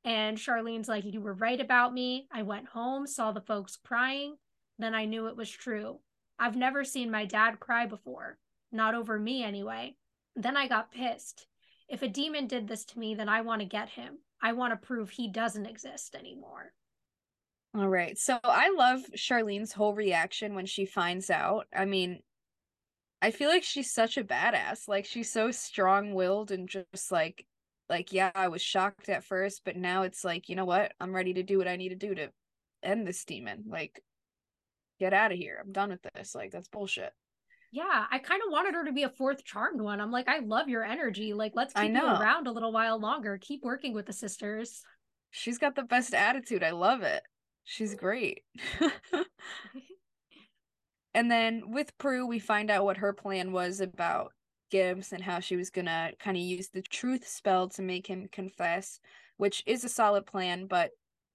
And 0.04 0.36
Charlene's 0.36 0.88
like, 0.88 1.04
You 1.04 1.20
were 1.20 1.34
right 1.34 1.60
about 1.60 1.94
me. 1.94 2.28
I 2.30 2.42
went 2.42 2.68
home, 2.68 3.06
saw 3.06 3.32
the 3.32 3.40
folks 3.40 3.76
crying. 3.76 4.36
Then 4.78 4.94
I 4.94 5.06
knew 5.06 5.28
it 5.28 5.36
was 5.36 5.50
true. 5.50 6.00
I've 6.38 6.56
never 6.56 6.84
seen 6.84 7.10
my 7.10 7.24
dad 7.24 7.60
cry 7.60 7.86
before. 7.86 8.38
Not 8.70 8.94
over 8.94 9.18
me, 9.18 9.42
anyway. 9.42 9.96
Then 10.36 10.56
I 10.56 10.68
got 10.68 10.92
pissed. 10.92 11.46
If 11.88 12.02
a 12.02 12.08
demon 12.08 12.46
did 12.46 12.68
this 12.68 12.84
to 12.86 12.98
me, 12.98 13.14
then 13.14 13.28
I 13.28 13.40
want 13.40 13.60
to 13.60 13.66
get 13.66 13.88
him. 13.88 14.18
I 14.40 14.52
want 14.52 14.72
to 14.72 14.86
prove 14.86 15.10
he 15.10 15.28
doesn't 15.28 15.66
exist 15.66 16.14
anymore. 16.14 16.72
All 17.74 17.88
right. 17.88 18.16
So 18.16 18.38
I 18.44 18.70
love 18.70 19.00
Charlene's 19.16 19.72
whole 19.72 19.94
reaction 19.94 20.54
when 20.54 20.66
she 20.66 20.86
finds 20.86 21.30
out. 21.30 21.66
I 21.74 21.84
mean, 21.84 22.20
I 23.20 23.30
feel 23.30 23.48
like 23.48 23.64
she's 23.64 23.92
such 23.92 24.16
a 24.16 24.24
badass. 24.24 24.88
Like 24.88 25.04
she's 25.04 25.30
so 25.30 25.50
strong-willed 25.50 26.50
and 26.50 26.68
just 26.68 27.10
like 27.10 27.44
like 27.88 28.12
yeah, 28.12 28.30
I 28.34 28.48
was 28.48 28.62
shocked 28.62 29.08
at 29.08 29.24
first, 29.24 29.62
but 29.64 29.76
now 29.76 30.02
it's 30.02 30.24
like, 30.24 30.48
you 30.48 30.56
know 30.56 30.66
what? 30.66 30.92
I'm 31.00 31.14
ready 31.14 31.34
to 31.34 31.42
do 31.42 31.58
what 31.58 31.68
I 31.68 31.76
need 31.76 31.88
to 31.88 31.94
do 31.94 32.14
to 32.14 32.30
end 32.82 33.06
this 33.06 33.24
demon. 33.24 33.64
Like 33.66 34.02
get 34.98 35.12
out 35.12 35.32
of 35.32 35.38
here. 35.38 35.60
I'm 35.64 35.72
done 35.72 35.90
with 35.90 36.00
this. 36.14 36.34
Like 36.34 36.50
that's 36.50 36.68
bullshit. 36.68 37.12
Yeah, 37.70 38.06
I 38.10 38.18
kind 38.18 38.40
of 38.44 38.50
wanted 38.50 38.74
her 38.74 38.84
to 38.86 38.92
be 38.92 39.02
a 39.02 39.10
fourth 39.10 39.44
charmed 39.44 39.80
one. 39.80 40.00
I'm 40.00 40.10
like, 40.10 40.28
I 40.28 40.38
love 40.38 40.68
your 40.68 40.84
energy. 40.84 41.34
Like, 41.34 41.52
let's 41.54 41.74
keep 41.74 41.92
you 41.92 42.02
around 42.02 42.46
a 42.46 42.52
little 42.52 42.72
while 42.72 42.98
longer. 42.98 43.38
Keep 43.40 43.62
working 43.62 43.92
with 43.92 44.06
the 44.06 44.12
sisters. 44.12 44.82
She's 45.30 45.58
got 45.58 45.74
the 45.74 45.82
best 45.82 46.14
attitude. 46.14 46.62
I 46.62 46.70
love 46.70 47.02
it. 47.02 47.22
She's 47.64 47.94
great. 47.94 48.42
and 51.14 51.30
then 51.30 51.70
with 51.70 51.96
Prue, 51.98 52.26
we 52.26 52.38
find 52.38 52.70
out 52.70 52.84
what 52.84 52.96
her 52.96 53.12
plan 53.12 53.52
was 53.52 53.82
about 53.82 54.32
Gibbs 54.70 55.12
and 55.12 55.22
how 55.22 55.40
she 55.40 55.56
was 55.56 55.68
gonna 55.68 56.12
kind 56.18 56.38
of 56.38 56.42
use 56.42 56.68
the 56.68 56.82
truth 56.82 57.28
spell 57.28 57.68
to 57.70 57.82
make 57.82 58.06
him 58.06 58.28
confess, 58.32 58.98
which 59.36 59.62
is 59.66 59.84
a 59.84 59.90
solid 59.90 60.24
plan, 60.24 60.66
but 60.66 60.90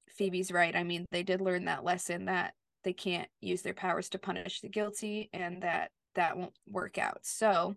Phoebe's 0.09 0.51
right. 0.51 0.75
I 0.75 0.83
mean, 0.83 1.05
they 1.11 1.23
did 1.23 1.41
learn 1.41 1.65
that 1.65 1.83
lesson 1.83 2.25
that 2.25 2.53
they 2.83 2.93
can't 2.93 3.29
use 3.41 3.61
their 3.61 3.73
powers 3.73 4.09
to 4.09 4.19
punish 4.19 4.61
the 4.61 4.69
guilty 4.69 5.29
and 5.33 5.63
that 5.63 5.91
that 6.15 6.37
won't 6.37 6.53
work 6.67 6.97
out. 6.97 7.19
So 7.23 7.75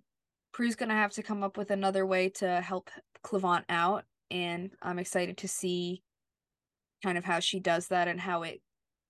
Prue's 0.53 0.77
gonna 0.77 0.95
have 0.95 1.13
to 1.13 1.23
come 1.23 1.43
up 1.43 1.57
with 1.57 1.71
another 1.71 2.07
way 2.07 2.29
to 2.31 2.61
help 2.61 2.91
Cleavant 3.25 3.65
out, 3.69 4.05
and 4.31 4.71
I'm 4.81 4.99
excited 4.99 5.39
to 5.39 5.49
see 5.49 6.03
kind 7.03 7.19
of 7.19 7.25
how 7.25 7.41
she 7.41 7.61
does 7.61 7.89
that 7.89 8.09
and 8.09 8.21
how 8.21 8.43
it 8.43 8.61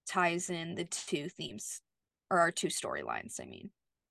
ties 0.08 0.50
in 0.50 0.74
the 0.74 0.84
two 0.84 1.28
themes 1.28 1.80
or 2.30 2.38
our 2.38 2.50
two 2.50 2.68
storylines, 2.68 3.40
I 3.40 3.44
mean. 3.44 3.70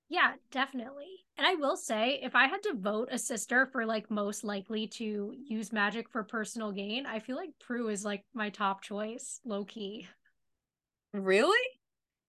Yeah, 0.10 0.34
definitely. 0.52 1.26
And 1.38 1.48
I 1.48 1.56
will 1.56 1.76
say, 1.76 2.20
if 2.22 2.36
I 2.36 2.48
had 2.48 2.64
to 2.64 2.76
vote 2.76 3.10
a 3.12 3.18
sister 3.18 3.66
for 3.66 3.86
like 3.86 4.12
most 4.12 4.44
likely 4.44 4.88
to 4.88 5.34
use 5.36 5.74
magic 5.74 6.10
for 6.10 6.24
personal 6.24 6.72
gain, 6.72 7.06
I 7.06 7.20
feel 7.20 7.36
like 7.36 7.50
Prue 7.60 7.90
is 7.90 8.06
like 8.06 8.24
my 8.34 8.50
top 8.50 8.82
choice, 8.82 9.40
low 9.44 9.66
key. 9.66 10.08
Really? 11.12 11.60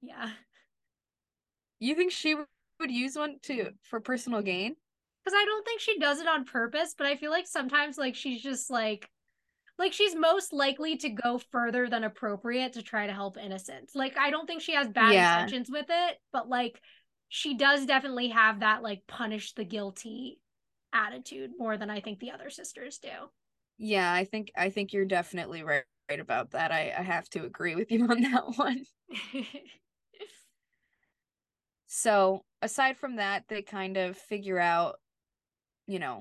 Yeah. 0.06 0.30
You 1.78 1.94
think 1.94 2.12
she 2.12 2.34
would 2.34 2.90
use 2.90 3.16
one 3.16 3.36
to 3.44 3.70
for 3.82 4.00
personal 4.00 4.42
gain? 4.42 4.76
Because 5.24 5.36
I 5.36 5.44
don't 5.44 5.64
think 5.64 5.80
she 5.80 5.98
does 5.98 6.20
it 6.20 6.28
on 6.28 6.44
purpose, 6.44 6.94
but 6.96 7.06
I 7.06 7.16
feel 7.16 7.30
like 7.30 7.46
sometimes 7.46 7.98
like 7.98 8.14
she's 8.14 8.42
just 8.42 8.70
like 8.70 9.08
like 9.78 9.92
she's 9.92 10.14
most 10.14 10.52
likely 10.52 10.96
to 10.98 11.10
go 11.10 11.40
further 11.50 11.88
than 11.88 12.04
appropriate 12.04 12.74
to 12.74 12.82
try 12.82 13.06
to 13.06 13.12
help 13.12 13.36
innocents. 13.36 13.94
Like 13.94 14.16
I 14.16 14.30
don't 14.30 14.46
think 14.46 14.62
she 14.62 14.74
has 14.74 14.88
bad 14.88 15.12
yeah. 15.12 15.34
intentions 15.34 15.68
with 15.70 15.86
it, 15.88 16.18
but 16.32 16.48
like 16.48 16.80
she 17.28 17.56
does 17.56 17.86
definitely 17.86 18.28
have 18.28 18.60
that 18.60 18.82
like 18.82 19.02
punish 19.06 19.52
the 19.54 19.64
guilty 19.64 20.40
attitude 20.92 21.50
more 21.58 21.76
than 21.76 21.90
I 21.90 22.00
think 22.00 22.20
the 22.20 22.30
other 22.30 22.50
sisters 22.50 22.98
do. 22.98 23.08
Yeah, 23.78 24.10
I 24.10 24.24
think 24.24 24.50
I 24.56 24.70
think 24.70 24.92
you're 24.92 25.04
definitely 25.04 25.62
right, 25.62 25.84
right 26.08 26.20
about 26.20 26.52
that. 26.52 26.72
I, 26.72 26.94
I 26.96 27.02
have 27.02 27.28
to 27.30 27.44
agree 27.44 27.74
with 27.74 27.90
you 27.90 28.06
on 28.08 28.22
that 28.22 28.44
one. 28.56 28.84
so 31.96 32.42
aside 32.60 32.98
from 32.98 33.16
that, 33.16 33.44
they 33.48 33.62
kind 33.62 33.96
of 33.96 34.18
figure 34.18 34.58
out, 34.58 34.96
you 35.86 35.98
know, 35.98 36.20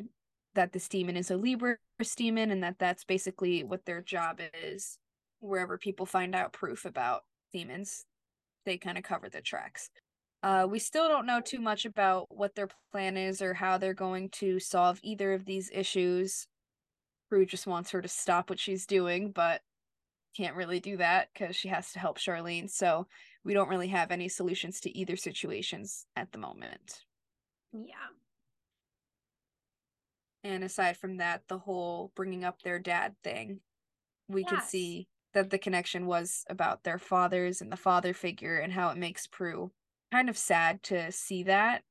that 0.53 0.71
this 0.71 0.87
demon 0.87 1.17
is 1.17 1.31
a 1.31 1.33
Libris 1.33 1.75
demon 2.15 2.49
and 2.49 2.63
that 2.63 2.79
that's 2.79 3.03
basically 3.03 3.61
what 3.61 3.83
their 3.85 4.01
job 4.01 4.39
is. 4.63 4.97
Wherever 5.41 5.77
people 5.77 6.05
find 6.05 6.33
out 6.33 6.53
proof 6.53 6.85
about 6.85 7.23
demons, 7.51 8.05
they 8.65 8.77
kind 8.77 8.97
of 8.97 9.03
cover 9.03 9.27
the 9.27 9.41
tracks. 9.41 9.89
Uh, 10.41 10.65
we 10.65 10.79
still 10.79 11.09
don't 11.09 11.25
know 11.25 11.41
too 11.41 11.59
much 11.59 11.83
about 11.83 12.27
what 12.29 12.55
their 12.55 12.69
plan 12.93 13.17
is 13.17 13.41
or 13.41 13.53
how 13.53 13.77
they're 13.77 13.93
going 13.93 14.29
to 14.29 14.61
solve 14.61 14.97
either 15.03 15.33
of 15.33 15.43
these 15.43 15.69
issues. 15.73 16.47
Prue 17.27 17.45
just 17.45 17.67
wants 17.67 17.91
her 17.91 18.01
to 18.01 18.07
stop 18.07 18.49
what 18.49 18.61
she's 18.61 18.85
doing, 18.85 19.29
but 19.29 19.59
can't 20.37 20.55
really 20.55 20.79
do 20.79 20.95
that 20.95 21.27
because 21.33 21.53
she 21.53 21.67
has 21.67 21.91
to 21.91 21.99
help 21.99 22.17
Charlene. 22.17 22.69
So 22.69 23.07
we 23.45 23.53
don't 23.53 23.69
really 23.69 23.87
have 23.89 24.11
any 24.11 24.27
solutions 24.27 24.81
to 24.81 24.97
either 24.97 25.15
situations 25.15 26.07
at 26.15 26.31
the 26.31 26.39
moment. 26.39 27.03
Yeah. 27.71 27.93
And 30.43 30.63
aside 30.63 30.97
from 30.97 31.17
that, 31.17 31.43
the 31.47 31.59
whole 31.59 32.11
bringing 32.15 32.43
up 32.43 32.61
their 32.61 32.79
dad 32.79 33.15
thing, 33.23 33.59
we 34.27 34.41
yes. 34.41 34.49
could 34.49 34.63
see 34.63 35.07
that 35.33 35.51
the 35.51 35.59
connection 35.59 36.07
was 36.07 36.43
about 36.49 36.83
their 36.83 36.97
fathers 36.97 37.61
and 37.61 37.71
the 37.71 37.77
father 37.77 38.13
figure 38.13 38.57
and 38.57 38.73
how 38.73 38.89
it 38.89 38.97
makes 38.97 39.27
Prue 39.27 39.71
kind 40.11 40.29
of 40.29 40.37
sad 40.37 40.81
to 40.83 41.11
see 41.11 41.43
that. 41.43 41.83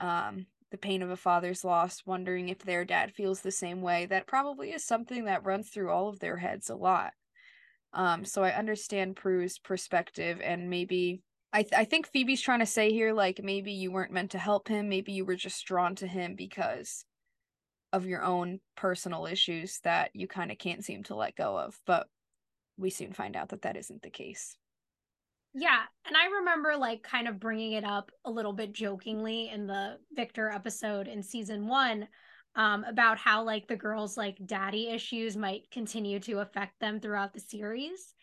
Um, 0.00 0.46
the 0.70 0.78
pain 0.78 1.02
of 1.02 1.10
a 1.10 1.16
father's 1.16 1.64
loss, 1.64 2.02
wondering 2.06 2.48
if 2.48 2.60
their 2.60 2.84
dad 2.84 3.12
feels 3.12 3.40
the 3.40 3.50
same 3.50 3.82
way. 3.82 4.06
That 4.06 4.28
probably 4.28 4.70
is 4.70 4.84
something 4.84 5.24
that 5.24 5.44
runs 5.44 5.68
through 5.68 5.90
all 5.90 6.08
of 6.08 6.20
their 6.20 6.36
heads 6.36 6.70
a 6.70 6.76
lot. 6.76 7.12
Um, 7.92 8.24
so 8.24 8.42
I 8.42 8.52
understand 8.52 9.16
Prue's 9.16 9.58
perspective, 9.58 10.40
and 10.42 10.70
maybe 10.70 11.22
I 11.52 11.62
th- 11.62 11.74
I 11.74 11.84
think 11.84 12.06
Phoebe's 12.06 12.40
trying 12.40 12.60
to 12.60 12.66
say 12.66 12.92
here, 12.92 13.12
like 13.12 13.42
maybe 13.42 13.72
you 13.72 13.90
weren't 13.90 14.12
meant 14.12 14.30
to 14.32 14.38
help 14.38 14.68
him, 14.68 14.88
maybe 14.88 15.12
you 15.12 15.24
were 15.24 15.36
just 15.36 15.64
drawn 15.64 15.96
to 15.96 16.06
him 16.06 16.36
because 16.36 17.04
of 17.92 18.06
your 18.06 18.22
own 18.22 18.60
personal 18.76 19.26
issues 19.26 19.80
that 19.80 20.10
you 20.14 20.28
kind 20.28 20.52
of 20.52 20.58
can't 20.58 20.84
seem 20.84 21.02
to 21.04 21.16
let 21.16 21.34
go 21.34 21.58
of. 21.58 21.78
But 21.86 22.06
we 22.76 22.90
soon 22.90 23.12
find 23.12 23.34
out 23.34 23.48
that 23.48 23.62
that 23.62 23.76
isn't 23.76 24.02
the 24.02 24.10
case. 24.10 24.56
Yeah, 25.52 25.80
and 26.06 26.16
I 26.16 26.26
remember 26.38 26.76
like 26.76 27.02
kind 27.02 27.26
of 27.26 27.40
bringing 27.40 27.72
it 27.72 27.84
up 27.84 28.12
a 28.24 28.30
little 28.30 28.52
bit 28.52 28.72
jokingly 28.72 29.48
in 29.48 29.66
the 29.66 29.98
Victor 30.12 30.48
episode 30.48 31.08
in 31.08 31.24
season 31.24 31.66
1 31.66 32.06
um 32.56 32.84
about 32.84 33.18
how 33.18 33.42
like 33.42 33.66
the 33.68 33.76
girls 33.76 34.16
like 34.16 34.36
daddy 34.44 34.88
issues 34.88 35.36
might 35.36 35.70
continue 35.70 36.18
to 36.18 36.40
affect 36.40 36.78
them 36.80 37.00
throughout 37.00 37.32
the 37.32 37.40
series. 37.40 38.14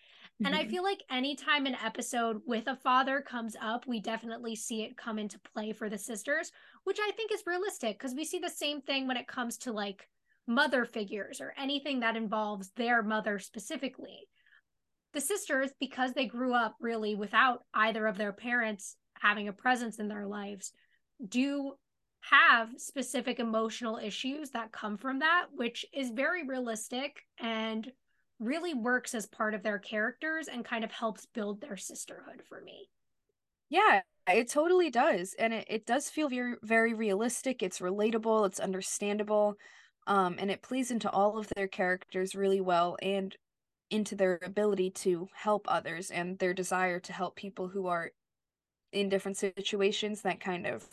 Mm-hmm. 0.41 0.45
And 0.45 0.55
I 0.55 0.61
mm-hmm. 0.61 0.69
feel 0.69 0.83
like 0.83 1.03
anytime 1.09 1.65
an 1.65 1.77
episode 1.83 2.41
with 2.45 2.67
a 2.67 2.75
father 2.75 3.21
comes 3.21 3.55
up, 3.61 3.87
we 3.87 3.99
definitely 3.99 4.55
see 4.55 4.83
it 4.83 4.97
come 4.97 5.17
into 5.17 5.39
play 5.39 5.71
for 5.71 5.89
the 5.89 5.97
sisters, 5.97 6.51
which 6.83 6.99
I 7.01 7.11
think 7.11 7.31
is 7.31 7.43
realistic 7.45 7.97
because 7.97 8.15
we 8.15 8.25
see 8.25 8.39
the 8.39 8.49
same 8.49 8.81
thing 8.81 9.07
when 9.07 9.17
it 9.17 9.27
comes 9.27 9.57
to 9.59 9.71
like 9.71 10.07
mother 10.45 10.85
figures 10.85 11.41
or 11.41 11.53
anything 11.57 12.01
that 12.01 12.15
involves 12.15 12.71
their 12.75 13.03
mother 13.03 13.39
specifically 13.39 14.27
the 15.13 15.21
sisters, 15.21 15.71
because 15.79 16.13
they 16.13 16.25
grew 16.25 16.53
up 16.53 16.75
really 16.79 17.15
without 17.15 17.63
either 17.73 18.05
of 18.07 18.17
their 18.17 18.33
parents 18.33 18.95
having 19.19 19.47
a 19.47 19.53
presence 19.53 19.99
in 19.99 20.07
their 20.07 20.27
lives, 20.27 20.71
do 21.27 21.73
have 22.29 22.69
specific 22.77 23.39
emotional 23.39 23.97
issues 23.97 24.51
that 24.51 24.71
come 24.71 24.97
from 24.97 25.19
that, 25.19 25.47
which 25.55 25.85
is 25.93 26.11
very 26.11 26.45
realistic 26.45 27.21
and 27.39 27.91
really 28.39 28.73
works 28.73 29.15
as 29.15 29.25
part 29.25 29.53
of 29.53 29.63
their 29.63 29.79
characters 29.79 30.47
and 30.47 30.63
kind 30.63 30.83
of 30.83 30.91
helps 30.91 31.25
build 31.25 31.61
their 31.61 31.77
sisterhood 31.77 32.41
for 32.47 32.61
me. 32.61 32.89
Yeah, 33.69 34.01
it 34.31 34.49
totally 34.49 34.89
does. 34.89 35.35
And 35.39 35.53
it, 35.53 35.65
it 35.69 35.85
does 35.85 36.09
feel 36.09 36.29
very, 36.29 36.55
very 36.63 36.93
realistic. 36.93 37.63
It's 37.63 37.79
relatable, 37.79 38.45
it's 38.45 38.59
understandable. 38.59 39.55
Um, 40.05 40.35
and 40.39 40.49
it 40.49 40.61
plays 40.61 40.91
into 40.91 41.09
all 41.09 41.37
of 41.37 41.49
their 41.55 41.67
characters 41.67 42.35
really 42.35 42.61
well. 42.61 42.97
And 43.01 43.35
into 43.89 44.15
their 44.15 44.39
ability 44.43 44.89
to 44.89 45.29
help 45.33 45.65
others 45.69 46.11
and 46.11 46.37
their 46.39 46.53
desire 46.53 46.99
to 46.99 47.13
help 47.13 47.35
people 47.35 47.69
who 47.69 47.87
are 47.87 48.11
in 48.91 49.09
different 49.09 49.37
situations 49.37 50.21
that 50.21 50.39
kind 50.39 50.65
of 50.65 50.85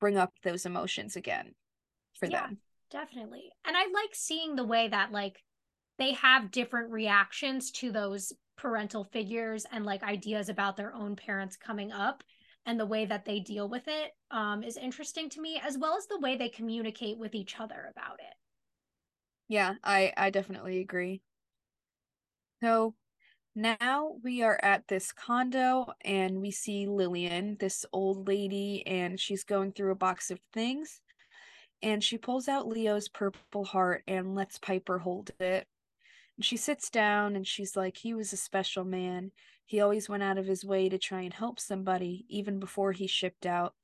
bring 0.00 0.16
up 0.16 0.32
those 0.42 0.66
emotions 0.66 1.16
again 1.16 1.54
for 2.18 2.26
yeah, 2.26 2.46
them. 2.46 2.58
Definitely. 2.90 3.52
And 3.64 3.76
I 3.76 3.82
like 3.82 4.14
seeing 4.14 4.56
the 4.56 4.64
way 4.64 4.88
that 4.88 5.12
like 5.12 5.42
they 5.98 6.12
have 6.12 6.50
different 6.50 6.90
reactions 6.90 7.70
to 7.72 7.92
those 7.92 8.32
parental 8.56 9.04
figures 9.04 9.66
and 9.70 9.86
like 9.86 10.02
ideas 10.02 10.48
about 10.48 10.76
their 10.76 10.94
own 10.94 11.16
parents 11.16 11.56
coming 11.56 11.92
up 11.92 12.22
and 12.66 12.78
the 12.78 12.86
way 12.86 13.06
that 13.06 13.24
they 13.24 13.40
deal 13.40 13.68
with 13.68 13.88
it 13.88 14.12
um, 14.30 14.62
is 14.62 14.76
interesting 14.76 15.30
to 15.30 15.40
me 15.40 15.60
as 15.66 15.78
well 15.78 15.96
as 15.96 16.06
the 16.06 16.20
way 16.20 16.36
they 16.36 16.48
communicate 16.48 17.18
with 17.18 17.34
each 17.34 17.58
other 17.58 17.90
about 17.90 18.18
it 18.20 18.34
yeah 19.48 19.74
i 19.82 20.12
i 20.16 20.28
definitely 20.28 20.80
agree 20.80 21.22
so 22.62 22.94
now 23.54 24.16
we 24.22 24.42
are 24.42 24.58
at 24.62 24.88
this 24.88 25.12
condo 25.12 25.86
and 26.04 26.40
we 26.40 26.50
see 26.50 26.86
Lillian, 26.86 27.56
this 27.58 27.84
old 27.92 28.28
lady, 28.28 28.86
and 28.86 29.18
she's 29.18 29.44
going 29.44 29.72
through 29.72 29.92
a 29.92 29.96
box 29.96 30.30
of 30.30 30.40
things. 30.52 31.00
And 31.82 32.04
she 32.04 32.18
pulls 32.18 32.48
out 32.48 32.68
Leo's 32.68 33.08
purple 33.08 33.64
heart 33.64 34.02
and 34.06 34.34
lets 34.34 34.58
Piper 34.58 34.98
hold 34.98 35.30
it. 35.40 35.66
And 36.36 36.44
She 36.44 36.56
sits 36.56 36.90
down 36.90 37.36
and 37.36 37.46
she's 37.46 37.76
like, 37.76 37.96
he 37.96 38.14
was 38.14 38.32
a 38.32 38.36
special 38.36 38.84
man. 38.84 39.32
He 39.64 39.80
always 39.80 40.08
went 40.08 40.22
out 40.22 40.38
of 40.38 40.46
his 40.46 40.64
way 40.64 40.88
to 40.88 40.98
try 40.98 41.22
and 41.22 41.32
help 41.32 41.60
somebody, 41.60 42.26
even 42.28 42.58
before 42.58 42.92
he 42.92 43.06
shipped 43.06 43.46
out. 43.46 43.74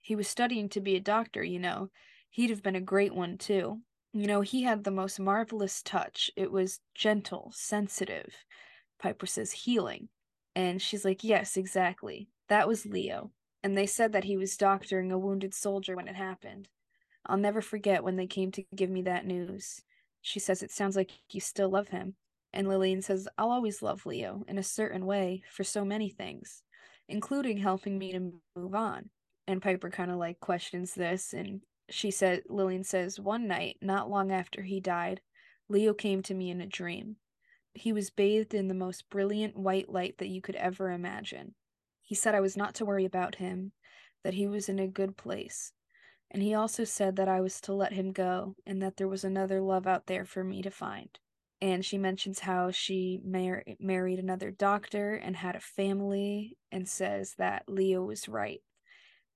He 0.00 0.14
was 0.14 0.28
studying 0.28 0.68
to 0.70 0.80
be 0.80 0.96
a 0.96 1.00
doctor, 1.00 1.42
you 1.42 1.58
know. 1.58 1.90
He'd 2.30 2.50
have 2.50 2.62
been 2.62 2.76
a 2.76 2.80
great 2.80 3.14
one, 3.14 3.38
too. 3.38 3.80
You 4.12 4.26
know, 4.26 4.40
he 4.40 4.62
had 4.62 4.84
the 4.84 4.90
most 4.90 5.18
marvelous 5.18 5.82
touch. 5.82 6.30
It 6.36 6.50
was 6.52 6.80
gentle, 6.94 7.52
sensitive. 7.54 8.34
Piper 9.00 9.26
says 9.26 9.52
healing. 9.52 10.08
And 10.54 10.80
she's 10.80 11.04
like, 11.04 11.24
Yes, 11.24 11.56
exactly. 11.56 12.28
That 12.48 12.68
was 12.68 12.86
Leo. 12.86 13.30
And 13.62 13.76
they 13.76 13.86
said 13.86 14.12
that 14.12 14.24
he 14.24 14.36
was 14.36 14.56
doctoring 14.56 15.12
a 15.12 15.18
wounded 15.18 15.54
soldier 15.54 15.96
when 15.96 16.08
it 16.08 16.16
happened. 16.16 16.68
I'll 17.26 17.36
never 17.36 17.60
forget 17.60 18.02
when 18.02 18.16
they 18.16 18.26
came 18.26 18.50
to 18.52 18.64
give 18.74 18.90
me 18.90 19.02
that 19.02 19.26
news. 19.26 19.82
She 20.22 20.38
says 20.38 20.62
it 20.62 20.70
sounds 20.70 20.96
like 20.96 21.10
you 21.30 21.40
still 21.40 21.68
love 21.68 21.88
him. 21.88 22.14
And 22.52 22.68
Lillian 22.68 23.02
says, 23.02 23.28
I'll 23.38 23.50
always 23.50 23.82
love 23.82 24.06
Leo 24.06 24.44
in 24.48 24.58
a 24.58 24.62
certain 24.62 25.06
way 25.06 25.42
for 25.50 25.62
so 25.62 25.84
many 25.84 26.08
things, 26.08 26.62
including 27.08 27.58
helping 27.58 27.98
me 27.98 28.12
to 28.12 28.32
move 28.56 28.74
on. 28.74 29.10
And 29.46 29.62
Piper 29.62 29.90
kind 29.90 30.10
of 30.10 30.16
like 30.16 30.40
questions 30.40 30.94
this. 30.94 31.32
And 31.32 31.60
she 31.90 32.10
said, 32.10 32.42
Lillian 32.48 32.84
says, 32.84 33.20
one 33.20 33.46
night, 33.46 33.76
not 33.80 34.10
long 34.10 34.32
after 34.32 34.62
he 34.62 34.80
died, 34.80 35.20
Leo 35.68 35.94
came 35.94 36.22
to 36.22 36.34
me 36.34 36.50
in 36.50 36.60
a 36.60 36.66
dream. 36.66 37.16
He 37.74 37.92
was 37.92 38.10
bathed 38.10 38.54
in 38.54 38.68
the 38.68 38.74
most 38.74 39.08
brilliant 39.10 39.56
white 39.56 39.88
light 39.88 40.18
that 40.18 40.28
you 40.28 40.40
could 40.40 40.56
ever 40.56 40.90
imagine. 40.90 41.54
He 42.02 42.14
said 42.14 42.34
I 42.34 42.40
was 42.40 42.56
not 42.56 42.74
to 42.76 42.84
worry 42.84 43.04
about 43.04 43.36
him, 43.36 43.72
that 44.24 44.34
he 44.34 44.46
was 44.46 44.68
in 44.68 44.78
a 44.78 44.88
good 44.88 45.16
place. 45.16 45.72
And 46.30 46.42
he 46.42 46.54
also 46.54 46.84
said 46.84 47.16
that 47.16 47.28
I 47.28 47.40
was 47.40 47.60
to 47.62 47.72
let 47.72 47.92
him 47.92 48.12
go 48.12 48.54
and 48.66 48.80
that 48.82 48.96
there 48.96 49.08
was 49.08 49.24
another 49.24 49.60
love 49.60 49.86
out 49.86 50.06
there 50.06 50.24
for 50.24 50.44
me 50.44 50.62
to 50.62 50.70
find. 50.70 51.08
And 51.60 51.84
she 51.84 51.98
mentions 51.98 52.40
how 52.40 52.70
she 52.70 53.20
mar- 53.24 53.64
married 53.78 54.18
another 54.18 54.50
doctor 54.50 55.14
and 55.14 55.36
had 55.36 55.56
a 55.56 55.60
family 55.60 56.56
and 56.70 56.88
says 56.88 57.34
that 57.38 57.64
Leo 57.68 58.02
was 58.04 58.28
right. 58.28 58.60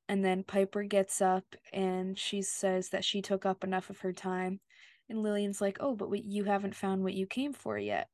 And 0.08 0.24
then 0.24 0.44
Piper 0.44 0.84
gets 0.84 1.20
up 1.20 1.44
and 1.72 2.18
she 2.18 2.42
says 2.42 2.90
that 2.90 3.04
she 3.04 3.20
took 3.20 3.44
up 3.44 3.64
enough 3.64 3.90
of 3.90 4.00
her 4.00 4.12
time. 4.12 4.60
And 5.08 5.22
Lillian's 5.22 5.60
like, 5.60 5.78
Oh, 5.80 5.94
but 5.94 6.10
you 6.24 6.44
haven't 6.44 6.76
found 6.76 7.02
what 7.02 7.14
you 7.14 7.26
came 7.26 7.52
for 7.52 7.76
yet. 7.76 8.08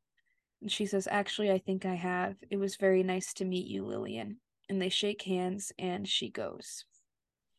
And 0.61 0.71
she 0.71 0.87
says, 0.87 1.09
Actually, 1.11 1.51
I 1.51 1.59
think 1.59 1.85
I 1.85 1.95
have. 1.95 2.37
It 2.51 2.57
was 2.59 2.77
very 2.77 3.03
nice 3.03 3.33
to 3.35 3.45
meet 3.45 3.67
you, 3.67 3.85
Lillian 3.85 4.39
and 4.71 4.81
they 4.81 4.89
shake 4.89 5.23
hands 5.23 5.73
and 5.79 6.09
she 6.09 6.31
goes. 6.31 6.85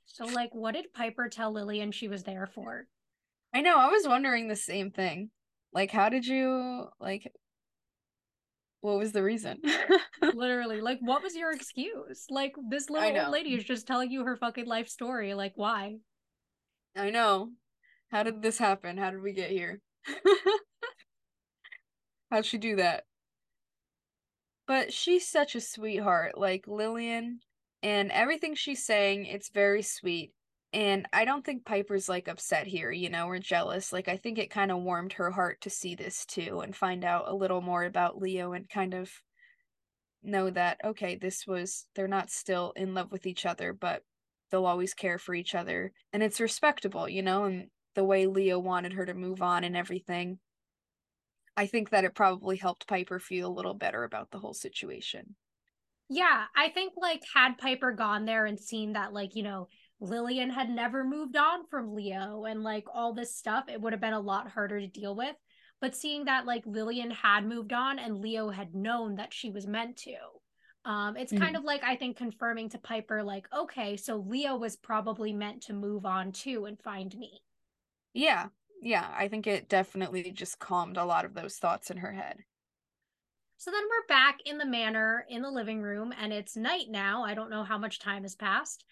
So, 0.06 0.26
like, 0.26 0.49
what 0.53 0.73
did 0.73 0.94
Piper 0.94 1.28
tell 1.28 1.52
Lillian 1.52 1.91
she 1.91 2.07
was 2.07 2.23
there 2.23 2.48
for? 2.48 2.88
I 3.53 3.61
know, 3.61 3.78
I 3.78 3.88
was 3.88 4.07
wondering 4.07 4.48
the 4.48 4.56
same 4.56 4.91
thing. 4.91 5.30
Like, 5.73 5.91
how 5.91 6.07
did 6.07 6.26
you, 6.26 6.86
like, 6.99 7.30
what 8.80 8.98
was 8.98 9.11
the 9.11 9.23
reason? 9.23 9.61
Literally, 10.34 10.80
like, 10.80 10.99
what 11.02 11.22
was 11.22 11.36
your 11.36 11.52
excuse? 11.52 12.26
Like, 12.30 12.53
this 12.69 12.90
little 12.90 13.26
old 13.26 13.32
lady 13.32 13.56
is 13.56 13.65
just 13.65 13.88
telling 13.88 14.10
you 14.10 14.23
her 14.23 14.38
fucking 14.38 14.65
life 14.65 14.88
story. 14.88 15.34
Like, 15.34 15.53
why? 15.56 15.98
I 16.95 17.10
know. 17.10 17.52
How 18.10 18.23
did 18.23 18.41
this 18.41 18.57
happen? 18.57 18.98
How 18.98 19.11
did 19.11 19.22
we 19.22 19.34
get 19.34 19.52
here? 19.52 19.82
How'd 22.32 22.45
she 22.45 22.58
do 22.58 22.78
that? 22.78 23.03
But 24.66 24.94
she's 24.94 25.28
such 25.28 25.53
a 25.53 25.62
sweetheart, 25.62 26.38
like 26.38 26.66
Lillian, 26.66 27.41
and 27.84 28.10
everything 28.12 28.56
she's 28.56 28.86
saying, 28.86 29.26
it's 29.26 29.49
very 29.49 29.82
sweet. 29.82 30.32
And 30.72 31.08
I 31.12 31.26
don't 31.26 31.44
think 31.44 31.66
Piper's 31.66 32.08
like 32.08 32.30
upset 32.30 32.68
here, 32.68 32.90
you 32.90 33.10
know, 33.10 33.28
or 33.28 33.38
jealous. 33.40 33.91
Like, 33.91 34.08
I 34.08 34.16
think 34.16 34.38
it 34.38 34.49
kind 34.49 34.72
of 34.72 34.82
warmed 34.82 35.14
her 35.14 35.32
heart 35.32 35.60
to 35.62 35.70
see 35.70 35.94
this 35.95 36.26
too 36.26 36.62
and 36.62 36.74
find 36.74 37.03
out 37.03 37.26
a 37.28 37.36
little 37.36 37.60
more 37.60 37.84
about 37.84 38.22
Leo 38.22 38.53
and 38.53 38.70
kind 38.70 38.94
of 38.94 39.12
know 40.24 40.49
that, 40.52 40.78
okay, 40.86 41.16
this 41.16 41.45
was, 41.45 41.88
they're 41.95 42.08
not 42.08 42.30
still 42.30 42.72
in 42.78 42.94
love 42.94 43.12
with 43.12 43.26
each 43.26 43.45
other, 43.45 43.74
but 43.74 44.03
they'll 44.49 44.66
always 44.66 44.94
care 44.94 45.18
for 45.18 45.36
each 45.36 45.53
other. 45.53 45.91
And 46.14 46.24
it's 46.24 46.40
respectable, 46.40 47.10
you 47.10 47.24
know, 47.24 47.44
and 47.44 47.68
the 47.95 48.06
way 48.06 48.26
Leo 48.26 48.58
wanted 48.58 48.94
her 48.94 49.06
to 49.06 49.14
move 49.14 49.41
on 49.41 49.66
and 49.66 49.76
everything. 49.76 50.40
I 51.62 51.68
think 51.68 51.92
that 51.92 52.06
it 52.06 52.16
probably 52.16 52.58
helped 52.58 52.88
Piper 52.88 53.20
feel 53.20 53.48
a 53.48 53.54
little 53.54 53.76
better 53.76 54.04
about 54.04 54.32
the 54.32 54.40
whole 54.40 54.56
situation. 54.56 55.36
Yeah, 56.10 56.46
I 56.56 56.70
think 56.70 56.94
like 56.98 57.22
had 57.36 57.60
Piper 57.60 57.92
gone 57.92 58.26
there 58.26 58.48
and 58.48 58.60
seen 58.60 58.94
that 58.94 59.14
like, 59.14 59.36
you 59.36 59.44
know, 59.44 59.68
Lillian 60.00 60.50
had 60.50 60.72
never 60.72 61.04
moved 61.04 61.38
on 61.38 61.68
from 61.68 61.94
Leo 61.94 62.46
and 62.46 62.64
like 62.64 62.86
all 62.92 63.14
this 63.14 63.36
stuff, 63.36 63.66
it 63.68 63.80
would 63.80 63.94
have 63.94 64.02
been 64.02 64.14
a 64.14 64.20
lot 64.20 64.50
harder 64.50 64.80
to 64.80 64.88
deal 64.88 65.16
with. 65.16 65.36
But 65.80 65.96
seeing 65.96 66.26
that 66.26 66.48
like 66.48 66.64
Lillian 66.66 67.12
had 67.12 67.46
moved 67.46 67.74
on 67.74 68.00
and 68.00 68.18
Leo 68.18 68.50
had 68.50 68.74
known 68.74 69.18
that 69.18 69.32
she 69.32 69.52
was 69.52 69.68
meant 69.68 69.98
to, 69.98 70.16
um, 70.84 71.16
it's 71.16 71.32
mm-hmm. 71.32 71.44
kind 71.44 71.56
of 71.56 71.64
like 71.64 71.84
I 71.84 71.96
think 71.96 72.18
confirming 72.18 72.70
to 72.70 72.80
Piper, 72.80 73.22
like, 73.22 73.46
okay, 73.56 73.98
so 73.98 74.16
Leo 74.16 74.56
was 74.56 74.78
probably 74.78 75.32
meant 75.32 75.62
to 75.66 75.74
move 75.74 76.08
on 76.08 76.32
too 76.32 76.66
and 76.66 76.82
find 76.82 77.16
me. 77.16 77.44
Yeah, 78.14 78.48
yeah, 78.82 79.08
I 79.16 79.28
think 79.28 79.48
it 79.48 79.70
definitely 79.70 80.32
just 80.32 80.60
calmed 80.60 80.98
a 80.98 81.06
lot 81.06 81.24
of 81.24 81.34
those 81.34 81.58
thoughts 81.58 81.91
in 81.91 81.98
her 81.98 82.12
head. 82.12 82.40
So 83.58 83.70
then 83.70 83.84
we're 83.84 84.08
back 84.08 84.40
in 84.45 84.58
the 84.58 84.66
manor 84.66 85.24
in 85.30 85.44
the 85.44 85.52
living 85.52 85.84
room, 85.84 86.12
and 86.20 86.34
it's 86.34 86.58
night 86.58 86.88
now. 86.90 87.24
I 87.24 87.36
don't 87.36 87.52
know 87.52 87.64
how 87.64 87.78
much 87.78 87.99
time 87.99 88.24
has 88.24 88.36
passed. 88.36 88.86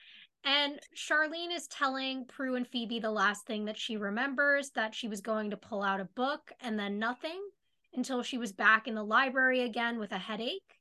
And 0.43 0.79
Charlene 0.95 1.53
is 1.53 1.67
telling 1.67 2.25
Prue 2.25 2.55
and 2.55 2.67
Phoebe 2.67 2.99
the 2.99 3.09
last 3.09 3.47
thing 3.47 3.65
that 3.65 3.79
she 3.79 3.97
remembers 3.97 4.69
that 4.75 4.93
she 4.93 5.07
was 5.07 5.21
going 5.21 5.49
to 5.49 5.57
pull 5.57 5.81
out 5.81 5.99
a 5.99 6.09
book 6.15 6.51
and 6.61 6.77
then 6.77 6.99
nothing 6.99 7.41
until 7.95 8.21
she 8.21 8.37
was 8.37 8.53
back 8.53 8.87
in 8.87 8.93
the 8.93 9.03
library 9.03 9.61
again 9.63 9.97
with 9.97 10.11
a 10.11 10.19
headache. 10.19 10.77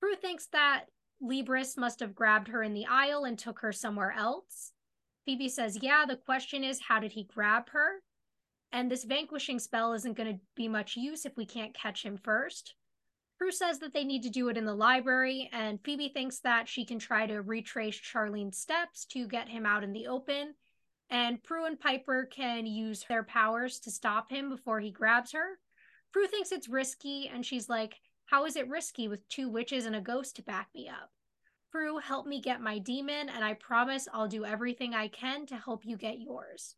Prue 0.00 0.16
thinks 0.16 0.48
that 0.48 0.86
Libris 1.22 1.78
must 1.78 2.00
have 2.00 2.16
grabbed 2.16 2.48
her 2.48 2.62
in 2.64 2.74
the 2.74 2.86
aisle 2.86 3.24
and 3.24 3.38
took 3.38 3.60
her 3.60 3.72
somewhere 3.72 4.12
else. 4.12 4.72
Phoebe 5.24 5.48
says, 5.48 5.78
Yeah, 5.80 6.04
the 6.06 6.16
question 6.16 6.64
is, 6.64 6.80
how 6.88 6.98
did 6.98 7.12
he 7.12 7.22
grab 7.22 7.70
her? 7.70 8.02
And 8.72 8.90
this 8.90 9.04
vanquishing 9.04 9.58
spell 9.58 9.92
isn't 9.92 10.16
going 10.16 10.34
to 10.34 10.40
be 10.56 10.66
much 10.66 10.96
use 10.96 11.26
if 11.26 11.36
we 11.36 11.44
can't 11.44 11.74
catch 11.74 12.02
him 12.02 12.16
first. 12.16 12.74
Prue 13.36 13.50
says 13.50 13.80
that 13.80 13.92
they 13.92 14.04
need 14.04 14.22
to 14.22 14.30
do 14.30 14.48
it 14.48 14.56
in 14.56 14.64
the 14.64 14.74
library, 14.74 15.50
and 15.52 15.82
Phoebe 15.82 16.08
thinks 16.08 16.38
that 16.40 16.68
she 16.68 16.84
can 16.84 16.98
try 16.98 17.26
to 17.26 17.42
retrace 17.42 17.96
Charlene's 17.96 18.56
steps 18.56 19.04
to 19.06 19.26
get 19.26 19.48
him 19.48 19.66
out 19.66 19.82
in 19.84 19.92
the 19.92 20.06
open. 20.06 20.54
And 21.10 21.42
Prue 21.42 21.66
and 21.66 21.78
Piper 21.78 22.24
can 22.24 22.66
use 22.66 23.04
their 23.08 23.24
powers 23.24 23.80
to 23.80 23.90
stop 23.90 24.30
him 24.30 24.48
before 24.48 24.80
he 24.80 24.90
grabs 24.90 25.32
her. 25.32 25.58
Prue 26.12 26.26
thinks 26.26 26.52
it's 26.52 26.68
risky, 26.68 27.28
and 27.34 27.44
she's 27.44 27.68
like, 27.68 28.00
How 28.26 28.46
is 28.46 28.56
it 28.56 28.68
risky 28.68 29.08
with 29.08 29.28
two 29.28 29.50
witches 29.50 29.86
and 29.86 29.96
a 29.96 30.00
ghost 30.00 30.36
to 30.36 30.42
back 30.42 30.68
me 30.74 30.88
up? 30.88 31.10
Prue, 31.70 31.98
help 31.98 32.26
me 32.26 32.40
get 32.40 32.60
my 32.60 32.78
demon, 32.78 33.28
and 33.28 33.44
I 33.44 33.54
promise 33.54 34.06
I'll 34.12 34.28
do 34.28 34.44
everything 34.44 34.94
I 34.94 35.08
can 35.08 35.46
to 35.46 35.56
help 35.56 35.84
you 35.84 35.96
get 35.96 36.20
yours. 36.20 36.76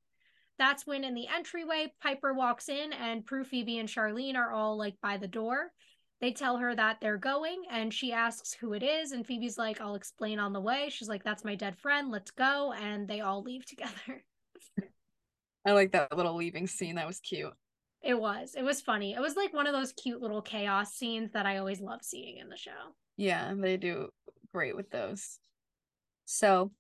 That's 0.59 0.87
when 0.87 1.05
in 1.05 1.15
the 1.15 1.27
entryway, 1.27 1.93
Piper 2.03 2.33
walks 2.33 2.69
in 2.69 2.93
and 2.93 3.27
Prue, 3.27 3.45
Phoebe, 3.45 3.79
and 3.79 3.89
Charlene 3.89 4.37
are 4.37 4.53
all 4.53 4.77
like 4.77 4.95
by 5.03 5.17
the 5.17 5.29
door. 5.29 5.73
They 6.21 6.33
tell 6.33 6.59
her 6.59 6.75
that 6.75 6.99
they're 7.01 7.19
going 7.19 7.65
and 7.71 7.93
she 7.93 8.13
asks 8.13 8.55
who 8.55 8.73
it 8.73 8.83
is. 8.83 9.13
And 9.13 9.27
Phoebe's 9.27 9.59
like, 9.59 9.81
I'll 9.81 9.97
explain 9.97 10.39
on 10.39 10.53
the 10.53 10.61
way. 10.61 10.89
She's 10.89 11.09
like, 11.09 11.25
That's 11.25 11.45
my 11.45 11.55
dead 11.55 11.77
friend. 11.79 12.11
Let's 12.11 12.31
go. 12.31 12.73
And 12.73 13.09
they 13.09 13.21
all 13.21 13.43
leave 13.43 13.67
together. 13.67 14.25
I 15.67 15.73
like 15.73 15.93
that 15.93 16.17
little 16.17 16.37
leaving 16.37 16.67
scene. 16.67 16.97
That 16.97 17.07
was 17.07 17.21
cute. 17.21 17.53
It 18.03 18.19
was. 18.19 18.55
It 18.57 18.63
was 18.63 18.83
funny. 18.83 19.15
It 19.15 19.21
was 19.21 19.35
like 19.35 19.55
one 19.55 19.67
of 19.67 19.73
those 19.73 19.93
cute 19.93 20.21
little 20.21 20.43
chaos 20.43 20.93
scenes 20.95 21.33
that 21.33 21.47
I 21.47 21.57
always 21.57 21.81
love 21.81 22.01
seeing 22.03 22.37
in 22.37 22.51
the 22.51 22.57
show. 22.57 22.71
Yeah, 23.17 23.55
they 23.57 23.77
do 23.77 24.09
great 24.53 24.77
with 24.77 24.91
those. 24.91 25.39
So 26.27 26.71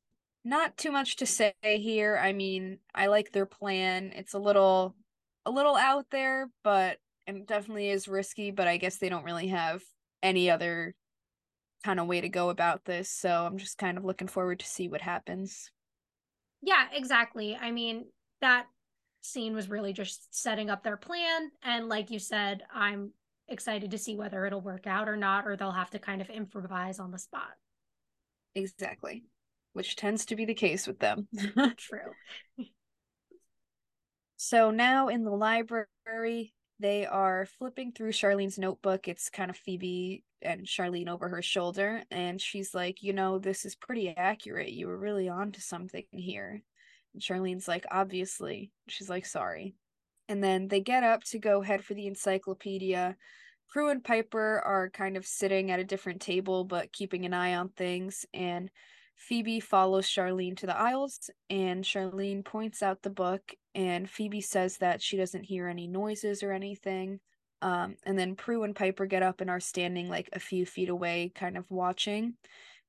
not 0.44 0.76
too 0.76 0.92
much 0.92 1.16
to 1.16 1.26
say 1.26 1.54
here. 1.62 2.16
I 2.16 2.32
mean, 2.32 2.78
I 2.94 3.06
like 3.06 3.32
their 3.32 3.46
plan. 3.46 4.12
It's 4.14 4.34
a 4.34 4.38
little 4.38 4.94
a 5.46 5.50
little 5.50 5.76
out 5.76 6.06
there, 6.10 6.48
but 6.62 6.98
it 7.26 7.46
definitely 7.46 7.90
is 7.90 8.08
risky, 8.08 8.50
but 8.50 8.68
I 8.68 8.76
guess 8.76 8.98
they 8.98 9.08
don't 9.08 9.24
really 9.24 9.48
have 9.48 9.82
any 10.22 10.50
other 10.50 10.94
kind 11.84 12.00
of 12.00 12.06
way 12.06 12.20
to 12.20 12.28
go 12.28 12.50
about 12.50 12.84
this. 12.84 13.10
So 13.10 13.30
I'm 13.30 13.58
just 13.58 13.78
kind 13.78 13.98
of 13.98 14.04
looking 14.04 14.28
forward 14.28 14.60
to 14.60 14.66
see 14.66 14.88
what 14.88 15.00
happens. 15.00 15.70
Yeah, 16.62 16.86
exactly. 16.92 17.56
I 17.56 17.70
mean, 17.70 18.06
that 18.40 18.66
scene 19.20 19.54
was 19.54 19.68
really 19.68 19.92
just 19.92 20.34
setting 20.34 20.70
up 20.70 20.82
their 20.82 20.96
plan 20.96 21.50
and 21.62 21.88
like 21.88 22.10
you 22.10 22.18
said, 22.18 22.62
I'm 22.72 23.12
excited 23.48 23.90
to 23.90 23.98
see 23.98 24.16
whether 24.16 24.44
it'll 24.46 24.60
work 24.60 24.86
out 24.86 25.08
or 25.08 25.16
not 25.16 25.46
or 25.46 25.56
they'll 25.56 25.70
have 25.72 25.90
to 25.90 25.98
kind 25.98 26.20
of 26.20 26.30
improvise 26.30 26.98
on 26.98 27.10
the 27.10 27.18
spot. 27.18 27.52
Exactly 28.54 29.24
which 29.74 29.96
tends 29.96 30.24
to 30.26 30.36
be 30.36 30.46
the 30.46 30.54
case 30.54 30.86
with 30.86 30.98
them. 30.98 31.28
True. 31.76 32.66
so 34.36 34.70
now 34.70 35.08
in 35.08 35.24
the 35.24 35.30
library, 35.30 36.54
they 36.80 37.06
are 37.06 37.46
flipping 37.58 37.92
through 37.92 38.12
Charlene's 38.12 38.58
notebook. 38.58 39.06
It's 39.06 39.30
kind 39.30 39.50
of 39.50 39.56
Phoebe 39.56 40.24
and 40.42 40.66
Charlene 40.66 41.08
over 41.08 41.28
her 41.28 41.42
shoulder, 41.42 42.02
and 42.10 42.40
she's 42.40 42.74
like, 42.74 43.02
You 43.02 43.12
know, 43.12 43.38
this 43.38 43.64
is 43.64 43.74
pretty 43.74 44.08
accurate. 44.08 44.72
You 44.72 44.86
were 44.88 44.98
really 44.98 45.28
onto 45.28 45.60
something 45.60 46.04
here. 46.10 46.62
And 47.12 47.22
Charlene's 47.22 47.68
like, 47.68 47.86
Obviously. 47.90 48.70
She's 48.88 49.08
like, 49.08 49.26
Sorry. 49.26 49.74
And 50.28 50.42
then 50.42 50.68
they 50.68 50.80
get 50.80 51.04
up 51.04 51.22
to 51.24 51.38
go 51.38 51.60
head 51.60 51.84
for 51.84 51.94
the 51.94 52.06
encyclopedia. 52.06 53.16
Prue 53.68 53.90
and 53.90 54.04
Piper 54.04 54.62
are 54.64 54.90
kind 54.90 55.16
of 55.16 55.26
sitting 55.26 55.70
at 55.70 55.80
a 55.80 55.84
different 55.84 56.20
table, 56.20 56.64
but 56.64 56.92
keeping 56.92 57.24
an 57.24 57.34
eye 57.34 57.54
on 57.56 57.70
things. 57.70 58.24
And 58.32 58.70
Phoebe 59.16 59.60
follows 59.60 60.06
Charlene 60.06 60.56
to 60.58 60.66
the 60.66 60.76
aisles, 60.76 61.30
and 61.48 61.84
Charlene 61.84 62.44
points 62.44 62.82
out 62.82 63.02
the 63.02 63.10
book. 63.10 63.54
And 63.74 64.08
Phoebe 64.08 64.40
says 64.40 64.78
that 64.78 65.02
she 65.02 65.16
doesn't 65.16 65.44
hear 65.44 65.68
any 65.68 65.86
noises 65.86 66.42
or 66.42 66.52
anything. 66.52 67.20
Um, 67.62 67.96
and 68.04 68.18
then 68.18 68.36
Prue 68.36 68.62
and 68.64 68.76
Piper 68.76 69.06
get 69.06 69.22
up 69.22 69.40
and 69.40 69.48
are 69.48 69.60
standing 69.60 70.08
like 70.08 70.28
a 70.32 70.40
few 70.40 70.66
feet 70.66 70.88
away, 70.88 71.32
kind 71.34 71.56
of 71.56 71.70
watching. 71.70 72.34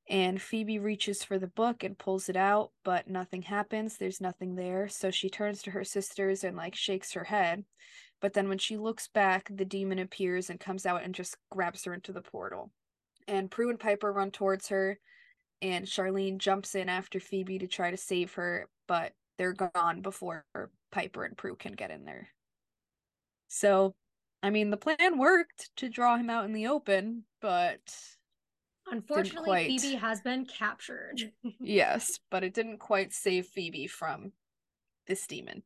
And 0.07 0.41
Phoebe 0.41 0.77
reaches 0.77 1.23
for 1.23 1.39
the 1.39 1.47
book 1.47 1.83
and 1.83 1.97
pulls 1.97 2.29
it 2.29 2.35
out, 2.35 2.71
but 2.83 3.07
nothing 3.07 3.41
happens. 3.41 3.97
There's 3.97 4.21
nothing 4.21 4.55
there. 4.55 4.87
So 4.87 5.09
she 5.09 5.29
turns 5.29 5.63
to 5.63 5.71
her 5.71 5.83
sisters 5.83 6.43
and 6.43 6.55
like 6.55 6.75
shakes 6.75 7.13
her 7.13 7.23
head. 7.23 7.63
But 8.21 8.33
then 8.33 8.47
when 8.47 8.57
she 8.57 8.77
looks 8.77 9.07
back, 9.07 9.49
the 9.53 9.65
demon 9.65 9.99
appears 9.99 10.49
and 10.49 10.59
comes 10.59 10.85
out 10.85 11.03
and 11.03 11.15
just 11.15 11.37
grabs 11.49 11.85
her 11.85 11.93
into 11.93 12.11
the 12.11 12.21
portal. 12.21 12.71
And 13.27 13.49
Prue 13.49 13.69
and 13.69 13.79
Piper 13.79 14.11
run 14.11 14.29
towards 14.31 14.67
her, 14.67 14.99
and 15.71 15.85
Charlene 15.85 16.37
jumps 16.37 16.75
in 16.75 16.89
after 16.89 17.19
Phoebe 17.19 17.59
to 17.59 17.67
try 17.67 17.91
to 17.91 17.97
save 17.97 18.33
her, 18.33 18.67
but 18.87 19.13
they're 19.37 19.53
gone 19.53 20.01
before 20.01 20.45
Piper 20.91 21.23
and 21.23 21.35
Prue 21.35 21.55
can 21.55 21.73
get 21.73 21.91
in 21.91 22.05
there. 22.05 22.29
So, 23.47 23.95
I 24.43 24.49
mean, 24.49 24.69
the 24.69 24.77
plan 24.77 25.17
worked 25.17 25.69
to 25.77 25.89
draw 25.89 26.17
him 26.17 26.29
out 26.29 26.45
in 26.45 26.53
the 26.53 26.67
open, 26.67 27.23
but 27.41 27.95
Unfortunately, 28.87 29.45
quite... 29.45 29.67
Phoebe 29.67 29.95
has 29.95 30.21
been 30.21 30.45
captured. 30.45 31.31
yes, 31.59 32.19
but 32.31 32.43
it 32.43 32.53
didn't 32.53 32.77
quite 32.77 33.13
save 33.13 33.47
Phoebe 33.47 33.87
from 33.87 34.31
this 35.07 35.25
demon. 35.25 35.63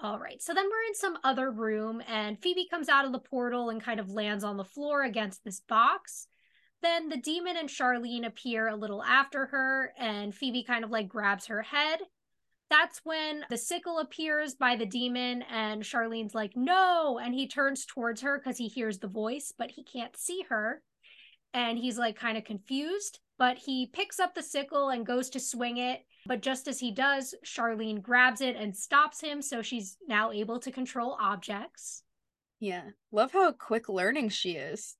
All 0.00 0.18
right, 0.18 0.40
so 0.40 0.54
then 0.54 0.66
we're 0.66 0.88
in 0.88 0.94
some 0.94 1.18
other 1.24 1.50
room, 1.50 2.02
and 2.06 2.40
Phoebe 2.40 2.68
comes 2.68 2.88
out 2.88 3.04
of 3.04 3.12
the 3.12 3.18
portal 3.18 3.70
and 3.70 3.82
kind 3.82 3.98
of 3.98 4.10
lands 4.10 4.44
on 4.44 4.56
the 4.56 4.64
floor 4.64 5.02
against 5.02 5.42
this 5.44 5.60
box. 5.60 6.28
Then 6.82 7.08
the 7.08 7.16
demon 7.16 7.56
and 7.56 7.68
Charlene 7.68 8.26
appear 8.26 8.68
a 8.68 8.76
little 8.76 9.02
after 9.02 9.46
her, 9.46 9.92
and 9.98 10.34
Phoebe 10.34 10.62
kind 10.62 10.84
of 10.84 10.90
like 10.90 11.08
grabs 11.08 11.46
her 11.46 11.62
head. 11.62 12.00
That's 12.70 13.00
when 13.02 13.44
the 13.48 13.56
sickle 13.56 13.98
appears 13.98 14.54
by 14.54 14.76
the 14.76 14.86
demon, 14.86 15.42
and 15.50 15.82
Charlene's 15.82 16.34
like, 16.34 16.56
no. 16.56 17.18
And 17.18 17.34
he 17.34 17.48
turns 17.48 17.86
towards 17.86 18.20
her 18.20 18.38
because 18.38 18.58
he 18.58 18.68
hears 18.68 18.98
the 18.98 19.08
voice, 19.08 19.52
but 19.56 19.70
he 19.70 19.82
can't 19.82 20.16
see 20.16 20.44
her 20.50 20.82
and 21.54 21.78
he's 21.78 21.98
like 21.98 22.16
kind 22.16 22.36
of 22.36 22.44
confused, 22.44 23.20
but 23.38 23.58
he 23.58 23.86
picks 23.86 24.20
up 24.20 24.34
the 24.34 24.42
sickle 24.42 24.90
and 24.90 25.06
goes 25.06 25.30
to 25.30 25.40
swing 25.40 25.78
it. 25.78 26.04
But 26.26 26.42
just 26.42 26.68
as 26.68 26.78
he 26.78 26.92
does, 26.92 27.34
Charlene 27.44 28.02
grabs 28.02 28.40
it 28.40 28.56
and 28.56 28.76
stops 28.76 29.20
him, 29.20 29.40
so 29.40 29.62
she's 29.62 29.96
now 30.06 30.30
able 30.30 30.60
to 30.60 30.70
control 30.70 31.16
objects. 31.20 32.02
Yeah. 32.60 32.82
Love 33.12 33.32
how 33.32 33.52
quick 33.52 33.88
learning 33.88 34.28
she 34.28 34.52
is. 34.52 34.96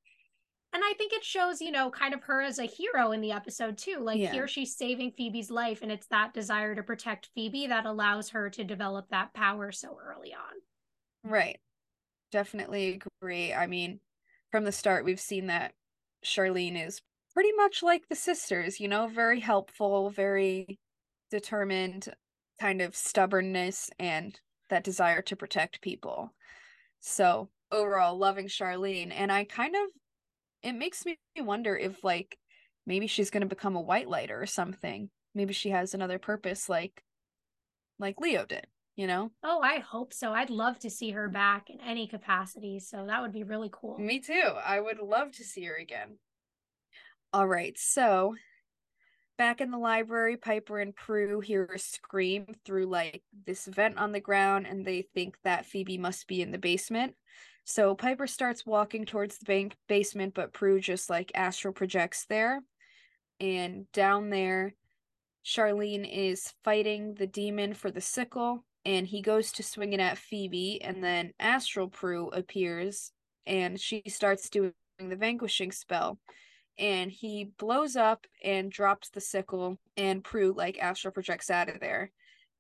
And 0.72 0.82
I 0.84 0.92
think 0.98 1.12
it 1.12 1.24
shows, 1.24 1.62
you 1.62 1.70
know, 1.70 1.90
kind 1.90 2.12
of 2.12 2.22
her 2.24 2.42
as 2.42 2.58
a 2.58 2.64
hero 2.64 3.12
in 3.12 3.20
the 3.20 3.32
episode 3.32 3.78
too. 3.78 3.98
Like 4.00 4.18
yeah. 4.18 4.32
here 4.32 4.46
she's 4.46 4.76
saving 4.76 5.12
Phoebe's 5.16 5.50
life 5.50 5.80
and 5.82 5.90
it's 5.90 6.06
that 6.08 6.34
desire 6.34 6.74
to 6.74 6.82
protect 6.82 7.30
Phoebe 7.34 7.68
that 7.68 7.86
allows 7.86 8.28
her 8.30 8.50
to 8.50 8.64
develop 8.64 9.08
that 9.10 9.32
power 9.32 9.72
so 9.72 9.96
early 10.02 10.34
on. 10.34 11.30
Right. 11.30 11.58
Definitely 12.30 13.00
agree. 13.22 13.54
I 13.54 13.66
mean, 13.66 14.00
from 14.50 14.64
the 14.64 14.72
start 14.72 15.04
we've 15.04 15.20
seen 15.20 15.46
that 15.46 15.72
Charlene 16.24 16.86
is 16.86 17.00
pretty 17.32 17.52
much 17.56 17.82
like 17.82 18.08
the 18.08 18.16
sisters, 18.16 18.80
you 18.80 18.88
know, 18.88 19.06
very 19.06 19.40
helpful, 19.40 20.10
very 20.10 20.78
determined, 21.30 22.08
kind 22.60 22.82
of 22.82 22.96
stubbornness 22.96 23.90
and 23.98 24.38
that 24.70 24.84
desire 24.84 25.22
to 25.22 25.36
protect 25.36 25.80
people. 25.80 26.34
So, 27.00 27.48
overall, 27.70 28.18
loving 28.18 28.48
Charlene. 28.48 29.12
And 29.14 29.30
I 29.30 29.44
kind 29.44 29.74
of, 29.74 29.90
it 30.62 30.72
makes 30.72 31.04
me 31.04 31.16
wonder 31.38 31.76
if, 31.76 32.02
like, 32.04 32.36
maybe 32.86 33.06
she's 33.06 33.30
going 33.30 33.42
to 33.42 33.46
become 33.46 33.76
a 33.76 33.80
white 33.80 34.08
lighter 34.08 34.40
or 34.40 34.46
something. 34.46 35.10
Maybe 35.34 35.52
she 35.52 35.70
has 35.70 35.94
another 35.94 36.18
purpose, 36.18 36.68
like, 36.68 37.02
like 37.98 38.20
Leo 38.20 38.44
did, 38.46 38.66
you 38.96 39.06
know? 39.06 39.30
Oh, 39.42 39.60
I 39.60 39.78
hope 39.78 40.12
so. 40.12 40.32
I'd 40.32 40.50
love 40.50 40.78
to 40.80 40.90
see 40.90 41.10
her 41.10 41.28
back 41.28 41.70
in 41.70 41.80
any 41.80 42.06
capacity. 42.06 42.80
So 42.80 43.06
that 43.06 43.22
would 43.22 43.32
be 43.32 43.44
really 43.44 43.70
cool. 43.72 43.98
Me 43.98 44.20
too. 44.20 44.52
I 44.64 44.80
would 44.80 44.98
love 44.98 45.32
to 45.32 45.44
see 45.44 45.64
her 45.64 45.76
again. 45.76 46.18
All 47.32 47.46
right. 47.46 47.76
So 47.78 48.34
back 49.36 49.60
in 49.60 49.70
the 49.70 49.78
library, 49.78 50.36
Piper 50.36 50.80
and 50.80 50.94
Prue 50.94 51.40
hear 51.40 51.64
a 51.72 51.78
scream 51.78 52.46
through 52.64 52.86
like 52.86 53.22
this 53.46 53.66
vent 53.66 53.98
on 53.98 54.12
the 54.12 54.20
ground, 54.20 54.66
and 54.66 54.84
they 54.84 55.02
think 55.14 55.36
that 55.44 55.66
Phoebe 55.66 55.98
must 55.98 56.26
be 56.26 56.42
in 56.42 56.50
the 56.50 56.58
basement. 56.58 57.14
So 57.68 57.94
Piper 57.94 58.26
starts 58.26 58.64
walking 58.64 59.04
towards 59.04 59.36
the 59.36 59.44
bank 59.44 59.76
basement, 59.88 60.32
but 60.32 60.54
Prue 60.54 60.80
just 60.80 61.10
like 61.10 61.30
astral 61.34 61.74
projects 61.74 62.24
there. 62.24 62.62
And 63.40 63.92
down 63.92 64.30
there, 64.30 64.72
Charlene 65.44 66.08
is 66.10 66.54
fighting 66.64 67.12
the 67.12 67.26
demon 67.26 67.74
for 67.74 67.90
the 67.90 68.00
sickle 68.00 68.64
and 68.86 69.06
he 69.06 69.20
goes 69.20 69.52
to 69.52 69.62
swing 69.62 69.92
it 69.92 70.00
at 70.00 70.16
Phoebe, 70.16 70.80
and 70.80 71.04
then 71.04 71.34
Astral 71.38 71.88
Prue 71.88 72.28
appears 72.28 73.12
and 73.46 73.78
she 73.78 74.02
starts 74.06 74.48
doing 74.48 74.72
the 74.98 75.16
vanquishing 75.16 75.70
spell. 75.70 76.18
And 76.78 77.12
he 77.12 77.52
blows 77.58 77.96
up 77.96 78.26
and 78.42 78.72
drops 78.72 79.10
the 79.10 79.20
sickle, 79.20 79.78
and 79.94 80.24
Prue 80.24 80.54
like 80.56 80.78
astral 80.78 81.12
projects 81.12 81.50
out 81.50 81.68
of 81.68 81.80
there. 81.80 82.12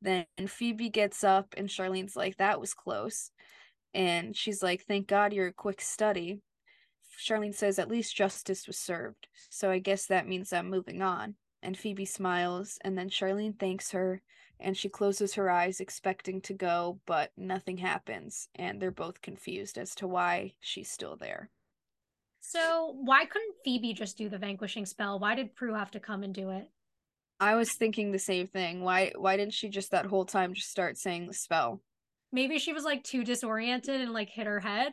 Then 0.02 0.26
Phoebe 0.46 0.90
gets 0.90 1.24
up, 1.24 1.54
and 1.56 1.70
Charlene's 1.70 2.14
like, 2.14 2.36
That 2.36 2.60
was 2.60 2.74
close. 2.74 3.30
And 3.94 4.36
she's 4.36 4.62
like, 4.62 4.84
Thank 4.84 5.06
God 5.06 5.32
you're 5.32 5.48
a 5.48 5.52
quick 5.52 5.80
study. 5.80 6.40
Charlene 7.18 7.54
says, 7.54 7.78
At 7.78 7.88
least 7.88 8.16
justice 8.16 8.66
was 8.66 8.78
served. 8.78 9.28
So 9.50 9.70
I 9.70 9.78
guess 9.78 10.06
that 10.06 10.28
means 10.28 10.52
I'm 10.52 10.70
moving 10.70 11.02
on. 11.02 11.34
And 11.62 11.76
Phoebe 11.76 12.04
smiles, 12.04 12.78
and 12.82 12.96
then 12.96 13.10
Charlene 13.10 13.58
thanks 13.58 13.90
her 13.90 14.22
and 14.60 14.76
she 14.76 14.88
closes 14.88 15.34
her 15.34 15.50
eyes 15.50 15.80
expecting 15.80 16.40
to 16.42 16.54
go, 16.54 17.00
but 17.06 17.30
nothing 17.36 17.76
happens, 17.76 18.48
and 18.56 18.80
they're 18.80 18.90
both 18.90 19.22
confused 19.22 19.78
as 19.78 19.94
to 19.96 20.08
why 20.08 20.52
she's 20.60 20.90
still 20.90 21.16
there. 21.16 21.50
So, 22.40 22.94
why 23.00 23.24
couldn't 23.24 23.56
Phoebe 23.64 23.92
just 23.92 24.16
do 24.16 24.28
the 24.28 24.38
vanquishing 24.38 24.86
spell? 24.86 25.18
Why 25.18 25.34
did 25.34 25.54
Prue 25.54 25.74
have 25.74 25.90
to 25.92 26.00
come 26.00 26.22
and 26.22 26.34
do 26.34 26.50
it? 26.50 26.68
I 27.40 27.54
was 27.54 27.72
thinking 27.72 28.10
the 28.10 28.18
same 28.18 28.48
thing. 28.48 28.82
Why 28.82 29.12
why 29.16 29.36
didn't 29.36 29.54
she 29.54 29.68
just 29.68 29.92
that 29.92 30.06
whole 30.06 30.24
time 30.24 30.54
just 30.54 30.70
start 30.70 30.98
saying 30.98 31.26
the 31.26 31.34
spell? 31.34 31.82
Maybe 32.32 32.58
she 32.58 32.72
was 32.72 32.84
like 32.84 33.02
too 33.04 33.24
disoriented 33.24 34.00
and 34.00 34.12
like 34.12 34.28
hit 34.28 34.46
her 34.46 34.60
head. 34.60 34.92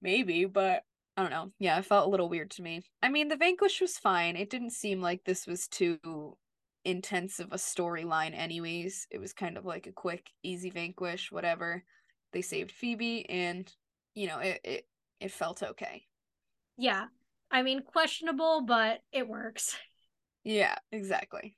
Maybe, 0.00 0.44
but 0.44 0.82
I 1.16 1.22
don't 1.22 1.30
know. 1.30 1.50
Yeah, 1.58 1.78
it 1.78 1.84
felt 1.84 2.06
a 2.06 2.10
little 2.10 2.28
weird 2.28 2.50
to 2.52 2.62
me. 2.62 2.82
I 3.02 3.08
mean, 3.08 3.28
the 3.28 3.36
vanquish 3.36 3.80
was 3.80 3.98
fine. 3.98 4.36
It 4.36 4.50
didn't 4.50 4.70
seem 4.70 5.00
like 5.00 5.24
this 5.24 5.46
was 5.46 5.66
too 5.68 6.36
intense 6.84 7.40
of 7.40 7.52
a 7.52 7.56
storyline 7.56 8.36
anyways 8.36 9.06
it 9.10 9.18
was 9.18 9.32
kind 9.32 9.56
of 9.56 9.64
like 9.64 9.86
a 9.86 9.92
quick 9.92 10.30
easy 10.42 10.70
vanquish 10.70 11.32
whatever 11.32 11.82
they 12.32 12.42
saved 12.42 12.70
phoebe 12.70 13.28
and 13.30 13.72
you 14.14 14.26
know 14.26 14.38
it 14.38 14.60
it, 14.64 14.86
it 15.20 15.30
felt 15.30 15.62
okay 15.62 16.02
yeah 16.76 17.06
i 17.50 17.62
mean 17.62 17.82
questionable 17.82 18.62
but 18.66 19.00
it 19.12 19.26
works 19.26 19.76
yeah 20.44 20.74
exactly 20.92 21.56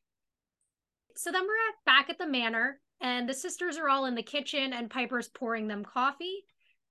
so 1.16 1.32
then 1.32 1.42
we're 1.42 1.48
at 1.48 1.84
back 1.84 2.08
at 2.08 2.18
the 2.18 2.26
manor 2.26 2.78
and 3.00 3.28
the 3.28 3.34
sisters 3.34 3.76
are 3.76 3.88
all 3.88 4.06
in 4.06 4.14
the 4.14 4.22
kitchen 4.22 4.72
and 4.72 4.90
piper's 4.90 5.28
pouring 5.28 5.68
them 5.68 5.84
coffee 5.84 6.44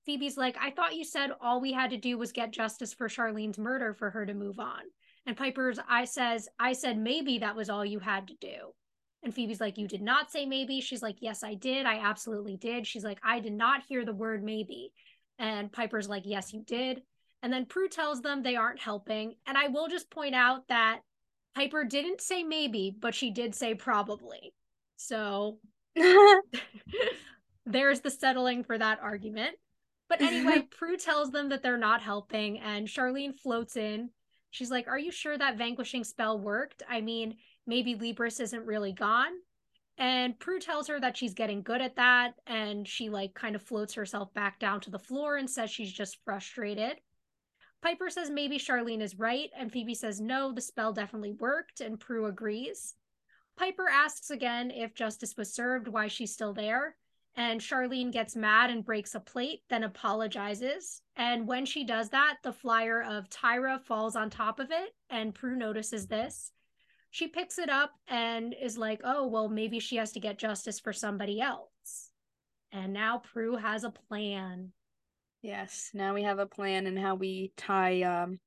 phoebe's 0.04 0.36
like 0.36 0.56
i 0.60 0.70
thought 0.70 0.94
you 0.94 1.04
said 1.04 1.30
all 1.40 1.60
we 1.60 1.72
had 1.72 1.90
to 1.90 1.96
do 1.96 2.16
was 2.16 2.32
get 2.32 2.52
justice 2.52 2.94
for 2.94 3.08
charlene's 3.08 3.58
murder 3.58 3.94
for 3.94 4.10
her 4.10 4.24
to 4.26 4.34
move 4.34 4.58
on 4.58 4.82
and 5.26 5.36
Piper's 5.36 5.78
I 5.88 6.04
says, 6.04 6.48
I 6.58 6.72
said 6.72 6.98
maybe 6.98 7.38
that 7.38 7.56
was 7.56 7.68
all 7.68 7.84
you 7.84 7.98
had 7.98 8.28
to 8.28 8.34
do. 8.40 8.72
And 9.22 9.34
Phoebe's 9.34 9.60
like, 9.60 9.76
You 9.76 9.88
did 9.88 10.02
not 10.02 10.30
say 10.30 10.46
maybe. 10.46 10.80
She's 10.80 11.02
like, 11.02 11.16
Yes, 11.20 11.42
I 11.42 11.54
did. 11.54 11.84
I 11.84 11.98
absolutely 11.98 12.56
did. 12.56 12.86
She's 12.86 13.04
like, 13.04 13.18
I 13.24 13.40
did 13.40 13.52
not 13.52 13.82
hear 13.88 14.04
the 14.04 14.14
word 14.14 14.44
maybe. 14.44 14.92
And 15.38 15.72
Piper's 15.72 16.08
like, 16.08 16.22
Yes, 16.24 16.52
you 16.52 16.62
did. 16.64 17.02
And 17.42 17.52
then 17.52 17.66
Prue 17.66 17.88
tells 17.88 18.22
them 18.22 18.42
they 18.42 18.56
aren't 18.56 18.80
helping. 18.80 19.34
And 19.46 19.58
I 19.58 19.68
will 19.68 19.88
just 19.88 20.10
point 20.10 20.34
out 20.34 20.68
that 20.68 21.00
Piper 21.54 21.84
didn't 21.84 22.20
say 22.20 22.44
maybe, 22.44 22.96
but 22.98 23.14
she 23.14 23.30
did 23.30 23.54
say 23.54 23.74
probably. 23.74 24.54
So 24.96 25.58
there's 27.66 28.00
the 28.00 28.10
settling 28.10 28.64
for 28.64 28.76
that 28.78 29.00
argument. 29.02 29.56
But 30.08 30.20
anyway, 30.20 30.66
Prue 30.70 30.96
tells 30.96 31.30
them 31.30 31.48
that 31.48 31.62
they're 31.62 31.78
not 31.78 32.02
helping, 32.02 32.58
and 32.58 32.86
Charlene 32.86 33.38
floats 33.38 33.76
in 33.76 34.10
She's 34.56 34.70
like, 34.70 34.88
Are 34.88 34.98
you 34.98 35.12
sure 35.12 35.36
that 35.36 35.58
vanquishing 35.58 36.02
spell 36.02 36.38
worked? 36.38 36.82
I 36.88 37.02
mean, 37.02 37.36
maybe 37.66 37.94
Libris 37.94 38.40
isn't 38.40 38.64
really 38.64 38.92
gone. 38.92 39.32
And 39.98 40.38
Prue 40.38 40.60
tells 40.60 40.88
her 40.88 40.98
that 40.98 41.16
she's 41.16 41.34
getting 41.34 41.62
good 41.62 41.82
at 41.82 41.96
that. 41.96 42.34
And 42.46 42.88
she, 42.88 43.10
like, 43.10 43.34
kind 43.34 43.54
of 43.54 43.62
floats 43.62 43.92
herself 43.92 44.32
back 44.32 44.58
down 44.58 44.80
to 44.80 44.90
the 44.90 44.98
floor 44.98 45.36
and 45.36 45.48
says 45.48 45.70
she's 45.70 45.92
just 45.92 46.18
frustrated. 46.24 46.96
Piper 47.82 48.08
says 48.08 48.30
maybe 48.30 48.58
Charlene 48.58 49.02
is 49.02 49.18
right. 49.18 49.50
And 49.54 49.70
Phoebe 49.70 49.94
says 49.94 50.22
no, 50.22 50.52
the 50.52 50.62
spell 50.62 50.94
definitely 50.94 51.32
worked. 51.32 51.82
And 51.82 52.00
Prue 52.00 52.24
agrees. 52.24 52.94
Piper 53.56 53.88
asks 53.88 54.30
again 54.30 54.70
if 54.70 54.94
justice 54.94 55.36
was 55.36 55.54
served, 55.54 55.88
why 55.88 56.08
she's 56.08 56.32
still 56.32 56.52
there. 56.52 56.96
And 57.38 57.60
Charlene 57.60 58.12
gets 58.12 58.34
mad 58.34 58.70
and 58.70 58.84
breaks 58.84 59.14
a 59.14 59.20
plate, 59.20 59.60
then 59.68 59.84
apologizes. 59.84 61.02
And 61.16 61.46
when 61.46 61.66
she 61.66 61.84
does 61.84 62.08
that, 62.10 62.38
the 62.42 62.52
flyer 62.52 63.02
of 63.02 63.28
Tyra 63.28 63.82
falls 63.82 64.16
on 64.16 64.30
top 64.30 64.58
of 64.58 64.70
it, 64.70 64.94
and 65.10 65.34
Prue 65.34 65.56
notices 65.56 66.06
this. 66.06 66.52
She 67.10 67.28
picks 67.28 67.58
it 67.58 67.68
up 67.68 67.92
and 68.08 68.54
is 68.60 68.78
like, 68.78 69.00
oh, 69.04 69.26
well, 69.26 69.48
maybe 69.48 69.80
she 69.80 69.96
has 69.96 70.12
to 70.12 70.20
get 70.20 70.38
justice 70.38 70.80
for 70.80 70.92
somebody 70.92 71.40
else. 71.40 72.10
And 72.72 72.92
now 72.92 73.18
Prue 73.18 73.56
has 73.56 73.84
a 73.84 73.90
plan. 73.90 74.72
Yes, 75.42 75.90
now 75.94 76.14
we 76.14 76.24
have 76.24 76.38
a 76.38 76.46
plan 76.46 76.86
and 76.86 76.98
how 76.98 77.14
we 77.14 77.52
tie 77.56 78.02
um, 78.02 78.40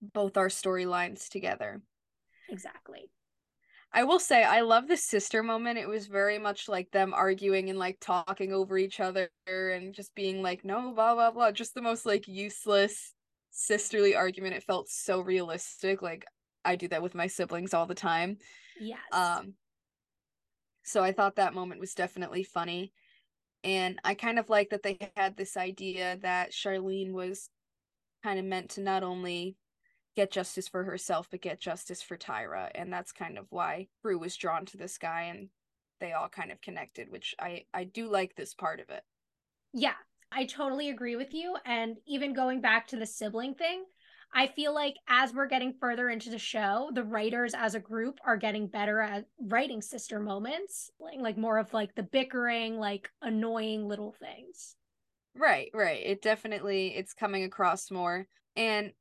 both 0.00 0.36
our 0.36 0.48
storylines 0.48 1.28
together. 1.28 1.82
Exactly. 2.48 3.10
I 3.94 4.04
will 4.04 4.18
say 4.18 4.42
I 4.42 4.62
love 4.62 4.88
the 4.88 4.96
sister 4.96 5.42
moment. 5.42 5.78
It 5.78 5.88
was 5.88 6.06
very 6.06 6.38
much 6.38 6.68
like 6.68 6.90
them 6.90 7.12
arguing 7.12 7.68
and 7.68 7.78
like 7.78 7.98
talking 8.00 8.52
over 8.52 8.78
each 8.78 9.00
other 9.00 9.30
and 9.46 9.94
just 9.94 10.14
being 10.14 10.42
like, 10.42 10.64
no, 10.64 10.92
blah 10.94 11.14
blah 11.14 11.30
blah. 11.30 11.52
Just 11.52 11.74
the 11.74 11.82
most 11.82 12.06
like 12.06 12.26
useless 12.26 13.14
sisterly 13.50 14.14
argument. 14.14 14.54
It 14.54 14.62
felt 14.62 14.88
so 14.88 15.20
realistic. 15.20 16.00
Like 16.00 16.24
I 16.64 16.76
do 16.76 16.88
that 16.88 17.02
with 17.02 17.14
my 17.14 17.26
siblings 17.26 17.74
all 17.74 17.86
the 17.86 17.94
time. 17.94 18.38
Yes. 18.80 19.00
Um 19.12 19.54
so 20.84 21.02
I 21.02 21.12
thought 21.12 21.36
that 21.36 21.54
moment 21.54 21.80
was 21.80 21.94
definitely 21.94 22.44
funny. 22.44 22.92
And 23.62 24.00
I 24.04 24.14
kind 24.14 24.38
of 24.38 24.48
like 24.48 24.70
that 24.70 24.82
they 24.82 24.98
had 25.16 25.36
this 25.36 25.56
idea 25.56 26.18
that 26.22 26.50
Charlene 26.50 27.12
was 27.12 27.50
kind 28.24 28.38
of 28.38 28.44
meant 28.44 28.70
to 28.70 28.80
not 28.80 29.02
only 29.02 29.56
get 30.16 30.30
justice 30.30 30.68
for 30.68 30.84
herself 30.84 31.28
but 31.30 31.40
get 31.40 31.60
justice 31.60 32.02
for 32.02 32.16
Tyra 32.16 32.70
and 32.74 32.92
that's 32.92 33.12
kind 33.12 33.38
of 33.38 33.46
why 33.50 33.88
Prue 34.02 34.18
was 34.18 34.36
drawn 34.36 34.66
to 34.66 34.76
this 34.76 34.98
guy 34.98 35.22
and 35.22 35.48
they 36.00 36.12
all 36.12 36.28
kind 36.28 36.52
of 36.52 36.60
connected 36.60 37.10
which 37.10 37.34
I 37.40 37.64
I 37.72 37.84
do 37.84 38.10
like 38.10 38.34
this 38.36 38.54
part 38.54 38.80
of 38.80 38.90
it. 38.90 39.02
Yeah, 39.72 39.94
I 40.30 40.46
totally 40.46 40.90
agree 40.90 41.16
with 41.16 41.32
you 41.32 41.56
and 41.64 41.96
even 42.06 42.34
going 42.34 42.60
back 42.60 42.88
to 42.88 42.96
the 42.96 43.06
sibling 43.06 43.54
thing, 43.54 43.84
I 44.34 44.46
feel 44.46 44.74
like 44.74 44.94
as 45.08 45.34
we're 45.34 45.46
getting 45.46 45.74
further 45.78 46.08
into 46.08 46.30
the 46.30 46.38
show, 46.38 46.90
the 46.94 47.04
writers 47.04 47.52
as 47.54 47.74
a 47.74 47.80
group 47.80 48.18
are 48.24 48.38
getting 48.38 48.66
better 48.66 49.00
at 49.00 49.26
writing 49.38 49.82
sister 49.82 50.20
moments, 50.20 50.90
like 50.98 51.36
more 51.36 51.58
of 51.58 51.72
like 51.74 51.94
the 51.94 52.02
bickering, 52.02 52.78
like 52.78 53.10
annoying 53.20 53.86
little 53.86 54.12
things. 54.12 54.74
Right, 55.36 55.70
right. 55.74 56.00
It 56.04 56.22
definitely 56.22 56.94
it's 56.96 57.12
coming 57.12 57.44
across 57.44 57.90
more. 57.90 58.26
And 58.56 58.92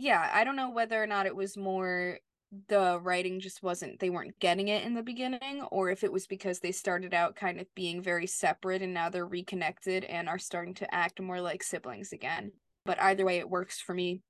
yeah, 0.00 0.30
I 0.32 0.44
don't 0.44 0.56
know 0.56 0.70
whether 0.70 1.00
or 1.02 1.06
not 1.06 1.26
it 1.26 1.36
was 1.36 1.56
more 1.56 2.18
the 2.66 2.98
writing 3.00 3.38
just 3.38 3.62
wasn't 3.62 4.00
they 4.00 4.10
weren't 4.10 4.36
getting 4.40 4.66
it 4.66 4.82
in 4.82 4.94
the 4.94 5.04
beginning 5.04 5.62
or 5.70 5.88
if 5.88 6.02
it 6.02 6.12
was 6.12 6.26
because 6.26 6.58
they 6.58 6.72
started 6.72 7.14
out 7.14 7.36
kind 7.36 7.60
of 7.60 7.66
being 7.76 8.02
very 8.02 8.26
separate 8.26 8.82
and 8.82 8.92
now 8.92 9.08
they're 9.08 9.26
reconnected 9.26 10.02
and 10.02 10.28
are 10.28 10.38
starting 10.38 10.74
to 10.74 10.92
act 10.92 11.20
more 11.20 11.40
like 11.40 11.62
siblings 11.62 12.12
again. 12.12 12.50
But 12.84 13.00
either 13.00 13.24
way 13.24 13.38
it 13.38 13.48
works 13.48 13.80
for 13.80 13.94
me 13.94 14.22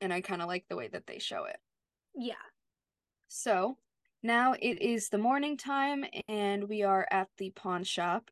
and 0.00 0.12
I 0.12 0.20
kind 0.20 0.42
of 0.42 0.48
like 0.48 0.64
the 0.68 0.76
way 0.76 0.88
that 0.88 1.06
they 1.06 1.20
show 1.20 1.44
it. 1.44 1.58
Yeah. 2.16 2.34
So, 3.28 3.78
now 4.22 4.54
it 4.54 4.80
is 4.80 5.10
the 5.10 5.18
morning 5.18 5.56
time 5.56 6.04
and 6.28 6.68
we 6.68 6.82
are 6.82 7.06
at 7.10 7.28
the 7.38 7.50
pawn 7.50 7.84
shop 7.84 8.30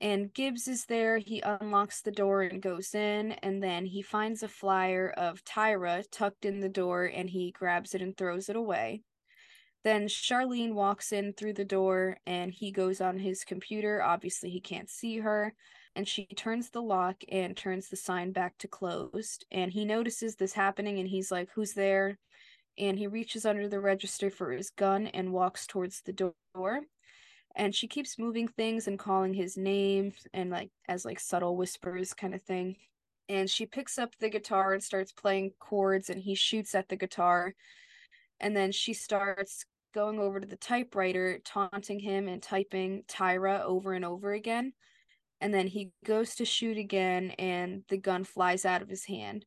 and 0.00 0.32
Gibbs 0.32 0.68
is 0.68 0.84
there. 0.86 1.18
He 1.18 1.40
unlocks 1.40 2.02
the 2.02 2.12
door 2.12 2.42
and 2.42 2.62
goes 2.62 2.94
in, 2.94 3.32
and 3.32 3.62
then 3.62 3.84
he 3.84 4.02
finds 4.02 4.42
a 4.42 4.48
flyer 4.48 5.10
of 5.10 5.44
Tyra 5.44 6.04
tucked 6.10 6.44
in 6.44 6.60
the 6.60 6.68
door 6.68 7.04
and 7.12 7.28
he 7.28 7.50
grabs 7.50 7.94
it 7.94 8.02
and 8.02 8.16
throws 8.16 8.48
it 8.48 8.56
away. 8.56 9.02
Then 9.84 10.06
Charlene 10.06 10.74
walks 10.74 11.12
in 11.12 11.32
through 11.32 11.54
the 11.54 11.64
door 11.64 12.18
and 12.26 12.52
he 12.52 12.70
goes 12.70 13.00
on 13.00 13.18
his 13.18 13.44
computer. 13.44 14.02
Obviously, 14.02 14.50
he 14.50 14.60
can't 14.60 14.90
see 14.90 15.18
her. 15.18 15.54
And 15.96 16.06
she 16.06 16.26
turns 16.26 16.70
the 16.70 16.82
lock 16.82 17.16
and 17.30 17.56
turns 17.56 17.88
the 17.88 17.96
sign 17.96 18.32
back 18.32 18.56
to 18.58 18.68
closed. 18.68 19.46
And 19.50 19.72
he 19.72 19.84
notices 19.84 20.36
this 20.36 20.52
happening 20.52 20.98
and 20.98 21.08
he's 21.08 21.30
like, 21.32 21.48
Who's 21.54 21.72
there? 21.72 22.18
And 22.76 22.98
he 22.98 23.06
reaches 23.08 23.44
under 23.44 23.68
the 23.68 23.80
register 23.80 24.30
for 24.30 24.52
his 24.52 24.70
gun 24.70 25.08
and 25.08 25.32
walks 25.32 25.66
towards 25.66 26.02
the 26.02 26.12
door 26.12 26.82
and 27.58 27.74
she 27.74 27.88
keeps 27.88 28.18
moving 28.18 28.46
things 28.46 28.86
and 28.86 28.98
calling 28.98 29.34
his 29.34 29.56
name 29.56 30.12
and 30.32 30.48
like 30.48 30.70
as 30.88 31.04
like 31.04 31.18
subtle 31.18 31.56
whispers 31.56 32.14
kind 32.14 32.34
of 32.34 32.40
thing. 32.42 32.76
And 33.28 33.50
she 33.50 33.66
picks 33.66 33.98
up 33.98 34.14
the 34.18 34.30
guitar 34.30 34.72
and 34.72 34.82
starts 34.82 35.12
playing 35.12 35.50
chords 35.58 36.08
and 36.08 36.22
he 36.22 36.36
shoots 36.36 36.74
at 36.76 36.88
the 36.88 36.96
guitar. 36.96 37.54
And 38.40 38.56
then 38.56 38.70
she 38.70 38.94
starts 38.94 39.64
going 39.92 40.20
over 40.20 40.38
to 40.38 40.46
the 40.46 40.56
typewriter 40.56 41.40
taunting 41.44 41.98
him 41.98 42.28
and 42.28 42.40
typing 42.40 43.02
tyra 43.08 43.60
over 43.62 43.92
and 43.92 44.04
over 44.04 44.32
again. 44.32 44.72
And 45.40 45.52
then 45.52 45.66
he 45.66 45.90
goes 46.04 46.36
to 46.36 46.44
shoot 46.44 46.78
again 46.78 47.32
and 47.32 47.82
the 47.88 47.98
gun 47.98 48.22
flies 48.22 48.64
out 48.64 48.82
of 48.82 48.88
his 48.88 49.04
hand 49.04 49.44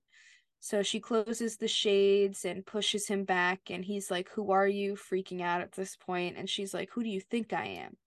so 0.64 0.84
she 0.84 1.00
closes 1.00 1.58
the 1.58 1.68
shades 1.68 2.46
and 2.46 2.66
pushes 2.66 3.08
him 3.08 3.24
back, 3.24 3.72
and 3.72 3.84
he's 3.84 4.12
like, 4.12 4.30
Who 4.30 4.52
are 4.52 4.68
you? 4.68 4.94
freaking 4.94 5.42
out 5.42 5.60
at 5.60 5.72
this 5.72 5.96
point. 5.96 6.38
And 6.38 6.48
she's 6.48 6.72
like, 6.72 6.92
Who 6.92 7.02
do 7.02 7.10
you 7.10 7.20
think 7.20 7.52
I 7.52 7.66
am? 7.66 7.98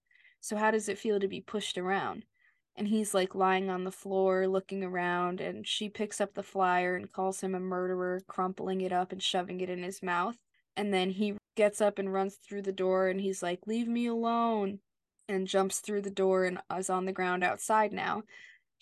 So 0.41 0.57
how 0.57 0.71
does 0.71 0.89
it 0.89 0.99
feel 0.99 1.19
to 1.19 1.27
be 1.27 1.41
pushed 1.41 1.77
around? 1.77 2.25
And 2.77 2.87
he's 2.87 3.13
like 3.13 3.35
lying 3.35 3.71
on 3.71 3.83
the 3.83 3.91
floor 3.91 4.47
looking 4.47 4.85
around, 4.85 5.41
and 5.41 5.67
she 5.67 5.89
picks 5.89 6.21
up 6.21 6.35
the 6.35 6.45
flyer 6.45 6.95
and 6.95 7.11
calls 7.11 7.41
him 7.41 7.57
a 7.57 7.61
murderer, 7.61 8.23
crumpling 8.29 8.83
it 8.83 8.93
up 8.93 9.11
and 9.11 9.23
shoving 9.23 9.61
it 9.61 9.69
in 9.69 9.83
his 9.83 10.01
mouth. 10.01 10.37
And 10.77 10.95
then 10.95 11.11
he 11.11 11.35
gets 11.57 11.81
up 11.81 11.99
and 11.99 12.13
runs 12.13 12.37
through 12.37 12.63
the 12.63 12.73
door, 12.73 13.09
and 13.09 13.21
he's 13.21 13.43
like, 13.43 13.67
Leave 13.67 13.89
me 13.89 14.07
alone, 14.07 14.79
and 15.29 15.49
jumps 15.49 15.81
through 15.81 16.03
the 16.03 16.11
door 16.11 16.45
and 16.45 16.61
is 16.79 16.89
on 16.89 17.05
the 17.05 17.13
ground 17.13 17.43
outside 17.43 17.93
now 17.93 18.23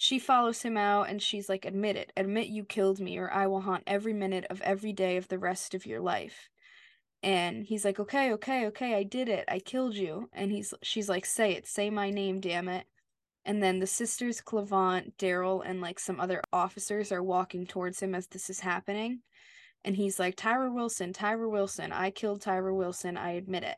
she 0.03 0.19
follows 0.19 0.63
him 0.63 0.77
out 0.77 1.09
and 1.09 1.23
she's 1.23 1.49
like, 1.49 1.65
Admit 1.65 1.95
it. 1.95 2.13
Admit 2.17 2.49
you 2.49 2.65
killed 2.65 2.99
me, 2.99 3.19
or 3.19 3.33
I 3.33 3.47
will 3.47 3.61
haunt 3.61 3.85
every 3.87 4.13
minute 4.13 4.45
of 4.51 4.61
every 4.63 4.93
day 4.93 5.17
of 5.17 5.29
the 5.29 5.39
rest 5.39 5.75
of 5.75 5.87
your 5.87 6.01
life. 6.01 6.49
And 7.23 7.65
he's 7.65 7.85
like, 7.85 8.01
Okay, 8.01 8.33
okay, 8.33 8.67
okay, 8.67 8.97
I 8.97 9.05
did 9.05 9.29
it. 9.29 9.45
I 9.47 9.61
killed 9.61 9.95
you. 9.95 10.29
And 10.33 10.51
he's 10.51 10.75
she's 10.83 11.09
like, 11.09 11.25
Say 11.25 11.53
it, 11.53 11.69
say 11.69 11.89
my 11.89 12.11
name, 12.11 12.41
damn 12.41 12.69
it. 12.69 12.87
And 13.45 13.63
then 13.63 13.79
the 13.79 13.87
sisters 13.87 14.41
Cleavant, 14.41 15.15
Darryl, 15.19 15.63
and 15.65 15.81
like 15.81 16.01
some 16.01 16.19
other 16.19 16.43
officers 16.53 17.13
are 17.13 17.23
walking 17.23 17.65
towards 17.65 18.01
him 18.03 18.13
as 18.17 18.27
this 18.27 18.51
is 18.51 18.59
happening. 18.59 19.21
And 19.85 19.95
he's 19.95 20.19
like, 20.19 20.35
Tyra 20.35 20.75
Wilson, 20.75 21.13
Tyra 21.13 21.49
Wilson, 21.49 21.93
I 21.93 22.11
killed 22.11 22.43
Tyra 22.43 22.77
Wilson, 22.77 23.17
I 23.17 23.33
admit 23.35 23.63
it. 23.63 23.77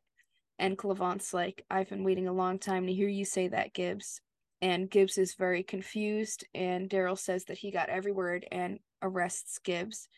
And 0.59 0.79
Cleavant's 0.79 1.35
like, 1.35 1.67
I've 1.71 1.91
been 1.91 2.03
waiting 2.03 2.29
a 2.29 2.33
long 2.33 2.59
time 2.59 2.87
to 2.87 2.95
hear 2.95 3.09
you 3.09 3.27
say 3.27 3.49
that, 3.49 3.75
Gibbs 3.75 4.23
and 4.65 4.91
Gibbs 4.91 5.19
is 5.19 5.35
very 5.35 5.63
confused 5.63 6.47
and 6.55 6.89
Darryl 6.89 7.19
says 7.19 7.45
that 7.45 7.59
he 7.59 7.71
got 7.71 7.91
every 7.91 8.13
word 8.13 8.47
and 8.51 8.79
arrests 9.03 9.59
Gibbs. 9.59 10.09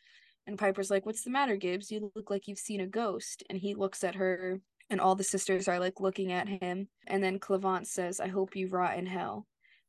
And 0.47 0.57
Piper's 0.57 0.89
like, 0.89 1.05
"What's 1.05 1.25
the 1.25 1.31
matter, 1.31 1.57
Gibbs? 1.57 1.91
You 1.91 2.13
look 2.15 2.31
like 2.31 2.47
you've 2.47 2.61
seen 2.61 2.81
a 2.81 2.87
ghost." 2.87 3.43
And 3.51 3.59
he 3.59 3.75
looks 3.75 4.05
at 4.05 4.15
her 4.15 4.61
and 4.89 5.01
all 5.01 5.17
the 5.17 5.25
sisters 5.25 5.67
are 5.67 5.81
like 5.81 5.99
looking 5.99 6.31
at 6.31 6.47
him 6.47 6.87
and 7.09 7.25
then 7.25 7.41
Cleavant 7.41 7.89
says, 7.89 8.21
"I 8.21 8.29
hope 8.29 8.55
you 8.55 8.69
rot 8.69 8.97
in 8.97 9.07
hell." 9.07 9.49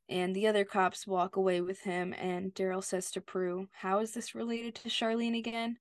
And 0.09 0.35
the 0.35 0.47
other 0.47 0.65
cops 0.65 1.05
walk 1.05 1.35
away 1.35 1.61
with 1.61 1.81
him 1.81 2.15
and 2.17 2.51
Darryl 2.55 2.83
says 2.83 3.11
to 3.11 3.21
Prue, 3.21 3.69
"How 3.71 3.99
is 3.99 4.15
this 4.15 4.33
related 4.33 4.73
to 4.75 4.89
Charlene 4.89 5.37
again?" 5.37 5.77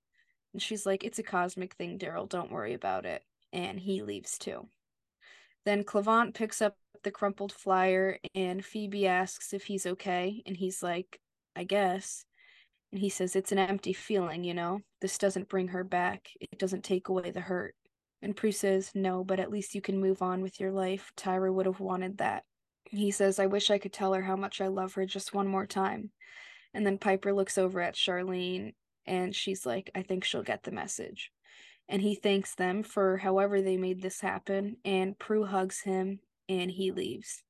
And 0.53 0.61
she's 0.61 0.85
like, 0.85 1.03
"It's 1.03 1.19
a 1.19 1.23
cosmic 1.23 1.73
thing, 1.77 1.98
Darryl. 1.98 2.28
Don't 2.28 2.53
worry 2.53 2.74
about 2.74 3.07
it." 3.07 3.24
And 3.55 3.81
he 3.81 4.03
leaves 4.03 4.36
too. 4.36 4.69
Then 5.65 5.82
Cleavant 5.82 6.35
picks 6.35 6.61
up 6.61 6.77
the 7.07 7.12
crumpled 7.12 7.53
flyer 7.53 8.19
and 8.35 8.65
Phoebe 8.65 9.07
asks 9.07 9.53
if 9.53 9.65
he's 9.65 9.87
okay 9.87 10.43
and 10.45 10.57
he's 10.57 10.83
like, 10.83 11.20
I 11.55 11.62
guess. 11.62 12.24
And 12.91 13.01
he 13.01 13.09
says 13.09 13.37
it's 13.37 13.53
an 13.53 13.59
empty 13.59 13.93
feeling, 13.93 14.43
you 14.43 14.55
know. 14.55 14.81
This 15.01 15.16
doesn't 15.16 15.49
bring 15.49 15.69
her 15.69 15.85
back. 15.85 16.28
It 16.41 16.59
doesn't 16.59 16.83
take 16.83 17.09
away 17.09 17.31
the 17.31 17.41
hurt. 17.41 17.77
And 18.23 18.35
Prue 18.35 18.51
says, 18.51 18.91
No, 18.93 19.23
but 19.23 19.39
at 19.39 19.53
least 19.53 19.77
you 19.77 19.81
can 19.81 20.01
move 20.01 20.20
on 20.20 20.43
with 20.43 20.59
your 20.59 20.73
life. 20.73 21.12
Tyra 21.16 21.55
would 21.55 21.66
have 21.66 21.78
wanted 21.78 22.19
that. 22.19 22.43
He 22.91 23.12
says, 23.12 23.39
I 23.39 23.47
wish 23.47 23.70
I 23.70 23.78
could 23.78 23.93
tell 23.93 24.12
her 24.12 24.23
how 24.23 24.35
much 24.35 24.61
I 24.61 24.66
love 24.66 24.95
her 24.95 25.07
just 25.07 25.33
one 25.33 25.47
more 25.47 25.66
time. 25.66 26.11
And 26.74 26.85
then 26.85 26.99
Piper 26.99 27.33
looks 27.33 27.57
over 27.57 27.81
at 27.81 27.95
Charlene 27.95 28.74
and 29.07 29.33
she's 29.33 29.65
like, 29.65 29.93
I 29.95 30.03
think 30.03 30.24
she'll 30.24 30.43
get 30.43 30.65
the 30.65 30.73
message 30.73 31.31
and 31.89 32.03
he 32.03 32.16
thanks 32.16 32.57
them 32.57 32.83
for 32.83 33.19
however 33.19 33.62
they 33.62 33.77
made 33.77 34.03
this 34.03 34.20
happen, 34.20 34.77
and 34.85 35.19
Prue 35.19 35.45
hugs 35.45 35.83
him 35.83 36.19
and 36.48 36.70
he 36.70 36.90
leaves. 36.90 37.43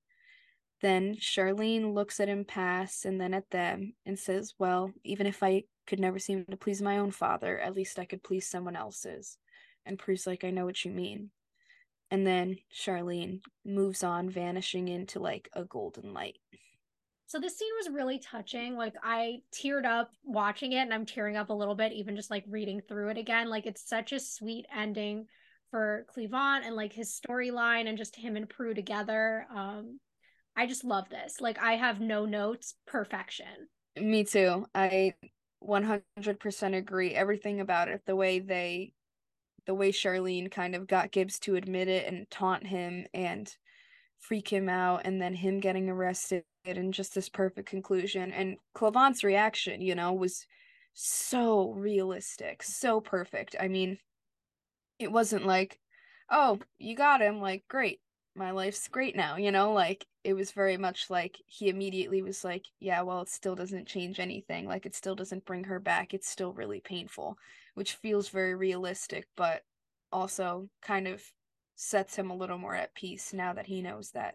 Then 0.82 1.16
Charlene 1.16 1.94
looks 1.94 2.20
at 2.20 2.28
him 2.28 2.44
pass 2.44 3.04
and 3.04 3.20
then 3.20 3.32
at 3.34 3.50
them 3.50 3.94
and 4.04 4.18
says, 4.18 4.54
Well, 4.58 4.92
even 5.04 5.26
if 5.26 5.42
I 5.42 5.64
could 5.86 6.00
never 6.00 6.18
seem 6.18 6.44
to 6.46 6.56
please 6.56 6.82
my 6.82 6.98
own 6.98 7.10
father, 7.10 7.58
at 7.58 7.74
least 7.74 7.98
I 7.98 8.04
could 8.04 8.22
please 8.22 8.46
someone 8.46 8.76
else's. 8.76 9.38
And 9.86 9.98
Prue's 9.98 10.26
like, 10.26 10.44
I 10.44 10.50
know 10.50 10.64
what 10.64 10.84
you 10.84 10.90
mean. 10.90 11.30
And 12.10 12.26
then 12.26 12.56
Charlene 12.72 13.40
moves 13.64 14.04
on, 14.04 14.30
vanishing 14.30 14.88
into 14.88 15.18
like 15.18 15.48
a 15.54 15.64
golden 15.64 16.12
light. 16.12 16.38
So 17.26 17.40
this 17.40 17.58
scene 17.58 17.72
was 17.78 17.92
really 17.92 18.18
touching. 18.18 18.76
Like 18.76 18.94
I 19.02 19.40
teared 19.52 19.84
up 19.84 20.10
watching 20.24 20.72
it 20.72 20.82
and 20.82 20.94
I'm 20.94 21.06
tearing 21.06 21.36
up 21.36 21.50
a 21.50 21.54
little 21.54 21.74
bit 21.74 21.92
even 21.92 22.14
just 22.14 22.30
like 22.30 22.44
reading 22.48 22.80
through 22.80 23.08
it 23.08 23.18
again. 23.18 23.48
Like 23.48 23.66
it's 23.66 23.88
such 23.88 24.12
a 24.12 24.20
sweet 24.20 24.66
ending 24.74 25.26
for 25.70 26.06
Cleavant 26.14 26.66
and 26.66 26.74
like 26.74 26.92
his 26.92 27.18
storyline 27.18 27.88
and 27.88 27.98
just 27.98 28.16
him 28.16 28.36
and 28.36 28.48
Prue 28.48 28.74
together. 28.74 29.46
Um 29.54 30.00
I 30.56 30.66
just 30.66 30.84
love 30.84 31.08
this. 31.10 31.40
Like 31.40 31.58
I 31.58 31.72
have 31.74 32.00
no 32.00 32.24
notes, 32.24 32.74
perfection. 32.86 33.68
Me 34.00 34.24
too. 34.24 34.66
I 34.74 35.14
100% 35.62 36.76
agree. 36.76 37.14
Everything 37.14 37.60
about 37.60 37.88
it, 37.88 38.02
the 38.06 38.16
way 38.16 38.38
they 38.38 38.92
the 39.66 39.74
way 39.74 39.90
Charlene 39.90 40.50
kind 40.50 40.76
of 40.76 40.86
got 40.86 41.10
Gibbs 41.10 41.40
to 41.40 41.56
admit 41.56 41.88
it 41.88 42.06
and 42.06 42.30
taunt 42.30 42.66
him 42.66 43.06
and 43.12 43.52
freak 44.20 44.48
him 44.52 44.68
out 44.68 45.02
and 45.04 45.20
then 45.20 45.34
him 45.34 45.60
getting 45.60 45.88
arrested 45.88 46.44
and 46.64 46.94
just 46.94 47.14
this 47.14 47.28
perfect 47.28 47.68
conclusion 47.68 48.32
and 48.32 48.56
Cleavant's 48.76 49.24
reaction, 49.24 49.80
you 49.80 49.94
know, 49.94 50.12
was 50.12 50.46
so 50.94 51.72
realistic, 51.72 52.62
so 52.62 53.00
perfect. 53.00 53.56
I 53.60 53.68
mean, 53.68 53.98
it 54.98 55.12
wasn't 55.12 55.46
like, 55.46 55.80
"Oh, 56.30 56.60
you 56.78 56.96
got 56.96 57.20
him, 57.22 57.40
like 57.40 57.66
great 57.68 58.00
my 58.36 58.50
life's 58.50 58.88
great 58.88 59.16
now, 59.16 59.36
you 59.36 59.50
know? 59.50 59.72
Like 59.72 60.06
it 60.24 60.34
was 60.34 60.50
very 60.52 60.76
much 60.76 61.10
like 61.10 61.38
he 61.46 61.68
immediately 61.68 62.22
was 62.22 62.44
like, 62.44 62.66
yeah, 62.80 63.02
well, 63.02 63.22
it 63.22 63.28
still 63.28 63.54
doesn't 63.54 63.86
change 63.88 64.20
anything. 64.20 64.66
Like 64.66 64.86
it 64.86 64.94
still 64.94 65.14
doesn't 65.14 65.44
bring 65.44 65.64
her 65.64 65.80
back. 65.80 66.14
It's 66.14 66.28
still 66.28 66.52
really 66.52 66.80
painful, 66.80 67.38
which 67.74 67.94
feels 67.94 68.28
very 68.28 68.54
realistic, 68.54 69.26
but 69.36 69.62
also 70.12 70.68
kind 70.82 71.08
of 71.08 71.22
sets 71.76 72.16
him 72.16 72.30
a 72.30 72.36
little 72.36 72.58
more 72.58 72.74
at 72.74 72.94
peace 72.94 73.32
now 73.32 73.52
that 73.54 73.66
he 73.66 73.82
knows 73.82 74.10
that 74.12 74.34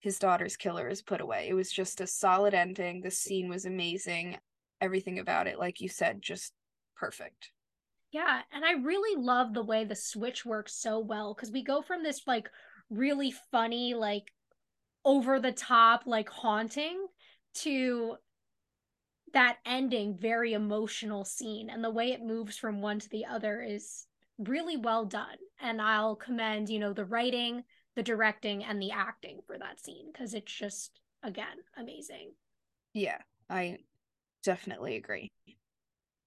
his 0.00 0.18
daughter's 0.18 0.56
killer 0.56 0.88
is 0.88 1.02
put 1.02 1.20
away. 1.20 1.48
It 1.48 1.54
was 1.54 1.72
just 1.72 2.00
a 2.00 2.06
solid 2.06 2.54
ending. 2.54 3.00
The 3.00 3.10
scene 3.10 3.48
was 3.48 3.64
amazing. 3.64 4.38
Everything 4.80 5.18
about 5.18 5.46
it, 5.46 5.58
like 5.58 5.80
you 5.80 5.88
said, 5.88 6.20
just 6.20 6.52
perfect. 6.96 7.52
Yeah, 8.14 8.42
and 8.52 8.64
I 8.64 8.74
really 8.74 9.20
love 9.20 9.54
the 9.54 9.64
way 9.64 9.84
the 9.84 9.96
switch 9.96 10.46
works 10.46 10.72
so 10.72 11.00
well 11.00 11.34
because 11.34 11.50
we 11.50 11.64
go 11.64 11.82
from 11.82 12.04
this 12.04 12.22
like 12.28 12.48
really 12.88 13.34
funny, 13.50 13.94
like 13.94 14.32
over 15.04 15.40
the 15.40 15.50
top, 15.50 16.04
like 16.06 16.28
haunting 16.28 17.08
to 17.54 18.14
that 19.32 19.56
ending, 19.66 20.16
very 20.16 20.52
emotional 20.52 21.24
scene. 21.24 21.68
And 21.68 21.82
the 21.82 21.90
way 21.90 22.12
it 22.12 22.22
moves 22.22 22.56
from 22.56 22.80
one 22.80 23.00
to 23.00 23.08
the 23.08 23.24
other 23.24 23.60
is 23.60 24.06
really 24.38 24.76
well 24.76 25.04
done. 25.04 25.38
And 25.60 25.82
I'll 25.82 26.14
commend, 26.14 26.68
you 26.68 26.78
know, 26.78 26.92
the 26.92 27.04
writing, 27.04 27.64
the 27.96 28.04
directing, 28.04 28.62
and 28.62 28.80
the 28.80 28.92
acting 28.92 29.40
for 29.44 29.58
that 29.58 29.80
scene 29.80 30.12
because 30.12 30.34
it's 30.34 30.52
just, 30.52 31.00
again, 31.24 31.56
amazing. 31.76 32.30
Yeah, 32.92 33.18
I 33.50 33.78
definitely 34.44 34.94
agree 34.94 35.32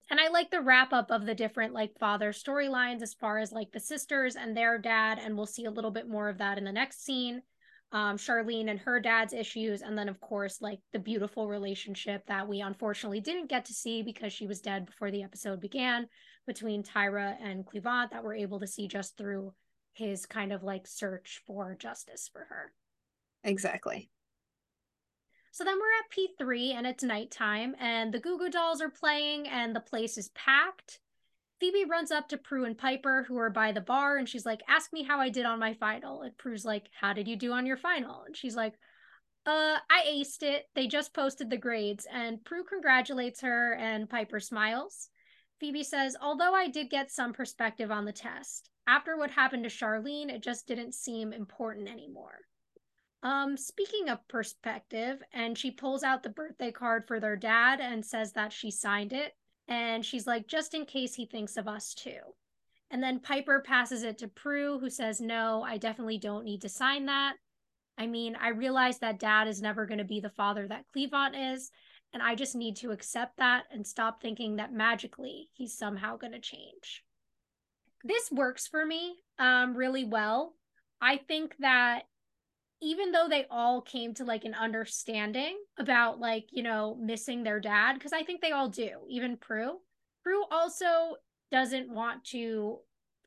and 0.10 0.20
I 0.20 0.30
like 0.30 0.52
the 0.52 0.62
wrap 0.62 0.94
up 0.94 1.12
of 1.12 1.26
the 1.26 1.36
different 1.36 1.74
like 1.74 1.98
father 2.00 2.32
storylines 2.32 3.02
as 3.02 3.14
far 3.14 3.38
as 3.40 3.52
like 3.52 3.72
the 3.72 3.80
sisters 3.80 4.36
and 4.36 4.56
their 4.56 4.78
dad, 4.78 5.20
and 5.22 5.36
we'll 5.36 5.46
see 5.46 5.66
a 5.66 5.72
little 5.72 5.92
bit 5.92 6.08
more 6.08 6.30
of 6.30 6.38
that 6.38 6.58
in 6.58 6.64
the 6.64 6.72
next 6.72 7.04
scene. 7.04 7.42
Um, 7.94 8.18
Charlene 8.18 8.70
and 8.70 8.80
her 8.82 9.00
dad's 9.00 9.34
issues, 9.34 9.82
and 9.82 9.98
then 9.98 10.10
of 10.10 10.20
course 10.20 10.62
like 10.62 10.80
the 10.92 11.00
beautiful 11.00 11.48
relationship 11.48 12.26
that 12.28 12.48
we 12.48 12.62
unfortunately 12.62 13.22
didn't 13.22 13.50
get 13.50 13.66
to 13.66 13.74
see 13.74 14.04
because 14.04 14.34
she 14.34 14.48
was 14.48 14.62
dead 14.62 14.86
before 14.86 15.12
the 15.12 15.24
episode 15.24 15.62
began 15.62 16.08
between 16.46 16.84
Tyra 16.84 17.36
and 17.42 17.66
Cleavant 17.66 18.12
that 18.12 18.24
we're 18.24 18.36
able 18.36 18.60
to 18.60 18.68
see 18.68 18.88
just 18.88 19.18
through 19.18 19.54
his 19.94 20.26
kind 20.26 20.54
of 20.54 20.64
like 20.64 20.88
search 20.88 21.42
for 21.46 21.76
justice 21.80 22.30
for 22.32 22.46
her. 22.50 22.72
Exactly. 23.44 24.10
So 25.58 25.64
then 25.64 25.80
we're 25.80 26.46
at 26.46 26.48
P3 26.48 26.76
and 26.76 26.86
it's 26.86 27.04
nighttime 27.04 27.76
and 27.80 28.14
the 28.14 28.20
Goo 28.20 28.38
Goo 28.38 28.52
dolls 28.52 28.80
are 28.80 28.92
playing 28.92 29.48
and 29.48 29.76
the 29.76 29.80
place 29.80 30.16
is 30.16 30.30
packed. 30.36 31.00
Phoebe 31.60 31.86
runs 31.90 32.12
up 32.12 32.30
to 32.30 32.38
Prue 32.38 32.66
and 32.66 32.78
Piper, 32.78 33.26
who 33.28 33.40
are 33.40 33.50
by 33.50 33.72
the 33.72 33.82
bar, 33.82 34.18
and 34.18 34.30
she's 34.30 34.46
like, 34.46 34.62
Ask 34.68 34.94
me 34.94 35.02
how 35.02 35.20
I 35.20 35.30
did 35.30 35.48
on 35.48 35.58
my 35.58 35.74
final. 35.74 36.22
And 36.22 36.38
Prue's 36.38 36.64
like, 36.64 36.90
How 37.02 37.12
did 37.12 37.28
you 37.28 37.36
do 37.36 37.54
on 37.54 37.66
your 37.66 37.76
final? 37.76 38.22
And 38.28 38.38
she's 38.38 38.56
like, 38.56 38.76
Uh, 39.48 39.78
I 39.90 40.06
aced 40.08 40.44
it. 40.44 40.66
They 40.76 40.86
just 40.86 41.16
posted 41.16 41.50
the 41.50 41.58
grades. 41.58 42.06
And 42.14 42.46
Prue 42.46 42.64
congratulates 42.64 43.42
her, 43.42 43.74
and 43.74 44.08
Piper 44.08 44.40
smiles. 44.40 45.10
Phoebe 45.60 45.84
says, 45.84 46.16
Although 46.22 46.54
I 46.54 46.68
did 46.68 46.92
get 46.92 47.10
some 47.10 47.34
perspective 47.34 47.90
on 47.90 48.06
the 48.06 48.14
test, 48.14 48.70
after 48.86 49.18
what 49.18 49.32
happened 49.32 49.64
to 49.64 49.72
Charlene, 49.72 50.30
it 50.30 50.44
just 50.44 50.68
didn't 50.68 50.94
seem 50.94 51.34
important 51.34 51.90
anymore. 51.90 52.42
Um, 53.24 53.58
speaking 53.58 54.10
of 54.10 54.28
perspective, 54.28 55.22
and 55.34 55.58
she 55.58 55.72
pulls 55.72 56.04
out 56.04 56.24
the 56.24 56.30
birthday 56.30 56.72
card 56.72 57.08
for 57.08 57.20
their 57.20 57.36
dad 57.36 57.80
and 57.80 58.06
says 58.06 58.34
that 58.34 58.54
she 58.54 58.72
signed 58.72 59.14
it. 59.14 59.34
And 59.68 60.06
she's 60.06 60.28
like, 60.28 60.48
just 60.48 60.74
in 60.74 60.86
case 60.86 61.16
he 61.16 61.26
thinks 61.26 61.58
of 61.58 61.68
us 61.68 61.94
too. 61.94 62.20
And 62.90 63.04
then 63.04 63.20
Piper 63.20 63.62
passes 63.66 64.04
it 64.04 64.20
to 64.20 64.28
Prue, 64.28 64.80
who 64.80 64.90
says, 64.90 65.20
No, 65.20 65.62
I 65.62 65.78
definitely 65.78 66.20
don't 66.20 66.46
need 66.46 66.62
to 66.62 66.70
sign 66.70 67.08
that. 67.08 67.36
I 67.98 68.08
mean, 68.08 68.38
I 68.40 68.50
realize 68.50 69.00
that 69.00 69.20
dad 69.20 69.48
is 69.48 69.62
never 69.62 69.86
going 69.86 69.98
to 69.98 70.06
be 70.06 70.20
the 70.20 70.30
father 70.30 70.68
that 70.68 70.86
Cleavant 70.96 71.54
is, 71.54 71.72
and 72.14 72.22
I 72.22 72.36
just 72.36 72.56
need 72.56 72.78
to 72.78 72.92
accept 72.92 73.38
that 73.38 73.66
and 73.72 73.86
stop 73.86 74.22
thinking 74.22 74.58
that 74.58 74.72
magically 74.72 75.50
he's 75.54 75.78
somehow 75.78 76.16
going 76.16 76.34
to 76.34 76.40
change. 76.40 77.04
This 78.04 78.32
works 78.32 78.68
for 78.68 78.86
me 78.86 79.16
um, 79.40 79.76
really 79.76 80.06
well. 80.06 80.54
I 81.02 81.18
think 81.18 81.56
that 81.60 82.04
even 82.82 83.12
though 83.12 83.28
they 83.28 83.46
all 83.50 83.82
came 83.82 84.14
to 84.14 84.24
like 84.24 84.46
an 84.46 84.54
understanding 84.54 85.58
about 85.78 86.20
like 86.20 86.46
you 86.52 86.64
know 86.64 86.96
missing 87.02 87.44
their 87.44 87.60
dad 87.60 87.94
because 87.94 88.14
i 88.14 88.24
think 88.24 88.42
they 88.42 88.52
all 88.52 88.70
do 88.70 88.90
even 89.10 89.38
prue. 89.38 89.78
Prue 90.24 90.44
also 90.52 91.16
doesn't 91.52 91.90
want 91.90 92.26
to 92.26 92.80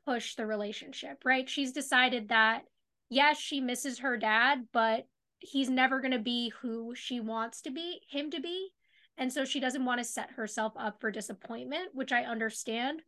push 0.05 0.35
the 0.35 0.45
relationship 0.45 1.23
right? 1.25 1.49
She's 1.49 1.71
decided 1.71 2.29
that 2.29 2.63
yes 3.09 3.37
she 3.39 3.59
misses 3.59 3.99
her 3.99 4.17
dad 4.17 4.67
but 4.71 5.07
he's 5.39 5.69
never 5.69 5.99
going 5.99 6.11
to 6.11 6.19
be 6.19 6.53
who 6.61 6.93
she 6.95 7.19
wants 7.19 7.61
to 7.61 7.71
be 7.71 8.01
him 8.09 8.29
to 8.31 8.39
be 8.39 8.69
and 9.17 9.33
so 9.33 9.43
she 9.43 9.59
doesn't 9.59 9.85
want 9.85 9.99
to 9.99 10.05
set 10.05 10.31
herself 10.31 10.73
up 10.77 11.01
for 11.01 11.11
disappointment 11.11 11.89
which 11.93 12.11
i 12.11 12.23
understand. 12.23 13.01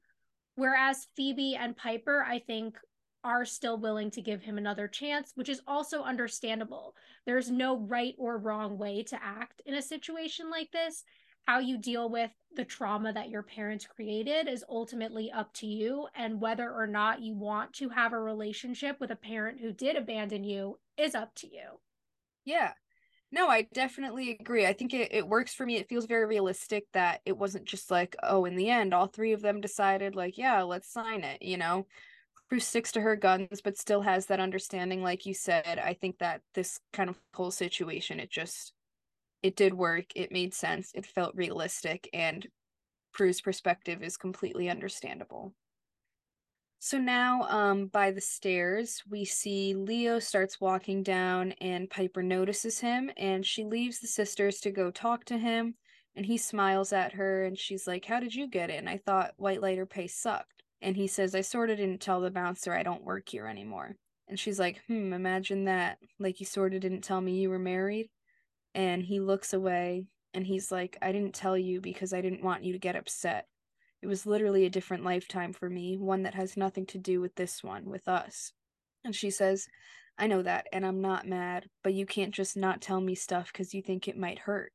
Whereas 0.55 1.07
phoebe 1.15 1.55
and 1.55 1.77
piper 1.77 2.25
i 2.27 2.39
think 2.39 2.75
are 3.23 3.45
still 3.45 3.77
willing 3.77 4.11
to 4.11 4.21
give 4.21 4.41
him 4.41 4.57
another 4.57 4.87
chance, 4.87 5.31
which 5.35 5.49
is 5.49 5.61
also 5.67 6.03
understandable. 6.03 6.95
There's 7.25 7.49
no 7.49 7.77
right 7.77 8.15
or 8.17 8.37
wrong 8.37 8.77
way 8.77 9.03
to 9.03 9.23
act 9.23 9.61
in 9.65 9.75
a 9.75 9.81
situation 9.81 10.49
like 10.49 10.71
this. 10.71 11.03
How 11.45 11.59
you 11.59 11.77
deal 11.77 12.09
with 12.09 12.31
the 12.55 12.63
trauma 12.63 13.11
that 13.11 13.29
your 13.29 13.43
parents 13.43 13.85
created 13.85 14.47
is 14.47 14.63
ultimately 14.69 15.31
up 15.31 15.53
to 15.55 15.67
you. 15.67 16.07
And 16.15 16.39
whether 16.39 16.71
or 16.71 16.87
not 16.87 17.21
you 17.21 17.33
want 17.33 17.73
to 17.73 17.89
have 17.89 18.13
a 18.13 18.19
relationship 18.19 18.97
with 18.99 19.11
a 19.11 19.15
parent 19.15 19.59
who 19.59 19.73
did 19.73 19.97
abandon 19.97 20.43
you 20.43 20.79
is 20.97 21.15
up 21.15 21.35
to 21.35 21.47
you. 21.47 21.79
Yeah. 22.45 22.71
No, 23.31 23.49
I 23.49 23.67
definitely 23.73 24.37
agree. 24.39 24.65
I 24.65 24.73
think 24.73 24.93
it, 24.93 25.11
it 25.11 25.27
works 25.27 25.53
for 25.53 25.65
me. 25.65 25.77
It 25.77 25.89
feels 25.89 26.05
very 26.05 26.25
realistic 26.25 26.85
that 26.93 27.21
it 27.25 27.35
wasn't 27.35 27.65
just 27.65 27.89
like, 27.89 28.15
oh, 28.21 28.45
in 28.45 28.55
the 28.55 28.69
end, 28.69 28.93
all 28.93 29.07
three 29.07 29.33
of 29.33 29.41
them 29.41 29.59
decided, 29.59 30.15
like, 30.15 30.37
yeah, 30.37 30.61
let's 30.61 30.91
sign 30.91 31.23
it, 31.23 31.41
you 31.41 31.57
know? 31.57 31.87
Prue 32.49 32.59
sticks 32.61 32.91
to 32.93 33.01
her 33.01 33.15
guns, 33.17 33.61
but 33.61 33.77
still 33.77 34.01
has 34.03 34.27
that 34.27 34.39
understanding, 34.39 35.01
like 35.03 35.25
you 35.25 35.33
said. 35.33 35.77
I 35.79 35.93
think 35.93 36.19
that 36.19 36.41
this 36.53 36.79
kind 36.93 37.09
of 37.09 37.21
whole 37.33 37.51
situation, 37.51 38.19
it 38.19 38.29
just 38.29 38.73
it 39.43 39.55
did 39.55 39.73
work. 39.75 40.07
It 40.15 40.31
made 40.31 40.53
sense. 40.53 40.91
It 40.95 41.05
felt 41.05 41.35
realistic, 41.35 42.09
and 42.13 42.47
Prue's 43.13 43.41
perspective 43.41 44.03
is 44.03 44.17
completely 44.17 44.69
understandable. 44.69 45.55
So 46.79 46.97
now, 46.99 47.43
um, 47.43 47.87
by 47.87 48.11
the 48.11 48.21
stairs, 48.21 49.03
we 49.09 49.23
see 49.25 49.73
Leo 49.73 50.19
starts 50.19 50.59
walking 50.59 51.01
down, 51.01 51.53
and 51.53 51.89
Piper 51.89 52.21
notices 52.21 52.79
him, 52.81 53.09
and 53.17 53.45
she 53.45 53.63
leaves 53.63 53.99
the 53.99 54.07
sisters 54.07 54.59
to 54.61 54.71
go 54.71 54.91
talk 54.91 55.23
to 55.25 55.37
him. 55.37 55.77
And 56.15 56.25
he 56.25 56.37
smiles 56.37 56.91
at 56.93 57.13
her, 57.13 57.43
and 57.45 57.57
she's 57.57 57.87
like, 57.87 58.05
"How 58.05 58.19
did 58.19 58.35
you 58.35 58.47
get 58.47 58.69
in? 58.69 58.87
I 58.87 58.97
thought 58.97 59.33
white 59.39 59.61
lighter 59.61 59.85
pay 59.85 60.07
sucked." 60.07 60.62
And 60.83 60.97
he 60.97 61.07
says, 61.07 61.33
I 61.33 61.41
sort 61.41 61.69
of 61.69 61.77
didn't 61.77 62.01
tell 62.01 62.19
the 62.19 62.29
bouncer 62.29 62.73
I 62.73 62.83
don't 62.83 63.05
work 63.05 63.29
here 63.29 63.47
anymore. 63.47 63.95
And 64.27 64.37
she's 64.37 64.59
like, 64.59 64.81
hmm, 64.87 65.13
imagine 65.13 65.63
that. 65.65 65.97
Like, 66.19 66.41
you 66.41 66.45
sort 66.45 66.73
of 66.73 66.81
didn't 66.81 67.01
tell 67.05 67.21
me 67.21 67.39
you 67.39 67.49
were 67.49 67.57
married. 67.57 68.09
And 68.75 69.01
he 69.01 69.21
looks 69.21 69.53
away 69.53 70.07
and 70.33 70.45
he's 70.45 70.73
like, 70.73 70.97
I 71.01 71.13
didn't 71.13 71.35
tell 71.35 71.57
you 71.57 71.79
because 71.79 72.11
I 72.11 72.19
didn't 72.19 72.43
want 72.43 72.65
you 72.65 72.73
to 72.73 72.79
get 72.79 72.97
upset. 72.97 73.47
It 74.01 74.07
was 74.07 74.25
literally 74.25 74.65
a 74.65 74.69
different 74.69 75.05
lifetime 75.05 75.53
for 75.53 75.69
me, 75.69 75.97
one 75.97 76.23
that 76.23 76.35
has 76.35 76.57
nothing 76.57 76.85
to 76.87 76.97
do 76.97 77.21
with 77.21 77.35
this 77.35 77.63
one, 77.63 77.89
with 77.89 78.09
us. 78.09 78.51
And 79.05 79.15
she 79.15 79.29
says, 79.29 79.67
I 80.17 80.27
know 80.27 80.41
that, 80.41 80.67
and 80.73 80.85
I'm 80.85 81.01
not 81.01 81.25
mad, 81.25 81.69
but 81.81 81.93
you 81.93 82.05
can't 82.05 82.33
just 82.33 82.57
not 82.57 82.81
tell 82.81 82.99
me 82.99 83.15
stuff 83.15 83.53
because 83.53 83.73
you 83.73 83.81
think 83.81 84.07
it 84.07 84.17
might 84.17 84.39
hurt. 84.39 84.73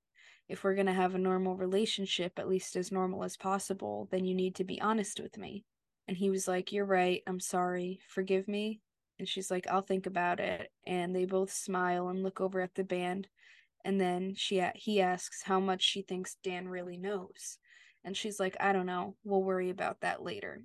If 0.48 0.64
we're 0.64 0.74
going 0.74 0.86
to 0.86 0.94
have 0.94 1.14
a 1.14 1.18
normal 1.18 1.56
relationship, 1.56 2.38
at 2.38 2.48
least 2.48 2.76
as 2.76 2.90
normal 2.90 3.24
as 3.24 3.36
possible, 3.36 4.08
then 4.10 4.24
you 4.24 4.34
need 4.34 4.54
to 4.54 4.64
be 4.64 4.80
honest 4.80 5.20
with 5.20 5.36
me. 5.36 5.64
And 6.08 6.16
he 6.16 6.30
was 6.30 6.48
like, 6.48 6.72
You're 6.72 6.86
right. 6.86 7.22
I'm 7.26 7.40
sorry. 7.40 8.00
Forgive 8.08 8.48
me. 8.48 8.80
And 9.18 9.28
she's 9.28 9.50
like, 9.50 9.66
I'll 9.68 9.82
think 9.82 10.06
about 10.06 10.40
it. 10.40 10.70
And 10.86 11.14
they 11.14 11.26
both 11.26 11.52
smile 11.52 12.08
and 12.08 12.22
look 12.22 12.40
over 12.40 12.60
at 12.60 12.74
the 12.74 12.84
band. 12.84 13.28
And 13.84 14.00
then 14.00 14.34
she 14.34 14.64
he 14.74 15.00
asks 15.00 15.42
how 15.42 15.60
much 15.60 15.82
she 15.82 16.02
thinks 16.02 16.36
Dan 16.42 16.68
really 16.68 16.96
knows. 16.96 17.58
And 18.04 18.16
she's 18.16 18.40
like, 18.40 18.56
I 18.60 18.72
don't 18.72 18.86
know. 18.86 19.16
We'll 19.24 19.42
worry 19.42 19.70
about 19.70 20.00
that 20.00 20.22
later. 20.22 20.62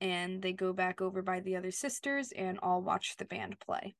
And 0.00 0.42
they 0.42 0.52
go 0.52 0.72
back 0.72 1.00
over 1.00 1.22
by 1.22 1.40
the 1.40 1.56
other 1.56 1.70
sisters 1.70 2.32
and 2.32 2.58
all 2.62 2.82
watch 2.82 3.16
the 3.16 3.24
band 3.24 3.58
play. 3.60 3.94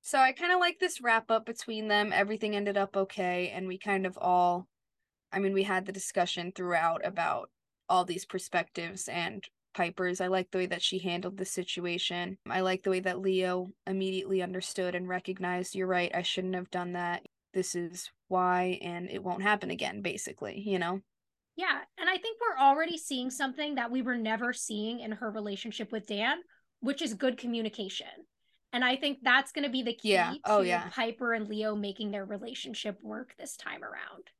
So 0.00 0.18
I 0.18 0.32
kind 0.32 0.52
of 0.52 0.58
like 0.58 0.80
this 0.80 1.00
wrap 1.00 1.30
up 1.30 1.46
between 1.46 1.88
them. 1.88 2.12
Everything 2.12 2.56
ended 2.56 2.76
up 2.76 2.96
okay, 2.96 3.50
and 3.54 3.68
we 3.68 3.78
kind 3.78 4.04
of 4.04 4.18
all, 4.20 4.66
I 5.32 5.38
mean, 5.38 5.52
we 5.52 5.62
had 5.62 5.86
the 5.86 5.92
discussion 5.92 6.50
throughout 6.52 7.06
about 7.06 7.50
all 7.88 8.04
these 8.04 8.24
perspectives 8.24 9.06
and 9.06 9.44
Piper's. 9.74 10.20
I 10.20 10.26
like 10.28 10.50
the 10.50 10.58
way 10.58 10.66
that 10.66 10.82
she 10.82 10.98
handled 10.98 11.36
the 11.36 11.44
situation. 11.44 12.38
I 12.48 12.60
like 12.60 12.82
the 12.82 12.90
way 12.90 13.00
that 13.00 13.20
Leo 13.20 13.70
immediately 13.86 14.42
understood 14.42 14.94
and 14.94 15.08
recognized, 15.08 15.74
you're 15.74 15.86
right, 15.86 16.10
I 16.14 16.22
shouldn't 16.22 16.54
have 16.54 16.70
done 16.70 16.92
that. 16.92 17.26
This 17.54 17.74
is 17.74 18.10
why, 18.28 18.78
and 18.82 19.10
it 19.10 19.22
won't 19.22 19.42
happen 19.42 19.70
again, 19.70 20.00
basically, 20.02 20.60
you 20.60 20.78
know? 20.78 21.00
Yeah. 21.56 21.80
And 21.98 22.08
I 22.08 22.16
think 22.16 22.38
we're 22.40 22.64
already 22.64 22.96
seeing 22.96 23.28
something 23.28 23.74
that 23.74 23.90
we 23.90 24.00
were 24.00 24.16
never 24.16 24.52
seeing 24.52 25.00
in 25.00 25.12
her 25.12 25.30
relationship 25.30 25.92
with 25.92 26.06
Dan, 26.06 26.38
which 26.80 27.02
is 27.02 27.12
good 27.14 27.36
communication. 27.36 28.06
And 28.72 28.82
I 28.82 28.96
think 28.96 29.18
that's 29.22 29.52
going 29.52 29.64
to 29.64 29.70
be 29.70 29.82
the 29.82 29.92
key 29.94 30.12
Yeah. 30.12 30.32
to 30.32 30.38
Oh, 30.46 30.60
yeah. 30.62 30.88
Piper 30.90 31.34
and 31.34 31.46
Leo 31.46 31.76
making 31.76 32.10
their 32.10 32.24
relationship 32.24 32.98
work 33.02 33.34
this 33.38 33.54
time 33.54 33.84
around. 33.84 34.30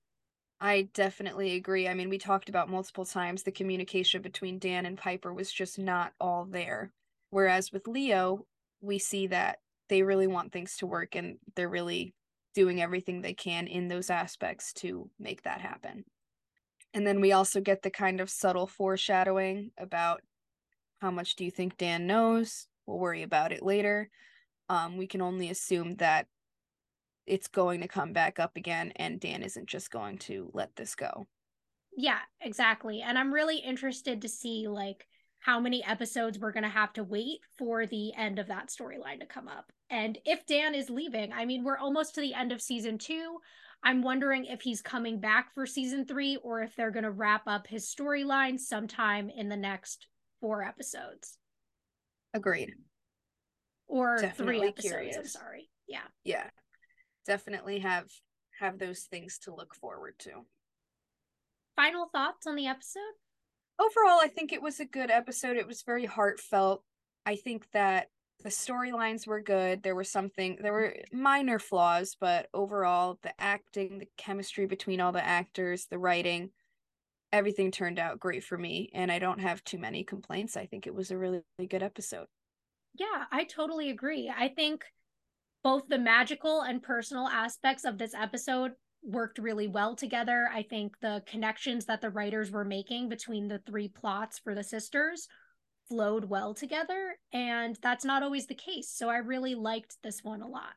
I 0.65 0.83
definitely 0.95 1.57
agree. 1.57 1.89
I 1.89 1.95
mean, 1.95 2.09
we 2.09 2.19
talked 2.19 2.49
about 2.49 2.71
multiple 2.71 3.05
times 3.05 3.43
the 3.43 3.51
communication 3.51 4.23
between 4.23 4.61
Dan 4.61 4.87
and 4.87 4.97
Piper 4.97 5.35
was 5.35 5.53
just 5.53 5.77
not 5.77 6.13
all 6.21 6.45
there. 6.45 6.93
Whereas 7.31 7.73
with 7.73 7.89
Leo, 7.89 8.47
we 8.81 9.01
see 9.01 9.27
that 9.27 9.59
they 9.89 10.05
really 10.05 10.29
want 10.29 10.53
things 10.53 10.77
to 10.77 10.87
work 10.87 11.17
and 11.17 11.39
they're 11.57 11.69
really 11.69 12.15
doing 12.55 12.81
everything 12.81 13.23
they 13.23 13.35
can 13.35 13.67
in 13.67 13.89
those 13.89 14.09
aspects 14.09 14.73
to 14.75 15.11
make 15.19 15.43
that 15.43 15.61
happen. 15.61 16.05
And 16.95 17.05
then 17.05 17.21
we 17.21 17.33
also 17.33 17.61
get 17.61 17.83
the 17.83 17.91
kind 17.91 18.21
of 18.21 18.31
subtle 18.31 18.69
foreshadowing 18.69 19.73
about 19.77 20.23
how 21.01 21.11
much 21.11 21.35
do 21.35 21.45
you 21.45 21.51
think 21.51 21.77
Dan 21.77 22.07
knows? 22.07 22.69
We'll 22.87 23.01
worry 23.01 23.25
about 23.25 23.51
it 23.51 23.65
later. 23.65 24.11
Um, 24.69 24.97
we 24.97 25.09
can 25.09 25.23
only 25.23 25.51
assume 25.51 25.97
that 25.97 26.29
it's 27.27 27.49
going 27.49 27.81
to 27.81 27.89
come 27.89 28.12
back 28.12 28.39
up 28.39 28.57
again 28.57 28.93
and 28.97 29.20
Dan 29.20 29.43
isn't 29.43 29.69
just 29.69 29.90
going 29.90 30.19
to 30.19 30.51
let 30.53 30.74
this 30.77 30.94
go. 30.94 31.27
Yeah, 31.97 32.19
exactly. 32.40 33.03
And 33.03 33.19
I'm 33.19 33.32
really 33.32 33.59
interested 33.59 34.23
to 34.23 34.28
see 34.28 34.66
like 34.69 35.07
how 35.40 35.61
many 35.61 35.85
episodes 35.85 36.39
we're 36.39 36.53
going 36.53 36.62
to 36.62 36.69
have 36.69 36.93
to 36.94 37.05
wait 37.05 37.40
for 37.59 37.86
the 37.86 38.12
end 38.15 38.39
of 38.39 38.47
that 38.49 38.69
storyline 38.69 39.20
to 39.20 39.27
come 39.27 39.49
up. 39.49 39.73
And 39.90 40.19
if 40.24 40.47
Dan 40.47 40.74
is 40.74 40.89
leaving, 40.89 41.32
I 41.32 41.44
mean, 41.44 41.65
we're 41.65 41.78
almost 41.78 42.15
to 42.15 42.20
the 42.20 42.35
end 42.35 42.53
of 42.53 42.62
season 42.62 42.97
2. 42.99 43.39
I'm 43.85 44.03
wondering 44.03 44.44
if 44.44 44.62
he's 44.62 44.81
coming 44.81 45.20
back 45.20 45.53
for 45.55 45.66
season 45.66 46.07
3 46.07 46.39
or 46.44 46.62
if 46.62 46.77
they're 46.77 46.93
going 46.93 47.03
to 47.05 47.11
wrap 47.11 47.43
up 47.47 47.66
his 47.66 47.93
storyline 47.93 48.59
sometime 48.59 49.28
in 49.28 49.49
the 49.49 49.57
next 49.57 50.07
4 50.40 50.62
episodes 50.62 51.39
Agreed. 52.32 52.73
or 53.89 54.19
Definitely 54.19 54.61
3 54.61 54.69
episodes, 54.69 54.94
I'm 54.94 55.01
curious. 55.11 55.32
sorry. 55.32 55.69
Yeah. 55.89 56.05
Yeah. 56.24 56.49
Definitely 57.27 57.81
have 57.81 58.11
have 58.59 58.78
those 58.78 59.01
things 59.01 59.39
to 59.39 59.55
look 59.55 59.74
forward 59.74 60.15
to. 60.20 60.47
Final 61.74 62.07
thoughts 62.07 62.47
on 62.47 62.55
the 62.55 62.66
episode? 62.66 63.01
Overall, 63.78 64.20
I 64.23 64.28
think 64.28 64.53
it 64.53 64.62
was 64.62 64.78
a 64.78 64.85
good 64.85 65.11
episode. 65.11 65.57
It 65.57 65.66
was 65.66 65.82
very 65.82 66.05
heartfelt. 66.05 66.85
I 67.24 67.36
think 67.36 67.66
that 67.73 68.09
the 68.43 68.51
storylines 68.51 69.27
were 69.27 69.40
good. 69.40 69.82
There 69.82 69.94
were 69.94 70.05
something 70.05 70.59
there 70.61 70.73
were 70.73 70.97
minor 71.12 71.59
flaws, 71.59 72.16
but 72.20 72.49
overall 72.53 73.19
the 73.23 73.32
acting, 73.40 73.99
the 73.99 74.09
chemistry 74.16 74.66
between 74.66 75.01
all 75.01 75.12
the 75.12 75.24
actors, 75.24 75.86
the 75.86 75.99
writing, 75.99 76.51
everything 77.32 77.70
turned 77.70 77.99
out 77.99 78.20
great 78.20 78.44
for 78.44 78.59
me 78.59 78.90
and 78.93 79.11
I 79.11 79.19
don't 79.19 79.40
have 79.40 79.65
too 79.65 79.78
many 79.78 80.05
complaints. 80.05 80.57
I 80.57 80.66
think 80.66 80.86
it 80.86 80.94
was 80.94 81.11
a 81.11 81.19
really, 81.19 81.40
really 81.59 81.69
good 81.69 81.82
episode. 81.82 82.27
Yeah, 82.94 83.24
I 83.31 83.44
totally 83.44 83.90
agree. 83.90 84.32
I 84.35 84.49
think 84.49 84.85
both 85.63 85.89
the 85.89 85.99
magical 85.99 86.63
and 86.63 86.83
personal 86.83 87.29
aspects 87.29 87.85
of 87.85 87.99
this 87.99 88.15
episode 88.15 88.73
worked 89.03 89.39
really 89.39 89.67
well 89.67 89.97
together. 89.97 90.49
I 90.53 90.63
think 90.63 90.99
the 91.01 91.23
connections 91.27 91.87
that 91.87 92.01
the 92.01 92.11
writers 92.11 92.51
were 92.51 92.65
making 92.65 93.09
between 93.09 93.49
the 93.49 93.61
three 93.67 93.89
plots 93.89 94.39
for 94.39 94.55
the 94.55 94.65
sisters 94.65 95.29
flowed 95.89 96.25
well 96.25 96.55
together, 96.55 97.17
and 97.33 97.77
that's 97.83 98.05
not 98.05 98.23
always 98.23 98.47
the 98.47 98.55
case. 98.55 98.89
So 98.89 99.09
I 99.09 99.19
really 99.19 99.55
liked 99.55 99.97
this 100.03 100.23
one 100.23 100.41
a 100.41 100.49
lot. 100.49 100.75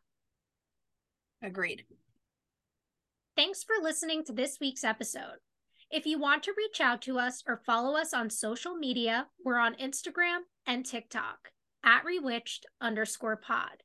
Agreed. 1.41 1.86
Thanks 3.36 3.64
for 3.64 3.76
listening 3.82 4.24
to 4.26 4.34
this 4.34 4.57
week's 4.60 4.84
episode. 4.84 5.40
If 5.91 6.06
you 6.06 6.20
want 6.20 6.44
to 6.44 6.53
reach 6.57 6.82
out 6.82 7.02
to 7.03 7.20
us 7.20 7.44
or 7.48 7.62
follow 7.66 7.95
us 7.95 8.14
on 8.14 8.30
social 8.30 8.76
media, 8.76 9.28
we're 9.44 9.60
on 9.60 9.76
Instagram 9.76 10.40
and 10.66 10.86
TikTok 10.86 11.52
at 11.84 12.03
rewitched 12.03 12.66
underscore 12.82 13.38
pod. 13.38 13.84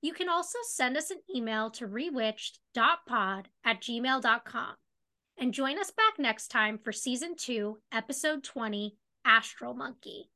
You 0.00 0.12
can 0.12 0.28
also 0.28 0.58
send 0.70 0.96
us 0.96 1.10
an 1.10 1.18
email 1.34 1.70
to 1.72 1.88
rewitched.pod 1.88 3.48
at 3.64 3.80
gmail.com. 3.82 4.74
And 5.40 5.54
join 5.54 5.78
us 5.78 5.90
back 5.90 6.18
next 6.18 6.48
time 6.48 6.78
for 6.78 6.92
season 6.92 7.34
two, 7.36 7.78
episode 7.92 8.42
20 8.42 8.96
Astral 9.24 9.74
Monkey. 9.74 10.30